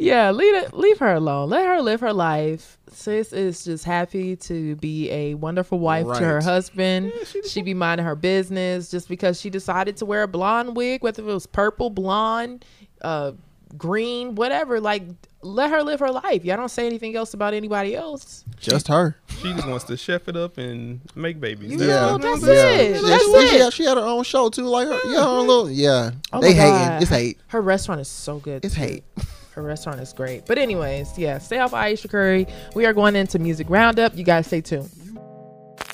Yeah, 0.00 0.30
leave 0.30 0.54
it, 0.54 0.72
leave 0.74 0.98
her 1.00 1.14
alone. 1.14 1.50
Let 1.50 1.66
her 1.66 1.82
live 1.82 1.98
her 2.02 2.12
life. 2.12 2.78
Sis 2.92 3.32
is 3.32 3.64
just 3.64 3.84
happy 3.84 4.36
to 4.36 4.76
be 4.76 5.10
a 5.10 5.34
wonderful 5.34 5.80
wife 5.80 6.06
to 6.06 6.24
her 6.24 6.34
Right. 6.36 6.44
husband. 6.44 7.12
she 7.48 7.62
be 7.62 7.74
minding 7.74 8.06
her 8.06 8.14
business 8.14 8.92
just 8.92 9.08
because 9.08 9.40
she 9.40 9.50
decided 9.50 9.96
to 9.96 10.06
wear 10.06 10.22
a 10.22 10.28
blonde 10.28 10.76
wig, 10.76 11.02
whether 11.02 11.20
it 11.22 11.26
was 11.26 11.46
purple, 11.48 11.90
blonde, 11.90 12.64
uh, 13.02 13.32
green, 13.76 14.36
whatever. 14.36 14.80
Like, 14.80 15.02
let 15.42 15.70
her 15.70 15.82
live 15.82 16.00
her 16.00 16.10
life. 16.10 16.44
Y'all 16.44 16.56
don't 16.56 16.68
say 16.68 16.86
anything 16.86 17.14
else 17.16 17.34
about 17.34 17.54
anybody 17.54 17.94
else. 17.94 18.44
Just 18.60 18.88
her. 18.88 19.16
She 19.40 19.52
just 19.54 19.68
wants 19.68 19.84
to 19.84 19.96
chef 19.96 20.28
it 20.28 20.36
up 20.36 20.58
and 20.58 21.00
make 21.14 21.40
babies. 21.40 21.72
You 21.72 21.78
That's 21.78 21.88
know, 21.88 22.18
that's 22.18 22.42
yeah. 22.42 22.70
it. 22.70 22.96
She, 22.96 23.06
That's 23.06 23.24
she, 23.24 23.30
it. 23.30 23.48
She, 23.50 23.58
had, 23.58 23.72
she 23.72 23.84
had 23.84 23.96
her 23.96 24.02
own 24.04 24.24
show 24.24 24.48
too, 24.48 24.64
like 24.64 24.88
her, 24.88 24.98
yeah, 25.06 25.18
her 25.18 25.28
own 25.28 25.46
little, 25.46 25.70
yeah. 25.70 26.10
Oh 26.32 26.40
they 26.40 26.54
hate 26.54 26.72
hating. 26.72 27.02
It's 27.02 27.10
hate. 27.10 27.38
Her 27.48 27.60
restaurant 27.60 28.00
is 28.00 28.08
so 28.08 28.38
good. 28.38 28.64
It's 28.64 28.74
too. 28.74 28.80
hate. 28.80 29.04
Her 29.52 29.64
restaurant 29.64 29.98
is 29.98 30.12
great. 30.12 30.46
But 30.46 30.56
anyways, 30.56 31.18
yeah, 31.18 31.38
stay 31.38 31.58
off 31.58 31.74
Ayesha 31.74 32.06
Curry. 32.06 32.46
We 32.76 32.86
are 32.86 32.92
going 32.92 33.16
into 33.16 33.40
music 33.40 33.68
roundup. 33.68 34.16
You 34.16 34.22
guys 34.22 34.46
stay 34.46 34.60
tuned. 34.60 34.88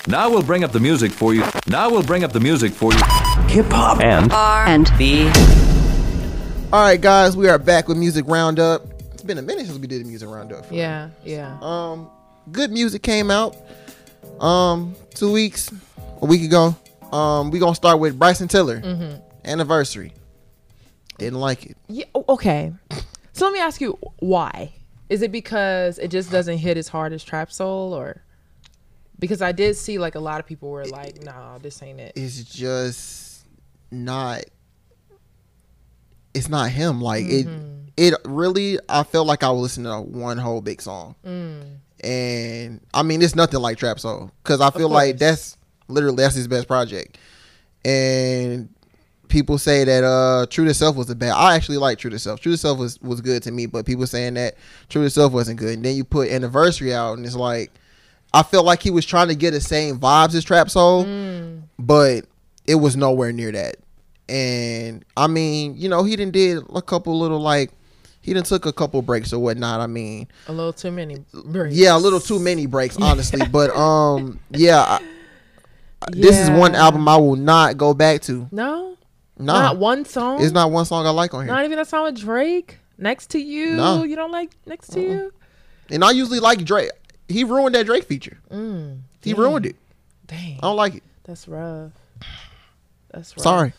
Now 0.07 0.29
we'll 0.29 0.43
bring 0.43 0.63
up 0.63 0.71
the 0.71 0.79
music 0.79 1.11
for 1.11 1.33
you. 1.33 1.43
Now 1.65 1.89
we'll 1.89 2.03
bring 2.03 2.23
up 2.23 2.31
the 2.31 2.39
music 2.39 2.71
for 2.71 2.93
you. 2.93 2.99
Hip 3.47 3.65
hop 3.71 4.03
And 4.03 4.31
R 4.31 4.65
and 4.67 4.91
B. 4.99 5.25
All 6.71 6.83
right, 6.83 7.01
guys, 7.01 7.35
we 7.35 7.49
are 7.49 7.57
back 7.57 7.87
with 7.87 7.97
music 7.97 8.25
roundup. 8.27 8.94
Been 9.25 9.37
a 9.39 9.41
minute 9.41 9.65
since 9.65 9.79
we 9.79 9.87
did 9.87 10.03
a 10.03 10.05
music 10.05 10.29
roundup. 10.29 10.65
Yeah, 10.71 11.09
yeah. 11.23 11.57
Um, 11.61 12.09
good 12.51 12.71
music 12.71 13.01
came 13.01 13.31
out. 13.31 13.55
Um, 14.39 14.95
two 15.15 15.31
weeks, 15.31 15.71
a 16.21 16.25
week 16.25 16.43
ago. 16.43 16.75
Um, 17.11 17.49
we 17.49 17.57
gonna 17.59 17.73
start 17.75 17.99
with 17.99 18.19
Bryson 18.19 18.47
Tiller 18.47 18.81
Mm-hmm. 18.81 19.15
anniversary. 19.45 20.13
Didn't 21.17 21.39
like 21.39 21.65
it. 21.65 21.77
Yeah. 21.87 22.05
Okay. 22.29 22.71
So 23.33 23.45
let 23.45 23.53
me 23.53 23.59
ask 23.59 23.81
you, 23.81 23.97
why? 24.19 24.73
Is 25.09 25.21
it 25.21 25.31
because 25.31 25.97
it 25.97 26.09
just 26.09 26.29
doesn't 26.31 26.57
hit 26.57 26.77
as 26.77 26.87
hard 26.87 27.11
as 27.13 27.23
Trap 27.23 27.51
Soul, 27.51 27.93
or 27.93 28.21
because 29.17 29.41
I 29.41 29.51
did 29.53 29.75
see 29.75 29.97
like 29.97 30.15
a 30.15 30.19
lot 30.19 30.39
of 30.39 30.45
people 30.45 30.69
were 30.69 30.85
like, 30.85 31.23
"Nah, 31.23 31.57
this 31.57 31.81
ain't 31.81 31.99
it." 31.99 32.13
It's 32.15 32.43
just 32.43 33.43
not. 33.91 34.43
It's 36.33 36.49
not 36.49 36.69
him. 36.69 37.01
Like 37.01 37.25
it. 37.25 37.47
It 37.97 38.13
really. 38.25 38.77
I 38.89 39.03
felt 39.03 39.27
like 39.27 39.43
I 39.43 39.49
was 39.51 39.61
listening 39.61 39.91
to 39.91 40.01
one 40.01 40.37
whole 40.37 40.61
big 40.61 40.81
song. 40.81 41.15
And 42.03 42.81
I 42.93 43.03
mean, 43.03 43.21
it's 43.21 43.35
nothing 43.35 43.59
like 43.61 43.77
Trap 43.77 43.99
Soul 43.99 44.31
because 44.43 44.61
I 44.61 44.69
feel 44.69 44.89
like 44.89 45.17
that's 45.17 45.57
literally 45.87 46.17
that's 46.17 46.35
his 46.35 46.47
best 46.47 46.67
project. 46.67 47.17
And 47.83 48.69
people 49.27 49.57
say 49.57 49.83
that 49.85 50.03
uh 50.03 50.45
True 50.49 50.65
to 50.65 50.73
Self 50.73 50.95
was 50.95 51.09
a 51.09 51.15
bad. 51.15 51.31
I 51.31 51.55
actually 51.55 51.77
like 51.77 51.97
True 51.97 52.11
to 52.11 52.19
Self. 52.19 52.41
True 52.41 52.51
to 52.51 52.57
Self 52.57 52.77
was 52.77 53.01
was 53.01 53.21
good 53.21 53.41
to 53.43 53.51
me, 53.51 53.65
but 53.65 53.85
people 53.85 54.05
saying 54.07 54.35
that 54.35 54.55
True 54.89 55.03
to 55.03 55.09
Self 55.09 55.31
wasn't 55.33 55.59
good. 55.59 55.75
And 55.75 55.85
then 55.85 55.95
you 55.95 56.03
put 56.03 56.29
Anniversary 56.29 56.93
out, 56.93 57.17
and 57.17 57.25
it's 57.25 57.35
like 57.35 57.71
I 58.33 58.43
felt 58.43 58.65
like 58.65 58.83
he 58.83 58.91
was 58.91 59.05
trying 59.05 59.29
to 59.29 59.35
get 59.35 59.51
the 59.51 59.61
same 59.61 59.97
vibes 59.99 60.35
as 60.35 60.43
Trap 60.43 60.69
Soul, 60.69 61.05
but 61.79 62.25
it 62.67 62.75
was 62.75 62.95
nowhere 62.97 63.31
near 63.31 63.51
that. 63.53 63.77
And 64.27 65.05
I 65.15 65.27
mean, 65.27 65.75
you 65.77 65.87
know, 65.87 66.03
he 66.03 66.15
didn't 66.15 66.33
did 66.33 66.59
a 66.73 66.81
couple 66.81 67.17
little 67.17 67.39
like 67.39 67.71
he 68.25 68.33
done 68.33 68.43
took 68.43 68.65
a 68.65 68.73
couple 68.73 69.01
breaks 69.03 69.31
or 69.31 69.37
whatnot. 69.39 69.81
I 69.81 69.85
mean, 69.87 70.27
A 70.47 70.51
little 70.51 70.73
too 70.73 70.89
many. 70.89 71.23
Breaks. 71.45 71.75
yeah, 71.75 71.95
a 71.95 71.99
little 71.99 72.19
too 72.19 72.39
many 72.39 72.65
breaks, 72.65 72.97
honestly. 73.01 73.41
but 73.51 73.69
um, 73.75 74.39
yeah, 74.49 74.81
I, 74.81 74.99
this 76.09 76.35
is 76.39 76.49
one 76.49 76.73
album 76.73 77.07
I 77.07 77.17
will 77.17 77.35
not 77.35 77.77
go 77.77 77.93
back 77.93 78.21
to. 78.23 78.47
No, 78.51 78.97
No, 79.37 79.53
not 79.53 79.77
one 79.77 80.05
song. 80.05 80.41
It's 80.43 80.51
not 80.53 80.71
one 80.71 80.85
song 80.85 81.05
I 81.05 81.11
like 81.11 81.33
on 81.35 81.45
here. 81.45 81.53
Not 81.53 81.65
even 81.65 81.77
a 81.77 81.85
song 81.85 82.05
with 82.05 82.17
Drake. 82.19 82.79
Next 82.97 83.27
to 83.31 83.39
you. 83.39 83.75
No. 83.75 84.03
You 84.03 84.15
don't 84.15 84.31
like 84.31 84.51
next 84.65 84.87
to 84.93 85.01
you. 85.01 85.33
and 85.91 86.03
I 86.03 86.11
usually 86.11 86.39
like 86.39 86.63
Drake. 86.65 86.89
He 87.27 87.43
ruined 87.43 87.75
that 87.75 87.85
Drake 87.85 88.05
feature. 88.05 88.39
Mm, 88.51 89.01
he 89.21 89.33
ruined 89.33 89.65
it. 89.67 89.75
Dang, 90.27 90.57
I 90.57 90.61
don't 90.61 90.75
like 90.77 90.95
it. 90.95 91.03
that's 91.23 91.47
rough. 91.47 91.91
That's 93.11 93.35
rough. 93.37 93.43
Sorry, 93.43 93.73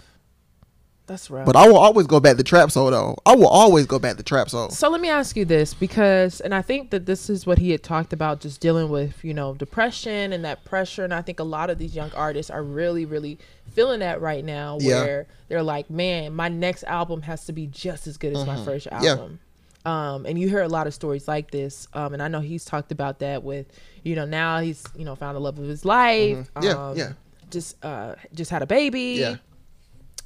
That's 1.06 1.30
right. 1.30 1.46
but 1.46 1.54
I 1.54 1.68
will 1.68 1.76
always 1.78 2.06
go 2.08 2.18
back 2.18 2.36
to 2.36 2.42
Trap 2.42 2.70
Soul 2.72 2.90
though. 2.90 3.16
I 3.24 3.36
will 3.36 3.46
always 3.46 3.86
go 3.86 3.98
back 3.98 4.16
to 4.16 4.22
Trap 4.24 4.50
Soul. 4.50 4.70
So 4.70 4.88
let 4.90 5.00
me 5.00 5.08
ask 5.08 5.36
you 5.36 5.44
this 5.44 5.72
because, 5.72 6.40
and 6.40 6.52
I 6.54 6.62
think 6.62 6.90
that 6.90 7.06
this 7.06 7.30
is 7.30 7.46
what 7.46 7.58
he 7.58 7.70
had 7.70 7.82
talked 7.84 8.12
about, 8.12 8.40
just 8.40 8.60
dealing 8.60 8.88
with, 8.88 9.24
you 9.24 9.32
know, 9.32 9.54
depression 9.54 10.32
and 10.32 10.44
that 10.44 10.64
pressure. 10.64 11.04
And 11.04 11.14
I 11.14 11.22
think 11.22 11.38
a 11.38 11.44
lot 11.44 11.70
of 11.70 11.78
these 11.78 11.94
young 11.94 12.10
artists 12.12 12.50
are 12.50 12.62
really, 12.62 13.04
really 13.04 13.38
feeling 13.70 14.00
that 14.00 14.20
right 14.20 14.44
now 14.44 14.78
Yeah. 14.80 15.00
where 15.04 15.26
they're 15.48 15.62
like, 15.62 15.88
man, 15.90 16.34
my 16.34 16.48
next 16.48 16.82
album 16.84 17.22
has 17.22 17.44
to 17.46 17.52
be 17.52 17.66
just 17.68 18.06
as 18.08 18.16
good 18.16 18.36
as 18.36 18.44
my 18.44 18.64
first 18.64 18.86
Mm-hmm. 18.88 19.04
Yeah. 19.04 19.10
album. 19.12 19.38
Um, 19.84 20.26
and 20.26 20.36
you 20.36 20.48
hear 20.48 20.62
a 20.62 20.68
lot 20.68 20.88
of 20.88 20.94
stories 20.94 21.28
like 21.28 21.52
this. 21.52 21.86
Um, 21.94 22.14
and 22.14 22.20
I 22.20 22.26
know 22.26 22.40
he's 22.40 22.64
talked 22.64 22.90
about 22.90 23.20
that 23.20 23.44
with, 23.44 23.66
you 24.02 24.16
know, 24.16 24.24
now 24.24 24.58
he's, 24.58 24.82
you 24.96 25.04
know, 25.04 25.14
found 25.14 25.36
the 25.36 25.40
love 25.40 25.60
of 25.60 25.66
his 25.66 25.84
life. 25.84 26.38
Mm-hmm. 26.56 26.62
Yeah, 26.64 26.88
um, 26.88 26.96
yeah. 26.96 27.12
Just, 27.48 27.76
uh, 27.84 28.16
just 28.34 28.50
had 28.50 28.62
a 28.62 28.66
baby. 28.66 29.18
Yeah, 29.20 29.36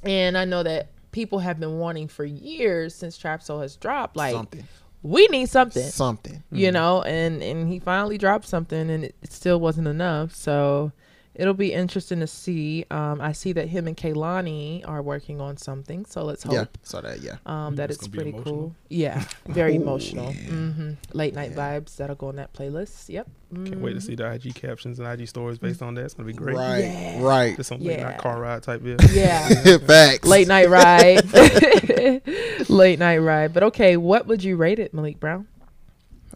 And 0.03 0.37
I 0.37 0.45
know 0.45 0.63
that 0.63 0.89
people 1.11 1.39
have 1.39 1.59
been 1.59 1.79
wanting 1.79 2.07
for 2.07 2.25
years 2.25 2.95
since 2.95 3.17
Trap 3.17 3.43
Soul 3.43 3.59
has 3.59 3.75
dropped, 3.75 4.15
like, 4.15 4.33
something, 4.33 4.65
we 5.03 5.27
need 5.27 5.49
something. 5.49 5.83
Something. 5.83 6.43
you 6.51 6.67
mm-hmm. 6.67 6.73
know 6.73 7.01
and 7.01 7.41
and 7.41 7.67
he 7.71 7.79
finally 7.79 8.17
dropped 8.17 8.45
something 8.45 8.89
and 8.89 9.05
it 9.05 9.15
still 9.29 9.59
wasn't 9.59 9.87
enough. 9.87 10.35
So 10.35 10.91
it'll 11.35 11.53
be 11.53 11.71
interesting 11.73 12.19
to 12.19 12.27
see. 12.27 12.85
Um 12.91 13.21
i 13.21 13.31
see 13.31 13.53
that 13.53 13.67
him 13.67 13.87
and 13.87 13.95
Kehlani 13.95 14.87
are 14.87 15.01
working 15.01 15.39
on 15.41 15.57
something 15.57 16.05
so 16.05 16.23
let's 16.23 16.43
hope 16.43 16.53
Yeah, 16.53 16.65
saw 16.83 17.01
that. 17.01 17.21
Yeah, 17.21 17.37
um 17.45 17.75
that 17.77 17.89
It's 17.89 17.99
it's 17.99 18.07
pretty 18.07 18.33
cool. 18.33 18.75
yeah 18.89 19.23
very 19.47 19.75
emotional. 19.75 20.31
hmm 20.33 20.91
late 21.13 21.33
night 21.33 21.53
vibes 21.55 21.95
that'll 21.97 22.15
go 22.15 22.27
on 22.27 22.35
that 22.37 22.53
playlist. 22.53 23.09
Yep. 23.09 23.27
Can't 23.53 23.81
wait 23.81 23.93
to 23.93 24.01
see 24.01 24.15
the 24.15 24.31
IG 24.31 24.55
captions 24.55 24.97
and 24.99 25.07
IG 25.07 25.27
stories 25.27 25.57
based 25.59 25.81
on 25.81 25.93
that. 25.95 26.05
It's 26.05 26.13
gonna 26.13 26.27
be 26.27 26.33
great. 26.33 26.55
right, 26.55 27.17
right. 27.19 27.55
Just 27.57 27.69
some 27.69 27.79
late 27.81 27.97
Yeah. 27.99 28.09
night 28.09 28.17
car 28.19 28.39
ride 28.39 28.63
type 28.63 28.81
bit. 28.83 29.01
yeah. 29.11 29.47
Facts. 29.79 30.25
late 30.27 30.47
night 30.47 30.69
ride. 30.69 31.23
Late 32.69 32.99
night 32.99 33.17
ride. 33.17 33.53
But 33.53 33.63
okay 33.63 33.97
what 33.97 34.27
would 34.27 34.43
you 34.43 34.55
rate 34.55 34.79
it 34.79 34.93
malik 34.93 35.19
brown? 35.19 35.47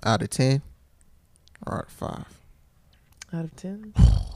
Out 0.03 0.21
of 0.21 0.29
ten 0.29 0.61
or 1.65 1.77
out 1.79 1.85
of 1.87 1.91
five. 1.91 2.25
out 3.33 3.45
of 3.45 3.55
10 3.55 3.93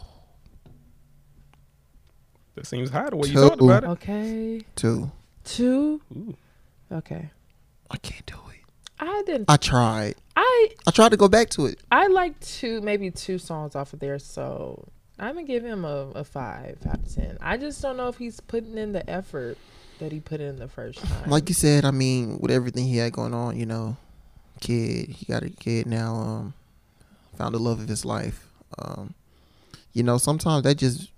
That 2.60 2.68
seems 2.68 2.90
high 2.90 3.10
the 3.10 3.16
way 3.16 3.30
you 3.30 3.36
Two. 3.36 3.48
talked 3.50 3.62
about 3.62 3.84
it. 3.86 3.88
okay 3.88 4.62
Two. 4.76 5.10
two 5.46 6.02
Ooh. 6.14 6.36
okay 6.92 7.30
I 7.90 7.96
can't 7.98 8.26
do 8.26 8.36
it. 8.54 8.60
i 9.00 9.24
didn't 9.26 9.50
I 9.50 9.56
tried. 9.56 10.16
I 10.36 10.68
I 10.86 10.92
tried 10.92 11.12
to 11.12 11.18
go 11.18 11.30
back 11.30 11.50
to 11.52 11.68
it. 11.68 11.80
I 11.90 12.08
like 12.08 12.38
two, 12.42 12.82
maybe 12.82 13.12
two 13.12 13.38
songs 13.38 13.76
off 13.78 13.94
of 13.94 14.02
there, 14.02 14.20
so 14.20 14.90
I'm 15.18 15.36
gonna 15.36 15.48
give 15.48 15.64
him 15.64 15.86
a, 15.86 16.12
a 16.16 16.26
five 16.26 16.80
out 16.86 16.96
of 17.00 17.16
ten. 17.16 17.38
I 17.40 17.56
just 17.56 17.82
don't 17.82 17.96
know 17.96 18.10
if 18.10 18.18
he's 18.18 18.42
putting 18.42 18.78
in 18.78 18.92
the 18.92 19.10
effort 19.10 19.58
that 20.00 20.12
he 20.12 20.20
put 20.20 20.42
in 20.42 20.58
the 20.58 20.68
first 20.68 21.00
time. 21.00 21.30
Like 21.30 21.48
you 21.48 21.56
said, 21.56 21.86
I 21.86 21.92
mean, 21.92 22.40
with 22.40 22.52
everything 22.52 22.86
he 22.88 22.98
had 22.98 23.14
going 23.14 23.34
on, 23.34 23.58
you 23.58 23.66
know, 23.66 23.96
kid, 24.60 25.08
he 25.08 25.26
got 25.26 25.44
a 25.44 25.50
kid 25.50 25.88
now, 25.88 26.14
um, 26.16 26.54
found 27.38 27.56
the 27.56 27.60
love 27.60 27.80
of 27.80 27.88
his 27.88 28.04
life. 28.04 28.48
Um, 28.78 29.14
you 29.94 30.04
know, 30.04 30.18
sometimes 30.18 30.64
that 30.64 30.76
just 30.76 31.10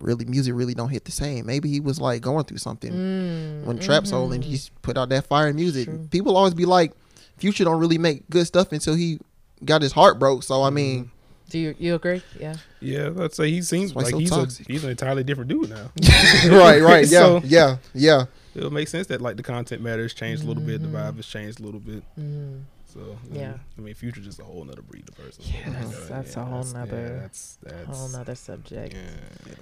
really 0.00 0.24
music 0.24 0.54
really 0.54 0.74
don't 0.74 0.88
hit 0.88 1.04
the 1.04 1.12
same. 1.12 1.46
Maybe 1.46 1.68
he 1.68 1.80
was 1.80 2.00
like 2.00 2.22
going 2.22 2.44
through 2.44 2.58
something 2.58 2.92
Mm, 2.92 3.64
when 3.64 3.78
Trap 3.78 4.06
Soul 4.06 4.32
and 4.32 4.42
he 4.44 4.58
put 4.82 4.96
out 4.98 5.08
that 5.10 5.26
fire 5.26 5.52
music. 5.52 5.84
True. 5.86 6.08
People 6.10 6.36
always 6.36 6.54
be 6.54 6.64
like, 6.64 6.92
Future 7.38 7.64
don't 7.64 7.78
really 7.78 7.98
make 7.98 8.28
good 8.30 8.46
stuff 8.46 8.72
until 8.72 8.94
he 8.94 9.18
got 9.64 9.82
his 9.82 9.92
heart 9.92 10.18
broke. 10.18 10.42
So 10.42 10.62
I 10.62 10.70
mean, 10.70 11.10
Do 11.50 11.58
you 11.58 11.74
you 11.78 11.94
agree? 11.94 12.22
Yeah. 12.40 12.56
Yeah, 12.80 13.10
let's 13.12 13.36
say 13.36 13.50
he 13.50 13.62
seems 13.62 13.94
like 13.94 14.06
so 14.06 14.18
he's 14.18 14.30
toxic. 14.30 14.68
a, 14.68 14.72
he's 14.72 14.84
an 14.84 14.90
entirely 14.90 15.22
different 15.24 15.48
dude 15.50 15.70
now. 15.70 15.90
right, 16.56 16.80
right, 16.80 17.06
yeah, 17.08 17.18
So- 17.20 17.40
yeah, 17.44 17.76
yeah. 17.94 18.24
It'll 18.54 18.72
make 18.72 18.88
sense 18.88 19.06
that 19.08 19.20
like 19.20 19.36
the 19.36 19.42
content 19.42 19.82
matters 19.82 20.14
changed 20.14 20.42
a 20.42 20.46
little 20.46 20.62
bit, 20.62 20.80
the 20.80 20.88
vibe 20.88 21.16
has 21.16 21.26
changed 21.26 21.60
a 21.60 21.62
little 21.62 21.78
bit. 21.80 22.02
Mm. 22.18 22.62
So 22.96 23.18
Yeah. 23.30 23.54
I 23.76 23.80
mean, 23.80 23.94
future 23.94 24.20
just 24.20 24.40
a 24.40 24.44
whole 24.44 24.64
nother 24.64 24.82
breed 24.82 25.08
of 25.08 25.16
person. 25.16 25.44
Yeah, 25.46 25.70
that's- 25.70 26.08
that's 26.08 26.36
a 26.36 26.44
whole 26.44 26.64
nother- 26.64 27.18
that's 27.20 27.58
that's 27.62 27.98
Whole 27.98 28.08
nother 28.08 28.34
subject. 28.34 28.94
yeah. 28.94 29.54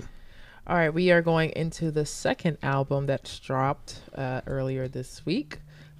All 0.66 0.76
right, 0.76 0.94
we 0.94 1.10
are 1.10 1.20
going 1.20 1.50
into 1.50 1.90
the 1.90 2.06
second 2.06 2.56
album 2.62 3.06
that's 3.06 3.38
dropped 3.38 4.00
uh, 4.14 4.40
earlier 4.46 4.88
this 4.88 5.26
week. 5.26 5.58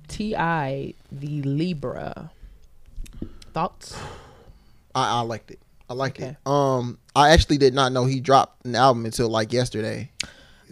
T.I. 0.09 0.94
the 1.12 1.43
Libra. 1.43 2.31
Thoughts? 3.52 3.97
I, 4.94 5.19
I 5.19 5.20
liked 5.20 5.51
it. 5.51 5.61
I 5.90 5.94
like 5.94 6.19
Okay. 6.19 6.28
it. 6.31 6.36
Um, 6.51 6.98
I 7.15 7.31
actually 7.31 7.59
did 7.59 7.74
not 7.74 7.93
know 7.93 8.06
he 8.06 8.20
dropped 8.20 8.65
an 8.65 8.74
album 8.74 9.05
until 9.05 9.28
like 9.28 9.52
yesterday. 9.52 10.11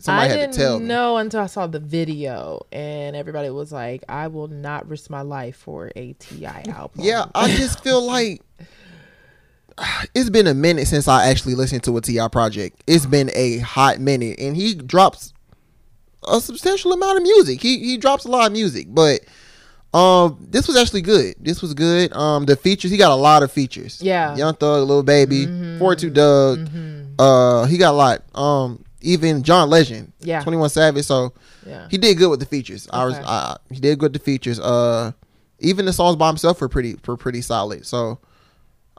Somebody 0.03 0.27
I 0.27 0.31
had 0.31 0.37
didn't 0.41 0.53
to 0.55 0.59
tell 0.61 0.79
me. 0.81 0.87
know 0.87 1.16
until 1.16 1.41
I 1.41 1.47
saw 1.47 1.66
the 1.66 1.79
video, 1.81 2.66
and 2.73 3.15
everybody 3.16 3.49
was 3.51 3.70
like, 3.73 4.05
"I 4.09 4.27
will 4.29 4.49
not 4.49 4.89
risk 4.89 5.09
my 5.11 5.23
life 5.23 5.57
for 5.57 5.91
a 5.97 6.12
T.I. 6.15 6.65
album." 6.69 7.01
Yeah, 7.05 7.27
I 7.35 7.49
just 7.55 7.83
feel 7.85 8.03
like 8.07 8.43
it's 10.15 10.31
been 10.31 10.47
a 10.47 10.55
minute 10.55 10.87
since 10.87 11.09
I 11.09 11.27
actually 11.29 11.55
listened 11.55 11.83
to 11.85 11.97
a 11.97 12.01
T.I. 12.01 12.29
project. 12.29 12.83
It's 12.87 13.07
been 13.07 13.31
a 13.35 13.59
hot 13.59 14.01
minute, 14.01 14.39
and 14.39 14.57
he 14.57 14.74
drops 14.74 15.33
a 16.29 16.41
substantial 16.41 16.93
amount 16.93 17.16
of 17.19 17.23
music. 17.23 17.61
He 17.61 17.79
he 17.79 17.97
drops 17.97 18.24
a 18.24 18.29
lot 18.29 18.47
of 18.47 18.53
music, 18.53 18.87
but 18.91 19.20
um, 19.95 20.45
this 20.51 20.66
was 20.69 20.77
actually 20.77 21.03
good. 21.03 21.35
This 21.41 21.62
was 21.62 21.74
good. 21.74 22.12
Um, 22.15 22.45
the 22.45 22.57
features 22.57 22.91
he 22.91 22.97
got 22.97 23.11
a 23.11 23.16
lot 23.16 23.43
of 23.43 23.51
features. 23.53 24.01
Yeah. 24.03 24.35
Young 24.37 24.55
Thug, 24.55 24.87
Lil 24.89 25.03
Baby, 25.03 25.47
Mhm. 25.47 25.79
Four 25.79 25.95
Two 25.97 26.11
Dugg. 26.11 26.59
Mhm. 26.69 27.15
Uh, 27.19 27.65
he 27.66 27.77
got 27.79 27.93
a 27.93 27.97
lot. 27.97 28.23
Um, 28.35 28.85
even 29.03 29.43
John 29.43 29.69
Legend, 29.70 30.12
Yeah. 30.20 30.43
Twenty 30.43 30.57
One 30.59 30.69
Savage. 30.70 31.05
So 31.05 31.33
Yeah. 31.66 31.89
he 31.91 31.99
did 31.99 32.16
good 32.19 32.31
with 32.31 32.41
the 32.41 32.47
features. 32.47 32.89
I 32.93 33.05
was 33.05 33.15
Okay. 33.15 33.24
I, 33.27 33.57
he 33.70 33.81
did 33.81 33.99
good 33.99 34.12
with 34.12 34.20
the 34.20 34.24
features. 34.24 34.59
Uh, 34.61 35.12
even 35.59 35.85
the 35.87 35.93
songs 35.93 36.16
by 36.16 36.29
himself 36.29 36.61
were 36.61 36.69
pretty 36.69 36.97
were 37.07 37.16
pretty 37.16 37.41
solid. 37.43 37.87
So 37.87 38.19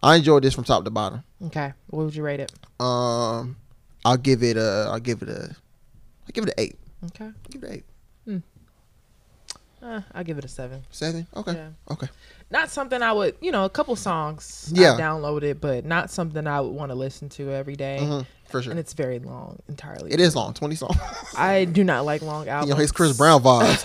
I 0.01 0.15
enjoyed 0.17 0.43
this 0.43 0.53
from 0.53 0.63
top 0.63 0.83
to 0.85 0.89
bottom. 0.91 1.23
Okay. 1.45 1.73
What 1.87 2.05
would 2.05 2.15
you 2.15 2.23
rate 2.23 2.39
it? 2.39 2.51
Um, 2.79 3.55
I'll 4.05 4.17
give 4.17 4.43
it 4.43 4.57
a 4.57 4.87
I'll 4.91 4.99
give 4.99 5.21
it 5.21 5.29
a 5.29 5.49
I'll 6.23 6.31
give 6.33 6.43
it 6.45 6.49
an 6.49 6.55
eight. 6.57 6.77
Okay. 7.05 7.25
I'll 7.25 7.33
give 7.49 7.63
it 7.63 7.69
an 7.69 7.73
eight. 7.75 7.83
Uh, 9.81 9.99
I'll 10.13 10.23
give 10.23 10.37
it 10.37 10.45
a 10.45 10.47
seven. 10.47 10.81
Seven. 10.91 11.27
Okay. 11.35 11.53
Yeah. 11.53 11.67
Okay. 11.91 12.07
Not 12.49 12.69
something 12.69 13.01
I 13.01 13.11
would, 13.11 13.35
you 13.41 13.51
know, 13.51 13.65
a 13.65 13.69
couple 13.69 13.95
songs 13.97 14.71
Yeah. 14.73 14.93
I 14.95 15.01
downloaded, 15.01 15.59
but 15.59 15.83
not 15.83 16.09
something 16.09 16.47
I 16.47 16.61
would 16.61 16.71
want 16.73 16.91
to 16.91 16.95
listen 16.95 17.27
to 17.29 17.51
every 17.51 17.75
day. 17.75 17.97
Mhm, 18.01 18.25
for 18.53 18.61
sure. 18.61 18.69
And 18.69 18.79
it's 18.79 18.93
very 18.93 19.17
long 19.17 19.57
entirely. 19.67 20.13
It 20.13 20.21
is 20.21 20.35
long, 20.35 20.53
twenty 20.53 20.75
songs. 20.75 20.95
I 21.37 21.65
do 21.65 21.83
not 21.83 22.05
like 22.05 22.21
long 22.21 22.47
albums. 22.47 22.69
you 22.69 22.75
know, 22.75 22.79
his 22.79 22.91
Chris 22.91 23.17
Brown 23.17 23.41
vibes. 23.41 23.83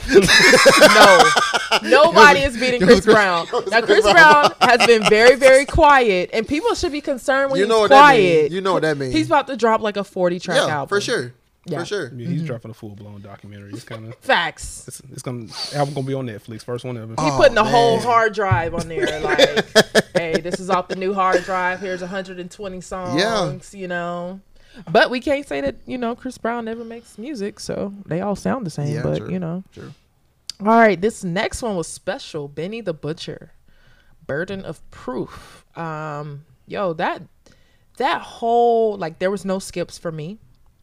no, 1.82 1.88
nobody 1.88 2.40
is 2.40 2.54
beating 2.58 2.82
Chris 2.82 3.00
Chris- 3.00 3.14
Brown. 3.14 3.46
Now, 3.70 3.80
Chris 3.80 4.02
Chris 4.02 4.12
Brown. 4.12 4.52
Brown 4.52 4.52
has 4.60 4.86
been 4.86 5.04
very, 5.08 5.36
very 5.36 5.64
quiet, 5.64 6.28
and 6.34 6.46
people 6.46 6.74
should 6.74 6.92
be 6.92 7.00
concerned 7.00 7.50
when 7.50 7.58
you 7.58 7.64
he's 7.64 7.70
know 7.70 7.80
what 7.80 7.90
quiet. 7.90 8.42
means. 8.42 8.54
You 8.54 8.60
know 8.60 8.74
what 8.74 8.82
that 8.82 8.98
means. 8.98 9.14
He's 9.14 9.26
about 9.26 9.46
to 9.46 9.56
drop 9.56 9.80
like 9.80 9.96
a 9.96 10.04
forty 10.04 10.38
track 10.38 10.58
yeah, 10.58 10.74
album 10.74 10.88
for 10.88 11.00
sure. 11.00 11.32
Yeah. 11.70 11.80
For 11.80 11.84
sure. 11.84 12.12
Yeah, 12.14 12.28
he's 12.28 12.38
mm-hmm. 12.38 12.46
dropping 12.46 12.70
a 12.70 12.74
full 12.74 12.94
blown 12.94 13.22
documentary. 13.22 13.72
It's 13.72 13.84
kind 13.84 14.06
of 14.06 14.14
Facts. 14.16 14.84
it's, 14.88 15.02
it's 15.12 15.22
gonna 15.22 15.46
album 15.74 15.94
gonna 15.94 16.06
be 16.06 16.14
on 16.14 16.26
Netflix. 16.26 16.62
First 16.62 16.84
one 16.84 16.96
ever. 16.96 17.08
He 17.08 17.14
Oh, 17.18 17.36
putting 17.36 17.58
a 17.58 17.64
whole 17.64 18.00
hard 18.00 18.34
drive 18.34 18.74
on 18.74 18.88
there, 18.88 19.20
like, 19.20 19.38
hey, 20.16 20.40
this 20.40 20.60
is 20.60 20.70
off 20.70 20.88
the 20.88 20.96
new 20.96 21.14
hard 21.14 21.44
drive. 21.44 21.80
Here's 21.80 22.00
120 22.00 22.80
songs, 22.80 23.20
Yeah. 23.20 23.58
you 23.72 23.88
know. 23.88 24.40
But 24.90 25.10
we 25.10 25.20
can't 25.20 25.46
say 25.46 25.60
that 25.60 25.76
you 25.86 25.98
know 25.98 26.14
Chris 26.14 26.38
Brown 26.38 26.64
never 26.64 26.84
makes 26.84 27.18
music, 27.18 27.60
so 27.60 27.92
they 28.06 28.20
all 28.20 28.36
sound 28.36 28.66
the 28.66 28.70
same. 28.70 28.94
Yeah, 28.94 29.02
but 29.02 29.18
true. 29.18 29.30
you 29.30 29.38
know, 29.38 29.64
True. 29.72 29.92
All 30.60 30.66
right, 30.66 31.00
this 31.00 31.22
next 31.22 31.62
one 31.62 31.76
was 31.76 31.86
special. 31.86 32.48
Benny 32.48 32.80
the 32.80 32.94
Butcher, 32.94 33.52
Burden 34.26 34.64
of 34.64 34.88
Proof. 34.90 35.64
Um, 35.76 36.44
yo, 36.66 36.92
that 36.94 37.22
that 37.98 38.22
whole 38.22 38.96
like 38.96 39.18
there 39.18 39.30
was 39.30 39.44
no 39.44 39.58
skips 39.58 39.98
for 39.98 40.10
me. 40.10 40.38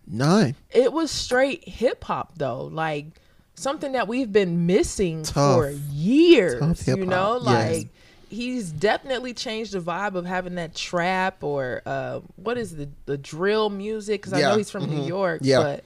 None. 0.07 0.55
It 0.69 0.93
was 0.93 1.11
straight 1.11 1.67
hip 1.67 2.03
hop 2.03 2.37
though, 2.37 2.65
like 2.65 3.07
something 3.55 3.93
that 3.93 4.07
we've 4.07 4.31
been 4.31 4.65
missing 4.65 5.23
Tough. 5.23 5.55
for 5.57 5.69
years. 5.91 6.87
You 6.87 7.05
know, 7.05 7.39
yes. 7.43 7.85
He's 8.35 8.71
definitely 8.71 9.33
changed 9.33 9.71
the 9.73 9.79
vibe 9.79 10.15
of 10.15 10.25
having 10.25 10.55
that 10.55 10.75
trap 10.75 11.43
or 11.43 11.81
uh, 11.85 12.19
what 12.35 12.57
is 12.57 12.75
the 12.75 12.89
the 13.05 13.17
drill 13.17 13.69
music? 13.69 14.21
Because 14.21 14.33
I 14.33 14.41
know 14.41 14.57
he's 14.57 14.69
from 14.69 14.85
New 14.89 15.01
mhm, 15.03 15.07
York, 15.07 15.41
yeah. 15.43 15.61
but 15.61 15.83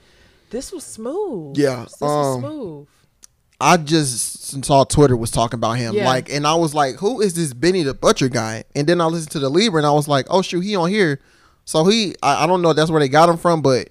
this 0.49 0.71
was 0.71 0.83
smooth. 0.83 1.57
Yeah, 1.57 1.83
this 1.83 2.01
was 2.01 2.35
um, 2.35 2.41
smooth. 2.41 2.87
I 3.61 3.75
just 3.77 4.63
saw 4.63 4.85
Twitter 4.85 5.17
was 5.17 5.31
talking 5.31 5.57
about 5.57 5.73
him, 5.73 5.93
Yeah. 5.93 6.05
like, 6.07 6.31
and 6.31 6.47
I 6.47 6.55
was 6.55 6.73
like, 6.73 6.95
"Who 6.95 7.19
is 7.21 7.33
this 7.33 7.53
Benny 7.53 7.83
the 7.83 7.93
Butcher 7.93 8.29
guy?" 8.29 8.63
And 8.75 8.87
then 8.87 9.01
I 9.01 9.05
listened 9.05 9.31
to 9.31 9.39
the 9.39 9.49
Libra, 9.49 9.79
and 9.79 9.85
I 9.87 9.91
was 9.91 10.07
like, 10.07 10.25
"Oh 10.29 10.41
shoot, 10.41 10.61
he 10.61 10.75
on 10.75 10.89
here." 10.89 11.19
So 11.65 11.85
he, 11.85 12.15
I, 12.23 12.43
I 12.45 12.47
don't 12.47 12.61
know, 12.61 12.71
if 12.71 12.77
that's 12.77 12.89
where 12.89 12.99
they 12.99 13.09
got 13.09 13.29
him 13.29 13.37
from, 13.37 13.61
but 13.61 13.89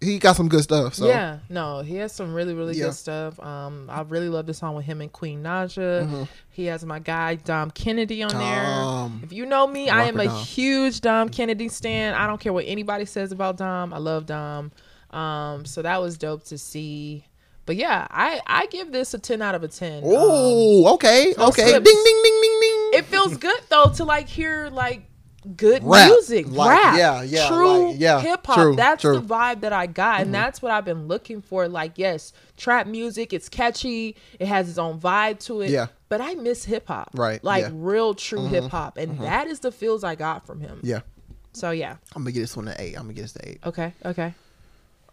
he 0.00 0.18
got 0.18 0.36
some 0.36 0.48
good 0.48 0.62
stuff. 0.62 0.94
So 0.94 1.06
Yeah, 1.06 1.38
no, 1.48 1.80
he 1.82 1.96
has 1.96 2.12
some 2.12 2.32
really, 2.34 2.54
really 2.54 2.74
Yeah. 2.76 2.86
good 2.86 2.94
stuff. 2.94 3.40
Um, 3.40 3.88
I 3.90 4.02
really 4.02 4.28
love 4.28 4.46
the 4.46 4.54
song 4.54 4.74
with 4.74 4.84
him 4.84 5.00
and 5.00 5.12
Queen 5.12 5.42
Naija. 5.42 6.28
He 6.50 6.66
has 6.66 6.84
my 6.84 6.98
guy 6.98 7.36
Dom 7.36 7.70
Kennedy 7.70 8.22
on 8.22 8.32
there. 8.38 9.20
If 9.22 9.32
you 9.32 9.46
know 9.46 9.66
me, 9.66 9.88
I 9.90 10.04
am 10.04 10.18
a 10.20 10.26
Dom. 10.26 10.44
huge 10.44 11.00
Dom 11.00 11.28
Kennedy 11.28 11.68
stan. 11.68 12.14
I 12.14 12.26
don't 12.26 12.40
care 12.40 12.52
what 12.52 12.64
anybody 12.66 13.04
says 13.04 13.32
about 13.32 13.56
Dom. 13.56 13.92
I 13.94 13.98
love 13.98 14.26
Dom. 14.26 14.72
Um, 15.10 15.64
so 15.64 15.82
that 15.82 16.00
was 16.00 16.18
dope 16.18 16.44
to 16.46 16.58
see. 16.58 17.24
But 17.64 17.76
yeah, 17.76 18.06
I 18.10 18.40
I 18.46 18.66
give 18.66 18.92
this 18.92 19.12
a 19.14 19.18
ten 19.18 19.42
out 19.42 19.54
of 19.54 19.62
a 19.62 19.68
ten. 19.68 19.98
Um, 20.02 20.10
Oh, 20.12 20.94
okay, 20.94 21.34
no 21.36 21.48
okay. 21.48 21.72
Ding, 21.72 21.82
ding, 21.82 21.94
ding, 22.04 22.40
ding, 22.42 22.60
ding. 22.60 22.90
it 22.94 23.04
feels 23.04 23.36
good 23.36 23.60
though 23.68 23.90
to 23.96 24.04
like 24.04 24.26
hear 24.28 24.68
like 24.72 25.02
good 25.56 25.82
Rap. 25.84 26.08
music, 26.10 26.46
Like, 26.48 26.82
rap, 26.82 26.96
yeah, 26.98 27.22
yeah, 27.22 27.48
true 27.48 27.88
like, 27.90 28.00
yeah, 28.00 28.20
hip 28.20 28.46
hop. 28.46 28.76
That's 28.76 29.02
true. 29.02 29.16
Mm-hmm. 29.16 29.26
the 29.26 29.34
vibe 29.34 29.60
that 29.62 29.72
I 29.72 29.86
got, 29.86 30.20
and 30.20 30.34
that's 30.34 30.60
what 30.60 30.72
I've 30.72 30.84
been 30.84 31.06
looking 31.08 31.40
for. 31.40 31.68
Like, 31.68 31.92
yes, 31.96 32.32
trap 32.56 32.86
music, 32.86 33.32
it's 33.32 33.48
catchy, 33.48 34.16
it 34.38 34.46
has 34.46 34.68
its 34.68 34.78
own 34.78 35.00
vibe 35.00 35.38
to 35.46 35.60
it. 35.62 35.70
Yeah. 35.70 35.86
but 36.08 36.20
I 36.20 36.34
miss 36.34 36.64
hip 36.64 36.88
hop, 36.88 37.10
Right, 37.14 37.42
Like 37.42 37.62
yeah. 37.62 37.68
Mm-hmm. 37.70 37.82
real, 37.84 38.14
true 38.14 38.46
hip 38.46 38.64
hop, 38.70 38.96
and 38.98 39.18
that 39.20 39.46
is 39.46 39.60
the 39.60 39.72
feels 39.72 40.04
I 40.04 40.14
got 40.14 40.46
from 40.46 40.60
him. 40.60 40.80
Yeah, 40.82 41.00
So 41.52 41.70
yeah, 41.70 41.96
I'm 42.14 42.22
gonna 42.22 42.32
get 42.32 42.40
this 42.40 42.56
one 42.56 42.68
an 42.68 42.76
eight. 42.78 42.94
I'm 42.96 43.02
gonna 43.02 43.14
get 43.14 43.22
this 43.22 43.36
an 43.36 43.42
eight. 43.44 43.58
okay, 43.64 43.94
okay. 44.04 44.34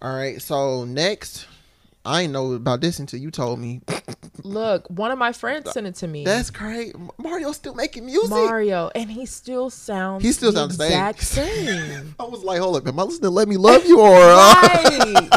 All 0.01 0.13
right. 0.15 0.41
So 0.41 0.83
next, 0.85 1.47
I 2.06 2.22
didn't 2.22 2.34
know 2.34 2.53
about 2.53 2.82
this 2.82 2.99
until 2.99 3.19
you 3.19 3.32
told 3.32 3.60
me. 3.60 3.82
Look, 4.44 4.88
one 4.90 5.11
of 5.11 5.18
my 5.18 5.32
friends 5.34 5.72
sent 5.72 5.88
it 5.88 5.95
to 5.95 6.07
me. 6.07 6.23
That's 6.23 6.49
great. 6.52 6.94
Mario's 7.18 7.56
still 7.56 7.73
making 7.73 8.06
music. 8.06 8.30
Mario, 8.30 8.91
and 8.94 9.10
he 9.10 9.26
still 9.26 9.69
sounds. 9.69 10.23
He 10.23 10.32
still 10.32 10.52
the 10.52 10.60
sounds 10.60 10.77
the 10.77 10.84
same. 10.84 10.91
exact 10.94 11.22
same. 11.23 12.15
I 12.19 12.23
was 12.26 12.44
like, 12.44 12.60
hold 12.60 12.76
up, 12.77 12.88
am 12.88 12.99
I 12.99 13.03
listening 13.03 13.22
to 13.23 13.30
"Let 13.32 13.48
Me 13.48 13.57
Love 13.57 13.86
You" 13.86 13.99
or? 14.02 14.15
Uh, 14.15 15.27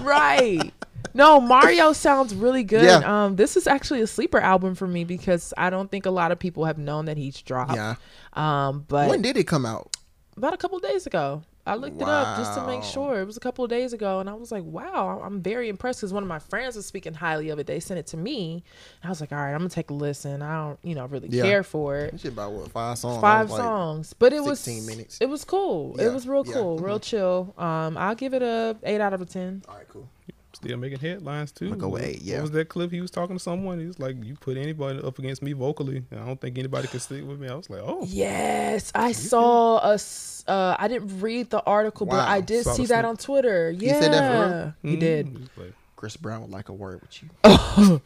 right 0.00 0.02
right 0.02 0.72
no 1.14 1.40
mario 1.40 1.92
sounds 1.92 2.34
really 2.34 2.62
good 2.62 2.84
Yeah. 2.84 3.24
um 3.26 3.36
this 3.36 3.56
is 3.56 3.66
actually 3.66 4.00
a 4.00 4.06
sleeper 4.06 4.38
album 4.38 4.74
for 4.74 4.86
me 4.86 5.04
because 5.04 5.52
i 5.58 5.70
don't 5.70 5.90
think 5.90 6.06
a 6.06 6.10
lot 6.10 6.30
of 6.32 6.38
people 6.38 6.64
have 6.66 6.78
known 6.78 7.06
that 7.06 7.16
he's 7.16 7.40
dropped 7.42 7.74
Yeah. 7.74 7.96
um 8.34 8.84
but 8.88 9.08
when 9.08 9.22
did 9.22 9.36
it 9.36 9.44
come 9.44 9.66
out? 9.66 9.96
about 10.36 10.54
a 10.54 10.56
couple 10.56 10.76
of 10.76 10.82
days 10.84 11.06
ago 11.06 11.42
i 11.68 11.74
looked 11.74 12.00
it 12.02 12.08
up 12.08 12.36
just 12.38 12.54
to 12.58 12.66
make 12.66 12.82
sure. 12.82 13.20
It 13.20 13.24
was 13.24 13.36
a 13.36 13.40
couple 13.40 13.62
of 13.64 13.70
days 13.70 13.92
ago 13.92 14.20
and 14.20 14.28
i 14.28 14.34
was 14.34 14.50
like 14.50 14.64
wow 14.64 15.20
i'm 15.24 15.40
very 15.42 15.68
impressed 15.68 16.00
because 16.00 16.12
one 16.12 16.22
of 16.22 16.28
my 16.28 16.38
friends 16.38 16.74
was 16.76 16.86
speaking 16.86 17.14
highly 17.14 17.50
of 17.50 17.58
it. 17.58 17.66
They 17.66 17.80
sent 17.80 17.98
it 18.00 18.06
to 18.08 18.16
me. 18.16 18.64
And 19.02 19.08
i 19.08 19.10
was 19.10 19.20
like 19.20 19.32
all 19.32 19.38
right 19.38 19.52
i'm 19.52 19.58
gonna 19.58 19.68
take 19.70 19.90
a 19.90 19.94
listen. 19.94 20.42
I 20.42 20.54
don't 20.66 20.78
you 20.82 20.94
know 20.94 21.06
really 21.06 21.28
Yeah. 21.30 21.42
care 21.44 21.62
for 21.62 21.96
it. 21.96 22.12
That 22.12 22.20
shit 22.20 22.32
about 22.32 22.52
what 22.52 22.70
five 22.70 22.98
songs? 22.98 23.20
Five 23.20 23.50
like, 23.50 23.60
songs. 23.60 24.14
But 24.18 24.32
it 24.32 24.42
was 24.42 24.60
16 24.60 24.86
minutes. 24.86 25.18
it 25.20 25.26
was 25.28 25.44
cool. 25.44 25.94
Yeah, 25.98 26.06
it 26.06 26.12
was 26.12 26.26
real 26.26 26.44
yeah, 26.46 26.54
cool 26.54 26.78
real 26.78 26.98
chill. 27.00 27.54
Um 27.58 27.96
i'll 27.96 28.14
give 28.14 28.34
it 28.34 28.42
a 28.42 28.76
eight 28.82 29.00
out 29.00 29.12
of 29.12 29.20
a 29.22 29.26
ten. 29.26 29.62
All 29.68 29.76
right, 29.76 29.88
cool. 29.88 30.08
Still 30.54 30.76
making 30.78 30.98
headlines 30.98 31.52
too. 31.52 31.66
I'ma 31.66 31.76
go 31.76 31.88
with 31.88 32.22
yeah. 32.22 32.36
What 32.36 32.42
was 32.42 32.50
that 32.52 32.68
clip 32.68 32.90
he 32.90 33.00
was 33.00 33.10
talking 33.10 33.36
to 33.36 33.42
someone? 33.42 33.78
He 33.78 33.86
was 33.86 33.98
like, 33.98 34.16
"You 34.24 34.34
put 34.34 34.56
anybody 34.56 34.98
up 35.00 35.18
against 35.18 35.42
me 35.42 35.52
vocally, 35.52 36.02
and 36.10 36.20
I 36.20 36.24
don't 36.26 36.40
think 36.40 36.58
anybody 36.58 36.88
could 36.88 37.02
stick 37.02 37.26
with 37.26 37.38
me." 37.38 37.48
I 37.48 37.54
was 37.54 37.68
like, 37.68 37.82
"Oh, 37.84 38.04
Yes, 38.08 38.90
I 38.94 39.12
saw 39.12 39.78
a. 39.78 39.94
s- 39.94 40.44
Uh, 40.48 40.74
I 40.78 40.88
didn't 40.88 41.20
read 41.20 41.50
the 41.50 41.60
article, 41.62 42.06
but 42.06 42.26
I 42.26 42.40
did 42.40 42.64
Saw 42.64 42.72
see 42.72 42.86
that 42.86 43.04
on 43.04 43.18
Twitter. 43.18 43.70
Yeah, 43.70 44.00
said 44.00 44.12
that 44.14 44.32
for 44.32 44.74
real? 44.82 44.92
he 44.94 44.96
did. 44.98 45.26
He's 45.28 45.48
like- 45.58 45.74
Chris 45.94 46.16
Brown 46.16 46.40
would 46.42 46.50
like 46.50 46.68
a 46.70 46.72
word 46.72 47.00
with 47.02 47.22
you. 47.22 47.28
I'm 47.44 48.00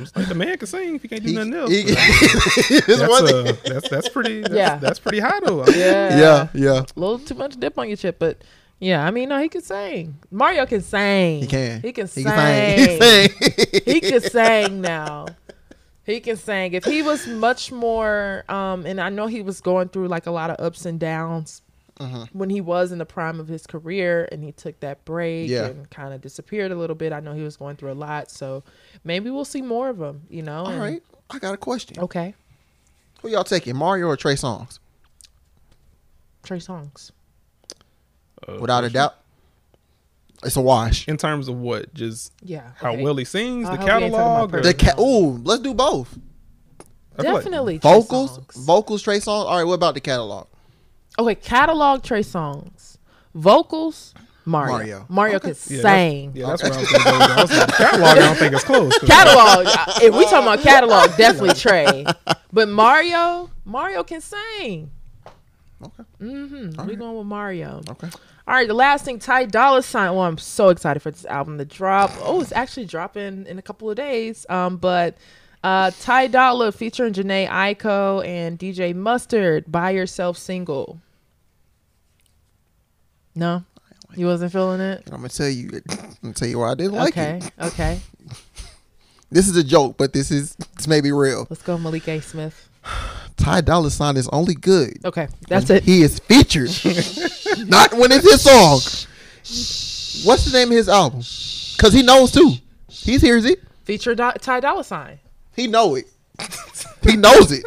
just 0.00 0.16
like 0.16 0.28
the 0.28 0.34
man 0.34 0.56
can 0.56 0.66
sing 0.66 0.96
if 0.96 1.02
he 1.02 1.08
can't 1.08 1.22
do 1.22 1.28
He- 1.28 1.34
nothing 1.36 1.54
else. 1.54 1.70
he- 1.70 1.84
But 1.84 1.94
it's 1.98 2.86
that's, 2.86 3.08
one 3.08 3.24
uh, 3.32 3.52
that's 3.64 3.88
that's 3.88 4.08
pretty. 4.08 4.40
That's, 4.40 4.54
Yeah. 4.54 4.76
that's 4.78 4.98
pretty 4.98 5.20
high 5.20 5.38
though. 5.44 5.64
Yeah, 5.66 6.18
Yeah, 6.18 6.48
yeah. 6.54 6.80
a 6.96 6.98
little 7.00 7.18
too 7.20 7.34
much 7.34 7.56
dip 7.60 7.78
on 7.78 7.86
your 7.88 7.96
chip, 7.98 8.18
but 8.18 8.42
yeah, 8.84 9.04
I 9.06 9.10
mean, 9.10 9.28
no, 9.30 9.38
he 9.40 9.48
can 9.48 9.62
sing. 9.62 10.16
Mario 10.30 10.66
can 10.66 10.80
sing. 10.82 11.40
He 11.42 11.46
can. 11.46 11.80
He 11.82 11.92
can 11.92 12.06
sing. 12.06 12.24
He 12.24 12.30
can 12.30 13.00
sing. 13.00 13.30
he 13.86 14.00
can 14.00 14.20
sing 14.20 14.80
now. 14.80 15.26
He 16.04 16.20
can 16.20 16.36
sing. 16.36 16.74
If 16.74 16.84
he 16.84 17.02
was 17.02 17.26
much 17.26 17.72
more, 17.72 18.44
um, 18.48 18.84
and 18.84 19.00
I 19.00 19.08
know 19.08 19.26
he 19.26 19.40
was 19.42 19.60
going 19.60 19.88
through 19.88 20.08
like 20.08 20.26
a 20.26 20.30
lot 20.30 20.50
of 20.50 20.64
ups 20.64 20.84
and 20.86 21.00
downs 21.00 21.60
Mm-hmm. 22.00 22.36
when 22.36 22.50
he 22.50 22.60
was 22.60 22.90
in 22.90 22.98
the 22.98 23.06
prime 23.06 23.38
of 23.38 23.46
his 23.46 23.68
career, 23.68 24.28
and 24.32 24.42
he 24.42 24.50
took 24.50 24.80
that 24.80 25.04
break 25.04 25.48
Yeah. 25.48 25.66
and 25.66 25.88
kind 25.90 26.12
of 26.12 26.20
disappeared 26.20 26.72
a 26.72 26.74
little 26.74 26.96
bit. 26.96 27.12
I 27.12 27.20
know 27.20 27.34
he 27.34 27.42
was 27.42 27.56
going 27.56 27.76
through 27.76 27.92
a 27.92 27.94
lot, 27.94 28.32
so 28.32 28.64
maybe 29.04 29.30
we'll 29.30 29.44
see 29.44 29.62
more 29.62 29.90
of 29.90 30.00
him. 30.02 30.22
You 30.28 30.42
know. 30.42 30.64
All 30.64 30.70
and- 30.72 30.80
right, 30.80 31.02
I 31.30 31.38
got 31.38 31.54
a 31.54 31.56
question. 31.56 32.00
Okay. 32.00 32.34
Who 33.22 33.28
y'all 33.28 33.44
taking, 33.44 33.76
Mario 33.76 34.08
or 34.08 34.16
Trey 34.16 34.34
Songz? 34.34 34.80
Trey 36.42 36.58
Songz. 36.58 37.12
Uh, 38.46 38.58
Without 38.60 38.84
a 38.84 38.90
doubt, 38.90 39.14
it's 40.42 40.56
a 40.56 40.60
wash. 40.60 41.08
In 41.08 41.16
terms 41.16 41.48
of 41.48 41.56
what, 41.56 41.92
just 41.94 42.32
Yeah. 42.42 42.70
how 42.76 42.92
okay. 42.92 43.02
well 43.02 43.16
he 43.16 43.24
sings, 43.24 43.66
I 43.68 43.76
the 43.76 43.82
hope 43.82 43.86
we 43.86 43.92
ain't 43.92 44.14
talking 44.14 44.14
about 44.14 44.50
catalog, 44.50 44.54
or- 44.54 44.60
The 44.62 44.74
cat. 44.74 44.98
Ooh, 44.98 45.40
let's 45.44 45.62
do 45.62 45.72
both. 45.74 46.18
I 47.16 47.22
feel 47.22 47.32
like- 47.32 47.42
Definitely. 47.44 47.78
Vocals, 47.78 48.38
Songz. 48.38 48.54
vocals, 48.66 49.02
Trey 49.02 49.18
Songz. 49.18 49.46
All 49.46 49.56
right, 49.56 49.64
what 49.64 49.74
about 49.74 49.94
the 49.94 50.00
catalog? 50.00 50.46
Okay, 51.18 51.34
catalog 51.36 52.02
Trey 52.02 52.22
Songz. 52.22 52.98
Vocals, 53.34 54.12
Mario. 54.44 54.72
Mario. 54.76 55.06
Mario, 55.08 55.36
Okay. 55.36 55.48
could 55.54 55.58
Yeah, 55.70 55.82
that's- 55.82 56.10
sing. 56.12 56.32
Yeah, 56.34 56.46
that's 56.48 56.62
what 56.64 56.72
I 56.72 56.78
was 56.80 56.88
going 56.90 57.02
to 57.02 57.10
go. 57.10 57.18
with 57.18 57.20
that. 57.28 57.38
I 57.38 57.42
was 57.42 57.50
like, 57.56 57.68
catalog, 57.76 58.08
I 58.08 58.14
don't 58.16 58.36
think 58.36 58.52
it's 58.54 58.64
close. 58.64 58.98
'cause- 58.98 59.08
Catalog. 59.08 59.66
if 60.02 60.14
we 60.14 60.24
talking 60.24 60.38
about 60.48 60.60
catalog, 60.60 61.16
definitely 61.16 61.54
Trey. 61.54 62.04
But 62.52 62.68
Mario, 62.68 63.50
Mario 63.64 64.02
can 64.02 64.20
sing. 64.20 64.90
Okay. 65.84 66.08
Mm-hmm. 66.20 66.86
We 66.86 66.96
going 66.96 67.16
with 67.16 67.26
Mario. 67.26 67.82
Okay. 67.88 68.08
All 68.46 68.54
right, 68.54 68.68
the 68.68 68.74
last 68.74 69.04
thing, 69.04 69.18
Ty 69.18 69.46
Dolla 69.46 69.82
Sign. 69.82 70.10
Oh, 70.10 70.20
I'm 70.20 70.38
so 70.38 70.68
excited 70.68 71.00
for 71.00 71.10
this 71.10 71.24
album 71.24 71.56
to 71.58 71.64
drop. 71.64 72.10
Oh, 72.20 72.40
it's 72.40 72.52
actually 72.52 72.86
dropping 72.86 73.46
in 73.46 73.58
a 73.58 73.62
couple 73.62 73.90
of 73.90 73.96
days. 73.96 74.44
Um, 74.50 74.76
but 74.76 75.16
uh, 75.62 75.90
Ty 76.00 76.26
Dolla 76.26 76.70
featuring 76.72 77.14
Jhené 77.14 77.48
Aiko 77.48 78.24
and 78.26 78.58
DJ 78.58 78.94
Mustard, 78.94 79.70
"By 79.72 79.90
Yourself" 79.90 80.36
single. 80.36 81.00
No, 83.34 83.64
it. 84.12 84.18
You 84.18 84.26
wasn't 84.26 84.52
feeling 84.52 84.80
it. 84.80 85.02
I'm 85.06 85.16
gonna 85.16 85.28
tell 85.30 85.48
you. 85.48 85.80
I'm 85.90 86.16
gonna 86.22 86.34
tell 86.34 86.48
you 86.48 86.58
why 86.58 86.72
I 86.72 86.74
didn't 86.74 86.92
like 86.92 87.16
okay. 87.16 87.38
it. 87.38 87.52
Okay. 87.58 87.66
Okay. 87.66 88.00
This 89.30 89.48
is 89.48 89.56
a 89.56 89.64
joke, 89.64 89.96
but 89.96 90.12
this 90.12 90.30
is 90.30 90.54
this 90.76 90.86
may 90.86 91.00
be 91.00 91.10
real. 91.10 91.48
Let's 91.50 91.62
go, 91.62 91.76
Malik 91.76 92.06
A. 92.06 92.20
Smith. 92.20 92.68
Ty 93.36 93.62
Dolla 93.62 93.90
Sign 93.90 94.16
is 94.16 94.28
only 94.28 94.54
good. 94.54 95.04
Okay, 95.04 95.28
that's 95.48 95.68
when 95.68 95.78
it. 95.78 95.84
He 95.84 96.02
is 96.02 96.18
featured, 96.20 96.70
not 97.68 97.92
when 97.94 98.12
it's 98.12 98.30
his 98.30 98.42
song. 98.42 98.80
What's 100.26 100.44
the 100.44 100.50
name 100.52 100.68
of 100.68 100.76
his 100.76 100.88
album? 100.88 101.20
Cause 101.78 101.92
he 101.92 102.02
knows 102.02 102.30
too. 102.32 102.54
He 102.88 103.18
hears 103.18 103.44
it. 103.44 103.60
Feature 103.84 104.14
Do- 104.14 104.32
Ty 104.40 104.60
Dolla 104.60 104.84
Sign. 104.84 105.18
He 105.54 105.66
know 105.66 105.96
it. 105.96 106.06
he 107.02 107.16
knows 107.16 107.52
it. 107.52 107.64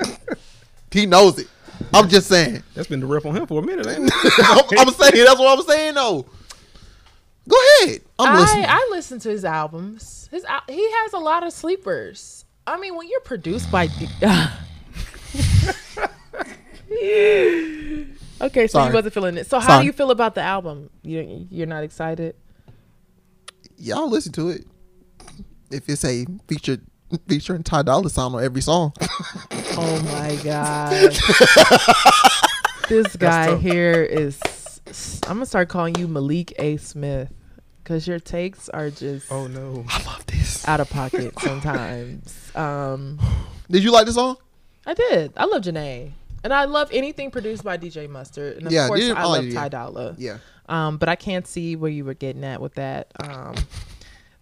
He 0.91 1.05
knows 1.05 1.37
it. 1.37 1.47
I'm 1.93 2.09
just 2.09 2.27
saying. 2.27 2.63
That's 2.73 2.87
been 2.87 2.99
the 2.99 3.05
rep 3.05 3.25
on 3.25 3.35
him 3.35 3.45
for 3.45 3.61
a 3.61 3.65
minute, 3.65 3.85
ain't 3.87 4.07
it? 4.07 4.13
I'm, 4.39 4.87
I'm 4.87 4.93
saying 4.93 5.25
that's 5.25 5.39
what 5.39 5.59
I'm 5.59 5.65
saying 5.65 5.93
though. 5.95 6.25
Go 7.47 7.57
ahead. 7.81 8.01
I'm 8.19 8.35
I, 8.35 8.39
listening. 8.39 8.65
I 8.67 8.87
listen 8.91 9.19
to 9.19 9.29
his 9.29 9.45
albums. 9.45 10.27
His 10.31 10.43
al- 10.45 10.63
he 10.67 10.91
has 10.91 11.13
a 11.13 11.19
lot 11.19 11.45
of 11.45 11.53
sleepers. 11.53 12.45
I 12.65 12.77
mean, 12.79 12.95
when 12.95 13.07
you're 13.07 13.21
produced 13.21 13.71
by. 13.71 13.89
Uh, 14.21 14.49
Okay, 18.39 18.67
so 18.67 18.73
Sorry. 18.79 18.89
you 18.89 18.93
wasn't 18.93 19.13
feeling 19.15 19.37
it. 19.37 19.47
So 19.47 19.59
how 19.59 19.67
Sorry. 19.67 19.81
do 19.81 19.85
you 19.87 19.91
feel 19.93 20.11
about 20.11 20.35
the 20.35 20.41
album? 20.41 20.89
You 21.01 21.47
you're 21.49 21.65
not 21.67 21.83
excited? 21.83 22.35
Y'all 23.77 24.09
listen 24.09 24.31
to 24.33 24.49
it. 24.49 24.65
If 25.71 25.89
it's 25.89 26.05
a 26.05 26.25
featured 26.47 26.81
featuring 27.27 27.63
Ty 27.63 27.83
Dolla 27.83 28.09
Sign 28.09 28.33
on 28.33 28.43
every 28.43 28.61
song. 28.61 28.93
Oh 29.75 30.01
my 30.05 30.35
god. 30.43 31.17
this 32.89 33.15
guy 33.15 33.55
here 33.57 34.03
is. 34.03 34.39
I'm 35.27 35.37
gonna 35.37 35.45
start 35.47 35.67
calling 35.69 35.95
you 35.95 36.07
Malik 36.07 36.53
A. 36.59 36.77
Smith 36.77 37.31
because 37.83 38.07
your 38.07 38.19
takes 38.19 38.69
are 38.69 38.91
just 38.91 39.31
Oh 39.31 39.47
no. 39.47 39.83
I 39.89 40.03
love 40.03 40.25
this. 40.27 40.67
out 40.67 40.79
of 40.79 40.89
pocket 40.91 41.33
sometimes. 41.39 42.43
Um, 42.55 43.19
Did 43.69 43.83
you 43.83 43.91
like 43.91 44.07
the 44.07 44.13
song? 44.13 44.37
I 44.87 44.93
did. 44.95 45.33
I 45.37 45.45
love 45.45 45.61
Jhené. 45.61 46.11
And 46.43 46.53
I 46.53 46.65
love 46.65 46.89
anything 46.93 47.29
produced 47.29 47.63
by 47.63 47.77
DJ 47.77 48.09
Mustard. 48.09 48.57
And 48.57 48.67
of 48.67 48.71
Yeah, 48.73 48.87
course, 48.87 49.01
DJ 49.01 49.15
I 49.15 49.23
oh, 49.23 49.29
love 49.31 49.45
yeah. 49.45 49.59
Ty 49.59 49.69
Dolla. 49.69 50.15
Yeah. 50.17 50.37
Um, 50.69 50.97
but 50.97 51.09
I 51.09 51.15
can't 51.15 51.45
see 51.45 51.75
where 51.75 51.91
you 51.91 52.05
were 52.05 52.13
getting 52.13 52.43
at 52.43 52.61
with 52.61 52.75
that. 52.75 53.11
Um, 53.19 53.55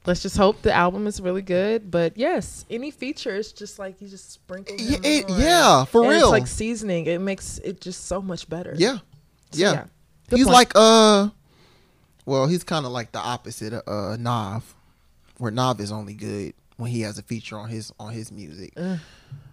let's 0.05 0.21
just 0.21 0.37
hope 0.37 0.61
the 0.61 0.73
album 0.73 1.07
is 1.07 1.19
really 1.19 1.41
good. 1.41 1.89
But 1.89 2.15
yes, 2.17 2.65
any 2.69 2.91
features, 2.91 3.51
just 3.53 3.79
like 3.79 4.01
you 4.01 4.07
just 4.07 4.31
sprinkle 4.31 4.75
Yeah, 4.77 4.97
it- 5.03 5.29
yeah, 5.29 5.85
for 5.85 6.01
And 6.01 6.11
real. 6.11 6.19
It's 6.25 6.29
like 6.31 6.47
seasoning. 6.47 7.07
It 7.07 7.21
makes 7.21 7.57
it 7.59 7.81
just 7.81 8.05
so 8.05 8.21
much 8.21 8.47
better. 8.49 8.73
Yeah. 8.77 8.97
So, 9.51 9.61
Yeah. 9.61 9.71
yeah. 9.73 9.85
He's 10.35 10.45
point. 10.45 10.53
like 10.55 10.71
uh 10.75 11.29
well, 12.25 12.47
he's 12.47 12.63
kind 12.63 12.85
of 12.85 12.91
like 12.91 13.11
the 13.13 13.19
opposite 13.19 13.73
of 13.73 13.83
uh 13.87 14.17
Nav. 14.17 14.75
Where 15.37 15.51
Nav 15.51 15.79
is 15.79 15.91
only 15.91 16.13
good 16.13 16.53
when 16.77 16.91
he 16.91 17.01
has 17.01 17.17
a 17.17 17.23
feature 17.23 17.57
on 17.57 17.69
his 17.69 17.91
on 17.99 18.13
his 18.13 18.31
music. 18.31 18.73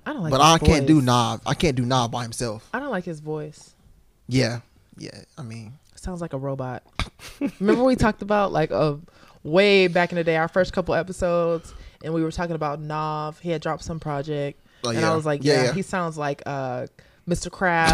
I 0.06 0.12
don't 0.12 0.22
like. 0.22 0.30
but 0.30 0.40
I 0.40 0.58
can't 0.58 0.86
do 0.86 0.96
voice. 0.96 1.04
Nav. 1.04 1.40
I 1.46 1.54
can't 1.54 1.76
do 1.76 1.84
Nav 1.84 2.10
by 2.10 2.22
himself. 2.22 2.68
I 2.72 2.80
don't 2.80 2.90
like 2.90 3.04
his 3.04 3.20
voice. 3.20 3.74
Yeah. 4.28 4.60
Yeah. 4.98 5.10
I 5.38 5.42
mean, 5.42 5.74
sounds 5.96 6.20
like 6.20 6.32
a 6.32 6.38
robot. 6.38 6.82
Remember 7.60 7.84
we 7.84 7.94
talked 7.96 8.22
about 8.22 8.52
like 8.52 8.70
a 8.70 8.98
way 9.44 9.86
back 9.86 10.10
in 10.12 10.16
the 10.16 10.24
day, 10.24 10.36
our 10.36 10.48
first 10.48 10.72
couple 10.72 10.94
episodes, 10.94 11.72
and 12.04 12.12
we 12.12 12.22
were 12.22 12.32
talking 12.32 12.54
about 12.56 12.80
Nav. 12.80 13.38
He 13.40 13.50
had 13.50 13.62
dropped 13.62 13.84
some 13.84 14.00
project, 14.00 14.58
Oh, 14.84 14.90
and 14.90 15.00
yeah. 15.00 15.12
I 15.12 15.14
was 15.14 15.24
like, 15.24 15.44
Yeah, 15.44 15.54
yeah, 15.54 15.62
yeah. 15.66 15.72
he 15.74 15.82
sounds 15.82 16.18
like 16.18 16.42
uh, 16.46 16.86
Mr. 17.28 17.48
Krabs. 17.50 17.92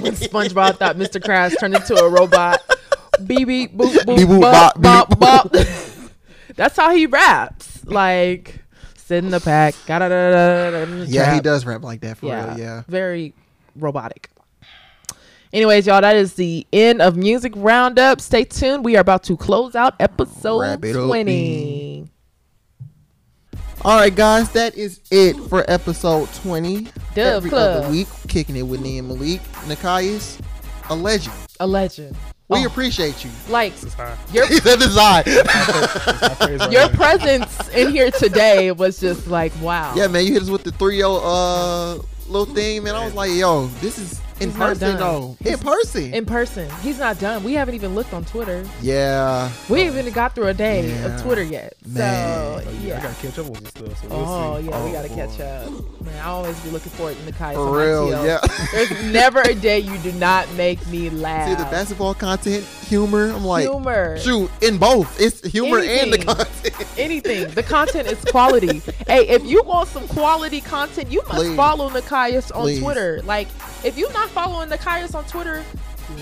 when 0.00 0.12
SpongeBob 0.12 0.76
thought 0.78 0.96
Mr. 0.96 1.20
Krabs 1.20 1.58
turned 1.58 1.74
into 1.74 1.96
a 1.96 2.08
robot. 2.08 2.60
Beep 3.26 3.46
beep 3.48 3.76
boop 3.76 3.92
boop, 3.94 4.16
Beep, 4.16 4.28
boop, 4.28 4.40
bop 4.40 4.80
bop, 4.80 5.18
bop 5.18 5.52
bop. 5.52 5.66
That's 6.56 6.76
how 6.76 6.94
he 6.94 7.06
raps. 7.06 7.84
Like 7.84 8.62
in 9.12 9.30
the 9.30 9.40
pack. 9.40 9.74
yeah, 9.88 11.34
he 11.34 11.40
does 11.40 11.64
rap 11.64 11.82
like 11.82 12.00
that 12.00 12.18
for 12.18 12.26
Yeah, 12.26 12.50
real. 12.50 12.58
Yeah. 12.58 12.82
very 12.88 13.34
robotic. 13.76 14.30
Anyways, 15.52 15.86
y'all, 15.86 16.00
that 16.00 16.16
is 16.16 16.34
the 16.34 16.66
end 16.72 17.02
of 17.02 17.14
Music 17.16 17.52
Roundup. 17.56 18.20
Stay 18.22 18.44
tuned. 18.44 18.84
We 18.86 18.96
are 18.96 19.00
about 19.00 19.22
to 19.24 19.36
close 19.36 19.74
out 19.74 19.94
episode 20.00 20.60
Wrap 20.60 20.84
it 20.84 20.96
up, 20.96 21.06
20. 21.08 22.08
All 23.84 23.98
right, 23.98 24.14
guys, 24.14 24.50
that 24.52 24.76
is 24.76 25.00
it 25.10 25.36
for 25.48 25.64
episode 25.68 26.28
20. 26.34 26.84
Dub 26.84 26.92
Every 27.18 27.50
Club. 27.50 27.82
other 27.84 27.90
week, 27.90 28.06
kicking 28.28 28.56
it 28.56 28.62
with 28.62 28.80
Nia 28.80 29.00
and 29.00 29.08
Malik. 29.08 29.42
Nekias, 29.66 30.40
a 30.88 30.94
legend. 30.94 31.34
A 31.60 31.66
legend. 31.66 32.16
We 32.52 32.64
Oh, 32.64 32.66
appreciate 32.66 33.24
you. 33.24 33.30
like 33.48 33.74
This 33.80 33.94
is 33.94 33.96
your 34.34 34.46
He 34.52 34.56
said 34.58 34.78
this 34.78 34.96
eye. 34.96 35.22
My 36.22 36.34
praise 36.46 36.60
right 36.60 36.72
your 36.72 36.88
presence 36.90 37.68
in 37.70 37.90
here 37.90 38.10
today 38.10 38.72
was 38.72 38.98
just 39.00 39.26
like 39.26 39.52
wow. 39.60 39.94
Yeah, 39.96 40.06
man, 40.08 40.24
you 40.26 40.32
hit 40.34 40.42
us 40.42 40.50
with 40.50 40.62
the 40.64 40.72
3 40.72 41.02
uh 41.02 41.94
little 42.28 42.54
thing, 42.54 42.84
man. 42.84 42.94
I 42.94 43.04
was 43.04 43.14
like, 43.14 43.32
yo, 43.32 43.66
this 43.80 43.98
is 43.98 44.20
in 44.42 44.48
He's 44.50 44.58
person 44.58 44.96
done. 44.96 44.98
though. 44.98 45.36
In 45.50 45.58
person. 45.58 46.14
In 46.14 46.26
person. 46.26 46.68
He's 46.82 46.98
not 46.98 47.18
done. 47.18 47.42
We 47.44 47.54
haven't 47.54 47.74
even 47.74 47.94
looked 47.94 48.12
on 48.12 48.24
Twitter. 48.24 48.64
yeah. 48.80 49.50
We 49.68 49.82
haven't 49.84 50.00
even 50.00 50.12
got 50.12 50.34
through 50.34 50.48
a 50.48 50.54
day 50.54 50.88
Yeah. 50.88 51.06
of 51.16 51.22
Twitter 51.22 51.42
yet. 51.42 51.74
Man. 51.86 52.62
So 52.62 52.68
I 52.68 52.72
yeah. 52.84 53.02
gotta 53.02 53.14
catch 53.26 53.38
up 53.38 53.46
on 53.46 53.54
some 53.54 53.64
stuff. 53.66 54.02
So 54.02 54.08
we'll 54.08 54.18
Oh 54.28 54.60
see. 54.60 54.66
yeah, 54.68 54.84
we 54.84 54.90
Oh, 54.90 54.92
gotta 54.92 55.08
boy. 55.08 55.14
catch 55.14 55.40
up. 55.40 55.66
Oh. 55.68 56.04
Man, 56.04 56.18
I 56.18 56.26
always 56.28 56.58
be 56.60 56.70
looking 56.70 56.90
forward 56.92 57.16
to 57.24 57.32
Nekias. 57.32 57.54
For 57.54 57.78
real, 57.78 58.24
yeah. 58.26 58.38
There's 58.72 59.12
never 59.12 59.40
a 59.40 59.54
day 59.54 59.78
you 59.78 59.96
do 59.98 60.12
not 60.12 60.52
make 60.54 60.84
me 60.88 61.10
laugh. 61.10 61.48
See 61.48 61.54
the 61.54 61.70
basketball 61.70 62.14
content, 62.14 62.64
humor. 62.88 63.30
I'm 63.30 63.44
like, 63.44 63.68
humor. 63.68 64.18
shoot, 64.18 64.50
in 64.60 64.78
both. 64.78 65.20
It's 65.20 65.40
humor 65.46 65.78
and 65.78 65.86
the 66.12 66.18
Anything. 66.18 66.22
content. 66.22 66.74
Anything. 66.98 67.48
The 67.50 67.62
content 67.62 68.08
is 68.08 68.22
quality. 68.24 68.80
hey, 69.06 69.28
if 69.28 69.44
you 69.44 69.62
want 69.62 69.88
some 69.88 70.06
quality 70.08 70.60
content, 70.60 71.10
you 71.10 71.22
must 71.22 71.34
Please. 71.36 71.56
follow 71.56 71.88
Nekias 71.90 72.54
on 72.54 72.62
Please. 72.62 72.80
Twitter. 72.82 73.20
Like, 73.24 73.48
if 73.84 73.96
you're 73.98 74.12
not 74.12 74.28
following 74.30 74.68
the 74.68 74.78
Nekias 74.78 75.14
on 75.14 75.24
Twitter, 75.24 75.62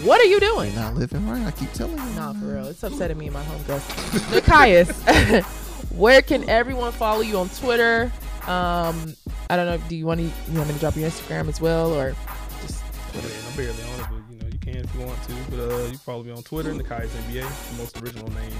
what 0.04 0.20
are 0.20 0.24
you 0.24 0.40
doing? 0.40 0.72
You're 0.72 0.80
not 0.82 0.94
living 0.94 1.26
right. 1.28 1.46
I 1.46 1.50
keep 1.52 1.72
telling 1.72 1.98
you. 1.98 2.14
Nah, 2.14 2.32
for 2.34 2.46
real. 2.46 2.66
It's 2.66 2.82
upsetting 2.82 3.18
me 3.18 3.26
and 3.26 3.34
my 3.34 3.42
homegirls. 3.42 3.80
Nekias, 4.40 5.42
where 5.96 6.22
can 6.22 6.48
everyone 6.48 6.92
follow 6.92 7.20
you 7.22 7.38
on 7.38 7.48
Twitter? 7.50 8.12
Um, 8.46 9.14
I 9.48 9.56
don't 9.56 9.66
know. 9.66 9.78
Do 9.88 9.96
you 9.96 10.06
want 10.06 10.20
to? 10.20 10.24
You 10.26 10.58
want 10.58 10.68
me 10.68 10.74
to 10.74 10.80
drop 10.80 10.96
your 10.96 11.08
Instagram 11.08 11.48
as 11.48 11.60
well, 11.60 11.92
or 11.92 12.14
just 12.62 12.82
Man, 13.14 13.24
I'm 13.48 13.56
barely 13.56 13.82
on 13.82 14.00
it, 14.00 14.06
but 14.10 14.32
you 14.32 14.40
know 14.40 14.46
you 14.52 14.58
can 14.58 14.76
if 14.76 14.94
you 14.94 15.00
want 15.00 15.22
to. 15.24 15.32
But 15.50 15.58
uh, 15.60 15.76
you 15.84 15.88
can 15.90 15.98
follow 15.98 16.22
me 16.22 16.32
on 16.32 16.42
Twitter, 16.42 16.72
Nekias 16.72 17.08
NBA, 17.08 17.70
the 17.70 17.76
most 17.78 18.00
original 18.02 18.28
name 18.32 18.52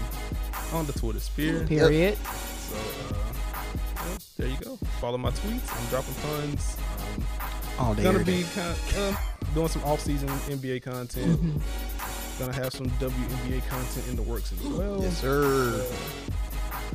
on 0.72 0.86
the 0.86 0.92
Twitter 0.92 1.20
sphere. 1.20 1.66
period? 1.66 2.16
So 2.18 2.76
uh, 2.76 3.29
there 4.36 4.48
you 4.48 4.56
go. 4.58 4.76
Follow 5.00 5.18
my 5.18 5.30
tweets. 5.30 5.80
I'm 5.82 5.88
dropping 5.90 6.14
puns. 6.14 6.76
Um, 7.78 7.86
All 7.86 7.94
day. 7.94 8.02
gonna 8.02 8.24
be 8.24 8.44
kind 8.54 8.76
uh, 8.98 9.14
doing 9.54 9.68
some 9.68 9.82
off-season 9.84 10.28
NBA 10.28 10.82
content. 10.82 11.40
Gonna 12.38 12.52
have 12.54 12.72
some 12.72 12.86
WNBA 12.92 13.66
content 13.68 14.08
in 14.08 14.16
the 14.16 14.22
works 14.22 14.52
as 14.52 14.60
well. 14.68 15.02
Yes, 15.02 15.18
sir. 15.20 15.84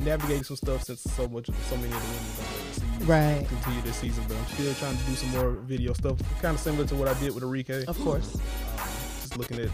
Navigating 0.00 0.42
some 0.44 0.56
stuff 0.56 0.82
since 0.82 1.00
so 1.02 1.26
much, 1.28 1.46
so 1.46 1.76
many 1.76 1.88
of 1.92 2.02
the 2.02 2.08
women 2.08 2.32
don't 2.36 2.98
see 3.00 3.04
Right. 3.04 3.48
continue 3.48 3.80
this 3.82 3.96
season. 3.96 4.24
But 4.28 4.36
I'm 4.36 4.46
still 4.46 4.74
trying 4.74 4.96
to 4.96 5.04
do 5.04 5.14
some 5.14 5.30
more 5.30 5.50
video 5.52 5.92
stuff, 5.94 6.18
kind 6.42 6.54
of 6.54 6.60
similar 6.60 6.86
to 6.88 6.94
what 6.96 7.08
I 7.08 7.14
did 7.20 7.32
with 7.34 7.42
Enrique. 7.44 7.84
Of 7.86 7.98
course. 8.00 8.34
Um, 8.34 8.40
just 9.20 9.38
looking 9.38 9.58
at 9.60 9.70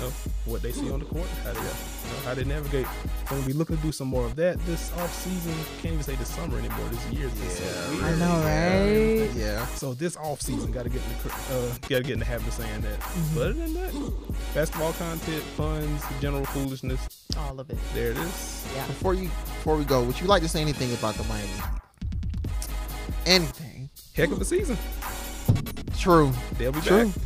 know, 0.00 0.12
what 0.44 0.62
they 0.62 0.72
see 0.72 0.90
on 0.90 1.00
the 1.00 1.06
court, 1.06 1.26
how 1.44 1.52
they, 1.52 1.58
uh, 1.58 1.62
you 1.62 1.68
know, 1.68 2.20
how 2.24 2.34
they 2.34 2.44
navigate. 2.44 2.86
So 3.28 3.36
we'll 3.36 3.46
be 3.46 3.52
looking 3.52 3.76
to 3.76 3.82
do 3.82 3.92
some 3.92 4.08
more 4.08 4.24
of 4.24 4.36
that 4.36 4.58
this 4.66 4.92
off 4.94 5.12
season. 5.14 5.54
Can't 5.82 5.94
even 5.94 6.02
say 6.02 6.16
this 6.16 6.28
summer 6.28 6.58
anymore. 6.58 6.88
This 6.90 7.04
year's 7.06 7.32
been 7.32 7.50
so. 7.50 8.04
I 8.04 8.14
know, 8.16 9.24
right? 9.24 9.30
Yeah. 9.36 9.64
So 9.66 9.94
this 9.94 10.16
off 10.16 10.40
season, 10.40 10.72
got 10.72 10.84
to 10.84 10.88
get 10.88 11.02
in 11.02 11.08
the 11.22 11.34
uh, 11.54 11.74
got 11.88 11.98
to 11.98 12.02
get 12.02 12.10
in 12.10 12.18
the 12.18 12.24
habit 12.24 12.48
of 12.48 12.54
saying 12.54 12.80
that. 12.82 12.98
Mm-hmm. 13.00 13.34
But 13.34 13.42
other 13.42 13.52
than 13.52 13.74
that, 13.74 14.54
basketball 14.54 14.92
content, 14.94 15.44
puns, 15.56 16.02
general 16.20 16.44
foolishness. 16.46 17.26
All 17.38 17.60
of 17.60 17.70
it. 17.70 17.78
There 17.94 18.10
it 18.10 18.18
is. 18.18 18.66
Yeah. 18.74 18.86
Before 18.86 19.14
you 19.14 19.28
before 19.28 19.76
we 19.76 19.84
go, 19.84 20.02
would 20.02 20.20
you 20.20 20.26
like 20.26 20.42
to 20.42 20.48
say 20.48 20.60
anything 20.60 20.92
about 20.94 21.14
the 21.14 21.24
Miami 21.24 21.48
Anything? 23.26 23.90
Heck 24.14 24.30
of 24.30 24.40
a 24.40 24.44
season. 24.44 24.76
True. 25.98 26.32
They'll 26.58 26.72
be 26.72 26.80
True. 26.80 27.06
back. 27.06 27.16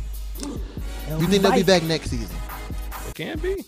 You 1.19 1.27
think 1.27 1.43
they'll 1.43 1.53
be 1.53 1.63
back 1.63 1.83
next 1.83 2.09
season? 2.09 2.35
It 3.15 3.23
can 3.23 3.39
be. 3.39 3.63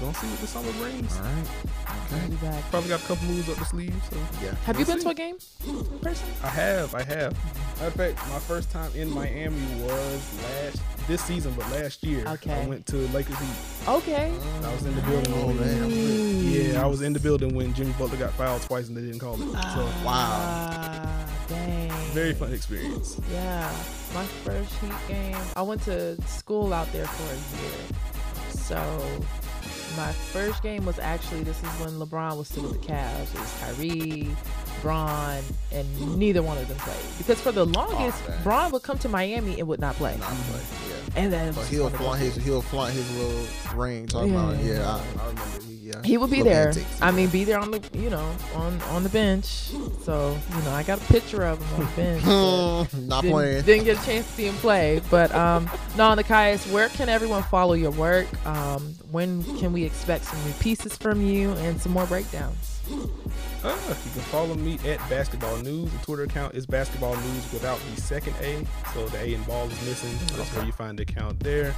Gonna 0.00 0.12
see 0.14 0.26
what 0.26 0.40
the 0.40 0.46
summer 0.48 0.72
brings. 0.72 1.16
All 1.16 1.22
right. 1.22 1.46
I'll 1.86 2.28
be 2.28 2.34
Okay. 2.34 2.46
back. 2.46 2.70
Probably 2.70 2.88
got 2.88 3.00
a 3.02 3.06
couple 3.06 3.28
moves 3.28 3.48
up 3.48 3.56
the 3.58 3.64
sleeve. 3.64 3.94
So 4.10 4.16
Yeah. 4.42 4.54
Have 4.64 4.78
you 4.80 4.84
We'll 4.84 4.96
been 4.96 4.98
see. 4.98 5.04
to 5.04 5.10
a 5.10 5.14
game, 5.14 5.36
person? 6.02 6.26
I 6.42 6.48
have, 6.48 6.94
I 6.94 7.02
have. 7.04 7.32
Matter 7.76 7.86
of 7.86 7.94
fact, 7.94 8.18
my 8.28 8.38
first 8.40 8.70
time 8.70 8.90
in 8.96 9.08
Miami 9.10 9.60
was 9.82 10.20
last 10.42 10.80
this 11.06 11.22
season, 11.22 11.54
but 11.56 11.70
last 11.70 12.02
year. 12.02 12.26
Okay. 12.26 12.52
I 12.62 12.66
went 12.66 12.86
to 12.86 12.96
Lakers 13.08 13.38
Heat. 13.38 13.88
Okay. 13.88 14.32
I 14.64 14.72
was 14.74 14.84
in 14.84 14.94
the 14.96 15.02
building. 15.02 15.34
Oh, 15.34 15.46
when, 15.46 15.56
man. 15.60 16.52
Yeah, 16.72 16.82
I 16.82 16.86
was 16.86 17.02
in 17.02 17.12
the 17.12 17.20
building 17.20 17.54
when 17.54 17.72
Jimmy 17.72 17.92
Butler 17.92 18.16
got 18.18 18.32
fouled 18.32 18.62
twice 18.62 18.88
and 18.88 18.96
they 18.96 19.02
didn't 19.02 19.20
call 19.20 19.40
it. 19.40 19.48
Ah, 19.54 19.74
so 19.74 20.06
Wow. 20.06 21.26
Dang. 21.48 21.90
very 22.12 22.34
fun 22.34 22.52
experience. 22.52 23.20
Yeah, 23.32 23.70
my 24.14 24.24
first 24.44 24.72
Heat 24.80 24.92
game. 25.08 25.36
I 25.54 25.62
went 25.62 25.82
to 25.82 26.20
school 26.26 26.74
out 26.74 26.92
there 26.92 27.06
for 27.06 27.22
a 27.32 27.62
year. 27.62 27.72
So 28.66 28.74
my 29.96 30.10
first 30.10 30.60
game 30.60 30.84
was 30.84 30.98
actually 30.98 31.44
this 31.44 31.56
is 31.62 31.70
when 31.78 31.90
LeBron 32.00 32.36
was 32.36 32.48
still 32.48 32.64
with 32.64 32.82
the 32.82 32.88
Cavs. 32.88 33.32
It 33.32 33.38
was 33.38 33.58
Kyrie, 33.60 34.36
Bron, 34.82 35.42
and 35.72 36.18
neither 36.18 36.42
one 36.42 36.58
of 36.58 36.68
them 36.68 36.76
played 36.78 36.96
because 37.18 37.40
for 37.40 37.52
the 37.52 37.64
longest, 37.66 38.26
dang. 38.26 38.42
Bron 38.42 38.70
would 38.72 38.82
come 38.82 38.98
to 38.98 39.08
Miami 39.08 39.58
and 39.58 39.68
would 39.68 39.80
not 39.80 39.94
play, 39.96 40.16
Not 40.18 40.28
play. 40.30 40.60
Yeah. 40.88 41.22
and 41.22 41.32
then 41.32 41.52
But 41.54 41.66
he'll 41.66 41.90
flaunt 41.90 42.20
his 42.20 42.36
he'll 42.36 42.62
flaunt 42.62 42.92
his 42.92 43.10
little 43.18 43.46
ring 43.78 44.06
talking 44.06 44.32
Yeah. 44.32 44.50
about 44.52 44.64
yeah 44.64 44.88
I, 44.88 45.22
I 45.22 45.28
remember 45.28 45.62
he 45.66 45.74
yeah 45.88 46.02
he 46.04 46.16
would 46.18 46.30
be 46.30 46.42
there. 46.42 46.68
antics, 46.68 47.00
I 47.02 47.10
mean, 47.10 47.28
be 47.28 47.44
there 47.44 47.58
on 47.58 47.70
the 47.70 47.80
you 47.94 48.10
know 48.10 48.34
on 48.54 48.80
on 48.82 49.02
the 49.02 49.08
bench. 49.08 49.44
So 50.02 50.36
you 50.56 50.62
know, 50.62 50.70
I 50.72 50.82
got 50.82 51.00
a 51.00 51.04
picture 51.04 51.42
of 51.44 51.58
him 51.60 51.74
on 51.74 51.80
the 51.80 51.92
bench. 51.96 52.24
not 53.08 53.22
didn't, 53.22 53.32
playing. 53.34 53.62
didn't 53.64 53.84
get 53.84 54.00
a 54.02 54.04
chance 54.06 54.26
to 54.26 54.32
see 54.32 54.46
him 54.46 54.54
play. 54.56 55.00
But 55.10 55.34
um, 55.34 55.64
no, 55.96 56.14
Nekias, 56.14 56.70
where 56.72 56.88
can 56.90 57.08
everyone 57.08 57.42
follow 57.44 57.74
your 57.74 57.90
work? 57.92 58.26
Um, 58.46 58.94
when 59.10 59.42
can 59.58 59.72
we 59.72 59.84
expect 59.84 60.24
some 60.24 60.42
new 60.44 60.52
pieces 60.54 60.96
from 60.96 61.20
you 61.24 61.50
and 61.52 61.80
some 61.80 61.92
more 61.92 62.06
breakdowns? 62.06 62.75
Uh, 63.64 63.76
you 63.88 64.10
can 64.12 64.22
follow 64.30 64.54
me 64.54 64.78
at 64.86 64.98
Basketball 65.10 65.56
News. 65.58 65.90
The 65.90 65.98
Twitter 65.98 66.22
account 66.22 66.54
is 66.54 66.66
Basketball 66.66 67.16
News 67.16 67.52
without 67.52 67.80
the 67.94 68.00
second 68.00 68.34
A. 68.40 68.64
So 68.94 69.06
the 69.08 69.18
A 69.18 69.34
in 69.34 69.42
ball 69.44 69.66
is 69.66 69.82
missing. 69.82 70.12
That's 70.36 70.54
where 70.54 70.64
you 70.64 70.72
find 70.72 70.98
the 70.98 71.02
account 71.02 71.40
there. 71.40 71.74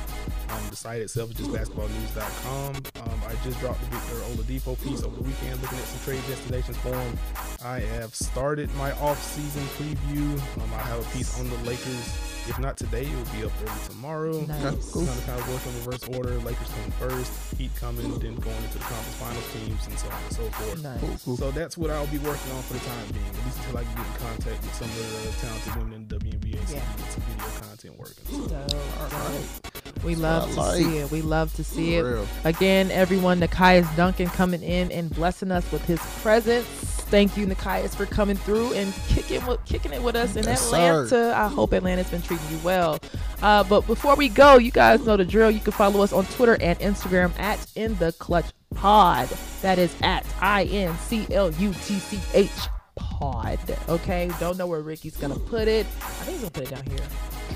Um, 0.50 0.60
the 0.70 0.76
site 0.76 1.00
itself 1.00 1.30
is 1.30 1.36
just 1.36 1.50
basketballnews.com. 1.50 2.76
Um, 2.76 3.22
I 3.26 3.34
just 3.44 3.58
dropped 3.60 3.80
the 3.80 3.86
Victor 3.86 4.16
Oladipo 4.42 4.82
piece 4.82 5.02
over 5.02 5.16
the 5.16 5.22
weekend 5.22 5.60
looking 5.62 5.78
at 5.78 5.84
some 5.84 6.00
trade 6.04 6.22
destinations 6.28 6.76
for 6.78 6.94
him. 6.94 7.18
I 7.64 7.80
have 7.80 8.14
started 8.14 8.74
my 8.76 8.92
off-season 8.92 9.62
preview. 9.78 10.32
Um, 10.62 10.74
I 10.74 10.82
have 10.82 11.00
a 11.00 11.16
piece 11.16 11.38
on 11.40 11.48
the 11.48 11.56
Lakers. 11.58 12.37
If 12.48 12.58
not 12.58 12.76
today, 12.78 13.02
it 13.04 13.14
will 13.14 13.24
be 13.36 13.44
up 13.44 13.52
early 13.60 13.80
tomorrow. 13.88 14.40
Nice. 14.46 14.92
Kind 14.92 15.06
of 15.08 15.22
kind 15.26 15.38
of 15.38 15.48
work 15.52 15.66
in 15.66 15.74
reverse 15.84 16.08
order. 16.16 16.34
Lakers 16.40 16.68
coming 16.68 16.90
first, 16.92 17.30
Heat 17.58 17.70
coming, 17.76 18.08
then 18.18 18.36
going 18.36 18.56
into 18.64 18.78
the 18.78 18.84
conference 18.84 19.16
finals 19.20 19.52
teams, 19.52 19.86
and 19.86 19.98
so 19.98 20.08
on 20.08 20.22
and 20.22 20.32
so 20.32 20.42
forth. 20.56 20.82
Nice. 20.82 21.38
So 21.38 21.50
that's 21.50 21.76
what 21.76 21.90
I'll 21.90 22.06
be 22.06 22.18
working 22.18 22.50
on 22.52 22.62
for 22.62 22.72
the 22.74 22.80
time 22.80 23.06
being, 23.12 23.24
at 23.26 23.44
least 23.44 23.58
until 23.58 23.78
I 23.78 23.84
can 23.84 23.94
get 23.96 24.06
in 24.06 24.12
contact 24.26 24.62
with 24.64 24.74
some 24.74 24.88
of 24.88 24.96
the 24.96 25.46
talented 25.46 25.76
women 25.76 25.92
in 25.92 26.08
the 26.08 26.16
WNBA 26.16 26.66
so 26.66 26.72
we 26.72 26.78
Yeah. 26.80 26.84
can 26.88 26.96
get 26.96 27.12
some 27.12 27.22
video 27.28 27.46
content 27.60 27.98
working. 27.98 28.24
So, 28.26 28.46
Dope, 28.48 28.68
dope. 28.68 29.87
We 30.04 30.14
love 30.14 30.52
to 30.54 30.72
see 30.74 30.98
it. 30.98 31.10
We 31.10 31.22
love 31.22 31.52
to 31.54 31.64
see 31.64 31.94
it. 31.96 32.02
Real. 32.02 32.26
Again, 32.44 32.90
everyone, 32.90 33.40
Nekias 33.40 33.94
Duncan 33.96 34.28
coming 34.28 34.62
in 34.62 34.90
and 34.92 35.10
blessing 35.14 35.50
us 35.50 35.70
with 35.72 35.84
his 35.84 36.00
presence. 36.22 36.66
Thank 37.10 37.36
you, 37.38 37.46
Nekias, 37.46 37.94
for 37.96 38.04
coming 38.06 38.36
through 38.36 38.74
and 38.74 38.92
kicking 39.08 39.40
kicking 39.64 39.92
it 39.94 40.02
with 40.02 40.14
us 40.14 40.36
in 40.36 40.44
Yes, 40.44 40.66
Atlanta. 40.66 41.08
sir. 41.08 41.32
I 41.32 41.48
hope 41.48 41.72
Atlanta's 41.72 42.10
been 42.10 42.20
treating 42.20 42.46
you 42.50 42.58
well. 42.62 42.98
Uh, 43.40 43.64
but 43.64 43.86
before 43.86 44.14
we 44.14 44.28
go, 44.28 44.58
you 44.58 44.70
guys 44.70 45.04
know 45.06 45.16
the 45.16 45.24
drill. 45.24 45.50
You 45.50 45.60
can 45.60 45.72
follow 45.72 46.02
us 46.02 46.12
on 46.12 46.26
Twitter 46.26 46.58
and 46.60 46.78
Instagram 46.80 47.38
at 47.38 47.64
In 47.76 47.94
the 47.96 48.12
Clutch 48.12 48.50
Pod. 48.74 49.28
That 49.62 49.78
is 49.78 49.94
at 50.02 50.26
I 50.42 50.64
N 50.64 50.94
C 50.98 51.26
L 51.30 51.50
U 51.50 51.72
T 51.72 51.98
C 51.98 52.20
H 52.34 52.50
Pod. 52.96 53.58
Okay, 53.88 54.30
don't 54.38 54.58
know 54.58 54.66
where 54.66 54.80
Ricky's 54.82 55.16
gonna 55.16 55.34
put 55.38 55.66
it. 55.66 55.86
I 55.86 56.08
think 56.24 56.38
he's 56.40 56.40
gonna 56.40 56.50
put 56.50 56.64
it 56.64 56.70
down 56.70 56.84
here. 56.84 57.08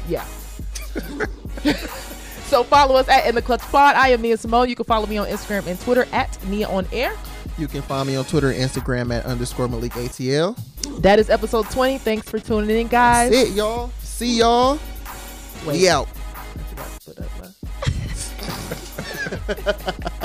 Yeah. 0.08 0.24
So 2.52 2.62
follow 2.62 2.96
us 2.96 3.08
at 3.08 3.26
In 3.26 3.34
the 3.34 3.40
Clutch 3.40 3.62
Pod. 3.62 3.96
I 3.96 4.08
am 4.08 4.20
Nia 4.20 4.36
Simone. 4.36 4.68
You 4.68 4.76
can 4.76 4.84
follow 4.84 5.06
me 5.06 5.16
on 5.16 5.26
Instagram 5.26 5.66
and 5.66 5.80
Twitter 5.80 6.06
at 6.12 6.36
Nia 6.44 6.68
on 6.68 6.86
Air. 6.92 7.16
You 7.56 7.66
can 7.66 7.80
find 7.80 8.06
me 8.06 8.14
on 8.14 8.26
Twitter 8.26 8.50
and 8.50 8.58
Instagram 8.58 9.10
at 9.10 9.24
underscore 9.24 9.68
Malik 9.68 9.92
ATL. 9.92 10.54
That 11.00 11.18
is 11.18 11.30
episode 11.30 11.70
20. 11.70 11.96
Thanks 11.96 12.28
for 12.28 12.38
tuning 12.38 12.68
in, 12.78 12.88
guys. 12.88 13.30
That's 13.30 13.52
it, 13.52 13.56
y'all. 13.56 13.90
See 14.00 14.36
y'all. 14.40 14.78
Wait. 15.64 15.80
We 15.80 15.88
out. 15.88 16.08